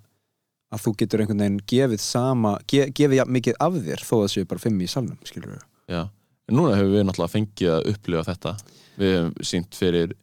að 0.73 0.81
þú 0.81 0.93
getur 0.97 1.21
einhvern 1.21 1.43
veginn 1.43 1.59
gefið 1.69 2.01
sama 2.01 2.55
ge, 2.69 2.87
gefið 2.97 3.29
mikið 3.29 3.59
af 3.61 3.75
þér 3.77 4.01
þó 4.01 4.13
að 4.17 4.23
það 4.23 4.31
séu 4.33 4.49
bara 4.49 4.63
fimm 4.63 4.81
í 4.81 4.89
salnum, 4.89 5.19
skilur 5.27 5.51
við 5.53 5.63
já, 5.93 6.01
en 6.49 6.57
núna 6.59 6.77
hefur 6.77 6.93
við 6.93 7.05
náttúrulega 7.07 7.33
fengið 7.33 7.73
að 7.73 7.91
upplifa 7.93 8.25
þetta. 8.31 8.55
Við 8.99 9.13
hefum 9.17 9.49
sínt 9.51 9.77
fyrir 9.77 10.15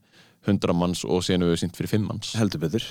100 0.47 0.77
manns 0.77 1.05
og 1.05 1.23
síðan 1.25 1.47
hefur 1.47 1.57
við 1.57 1.63
sínt 1.65 1.79
fyrir 1.79 1.93
5 1.95 2.09
manns. 2.09 2.33
Heldur 2.39 2.63
betur. 2.63 2.89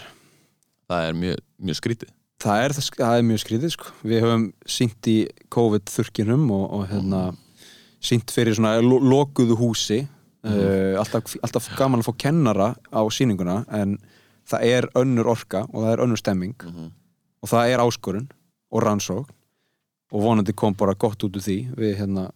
Það 0.90 1.08
er 1.08 1.20
mjög, 1.24 1.44
mjög 1.70 1.80
skrítið. 1.80 2.14
Það 2.40 2.64
er, 2.64 2.74
það 2.80 3.18
er 3.18 3.26
mjög 3.28 3.42
skrítið 3.44 3.74
sko. 3.76 3.92
Við 4.08 4.24
höfum 4.24 4.46
sínt 4.78 5.10
í 5.12 5.18
COVID-þurkinum 5.54 6.46
og, 6.56 6.66
og 6.78 6.86
hérna 6.90 7.24
sínt 8.00 8.32
fyrir 8.32 8.56
svona 8.56 8.78
lo 8.84 9.00
lokuðu 9.04 9.58
húsi. 9.60 10.06
Uh, 10.40 10.96
alltaf, 10.96 11.34
alltaf 11.44 11.66
gaman 11.76 12.00
að 12.00 12.08
fá 12.08 12.14
kennara 12.24 12.70
á 12.96 13.02
sýninguna 13.12 13.66
en 13.76 13.98
það 14.48 14.62
er 14.70 14.88
önnur 14.96 15.28
orka 15.34 15.66
og 15.68 15.84
það 15.84 15.92
er 15.92 16.04
önnur 16.06 16.22
stemming. 16.22 16.56
Mm 16.64 16.76
-hmm. 16.76 16.92
og 17.44 17.50
það 17.50 17.74
er 17.74 17.84
áskorun 17.84 18.30
og 18.72 18.84
rannsókn 18.84 19.36
og 20.12 20.24
vonandi 20.24 20.54
kom 20.54 20.74
bara 20.74 20.94
gott 20.94 21.24
út 21.24 21.36
úr 21.36 21.44
því. 21.44 21.76
Við 21.76 21.98
hérna 22.00 22.32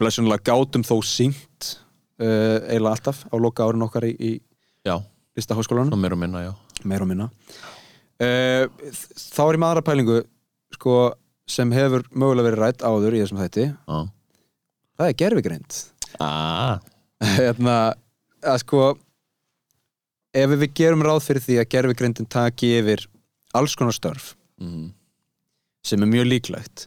blessunlega 0.00 0.42
gátum 0.50 0.84
þó 0.86 0.96
sínt 1.06 1.70
uh, 2.20 2.58
eiginlega 2.66 2.94
alltaf 2.96 3.22
á 3.28 3.34
loka 3.40 3.66
árin 3.68 3.84
okkar 3.86 4.08
í, 4.08 4.14
í 4.16 4.32
listaháskólanum. 5.38 5.94
Meira 6.00 6.16
og 6.16 6.22
minna, 6.22 6.42
meir 6.88 7.04
og 7.04 7.10
minna. 7.10 7.28
Uh, 8.20 8.66
þá 9.14 9.42
er 9.46 9.56
ég 9.56 9.60
með 9.62 9.68
aðra 9.70 9.84
pælingu 9.86 10.18
sko, 10.76 10.96
sem 11.50 11.70
hefur 11.74 12.04
mögulega 12.12 12.50
verið 12.50 12.64
rætt 12.64 12.84
áður 12.84 13.16
í 13.16 13.22
þessum 13.22 13.40
þætti. 13.40 13.68
Já. 13.72 14.00
það 15.00 15.12
er 15.12 15.18
gerfigreind 15.24 15.78
Ah, 16.20 16.80
hérna, 17.38 17.76
að 18.42 18.58
sko 18.64 18.80
ef 20.36 20.52
við 20.58 20.66
gerum 20.78 21.04
ráð 21.06 21.22
fyrir 21.26 21.44
því 21.44 21.58
að 21.62 21.68
gerfigreindin 21.74 22.28
taki 22.30 22.72
yfir 22.80 23.06
alls 23.56 23.76
konar 23.78 23.94
störf 23.96 24.32
mm, 24.60 24.90
sem 25.86 26.02
er 26.04 26.10
mjög 26.10 26.28
líklegt 26.28 26.86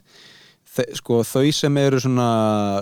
Þe, 0.74 0.88
sko, 0.98 1.22
þau 1.22 1.46
sem 1.54 1.76
eru 1.78 2.00
svona 2.02 2.28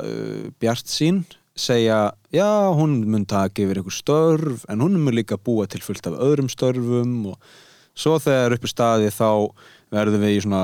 uh, 0.01 0.51
bjart 0.63 0.89
sín 0.89 1.23
segja, 1.53 2.15
já, 2.33 2.73
hún 2.73 3.03
mun 3.13 3.27
taka 3.29 3.61
yfir 3.61 3.83
einhver 3.83 3.93
störf, 3.93 4.65
en 4.73 4.81
hún 4.81 4.97
mun 4.97 5.15
líka 5.15 5.37
búa 5.37 5.67
til 5.69 5.83
fullt 5.85 6.07
af 6.09 6.17
öðrum 6.17 6.49
störfum 6.49 7.35
og 7.35 7.53
svo 7.93 8.17
þegar 8.23 8.57
uppi 8.57 8.71
staði 8.71 9.11
þá 9.13 9.53
verðum 9.93 10.25
við 10.25 10.37
í 10.39 10.43
svona 10.47 10.63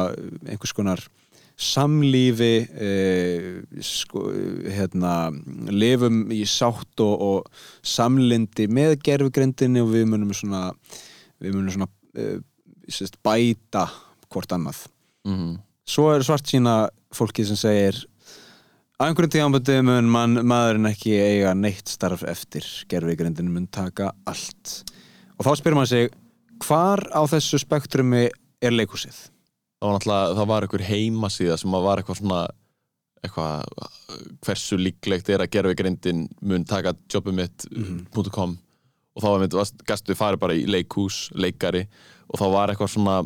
einhvers 0.49 0.73
konar 0.73 1.05
samlífi 1.59 2.53
eh, 2.71 3.47
sko, 3.83 4.29
hérna 4.71 5.29
lifum 5.75 6.29
í 6.33 6.45
sátt 6.47 7.03
og, 7.03 7.15
og 7.19 7.65
samlindi 7.83 8.69
með 8.71 9.01
gerfugrindinni 9.05 9.83
og 9.83 9.91
við 9.93 10.07
munum 10.13 10.31
svona 10.37 10.69
við 11.43 11.57
munum 11.57 11.75
svona 11.75 11.91
eh, 12.15 12.39
sérst, 12.89 13.19
bæta 13.27 13.89
hvort 14.31 14.55
annað. 14.55 14.87
Mm, 15.29 15.59
svo 15.89 16.11
er 16.13 16.25
svart 16.27 16.49
sína 16.51 16.77
fólki 17.17 17.47
sem 17.49 17.57
segir 17.59 17.99
á 18.99 19.07
einhverjum 19.09 19.33
tíðanböndi 19.35 19.79
mun 19.87 20.11
man, 20.13 20.39
maðurinn 20.45 20.91
ekki 20.91 21.15
eiga 21.17 21.55
neitt 21.57 21.89
starf 21.89 22.25
eftir 22.29 22.67
gerfugrindin 22.91 23.51
mun 23.55 23.69
taka 23.73 24.13
allt 24.29 24.83
og 25.39 25.47
þá 25.47 25.53
spyrir 25.61 25.79
maður 25.79 25.93
sig 25.95 26.11
hvar 26.67 27.05
á 27.15 27.23
þessu 27.31 27.61
spektrumi 27.63 28.27
er 28.61 28.75
leikhúsið? 28.75 29.17
það 29.79 29.87
var 29.87 29.95
náttúrulega, 29.99 30.35
það 30.41 30.49
var 30.51 30.65
einhver 30.67 30.87
heimasíða 30.89 31.59
sem 31.61 31.77
var 31.79 32.01
eitthvað 32.03 32.21
svona 32.21 32.41
eitthvað, 33.19 33.87
hversu 34.47 34.79
líklegt 34.79 35.29
er 35.35 35.43
að 35.43 35.53
gerfugrindin 35.55 36.27
mun 36.43 36.65
taka 36.67 36.93
jobbum 37.11 37.39
mitt 37.41 37.67
Mhm. 37.71 38.07
og 38.15 39.23
þá 39.23 39.27
var 39.31 39.41
mitt, 39.41 39.57
gastu 39.87 40.15
farið 40.15 40.39
bara 40.39 40.55
í 40.55 40.67
leikhús, 40.67 41.31
leikari 41.35 41.87
og 42.31 42.39
þá 42.39 42.47
var 42.53 42.69
eitthvað 42.71 42.93
svona 42.95 43.17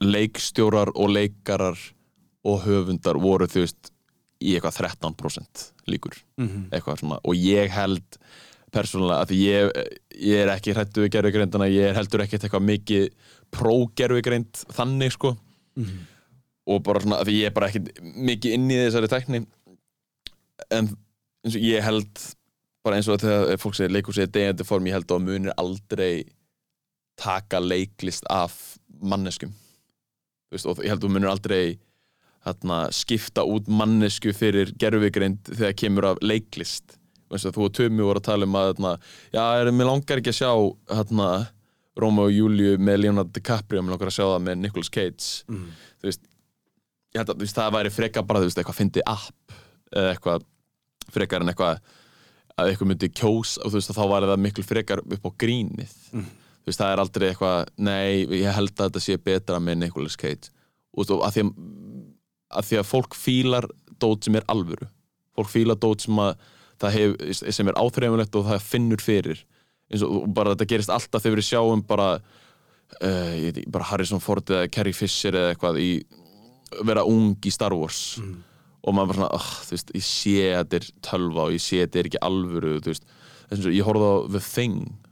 leikstjórar 0.00 0.92
og 0.94 1.10
leikarar 1.10 1.78
og 2.46 2.60
höfundar 2.64 3.18
voru 3.20 3.48
þú 3.50 3.64
veist 3.64 3.90
í 4.38 4.54
eitthvað 4.54 4.78
13% 4.86 5.64
líkur. 5.90 6.14
Mm 6.38 6.48
-hmm. 6.48 6.64
eitthvað 6.72 7.00
svona. 7.00 7.18
Og 7.24 7.34
ég 7.34 7.70
held 7.70 8.18
persónulega 8.70 9.24
að 9.24 9.30
ég, 9.32 9.72
ég 10.14 10.36
er 10.44 10.48
ekki 10.48 10.74
hrættu 10.74 11.02
við 11.02 11.10
gerfugrindina, 11.10 11.66
ég 11.66 11.90
er 11.90 11.94
heldur 11.94 12.20
ekkert 12.20 12.44
eitthvað 12.44 12.68
mikið 12.68 13.08
pró-gerfugrind 13.50 14.64
þannig 14.70 15.12
sko. 15.12 15.36
Mhm. 15.76 16.06
og 16.68 16.82
bara 16.82 17.00
svona 17.00 17.20
að 17.22 17.28
ég 17.32 17.46
er 17.46 17.50
bara 17.50 17.68
ekkert 17.68 18.02
mikið 18.02 18.52
inn 18.52 18.70
í 18.70 18.76
þessari 18.76 19.08
tækni. 19.08 19.46
En 20.70 20.88
eins 21.44 21.56
og 21.56 21.62
ég 21.62 21.82
held 21.82 22.36
bara 22.84 22.96
eins 22.96 23.08
og 23.08 23.20
þegar 23.20 23.56
fólk 23.56 23.74
segir 23.74 23.94
leikhúsið 23.94 24.22
er 24.22 24.34
degjandi 24.34 24.64
form, 24.64 24.86
ég 24.86 24.92
held 24.92 25.10
að 25.10 25.24
munir 25.24 25.54
aldrei 25.56 26.24
taka 27.16 27.60
leiklist 27.60 28.24
af 28.28 28.78
manneskum 29.00 29.54
veist, 30.52 30.66
og 30.66 30.78
ég 30.82 30.88
held 30.92 31.02
að 31.02 31.08
þú 31.08 31.12
munir 31.14 31.30
aldrei 31.32 31.78
þarna, 32.46 32.78
skipta 32.94 33.42
út 33.44 33.66
mannesku 33.68 34.32
fyrir 34.36 34.70
gerfugrind 34.80 35.42
þegar 35.50 35.74
kemur 35.76 36.06
af 36.12 36.22
leiklist 36.24 36.96
veist, 37.28 37.44
þú 37.52 37.66
og 37.66 37.74
Tumi 37.76 38.02
voru 38.06 38.22
að 38.22 38.28
tala 38.30 38.46
um 38.48 38.54
að 38.56 38.70
þarna, 38.72 38.92
já, 39.34 39.42
er, 39.60 39.70
mér 39.74 39.90
langar 39.90 40.20
ekki 40.22 40.32
að 40.32 40.38
sjá 40.40 40.52
þarna, 40.94 41.28
Róma 41.98 42.22
og 42.28 42.30
Júliu 42.32 42.76
með 42.78 43.00
Leonardo 43.02 43.32
DiCaprio, 43.34 43.82
mér 43.82 43.96
langar 43.96 44.08
að 44.12 44.14
sjá 44.16 44.24
það 44.30 44.42
með 44.46 44.58
Nicolas 44.62 44.88
Cage 44.94 45.44
Mhm. 45.50 45.68
þú 46.00 46.06
veist 46.08 46.22
ég 47.14 47.18
held 47.22 47.32
að 47.34 47.38
veist, 47.42 47.56
það 47.58 47.72
væri 47.74 47.90
frekar 47.90 48.22
bara 48.28 48.40
þú 48.40 48.48
veist, 48.48 48.58
eitthvað 48.62 48.78
fyndi 48.80 49.02
app 49.06 49.56
eða 49.92 50.12
eitthvað 50.14 50.44
frekar 51.10 51.40
en 51.42 51.48
eitthvað 51.52 51.80
að 52.58 52.68
eitthvað 52.72 52.88
myndi 52.92 53.08
kjós 53.14 53.56
og 53.58 53.70
þú 53.72 53.76
veist, 53.80 53.90
þá 53.98 54.04
væri 54.14 54.30
það 54.30 54.42
miklu 54.46 54.64
frekar 54.64 54.98
upp 55.04 55.26
á 55.26 55.30
grínið 55.42 55.92
Mm. 56.12 56.24
Veist, 56.68 56.80
það 56.80 56.92
er 56.92 57.02
aldrei 57.02 57.26
eitthvað 57.30 57.72
nei, 57.76 58.26
ég 58.42 58.54
held 58.56 58.74
að 58.76 58.84
þetta 58.88 59.04
sé 59.04 59.18
betra 59.30 59.60
með 59.62 59.82
Nicolas 59.82 60.16
Cage. 60.20 60.52
Og 60.94 61.10
og 61.14 61.24
að 61.26 61.36
því 61.36 61.44
að, 61.44 61.52
að 62.58 62.70
því 62.70 62.80
að 62.80 62.88
fólk 62.88 63.18
fílar 63.18 63.68
dót 63.98 64.26
sem 64.26 64.38
er 64.38 64.46
alvöru. 64.50 64.88
Fólk 65.38 65.52
fílar 65.52 65.78
dót 65.78 66.04
sem 66.04 66.18
hef, 66.94 67.14
sem 67.34 67.70
er 67.70 67.78
áþreifumlegt 67.78 68.36
og 68.38 68.46
það 68.50 68.66
finnur 68.66 69.02
fyrir. 69.02 69.44
Eins 69.88 70.04
og 70.04 70.18
og 70.20 70.28
bara 70.36 70.54
þetta 70.54 70.68
gerist 70.72 70.92
alltaf 70.92 71.24
þegar 71.24 71.40
við 71.40 71.48
sjáum 71.48 71.82
bara 71.88 72.08
uh, 72.18 73.34
ég 73.38 73.62
bara 73.72 73.88
Harrison 73.90 74.22
Ford 74.22 74.50
eða 74.50 74.68
Carrie 74.72 74.96
Fisher 74.96 75.36
eða 75.36 75.54
eitthvað 75.54 75.80
í 75.82 75.90
vera 76.84 77.06
ung 77.08 77.36
í 77.40 77.52
Star 77.54 77.74
Wars. 77.76 78.18
Mhm. 78.20 78.44
og 78.88 78.94
maður 78.94 79.08
bara 79.08 79.18
svona, 79.18 79.34
oh, 79.34 79.48
þú 79.66 79.74
veist, 79.74 79.88
ég 79.98 80.04
sé 80.06 80.34
að 80.54 80.60
þetta 80.60 80.76
er 80.78 80.84
tölva 81.04 81.42
og 81.48 81.52
ég 81.52 81.60
sé 81.60 81.80
að 81.80 81.88
þetta 81.88 81.98
er 81.98 82.08
ekki 82.08 82.20
alvöru 82.24 82.70
þú 82.78 82.92
veist, 82.92 83.08
þess 83.50 83.66
að 83.66 83.74
ég 83.74 83.88
horfði 83.88 84.06
á 84.08 84.16
The 84.30 84.42
Thing 84.46 85.07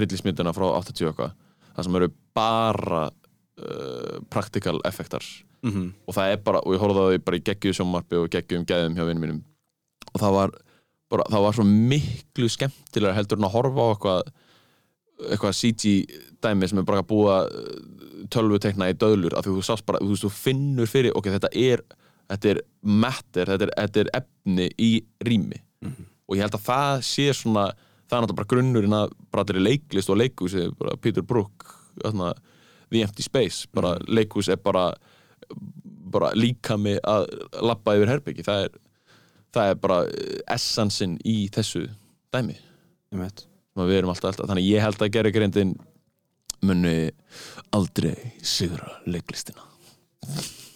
rillismyndina 0.00 0.52
frá 0.56 0.66
80 0.76 1.10
eitthvað 1.10 1.34
það 1.76 1.84
sem 1.88 1.98
eru 2.00 2.08
bara 2.36 3.02
uh, 3.10 4.16
practical 4.32 4.80
effektar 4.88 5.24
og 6.06 6.14
það 6.14 6.32
er 6.32 6.40
bara, 6.44 6.60
og 6.62 6.74
ég 6.76 6.82
horfði 6.82 7.02
á 7.02 7.08
því 7.10 7.20
bara 7.26 7.36
í 7.36 7.44
geggjuðu 7.46 7.76
sjónvarpi 7.80 8.18
og 8.20 8.28
geggjuðum 8.30 8.66
gæðum 8.68 8.96
hjá 8.96 9.04
vinnum 9.08 9.22
mínum. 9.24 9.38
Og 10.12 10.20
það 10.22 10.34
var 10.36 10.52
bara, 11.10 11.24
það 11.32 11.44
var 11.46 11.56
svo 11.56 11.64
miklu 11.66 12.48
skemmtilega 12.52 13.16
heldur 13.16 13.40
en 13.40 13.48
að 13.48 13.54
horfa 13.56 13.82
á 13.82 13.88
eitthvað 13.94 14.22
eitthvað 15.32 15.56
CG 15.56 15.92
dæmi 16.44 16.68
sem 16.68 16.78
er 16.78 16.86
bara 16.86 17.00
að 17.00 17.08
búa 17.08 17.36
tölvutekna 18.30 18.90
í 18.92 18.96
döðlur 19.00 19.34
af 19.38 19.46
því 19.46 19.54
þú 19.56 19.64
sást 19.64 19.86
bara, 19.88 19.98
þú 20.04 20.12
veist, 20.12 20.26
þú 20.26 20.32
finnur 20.36 20.90
fyrir 20.90 21.16
ok, 21.16 21.30
þetta 21.34 21.50
er, 21.56 21.82
þetta 22.30 22.50
er 22.52 22.60
matter 22.82 23.52
þetta 23.52 23.66
er, 23.66 23.72
þetta 23.80 24.02
er 24.04 24.10
efni 24.20 24.68
í 24.78 24.90
rými. 25.24 25.62
Og 26.28 26.36
ég 26.36 26.42
held 26.44 26.58
að 26.58 26.66
það 26.68 27.02
sé 27.06 27.26
svona 27.32 27.70
það 28.06 28.16
er 28.16 28.22
náttúrulega 28.22 28.38
bara 28.40 28.50
grunnurinn 28.52 28.96
að 28.96 29.14
bara 29.32 29.44
þetta 29.44 29.56
er 29.58 29.64
leiklist 29.66 30.10
og 30.12 30.20
leikhús 30.20 30.56
bara 30.78 30.96
Peter 31.02 31.24
Brook 31.26 31.66
þarna, 32.02 32.32
The 32.92 33.02
Empty 33.06 33.24
Space 33.26 33.66
bara 33.74 33.96
leikhús 34.06 34.48
er 34.52 34.60
bara 34.62 34.88
bara 36.16 36.30
líkami 36.38 36.96
að 37.02 37.26
lappa 37.66 37.96
yfir 37.98 38.12
herbyggi 38.14 38.44
það 38.46 38.64
er, 38.68 38.76
það 39.56 39.70
er 39.72 39.80
bara 39.82 39.98
essansinn 40.54 41.16
í 41.26 41.36
þessu 41.54 41.84
dæmi. 42.34 42.56
Við 43.76 43.96
erum 43.98 44.12
alltaf, 44.12 44.30
alltaf 44.32 44.48
þannig 44.48 44.68
ég 44.70 44.80
held 44.84 45.02
að 45.04 45.12
gera 45.18 45.32
greindin 45.34 45.74
muni 46.64 47.10
aldrei 47.76 48.14
sigra 48.42 49.00
leiklistina. 49.06 49.60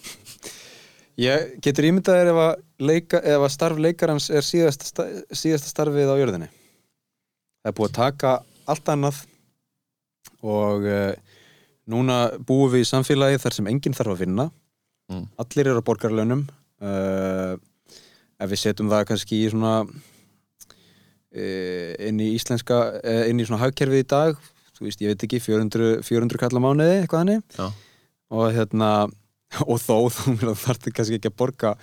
Ég 1.21 1.57
getur 1.61 1.85
ímyndað 1.89 2.17
þér 2.17 2.29
ef 2.31 2.39
að, 2.41 2.51
leika, 2.87 3.19
ef 3.19 3.43
að 3.45 3.51
starf 3.53 3.79
leikarans 3.83 4.29
er 4.33 4.45
síðasta, 4.45 4.87
sta- 4.87 5.09
síðasta 5.35 5.69
starfið 5.69 6.09
á 6.09 6.15
jörðinni. 6.17 6.47
Það 7.61 7.71
er 7.71 7.77
búið 7.77 7.89
að 7.89 7.97
taka 7.99 8.31
allt 8.71 8.91
annað 8.93 9.17
og 10.41 10.87
uh, 10.89 11.13
núna 11.91 12.17
búum 12.47 12.71
við 12.73 12.85
í 12.85 12.89
samfélagi 12.89 13.41
þar 13.41 13.53
sem 13.57 13.69
enginn 13.69 13.97
þarf 13.97 14.15
að 14.15 14.21
vinna. 14.25 14.45
Mm. 15.11 15.25
Allir 15.43 15.69
eru 15.69 15.81
á 15.83 15.87
borgarlaunum. 15.89 16.43
Uh, 16.81 17.53
ef 18.41 18.47
við 18.49 18.63
setjum 18.63 18.89
það 18.89 19.07
kannski 19.11 19.35
í 19.43 19.51
svona 19.53 19.75
uh, 21.37 21.91
inn 22.01 22.17
í 22.21 22.33
íslenska, 22.33 22.77
inn 23.29 23.39
í 23.41 23.45
svona 23.45 23.61
hagkerfið 23.67 24.01
í 24.01 24.09
dag, 24.09 24.33
þú 24.77 24.87
veist, 24.87 25.01
ég 25.03 25.13
veit 25.13 25.25
ekki, 25.27 25.39
400, 25.45 26.01
400 26.07 26.41
kalla 26.41 26.59
mánuði, 26.63 26.95
eitthvað 27.03 27.21
hannig 27.21 27.41
Já, 27.57 27.67
og 28.33 28.45
hérna 28.55 28.91
og 29.67 29.81
þó 29.83 29.97
þú 30.15 30.53
þarftu 30.57 30.93
kannski 30.95 31.19
ekki 31.19 31.31
að 31.31 31.37
borga 31.41 31.73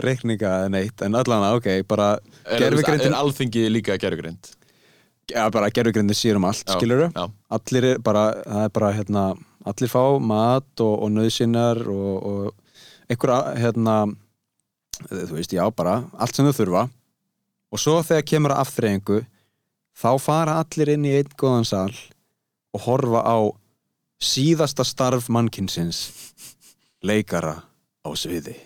reikninga 0.00 0.54
eða 0.62 0.72
neitt 0.72 1.04
en 1.04 1.18
allan 1.20 1.46
ok, 1.52 1.68
bara 1.88 2.14
er, 2.16 2.64
gerfugreindin 2.64 3.12
er 3.12 3.20
alþingi 3.20 3.66
líka 3.70 3.98
gerfugreind? 4.00 4.54
Ja, 5.34 5.48
bara 5.52 5.70
gerfugreindin 5.74 6.16
sér 6.16 6.38
um 6.40 6.48
allt, 6.48 6.64
skilur 6.76 7.06
Já, 7.08 7.24
allir 7.56 7.86
er 7.94 8.02
bara, 8.04 8.24
það 8.44 8.64
er 8.66 8.74
bara 8.78 8.92
hérna, 8.96 9.24
allir 9.72 9.92
fá 9.92 10.02
mat 10.20 10.84
og, 10.84 10.94
og 11.04 11.12
nöðsynnar 11.14 11.82
og, 11.90 12.14
og 12.30 13.10
einhverja 13.10 13.56
hérna 13.60 13.96
þú 15.08 15.36
veist, 15.38 15.52
já, 15.56 15.64
bara 15.72 16.02
allt 16.20 16.36
sem 16.36 16.46
þau 16.48 16.56
þurfa. 16.58 16.86
Og 17.70 17.80
svo 17.80 18.00
þegar 18.04 18.26
kemur 18.26 18.54
að 18.54 18.64
afþreyingu 18.64 19.20
þá 20.00 20.10
fara 20.22 20.58
allir 20.62 20.94
inn 20.94 21.06
í 21.08 21.14
einn 21.18 21.36
góðan 21.38 21.68
sal 21.68 21.92
og 22.74 22.84
horfa 22.86 23.22
á 23.26 23.38
síðasta 24.20 24.84
starf 24.84 25.30
mannkinsins 25.32 26.04
leikara 27.06 27.56
á 28.04 28.10
sviði 28.18 28.56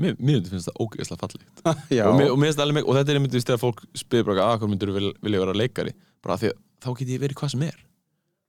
mér, 0.00 0.14
mér 0.18 0.46
finnst 0.48 0.68
það 0.70 0.80
ógeðslega 0.84 1.20
fallegt. 1.24 1.62
Og, 2.08 2.14
mér, 2.18 2.30
og, 2.32 2.38
mér 2.40 2.62
alveg, 2.64 2.86
og 2.86 2.96
þetta 2.98 3.12
er 3.12 3.18
einmitt 3.20 3.36
þegar 3.36 3.60
fólk 3.62 3.82
spyrir 3.98 4.28
bara 4.28 4.46
að 4.52 4.62
hvað 4.62 4.72
myndur 4.72 4.94
vil, 4.94 5.10
vilja 5.24 5.42
vera 5.42 5.56
leikari? 5.56 5.94
Bara 6.24 6.38
því 6.40 6.52
að 6.52 6.58
þá 6.84 6.88
get 7.00 7.12
ég 7.14 7.22
verið 7.22 7.40
hvað 7.40 7.52
sem 7.54 7.66
er. 7.68 7.78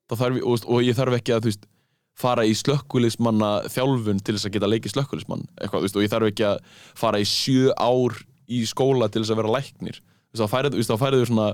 Þarf 0.09 0.39
ég, 0.39 0.45
og, 0.49 0.65
og 0.69 0.85
ég 0.85 0.97
þarf 0.97 1.17
ekki 1.19 1.35
að 1.35 1.49
veist 1.49 1.67
fara 2.19 2.43
í 2.43 2.53
slökkulismanna 2.57 3.49
þjálfun 3.71 4.19
til 4.25 4.35
þess 4.35 4.49
að 4.49 4.55
geta 4.57 4.69
leikið 4.69 4.95
slökkulismann 4.95 5.45
eitthvað, 5.61 5.85
veist, 5.85 5.97
og 5.99 6.03
ég 6.03 6.11
þarf 6.11 6.31
ekki 6.33 6.47
að 6.49 6.63
fara 6.99 7.21
í 7.21 7.27
sjö 7.29 7.73
ár 7.79 8.17
í 8.49 8.63
skóla 8.67 9.07
til 9.11 9.23
þess 9.23 9.35
að 9.35 9.41
vera 9.43 9.53
læknir. 9.55 10.01
Þá 10.35 10.45
færið, 10.51 10.79
þú 10.81 11.29
svona 11.29 11.49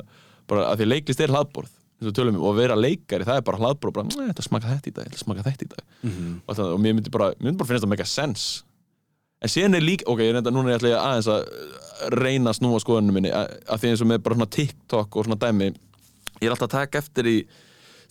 bara 0.49 0.69
að 0.71 0.79
því 0.79 0.85
að 0.87 0.91
leiklist 0.93 1.21
er 1.21 1.33
hlaðborð 1.33 1.73
tölum 2.15 2.35
um, 2.35 2.43
og 2.43 2.53
að 2.53 2.59
vera 2.59 2.75
leikari, 2.77 3.25
það 3.25 3.39
er 3.39 3.45
bara 3.45 4.03
"Nei, 4.03 4.27
þetta 4.29 4.43
smaka 4.43 4.67
þetta 4.67 4.89
í 4.89 4.93
dag, 4.93 5.05
þetta 5.09 5.21
smaka 5.21 5.43
þetta 5.43 5.65
í 5.65 5.69
dag. 5.71 5.83
Mhm. 6.03 6.41
og, 6.47 6.55
það, 6.55 6.73
og 6.73 6.79
mér 6.79 6.93
myndi 6.93 7.11
bara, 7.11 7.29
mér 7.39 7.45
myndi 7.49 7.57
bara 7.57 7.67
finnast 7.67 7.85
það 7.85 7.93
mega 7.93 8.05
sense 8.05 8.63
en 9.43 9.51
síðan 9.51 9.77
er 9.77 9.85
líka, 9.85 10.07
ok, 10.11 10.23
reynda, 10.23 10.53
núna 10.53 10.75
er 10.75 10.87
ég 10.89 10.97
aðeins 10.99 11.29
að 11.31 11.45
uh, 11.45 11.83
reyna 12.15 12.51
að 12.51 12.59
snúa 12.59 12.81
skoðunum 12.83 13.17
minni 13.17 13.31
að 13.35 13.81
því 13.81 13.91
eins 13.91 14.03
og 14.03 14.11
með 14.11 14.23
bara 14.25 14.39
svona 14.39 14.53
TikTok 14.55 15.15
og 15.15 15.27
svona 15.27 15.39
dæmi 15.41 15.71
ég 15.71 16.47
er 16.47 16.55
alltaf 16.55 16.69
að 16.69 16.75
taka 16.75 17.01
eftir 17.03 17.29
í 17.31 17.37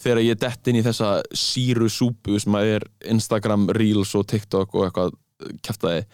þegar 0.00 0.22
ég 0.24 0.40
dett 0.40 0.70
inn 0.70 0.80
í 0.80 0.84
þessa 0.84 1.10
síru 1.36 1.88
súpu 1.92 2.38
sem 2.42 2.56
að 2.58 2.72
er 2.76 2.88
Instagram 3.12 3.68
Reels 3.76 4.14
og 4.18 4.26
TikTok 4.30 4.74
og 4.74 4.88
eitthvað 4.88 5.14
kæftæði 5.64 6.04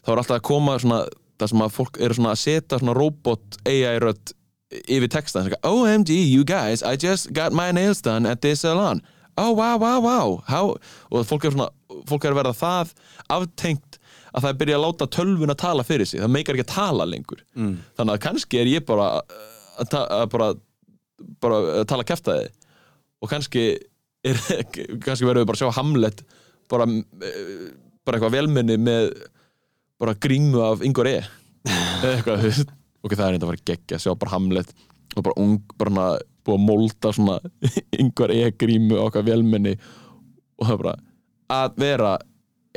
þá 0.00 0.12
er 0.12 0.22
alltaf 0.22 0.38
að 0.38 0.46
koma 0.48 0.76
svona 0.80 1.00
það 1.40 1.52
sem 1.52 1.64
að 1.64 1.74
fólk 1.76 2.00
eru 2.00 2.16
svona 2.18 2.34
að 2.34 2.42
setja 2.42 2.80
svona 2.80 2.96
robot 2.96 3.60
AI 3.68 3.96
rödd 4.02 4.34
yfir 4.70 5.10
texta 5.10 5.42
OMG 5.66 6.12
you 6.14 6.44
guys, 6.44 6.82
I 6.82 6.96
just 6.96 7.32
got 7.34 7.52
my 7.52 7.72
nails 7.72 8.02
done 8.02 8.28
at 8.28 8.40
this 8.40 8.62
salon 8.62 9.02
oh 9.36 9.52
wow 9.56 9.78
wow 9.78 10.00
wow 10.00 10.42
How? 10.46 10.76
og 11.10 11.26
fólk 11.26 11.46
er 11.46 11.56
svona 11.56 11.70
fólk 12.08 12.24
er 12.24 12.34
að 12.34 12.42
verða 12.42 12.56
það 12.60 12.92
aftengt 13.28 13.99
að 14.30 14.44
það 14.44 14.50
er 14.50 14.58
byrja 14.62 14.78
að 14.78 14.84
láta 14.86 15.10
tölvun 15.16 15.52
að 15.54 15.60
tala 15.62 15.84
fyrir 15.86 16.08
sig. 16.08 16.20
Það 16.22 16.34
meikar 16.36 16.56
ekki 16.58 16.66
að 16.68 16.74
tala 16.74 17.06
lengur. 17.08 17.44
Mm. 17.58 17.76
þannig 17.98 18.16
að 18.16 18.24
kannski 18.26 18.60
er 18.60 18.70
ég 18.70 18.86
bara 18.88 19.08
að, 19.20 19.90
ta 19.90 20.04
að 20.20 20.26
bara, 20.34 20.48
bara 21.42 21.60
að 21.80 21.86
tala 21.90 22.06
kæftæði 22.08 22.48
og 23.20 23.32
kannski 23.32 23.64
er, 24.24 24.40
kannski 25.04 25.28
verðum 25.28 25.44
við 25.44 25.50
bara 25.50 25.58
að 25.58 25.62
sjá 25.64 25.78
Hamlet 25.80 26.24
bara, 26.70 26.86
eh, 26.86 27.70
bara 28.06 28.18
eitthvað 28.18 28.36
velmenni 28.38 28.78
með 28.80 29.10
bara 30.00 30.16
grímu 30.16 30.62
af 30.64 30.84
Ingvar 30.86 31.10
E. 31.10 31.18
Eitthvað, 32.00 32.46
ok, 33.04 33.12
það 33.12 33.26
er 33.26 33.34
eitthvað 33.34 33.42
að 33.44 33.50
fara 33.50 33.66
geggja 33.68 33.98
sjá 34.00 34.14
bara 34.16 34.32
Hamlet 34.32 34.70
og 35.18 35.24
bara 35.26 35.36
ung, 35.42 35.58
bara 35.76 36.06
búið 36.46 36.56
að 36.56 36.64
molda 36.64 37.12
svona 37.12 37.36
Ingvar 38.00 38.32
E. 38.32 38.46
grímu 38.56 38.96
okkar 39.02 39.26
velmenni. 39.26 39.74
Og 40.60 40.68
það 40.68 40.72
er 40.72 40.82
bara 40.84 40.94
að 41.50 41.80
vera 41.82 42.14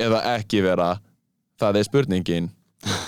eða 0.04 0.20
ekki 0.34 0.60
vera 0.64 0.88
það 1.72 1.80
er 1.80 1.88
spurningin 1.88 2.50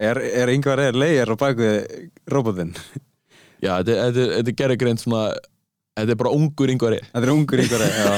er, 0.00 0.20
er 0.42 0.52
yngvar 0.54 0.80
er 0.88 0.96
leigir 0.98 1.30
á 1.32 1.36
bakvið 1.40 2.10
robotinn 2.32 2.74
Já, 3.60 3.74
þetta, 3.82 3.92
er- 3.92 4.02
þetta, 4.10 4.20
er- 4.24 4.34
þetta 4.40 4.54
gerir 4.62 4.78
greint 4.80 5.02
svona 5.04 5.24
Þetta 6.00 6.14
er 6.14 6.18
bara 6.20 6.30
ungur 6.32 6.70
yngvar 6.72 6.94
e 6.96 7.00
þetta 7.10 7.26
er 7.26 7.32
ungur 7.34 7.60
yngvar 7.60 7.82
já. 7.82 8.12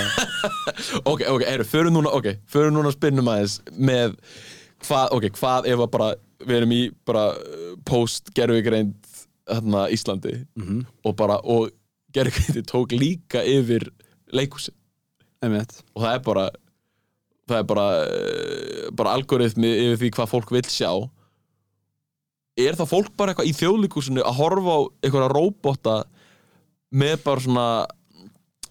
Ok, 1.11 1.23
ok, 1.33 1.43
eru, 1.51 1.65
förum 1.67 1.97
núna, 1.97 2.13
ok 2.15 2.29
Förum 2.53 2.77
núna 2.77 2.91
að 2.93 2.99
spinnum 2.99 3.31
aðeins 3.33 3.57
með 3.75 4.13
hvað, 4.87 5.15
ok, 5.17 5.27
hvað 5.41 5.67
ef 5.73 5.83
að 5.87 5.91
bara 5.97 6.11
Við 6.43 6.57
erum 6.61 6.75
í 6.77 6.81
bara 7.09 7.25
uh, 7.39 7.73
post 7.89 8.31
gerfigreind 8.37 8.95
þarna 9.49 9.87
Íslandi 9.95 10.37
Mhm. 10.59 10.85
og 11.07 11.17
bara, 11.19 11.41
og 11.43 11.71
gerfigreindi 12.15 12.63
tók 12.71 12.93
líka 12.95 13.43
yfir 13.43 13.89
Einmitt. 15.43 15.81
og 15.97 16.05
það 16.05 16.15
er 16.15 16.23
bara 16.29 16.45
það 17.51 17.59
er 17.59 17.67
bara 17.73 17.87
uh, 18.07 18.72
bara 18.97 19.15
algoritmi 19.17 19.69
yfir 19.93 19.99
því 20.03 20.11
hvað 20.17 20.31
fólk 20.33 20.51
vill 20.55 20.69
sjá. 20.71 20.91
Er 22.61 22.77
það 22.77 22.91
fólk 22.91 23.13
bara 23.17 23.33
eitthvað 23.33 23.49
í 23.49 23.55
þjóðlíkusinu 23.57 24.25
að 24.27 24.39
horfa 24.41 24.73
á 24.77 24.81
einhverja 25.07 25.31
róbota 25.33 25.95
með 26.93 27.23
bara 27.25 27.41
svona 27.41 27.67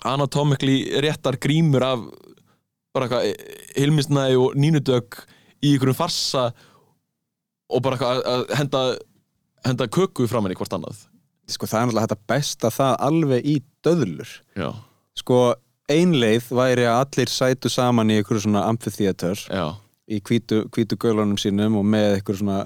anatomically 0.06 0.84
réttar 1.02 1.38
grímur 1.42 1.84
af 1.86 2.04
bara 2.94 3.08
eitthvað 3.08 3.80
Hilmisnæði 3.80 4.38
og 4.42 4.56
Nínudögg 4.60 5.22
í 5.64 5.74
einhverjum 5.76 5.98
farsa 5.98 6.48
og 7.72 7.82
bara 7.86 7.96
eitthvað 7.98 8.20
að- 8.20 8.28
að 8.34 8.56
henda 8.60 8.82
henda 9.66 9.88
köku 9.88 10.28
fram 10.28 10.44
henni 10.46 10.56
hvort 10.58 10.74
annað? 10.74 11.08
Sko 11.48 11.66
það 11.68 11.82
er 11.82 11.86
náttúrulega 11.88 12.08
þetta 12.08 12.28
besta 12.28 12.70
það 12.70 12.96
alveg 13.08 13.46
í 13.46 13.56
döðlur. 13.84 14.30
Já, 14.56 14.70
sko 15.16 15.56
einleið 15.90 16.48
væri 16.50 16.86
að 16.88 17.00
allir 17.06 17.30
sætu 17.30 17.70
saman 17.70 18.10
í 18.10 18.18
einhverju 18.22 18.42
svona 18.46 18.66
amphitheater. 18.70 19.36
Já, 19.50 19.76
í 20.12 20.20
hvítu, 20.28 20.66
hvítu 20.74 21.00
gölunum 21.00 21.40
sínum 21.40 21.80
og 21.80 21.88
með 21.88 22.18
einhver 22.20 22.40
svona 22.40 22.60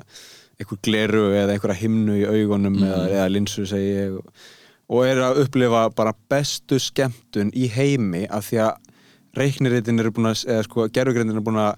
einhver 0.59 0.79
gleru 0.85 1.25
eða 1.35 1.55
einhverja 1.55 1.81
himnu 1.81 2.19
í 2.19 2.25
augunum 2.27 2.77
eða, 2.79 3.01
eða 3.11 3.31
linsu 3.31 3.65
segi 3.69 3.91
ég 3.91 4.19
og, 4.19 5.01
er 5.03 5.21
að 5.25 5.41
upplifa 5.45 5.87
bara 5.95 6.15
bestu 6.31 6.79
skemmtun 6.81 7.51
í 7.55 7.67
heimi 7.71 8.25
af 8.31 8.49
því 8.49 8.61
að 8.67 8.91
reikniritin 9.35 9.99
eru 9.99 10.13
búin 10.15 10.31
að 10.31 10.45
eða 10.47 10.67
sko 10.67 10.87
gerfugrindin 10.95 11.41
er 11.41 11.45
búin 11.45 11.59
að 11.59 11.73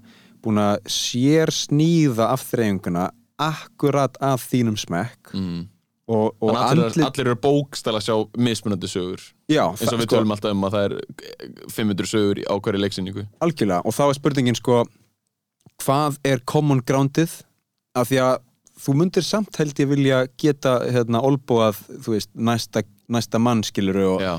búin 0.46 0.62
að 0.62 0.76
sér 0.92 1.52
sníða 1.54 2.30
afþreyinguna 2.36 3.10
akkurat 3.42 4.18
af 4.24 4.46
þínum 4.50 4.78
smekk 4.80 5.34
mm. 5.34 5.64
og, 6.14 6.38
og 6.42 6.54
allir, 6.54 6.86
andlit 6.88 7.06
allir 7.08 7.32
eru 7.32 7.40
bókstæla 7.42 8.02
að 8.02 8.08
sjá 8.08 8.40
mismunandi 8.48 8.90
sögur. 8.92 9.26
Já, 9.50 9.64
eins 9.74 9.92
og 9.92 10.02
við 10.02 10.12
tölum 10.14 10.34
alltaf 10.34 10.54
um 10.54 10.70
að 10.70 10.78
það 10.78 10.88
er 10.88 10.96
500 11.74 12.12
sögur 12.14 12.42
á 12.46 12.54
hverju 12.56 12.84
leiksynningu 12.84 13.26
algjörlega 13.46 13.84
og 13.84 13.98
þá 13.98 14.04
er 14.08 14.18
spurningin 14.20 14.60
sko 14.60 14.84
hvað 15.84 16.20
er 16.28 16.44
common 16.50 16.82
groundið? 16.86 17.42
Af 17.98 18.10
því 18.12 18.22
að 18.24 18.36
þú 18.78 18.94
mundir 19.00 19.26
samt 19.26 19.58
held 19.58 19.80
ég 19.82 19.90
vilja 19.90 20.22
geta 20.38 20.78
hérna 20.86 21.22
olbúað 21.26 21.80
þú 22.04 22.14
veist 22.14 22.32
næsta, 22.36 22.84
næsta 23.10 23.42
mann 23.42 23.64
skiluru 23.66 24.06
og 24.16 24.22
Já, 24.22 24.36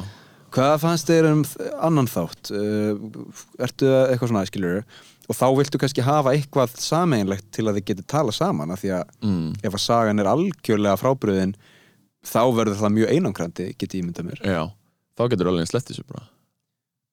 hvað 0.55 0.75
fannst 0.85 1.11
þér 1.11 1.31
um 1.33 1.45
annan 1.89 2.11
þátt? 2.11 2.53
Uh, 2.55 3.25
ertu 3.59 3.91
að- 3.91 4.13
eitthvað 4.13 4.33
svona 4.33 4.47
skiluru 4.47 4.85
og 5.29 5.37
þá 5.37 5.47
viltu 5.59 5.81
kannski 5.83 6.07
hafa 6.07 6.33
eitthvað 6.33 6.79
sameinlegt 6.81 7.51
til 7.53 7.67
að 7.67 7.81
þið 7.81 7.89
geti 7.91 8.07
tala 8.09 8.33
saman 8.33 8.71
af 8.73 8.81
því 8.81 8.95
að 8.97 9.11
mm. 9.27 9.51
ef 9.63 9.75
að 9.75 9.85
sagan 9.85 10.23
er 10.23 10.31
algjörlega 10.31 10.97
frábriðin 11.03 11.57
þá 12.25 12.43
verður 12.55 12.81
það 12.81 12.95
mjög 12.97 13.13
einangrandi 13.13 13.69
geti 13.79 14.01
ég 14.01 14.07
myndað 14.07 14.31
mér. 14.31 14.41
Já, 14.43 14.63
þá 15.19 15.23
getur 15.35 15.51
alveg 15.51 15.69
slett 15.69 15.91
þessu 15.91 16.07
bara 16.09 16.25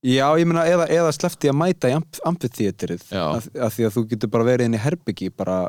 Já, 0.06 0.26
ég 0.38 0.46
meina, 0.46 0.66
eða, 0.70 0.86
eða 0.94 1.14
slefti 1.16 1.50
að 1.50 1.58
mæta 1.58 1.90
í 1.90 1.96
Já. 1.96 3.24
af, 3.24 3.48
af 3.58 3.74
því 3.74 3.88
að 3.88 3.96
þú 3.96 4.04
getur 4.12 4.34
bara 4.36 4.50
verið 4.52 4.70
inn 4.70 4.78
í 4.78 4.82
herbyggi 4.84 5.32
bara, 5.34 5.62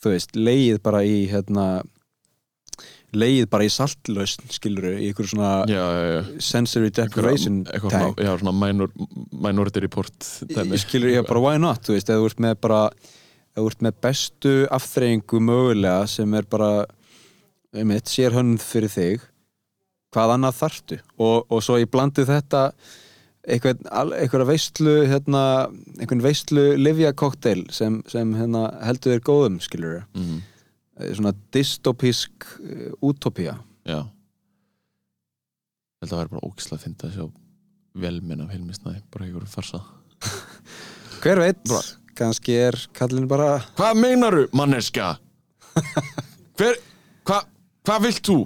þú 0.00 0.14
veist, 0.14 0.38
leið 0.38 0.78
bara 0.84 1.02
í 1.04 1.18
hérna 1.28 1.66
leið 3.12 3.48
bara 3.52 3.66
í 3.66 3.72
saltlausn, 3.72 4.46
skilur 4.52 4.86
í 4.94 5.10
ykkur 5.10 5.28
svona 5.28 5.50
Já, 5.68 5.82
já, 5.82 6.04
já 6.08 6.20
sensory 6.40 6.92
deprivation 6.94 7.60
svona, 7.68 8.06
já, 8.16 8.30
svona 8.40 8.54
minor, 8.56 8.92
minority 9.36 9.82
report 9.84 10.16
dæmi. 10.48 10.80
skilur 10.80 11.12
ég 11.12 11.28
bara 11.28 11.42
why 11.44 11.60
not, 11.60 11.82
þú 11.84 11.98
veist, 11.98 12.08
eða 12.08 12.22
þú 12.22 12.30
ert 12.30 12.42
með 12.46 12.56
bara 12.64 12.80
eða 13.52 13.60
þú 13.60 13.68
ert 13.68 13.84
með 13.84 14.00
bestu 14.06 14.54
afþreyingu 14.78 15.42
mögulega 15.44 16.08
sem 16.08 16.38
er 16.40 16.48
bara 16.48 16.70
einmitt, 17.76 18.08
sér 18.08 18.32
hönd 18.36 18.64
fyrir 18.64 18.92
þig 18.92 19.28
hvað 20.12 20.34
annað 20.38 20.58
þarftu 20.62 21.00
og, 21.20 21.52
og 21.52 21.62
svo 21.64 21.78
ég 21.80 21.92
blandi 21.92 22.24
þetta 22.28 22.70
einhverja 23.48 24.46
veistlu 24.46 24.92
hérna, 25.10 25.42
einhvern 25.98 26.22
veistlu 26.22 26.64
livja 26.78 27.10
kokteil 27.18 27.64
sem, 27.74 28.00
sem 28.10 28.34
hérna, 28.38 28.68
heldur 28.86 29.16
þér 29.16 29.24
góðum 29.26 29.56
skilur 29.64 30.02
Mhm, 30.14 30.42
svona 31.16 31.32
dystopísk 31.54 32.46
uh, 32.60 32.92
útopía 33.02 33.56
Já. 33.88 34.04
Ég 36.02 36.06
held 36.06 36.12
að 36.12 36.12
það 36.12 36.20
væri 36.22 36.32
bara 36.36 36.46
ógislega 36.46 36.78
að 36.78 36.84
finna 36.84 37.08
að 37.08 37.16
sjá 37.16 37.26
velminn 38.02 38.40
af 38.44 38.52
Hilmi 38.54 38.72
bara 39.10 39.24
einhverju 39.26 39.50
farsa. 39.52 39.80
Hver 41.22 41.38
veit, 41.42 41.58
Bara- 41.68 42.14
kannski 42.18 42.54
er 42.58 42.78
kallin 42.94 43.26
bara 43.28 43.58
Hvað 43.76 43.98
meinaru, 44.00 44.46
manneska? 44.52 45.16
Hver, 46.58 46.78
hvað 47.26 47.48
hva 47.86 47.98
vilt 48.04 48.22
þú? 48.22 48.38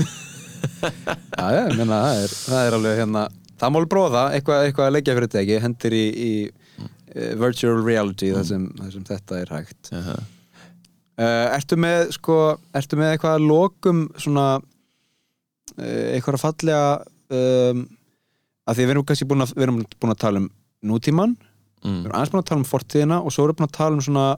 Já, 0.00 1.46
já, 1.54 1.62
ég 1.70 1.76
meina, 1.78 1.98
það 2.04 2.18
er, 2.24 2.32
það 2.44 2.66
er 2.66 2.74
alveg 2.76 2.98
hérna 3.00 3.22
það 3.60 3.74
mál 3.74 3.86
bróða, 3.90 4.24
eitthvað, 4.36 4.66
eitthvað 4.66 4.88
að 4.88 4.96
leggja 4.96 5.16
fyrir 5.18 5.32
teki 5.34 5.60
hendur 5.64 5.96
í, 5.96 6.04
í 6.10 6.32
uh, 6.80 7.32
virtual 7.40 7.78
reality 7.84 8.32
þar, 8.34 8.46
sem, 8.48 8.66
þar 8.80 8.92
sem 8.96 9.06
þetta 9.12 9.40
er 9.40 9.54
hægt. 9.56 9.92
Uh 9.92 10.10
uh, 10.10 11.46
Ertu 11.56 11.78
með, 11.80 12.10
sko, 12.16 12.40
ertu 12.76 13.00
með 13.00 13.14
eitthvað 13.14 13.38
að 13.38 13.48
lokum 13.50 14.04
svona 14.16 14.46
uh, 14.60 16.06
eitthvað 16.14 16.38
að 16.38 16.44
fallega 16.46 16.84
um, 17.36 17.86
að 18.66 18.78
því 18.78 18.86
við 18.86 18.94
erum 18.94 19.08
kannski 19.08 19.28
búin 19.28 19.44
að, 19.44 19.56
við 19.56 19.66
erum 19.66 19.82
búin 19.96 20.14
að 20.14 20.22
tala 20.22 20.44
um 20.44 20.52
nútíman, 20.90 21.34
við 21.82 21.90
mm. 21.90 22.04
erum 22.04 22.14
aðeins 22.14 22.32
búin 22.32 22.44
að 22.44 22.48
tala 22.52 22.62
um 22.62 22.70
fortíðina 22.70 23.20
og 23.20 23.34
svo 23.34 23.44
erum 23.44 23.56
við 23.56 23.60
búin 23.60 23.70
að 23.70 23.76
tala 23.78 23.98
um 23.98 24.04
svona 24.06 24.28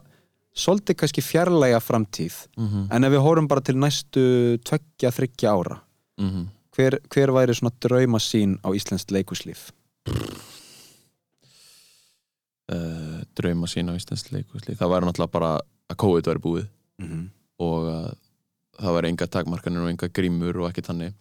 svolítið 0.53 0.97
kannski 1.01 1.23
fjarlæga 1.25 1.79
framtíð. 1.81 2.35
Mm 2.57 2.89
en 2.93 3.07
ef 3.07 3.13
við 3.13 3.23
hórum 3.25 3.47
bara 3.49 3.61
til 3.61 3.77
næstu 3.79 4.25
tveggja, 4.67 5.11
þryggja 5.11 5.53
ára 5.53 5.79
-hmm. 6.19 6.45
Hver, 6.75 6.99
hver 7.13 7.31
væri 7.35 7.53
svona 7.57 7.73
drauma 7.83 8.19
sín 8.23 8.57
á 8.65 8.69
Íslands 8.73 9.05
leikuslíf? 9.11 9.71
uh, 12.71 13.21
Drauma 13.37 13.67
sín 13.67 13.89
á 13.91 13.93
Íslands 13.97 14.29
leikusli 14.31 14.75
Það 14.79 14.93
væri 14.93 15.09
náttúrulega 15.09 15.35
bara 15.35 15.51
að 15.89 15.99
COVID 16.05 16.31
væri 16.31 16.43
búið 16.47 16.67
Mm 17.01 17.07
-hmm. 17.09 17.29
og 17.59 17.85
að 17.89 18.15
það 18.79 18.93
væri 18.95 19.07
enga 19.09 19.27
takmarkanir 19.27 19.81
og 19.81 19.89
enga 19.89 20.07
grímur 20.07 20.57
og 20.61 20.69
ekki 20.69 20.81
þannig 20.85 21.13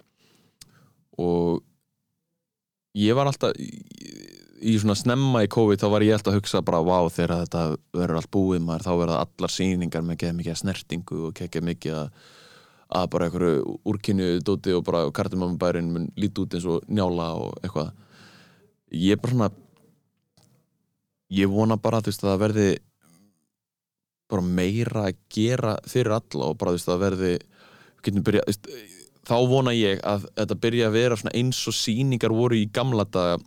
og 1.19 1.62
ég 2.95 3.15
var 3.15 3.27
alltaf 3.27 3.53
í, 3.57 4.79
svona 4.79 4.95
snemma 4.95 5.43
í 5.45 5.49
COVID 5.49 5.81
þá 5.81 5.89
var 5.91 6.03
ég 6.03 6.12
alltaf 6.12 6.35
að 6.35 6.41
hugsa 6.41 6.62
bara 6.62 6.83
vá 6.85 7.09
þegar 7.11 7.47
þetta 7.47 7.77
verður 7.93 8.16
allt 8.16 8.31
búið 8.31 8.61
maður 8.61 8.83
þá 8.87 8.93
verða 9.01 9.20
allar 9.24 9.51
sýningar 9.51 10.03
með 10.03 10.16
geða 10.23 10.37
mikið 10.39 10.53
að 10.53 10.61
snertingu 10.62 11.27
og 11.27 11.35
geða 11.35 11.65
mikið 11.65 11.95
að, 11.95 12.11
að 12.93 13.10
bara 13.14 13.28
einhverju 13.28 13.77
úrkynju 13.89 14.31
dóti 14.44 14.74
og 14.77 14.85
bara 14.86 15.06
kartumambærin 15.14 15.93
mun 15.93 16.09
líti 16.19 16.44
út 16.44 16.56
eins 16.56 16.69
og 16.69 16.86
njála 16.89 17.32
og 17.40 17.59
eitthvað. 17.62 17.93
Ég 18.93 19.16
er 19.16 19.23
bara 19.23 19.32
svona 19.32 19.51
ég 21.32 21.52
vona 21.52 21.78
bara 21.81 22.02
þú 22.02 22.12
veist 22.12 22.24
að 22.24 22.31
það 22.32 22.43
verði 22.43 22.66
bara 24.32 24.48
meira 24.59 25.06
að 25.09 25.23
gera 25.32 25.77
fyrir 25.89 26.16
alla 26.16 26.51
og 26.51 26.59
bara 26.60 26.73
þú 26.73 26.78
veist 26.78 26.93
að 26.93 27.05
verði 27.06 27.32
byrja, 28.02 28.44
veist, 28.48 28.69
þá 29.28 29.36
vona 29.48 29.74
ég 29.77 30.02
að 30.09 30.27
þetta 30.35 30.59
byrja 30.66 30.90
að 30.90 30.98
vera 30.98 31.19
svona 31.20 31.35
eins 31.39 31.62
og 31.70 31.77
sýningar 31.78 32.35
voru 32.35 32.59
í 32.59 32.69
gamla 32.74 33.06
daga 33.06 33.40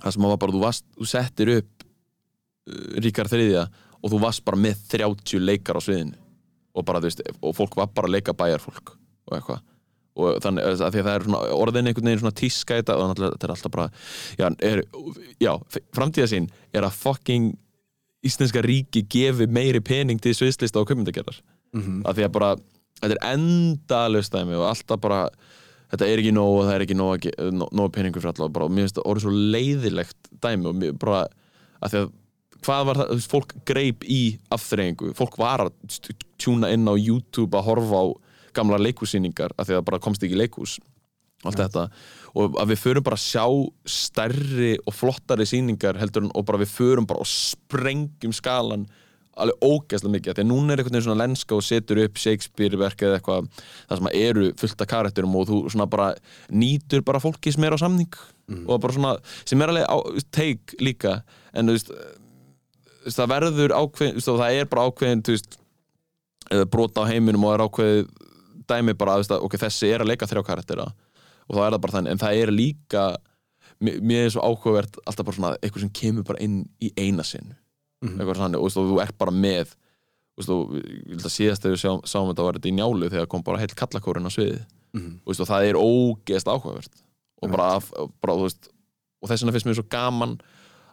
það 0.00 0.16
sem 0.16 0.26
að 0.26 0.36
bara, 0.40 0.56
þú, 0.56 0.64
varst, 0.64 0.86
þú 0.96 1.08
settir 1.08 1.52
upp 1.58 1.84
uh, 1.84 2.98
ríkar 3.04 3.30
þriðja 3.30 3.66
og 4.00 4.12
þú 4.12 4.20
varst 4.22 4.44
bara 4.46 4.60
með 4.60 4.84
30 4.94 5.44
leikar 5.44 5.80
á 5.80 5.84
sviðinu 5.84 6.29
og 6.74 6.86
bara, 6.86 7.00
þú 7.02 7.10
veist, 7.10 7.22
og 7.42 7.56
fólk 7.56 7.76
var 7.76 7.90
bara 7.94 8.10
að 8.10 8.16
leika 8.16 8.36
bæjarfólk 8.36 8.94
og 9.30 9.36
eitthvað 9.36 9.66
og 10.20 10.40
þannig 10.42 10.66
að 10.66 10.80
því 10.80 11.00
að 11.00 11.06
það 11.06 11.14
er 11.14 11.24
svona 11.24 11.40
orðin 11.54 11.88
einhvern 11.88 12.08
veginn 12.10 12.20
svona 12.24 12.38
tíska 12.40 12.76
í 12.76 12.80
þetta 12.82 12.96
og 12.98 13.12
þetta 13.20 13.46
er 13.46 13.52
alltaf 13.54 13.72
bara 13.72 13.86
já, 14.36 14.46
er, 14.66 14.82
já 15.40 15.52
framtíðasín 15.96 16.48
er 16.74 16.86
að 16.86 16.98
fucking 16.98 17.54
íslenska 18.26 18.60
ríki 18.66 19.04
gefi 19.08 19.46
meiri 19.46 19.80
pening 19.80 20.20
til 20.20 20.34
sviðslista 20.36 20.82
og 20.82 20.90
kömyndagerðar 20.90 21.40
Mm 21.70 21.82
-hmm. 21.82 22.08
af 22.08 22.16
því 22.16 22.24
að 22.24 22.32
bara, 22.34 22.56
þetta 23.00 23.14
er 23.14 23.34
endalaust 23.34 24.32
dæmi 24.32 24.54
og 24.58 24.68
alltaf 24.68 25.00
bara 25.00 25.28
þetta 25.90 26.06
er 26.06 26.18
ekki 26.18 26.32
nóg 26.34 26.56
og 26.58 26.64
það 26.66 26.74
er 26.74 26.80
ekki 26.80 26.96
nóg, 26.98 27.26
að 27.38 27.50
nóg 27.70 27.92
peningur 27.92 28.22
fyrir 28.22 28.34
alla 28.34 28.64
og 28.64 28.70
mér 28.70 28.82
finnst 28.84 28.96
það 28.98 29.06
orðið 29.10 29.22
svo 29.22 29.30
leiðilegt 29.54 30.30
dæmi 30.42 30.66
og 30.66 30.74
mér 30.74 30.98
bara, 30.98 31.26
að 31.80 31.90
því 31.90 31.98
að 31.98 32.10
hvað 32.64 32.86
var 32.88 33.00
það, 33.02 33.26
fólk 33.32 33.54
greip 33.68 34.04
í 34.04 34.20
afþreyingu, 34.52 35.12
fólk 35.18 35.38
var 35.40 35.66
að 35.66 35.98
tjúna 36.40 36.70
inn 36.74 36.88
á 36.88 36.94
YouTube 36.94 37.56
að 37.58 37.68
horfa 37.70 38.04
á 38.04 38.06
gamla 38.56 38.80
leikhúsýningar, 38.82 39.54
af 39.56 39.68
því 39.68 39.78
að 39.78 39.86
bara 39.90 40.02
komst 40.02 40.24
ekki 40.24 40.36
í 40.36 40.40
leikhús 40.40 40.78
allt 41.46 41.60
þetta. 41.60 41.86
Og 42.36 42.56
að 42.60 42.74
við 42.74 42.82
förum 42.82 43.04
bara 43.06 43.16
að 43.16 43.24
sjá 43.24 43.44
stærri 43.88 44.74
og 44.84 44.94
flottari 44.94 45.46
sýningar 45.48 45.98
heldur 45.98 46.26
en 46.26 46.34
og 46.36 46.44
bara 46.46 46.60
við 46.60 46.74
förum 46.74 47.08
bara 47.08 47.22
og 47.22 47.30
sprengjum 47.30 48.34
skalan 48.36 48.84
alveg 49.40 49.62
ógeðslega 49.64 50.12
mikið, 50.12 50.36
því 50.36 50.42
að 50.42 50.48
núna 50.50 50.74
er 50.74 50.80
einhvern 50.82 50.96
veginn 50.96 51.06
svona 51.06 51.22
lenska 51.22 51.56
og 51.56 51.64
setur 51.64 52.00
upp 52.02 52.18
Shakespeare 52.20 52.80
verk 52.80 53.04
eða 53.06 53.20
eitthvað 53.20 53.46
það 53.54 54.00
sem 54.00 54.08
að 54.10 54.16
eru 54.20 54.48
fullt 54.60 54.84
af 54.84 54.90
karakterum 54.90 55.36
og 55.38 55.46
þú 55.48 55.60
svona 55.70 55.86
bara 55.90 56.08
nýtur 56.52 57.04
bara 57.06 57.22
fólki 57.22 57.54
sem 57.54 57.64
er 57.64 57.76
á 57.76 57.78
samning. 57.80 58.10
Og 58.66 58.80
bara 58.82 58.96
svona, 58.96 59.12
sem 59.46 59.62
er 59.62 59.70
alveg 59.70 59.86
á, 59.86 59.96
teik 60.34 60.74
líka, 60.82 61.20
en 61.54 61.70
þú 61.70 61.76
veist, 61.78 61.92
það 63.06 63.30
verður 63.32 63.74
ákveðin 63.76 64.20
það 64.26 64.58
er 64.60 64.68
bara 64.70 64.86
ákveðin 64.90 65.22
brota 66.70 67.04
á 67.06 67.10
heiminum 67.10 67.44
og 67.46 67.54
er 67.54 67.64
ákveðið 67.66 68.08
dæmi 68.70 68.94
bara, 68.98 69.16
að, 69.18 69.40
ok, 69.42 69.56
þessi 69.58 69.90
er 69.94 70.02
að 70.04 70.10
leika 70.12 70.26
þrjá 70.30 70.44
karaktera 70.46 70.86
og 71.50 71.56
þá 71.56 71.60
er 71.66 71.74
það 71.74 71.80
bara 71.84 71.94
þannig, 71.96 72.12
en 72.14 72.20
það 72.22 72.40
er 72.44 72.52
líka 72.54 73.04
mér 73.80 74.26
er 74.26 74.32
svo 74.34 74.42
áhugavert 74.44 74.98
alltaf 75.08 75.26
bara 75.26 75.36
svona 75.38 75.52
eitthvað 75.58 75.84
sem 75.86 75.92
kemur 75.96 76.26
bara 76.28 76.42
inn 76.44 76.62
í 76.84 76.92
eina 77.00 77.24
sinn 77.26 77.54
Mhm. 78.00 78.16
eitthvað 78.16 78.36
svona, 78.38 78.58
og 78.58 78.70
þú 78.72 79.00
ert 79.02 79.18
bara 79.18 79.30
með 79.30 79.74
og 80.40 80.44
síðast 81.28 81.60
þegar 81.60 81.74
við 81.74 81.80
sjá, 81.82 81.90
sáum 82.08 82.30
þetta 82.30 82.44
var 82.46 82.56
þetta 82.56 82.70
í 82.70 82.76
njálu 82.78 83.10
þegar 83.12 83.26
kom 83.28 83.42
bara 83.44 83.58
heilt 83.60 83.74
kallakórin 83.76 84.24
á 84.24 84.32
sviðið 84.32 84.62
Mhm. 84.94 85.20
og, 85.20 85.26
veist, 85.28 85.40
og 85.40 85.48
það 85.50 85.66
er 85.68 85.76
ógeðst 85.76 86.48
áhugavert 86.48 87.02
og 87.42 87.50
bara, 87.50 87.80
bara 88.22 88.36
veist, 88.40 88.68
og 89.22 89.28
þess 89.28 89.42
vegna 89.44 89.52
finnst 89.52 89.66
mér 89.68 89.76
svo 89.76 89.88
gaman 89.90 90.40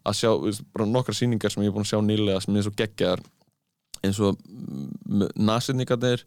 að 0.08 0.20
sjá, 0.20 0.32
bara 0.74 0.88
nokkra 0.90 1.16
sýningar 1.16 1.54
sem 1.54 1.64
ég 1.64 1.72
er 1.72 1.76
búin 1.76 1.86
að 1.86 1.92
sjá 1.92 2.02
nýlega 2.04 2.44
sem 2.44 2.56
er 2.56 2.68
svo 2.68 2.76
geggjar 2.78 3.24
eins 4.06 4.20
og 4.24 4.38
nasinningarnir 5.36 6.24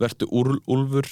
vertu 0.00 0.28
úlfur 0.32 1.08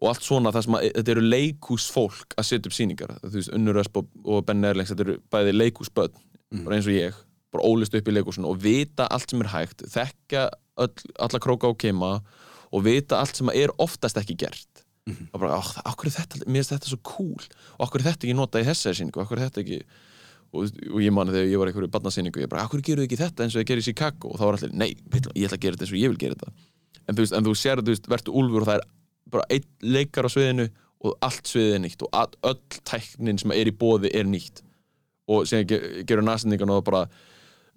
og 0.00 0.08
allt 0.08 0.24
svona 0.24 0.52
það 0.54 0.66
sem 0.66 0.76
að 0.78 0.86
þetta 0.88 1.14
eru 1.14 1.24
leikúsfólk 1.26 2.36
að 2.40 2.46
setja 2.48 2.70
upp 2.70 2.76
sýningar. 2.76 3.16
Þú 3.20 3.34
veist, 3.34 3.52
Unnur 3.56 3.80
Ösp 3.82 4.00
og, 4.00 4.38
Ben 4.48 4.64
Erlings 4.64 4.92
þetta 4.92 5.04
eru 5.06 5.16
bæði 5.32 5.56
leikúsböld, 5.56 6.14
bara 6.62 6.78
eins 6.78 6.88
og 6.88 6.96
ég 6.96 7.18
bara 7.50 7.66
ólist 7.66 7.96
upp 7.98 8.08
í 8.08 8.14
leikúsinu 8.14 8.48
og 8.50 8.60
vita 8.62 9.08
allt 9.10 9.32
sem 9.32 9.42
er 9.42 9.50
hægt 9.50 9.82
þekka 9.90 10.44
öll, 10.80 11.08
alla 11.18 11.40
króka 11.42 11.70
og 11.70 11.80
kema 11.82 12.12
og 12.70 12.84
vita 12.86 13.18
allt 13.18 13.40
sem 13.40 13.50
er 13.52 13.72
oftast 13.82 14.20
ekki 14.20 14.38
gert. 14.38 14.84
Og 15.34 15.40
bara, 15.42 15.58
okkur 15.90 16.06
er 16.06 16.14
þetta, 16.14 16.44
mér 16.46 16.62
finnst 16.62 16.74
þetta 16.76 16.92
svo 16.92 17.00
cool. 17.08 17.48
Og 17.78 17.88
okkur 17.88 18.02
er 18.02 18.12
þetta 18.12 18.28
ekki 18.28 18.36
notað 18.38 18.62
í 18.62 18.68
þessari 18.68 18.98
sýningu? 19.00 19.22
Okkur 19.24 19.40
er 19.40 19.48
þetta 19.48 19.64
ekki 19.64 19.80
og, 20.52 20.66
og 20.90 21.00
ég 21.04 21.12
mani 21.14 21.34
þegar 21.34 21.50
ég 21.52 21.60
var 21.62 21.70
í 21.70 21.72
einhverju 21.72 21.92
barnasýningu 21.94 22.42
ég 22.42 22.50
bara, 22.50 22.64
okkur 22.66 22.82
gerðu 22.86 23.06
ekki 23.06 23.18
þetta 23.20 23.44
eins 23.46 23.54
og 23.56 23.62
ég 23.62 23.68
gerir 23.70 23.84
í 23.84 23.86
Chicago? 23.86 24.32
Og 24.32 24.40
þá 24.40 24.44
var 24.48 24.58
allir, 24.58 24.72
nei, 24.74 24.88
ég 24.90 25.46
ætla 25.46 25.56
að 25.56 25.62
gera 25.64 25.76
þetta 25.78 25.86
eins 25.86 25.94
og 25.94 26.00
ég 26.00 26.12
vil 26.14 26.20
gera 26.24 26.38
þetta. 26.38 26.54
En 27.06 27.16
þú 27.18 27.24
veist, 27.24 27.36
en 27.38 27.46
þú 27.46 27.54
sér, 27.58 27.82
þú 27.84 27.94
veist, 27.94 28.08
verður 28.10 28.38
úlfur 28.42 28.64
og 28.64 28.70
það 28.70 28.80
er 28.80 28.86
bara 29.30 29.46
einn 29.54 29.68
leikar 29.94 30.26
á 30.26 30.30
sviðinu 30.34 30.66
og 31.00 31.14
allt 31.24 31.48
sviðið 31.48 31.74
er 31.78 31.82
nýtt 31.86 32.02
og 32.04 32.10
all, 32.20 32.34
öll 32.50 32.80
tæknin 32.90 33.38
sem 33.40 33.54
er 33.56 33.70
í 33.70 33.76
bóði 33.80 34.10
er 34.18 34.26
nýtt. 34.28 34.62
Og 35.30 35.46
ge- 35.46 36.02
gerur 36.08 36.26
næsendingan 36.26 36.72
og 36.74 36.80
það 36.82 36.88
bara 36.90 37.02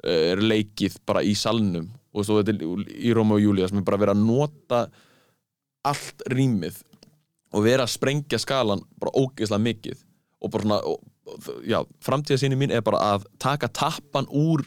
eh, 0.04 0.32
er 0.34 0.42
leikið 0.42 0.98
bara 1.08 1.22
í 1.24 1.36
salnum. 1.38 1.88
Og 2.14 2.26
svo 2.28 2.42
þetta 2.42 2.58
í 2.94 3.14
Róma 3.16 3.38
og 3.38 3.46
Júlía 3.46 3.70
sem 3.70 3.80
er 3.80 3.86
bara 3.88 4.02
verið 4.02 4.18
að 4.18 4.26
nota 4.28 4.82
allt 5.88 6.26
rýmið 6.32 6.82
og 7.54 7.66
vera 7.66 7.86
að 7.86 7.94
sprengja 7.94 8.40
skalan 8.42 8.82
bara 9.02 9.14
ógeðslega 9.20 9.62
mikið. 9.70 10.04
Og 10.44 10.52
bara 10.54 10.66
svona 10.68 10.80
og, 10.90 11.00
já, 11.68 11.80
framtíðasýni 12.04 12.58
mín 12.60 12.74
er 12.74 12.84
bara 12.86 13.02
að 13.14 13.28
taka 13.42 13.70
tappan 13.72 14.28
úr 14.30 14.66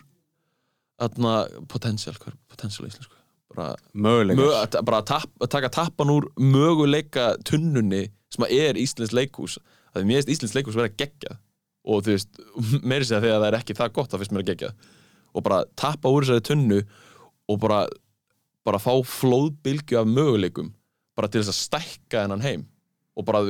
potential, 0.96 2.14
hvað 2.16 2.32
er 2.32 2.38
potential 2.48 2.88
íslensku? 2.88 3.16
Bara, 3.56 3.74
Möguleikar. 3.92 4.40
mö, 4.42 4.52
að, 4.58 4.78
bara 4.84 5.00
að, 5.02 5.08
tap, 5.12 5.32
að 5.40 5.50
taka 5.52 5.70
tappan 5.72 6.12
úr 6.12 6.28
möguleika 6.40 7.26
tunnunni 7.46 8.06
sem 8.32 8.44
að 8.44 8.54
er 8.56 8.80
Íslands 8.80 9.14
leikhús. 9.16 9.58
Að 9.92 10.02
því 10.02 10.08
mér 10.08 10.20
finnst 10.20 10.32
Íslands 10.34 10.56
leikhús 10.56 10.76
vera 10.76 10.92
geggjað. 10.92 11.38
Og 11.86 12.02
þú 12.04 12.16
veist, 12.16 12.40
meiri 12.88 13.06
segja 13.06 13.22
þegar 13.24 13.42
það 13.42 13.48
er 13.50 13.58
ekki 13.60 13.76
það 13.78 13.94
gott 13.98 14.12
þá 14.12 14.18
finnst 14.20 14.34
mér 14.34 14.44
að 14.44 14.50
geggjað. 14.50 14.88
Og 15.36 15.44
bara 15.46 15.60
tappa 15.78 16.12
úr 16.12 16.26
þessari 16.26 16.46
tunnu 16.48 16.80
og 17.46 17.60
bara, 17.62 17.84
bara 18.66 18.82
fá 18.82 18.92
flóðbylgju 19.06 20.00
af 20.00 20.10
möguleikum 20.10 20.72
bara 21.16 21.30
til 21.32 21.40
þess 21.40 21.52
að 21.52 21.60
stækka 21.62 22.24
hennan 22.24 22.44
heim. 22.44 22.66
Og 23.16 23.24
bara, 23.28 23.44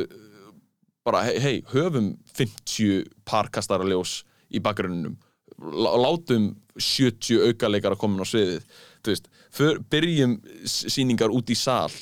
bara 1.07 1.23
hei, 1.29 1.39
hey, 1.43 1.63
höfum 1.71 2.15
50 2.35 3.07
parkastarljós 3.29 4.21
í 4.51 4.63
bakgrunnum. 4.63 5.17
Látum 5.57 6.51
70 6.77 7.47
aukaleikar 7.49 7.95
að 7.95 8.03
koma 8.03 8.27
á 8.27 8.29
sviðið. 8.29 8.65
Veist, 9.07 9.29
för, 9.55 9.79
byrjum 9.91 10.41
síningar 10.67 11.33
út 11.35 11.51
í 11.53 11.57
sal. 11.59 11.93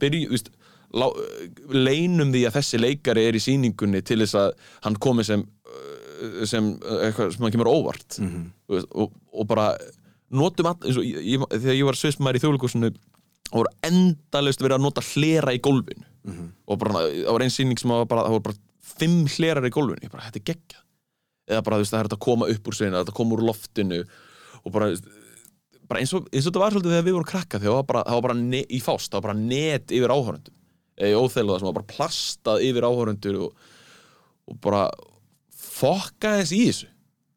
Byrjum, 0.00 0.30
þú 0.30 0.38
veist 0.38 0.48
lá, 0.94 1.08
leinum 1.74 2.32
því 2.32 2.46
að 2.48 2.56
þessi 2.58 2.80
leikari 2.80 3.26
er 3.28 3.36
í 3.36 3.42
síningunni 3.42 4.00
til 4.06 4.22
þess 4.22 4.38
að 4.40 4.54
hann 4.86 4.96
komi 5.02 5.26
sem 5.26 5.44
sem 6.48 6.70
eitthvað 7.02 7.34
sem 7.34 7.44
hann 7.44 7.52
kemur 7.52 7.68
óvart. 7.68 8.18
Mm 8.18 8.30
-hmm. 8.30 8.48
veist, 8.72 8.88
og, 8.94 9.12
og 9.32 9.46
bara 9.50 9.74
notum 10.30 10.70
all, 10.70 10.78
eins 10.84 10.96
og 10.96 11.04
ég, 11.04 11.20
ég, 11.34 11.46
þegar 11.52 11.76
ég 11.76 11.88
var 11.88 11.98
sviðsmaður 11.98 12.38
í 12.38 12.42
þjóðlíkusinu 12.44 12.90
og 13.52 13.58
voru 13.60 13.72
endalust 13.82 14.62
verið 14.62 14.78
að 14.78 14.86
nota 14.86 15.04
hlera 15.04 15.54
í 15.54 15.60
gólfinu 15.60 16.06
mm 16.24 16.32
-hmm. 16.32 16.48
og 16.66 16.78
bara, 16.78 17.04
það 17.04 17.32
var 17.32 17.44
einn 17.46 17.54
síning 17.54 17.80
sem 17.80 17.90
var 17.90 18.06
bara, 18.10 18.26
það 18.26 18.36
voru 18.36 18.46
bara 18.48 18.62
fimm 18.84 19.26
hlerar 19.26 19.66
í 19.66 19.72
gólfinu, 19.74 20.02
ég 20.02 20.12
bara, 20.12 20.24
þetta 20.28 20.40
er 20.40 20.48
geggja 20.52 20.80
eða 21.48 21.62
bara, 21.64 21.76
þú 21.76 21.84
veist, 21.84 21.92
það 21.92 22.00
er 22.00 22.08
þetta 22.08 22.20
að 22.20 22.26
koma 22.26 22.48
upp 22.48 22.68
úr 22.68 22.74
sveina 22.74 23.02
þetta 23.02 23.18
koma 23.18 23.36
úr 23.36 23.44
loftinu 23.44 24.00
og 24.64 24.72
bara, 24.72 24.90
bara 25.88 26.00
eins, 26.00 26.14
og, 26.16 26.28
eins 26.32 26.46
og 26.46 26.52
þetta 26.52 26.64
var 26.64 26.72
svolítið 26.72 26.94
þegar 26.94 27.08
við 27.08 27.16
vorum 27.18 27.32
krakka 27.32 27.58
þegar 27.58 27.72
það 27.72 27.80
var 27.80 27.88
bara, 27.92 28.04
það 28.08 28.14
var 28.14 28.26
bara 28.28 28.38
ne, 28.40 28.62
í 28.64 28.80
fást, 28.80 29.10
það 29.10 29.20
var 29.20 29.26
bara 29.28 29.40
net 29.40 29.92
yfir 29.92 30.14
áhörundum 30.14 30.54
eða 30.94 31.10
í 31.10 31.18
óþeiluða 31.18 31.60
sem 31.60 31.68
var 31.68 31.78
bara 31.80 31.90
plastað 31.90 32.64
yfir 32.64 32.86
áhörundur 32.86 33.38
og, 33.48 33.70
og 34.48 34.58
bara 34.64 34.82
fokka 35.74 36.36
þess 36.40 36.54
í 36.54 36.60
þessu. 36.68 36.90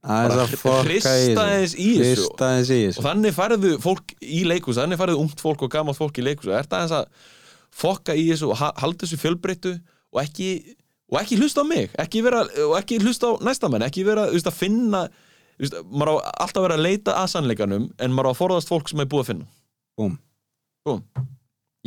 Bara 0.08 0.46
hrista 0.86 1.46
þess 1.50 1.76
í 1.76 1.88
þessu. 1.98 2.28
og 3.02 3.08
þannig 3.08 3.34
færðu 3.36 3.72
fólk 3.84 4.14
í 4.22 4.44
leikus 4.48 4.78
þannig 4.80 5.02
færðu 5.02 5.18
ungt 5.24 5.42
fólk 5.44 5.66
og 5.66 5.74
gammalt 5.74 6.00
fólk 6.00 6.22
í 6.22 6.24
leikus 6.28 6.48
og 6.48 6.56
er 6.56 6.70
það 6.70 6.86
þess 6.86 6.98
að 7.02 7.34
fokka 7.78 8.16
í 8.18 8.28
þessu 8.32 8.52
og 8.52 8.60
halda 8.60 9.06
þessu 9.06 9.22
fjölbreyttu 9.22 9.76
og 10.14 10.22
ekki, 10.24 10.50
og 11.12 11.22
ekki 11.22 11.40
hlusta 11.42 11.64
á 11.64 11.66
mig 11.70 11.96
ekki 12.02 12.24
vera, 12.26 12.44
og 12.68 12.76
ekki 12.80 13.00
hlusta 13.04 13.32
á 13.32 13.34
næstamenn 13.46 13.86
ekki 13.88 14.06
vera 14.08 14.28
að 14.34 14.54
finna 14.56 15.06
veist, 15.60 15.80
maður 15.86 16.18
á 16.18 16.44
alltaf 16.46 16.62
að 16.62 16.68
vera 16.68 16.80
að 16.80 16.86
leita 16.88 17.18
að 17.22 17.32
sannleikanum 17.36 17.90
en 17.98 18.14
maður 18.14 18.32
á 18.32 18.34
að 18.34 18.40
forðast 18.42 18.72
fólk 18.72 18.92
sem 18.92 19.04
er 19.04 19.10
búið 19.10 19.26
að 19.26 19.34
finna. 19.34 19.50
Búm 19.98 20.22
Búm 20.88 21.04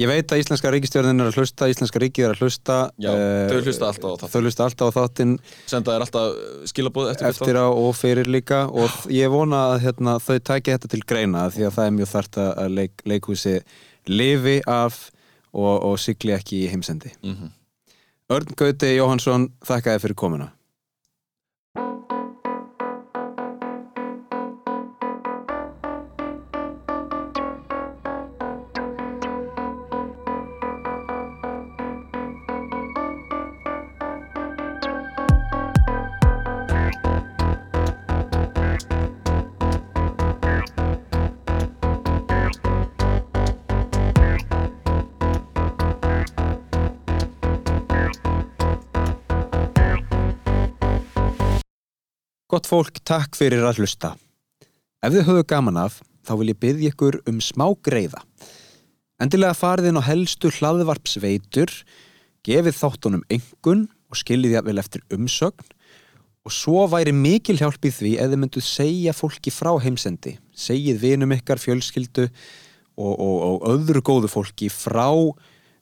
Ég 0.01 0.09
veit 0.09 0.33
að 0.33 0.41
Íslenska 0.41 0.71
ríkistjórnin 0.73 1.21
er 1.21 1.29
að 1.29 1.37
hlusta, 1.37 1.67
Íslenska 1.69 2.01
ríkið 2.01 2.25
er 2.25 2.33
að 2.33 2.45
hlusta 2.45 2.77
Já, 3.03 3.11
uh, 3.11 3.51
þau 3.51 3.59
hlusta 3.67 3.89
alltaf 3.91 4.07
á 4.09 4.17
þáttinn. 4.17 4.33
Þau 4.33 4.41
hlusta 4.47 4.65
alltaf 4.65 4.89
á 4.89 4.97
þáttinn. 4.97 5.35
Senda 5.69 5.93
þér 5.93 6.05
alltaf 6.07 6.69
skilabóð 6.71 7.11
eftir, 7.11 7.29
eftir 7.29 7.59
á 7.61 7.67
og 7.69 7.91
fyrir 7.99 8.31
líka 8.31 8.63
og 8.71 9.11
ég 9.13 9.33
vona 9.33 9.65
að 9.75 9.83
hérna, 9.85 10.15
þau 10.23 10.39
tækja 10.39 10.79
þetta 10.79 10.93
til 10.95 11.03
greina 11.05 11.43
því 11.53 11.67
að 11.69 11.75
það 11.77 11.91
er 11.91 11.97
mjög 11.99 12.11
þart 12.15 12.41
að 12.47 12.79
leik, 12.79 13.05
leikhúsi 13.13 13.57
lifi 14.09 14.57
af 14.71 15.03
og, 15.53 15.83
og 15.83 15.99
sigli 15.99 16.33
ekki 16.37 16.65
í 16.65 16.71
heimsendi 16.71 17.13
mm 17.23 17.35
-hmm. 17.35 17.51
Örn 18.31 18.55
Gauti 18.57 18.97
Jóhansson, 18.97 19.49
þakka 19.67 19.95
þér 19.95 20.03
fyrir 20.03 20.15
komuna 20.15 20.53
fólk, 52.71 53.01
takk 53.07 53.35
fyrir 53.39 53.65
að 53.67 53.83
hlusta. 53.83 54.15
Ef 55.03 55.15
þið 55.15 55.27
höfðu 55.27 55.47
gaman 55.51 55.81
af, 55.81 55.99
þá 56.27 56.33
vil 56.39 56.53
ég 56.53 56.61
byggja 56.63 56.93
ykkur 56.93 57.19
um 57.31 57.41
smá 57.43 57.67
greiða. 57.83 58.23
Endilega 59.21 59.57
farið 59.57 59.91
inn 59.91 60.01
á 60.01 60.05
helstu 60.07 60.53
hlaðvarpsveitur, 60.59 61.73
gefið 62.47 62.79
þáttunum 62.79 63.27
engun 63.33 63.89
og 64.11 64.21
skiljið 64.21 64.57
ég 64.57 64.67
vel 64.69 64.81
eftir 64.81 65.05
umsögn 65.13 65.77
og 66.47 66.55
svo 66.57 66.87
væri 66.89 67.13
mikil 67.13 67.59
hjálp 67.61 67.85
í 67.85 67.93
því 67.93 68.15
ef 68.17 68.31
þið 68.33 68.41
mynduð 68.41 68.65
segja 68.65 69.13
fólki 69.13 69.53
frá 69.53 69.75
heimsendi. 69.83 70.39
Segið 70.57 71.03
vinum 71.03 71.35
ykkar 71.37 71.61
fjölskyldu 71.61 72.31
og, 72.31 73.13
og, 73.13 73.37
og 73.45 73.67
öðru 73.75 74.01
góðu 74.05 74.31
fólki 74.33 74.71
frá 74.73 75.11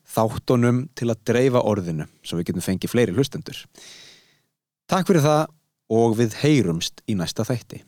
þáttunum 0.08 0.86
til 0.98 1.10
að 1.12 1.22
dreifa 1.30 1.62
orðinu, 1.68 2.08
svo 2.24 2.40
við 2.40 2.50
getum 2.50 2.64
fengið 2.64 2.94
fleiri 2.94 3.14
hlustendur. 3.14 3.60
Takk 4.88 5.10
fyrir 5.10 5.22
það 5.22 5.46
og 5.88 6.18
við 6.20 6.36
heyrumst 6.42 7.02
í 7.08 7.16
næsta 7.18 7.46
þætti. 7.48 7.82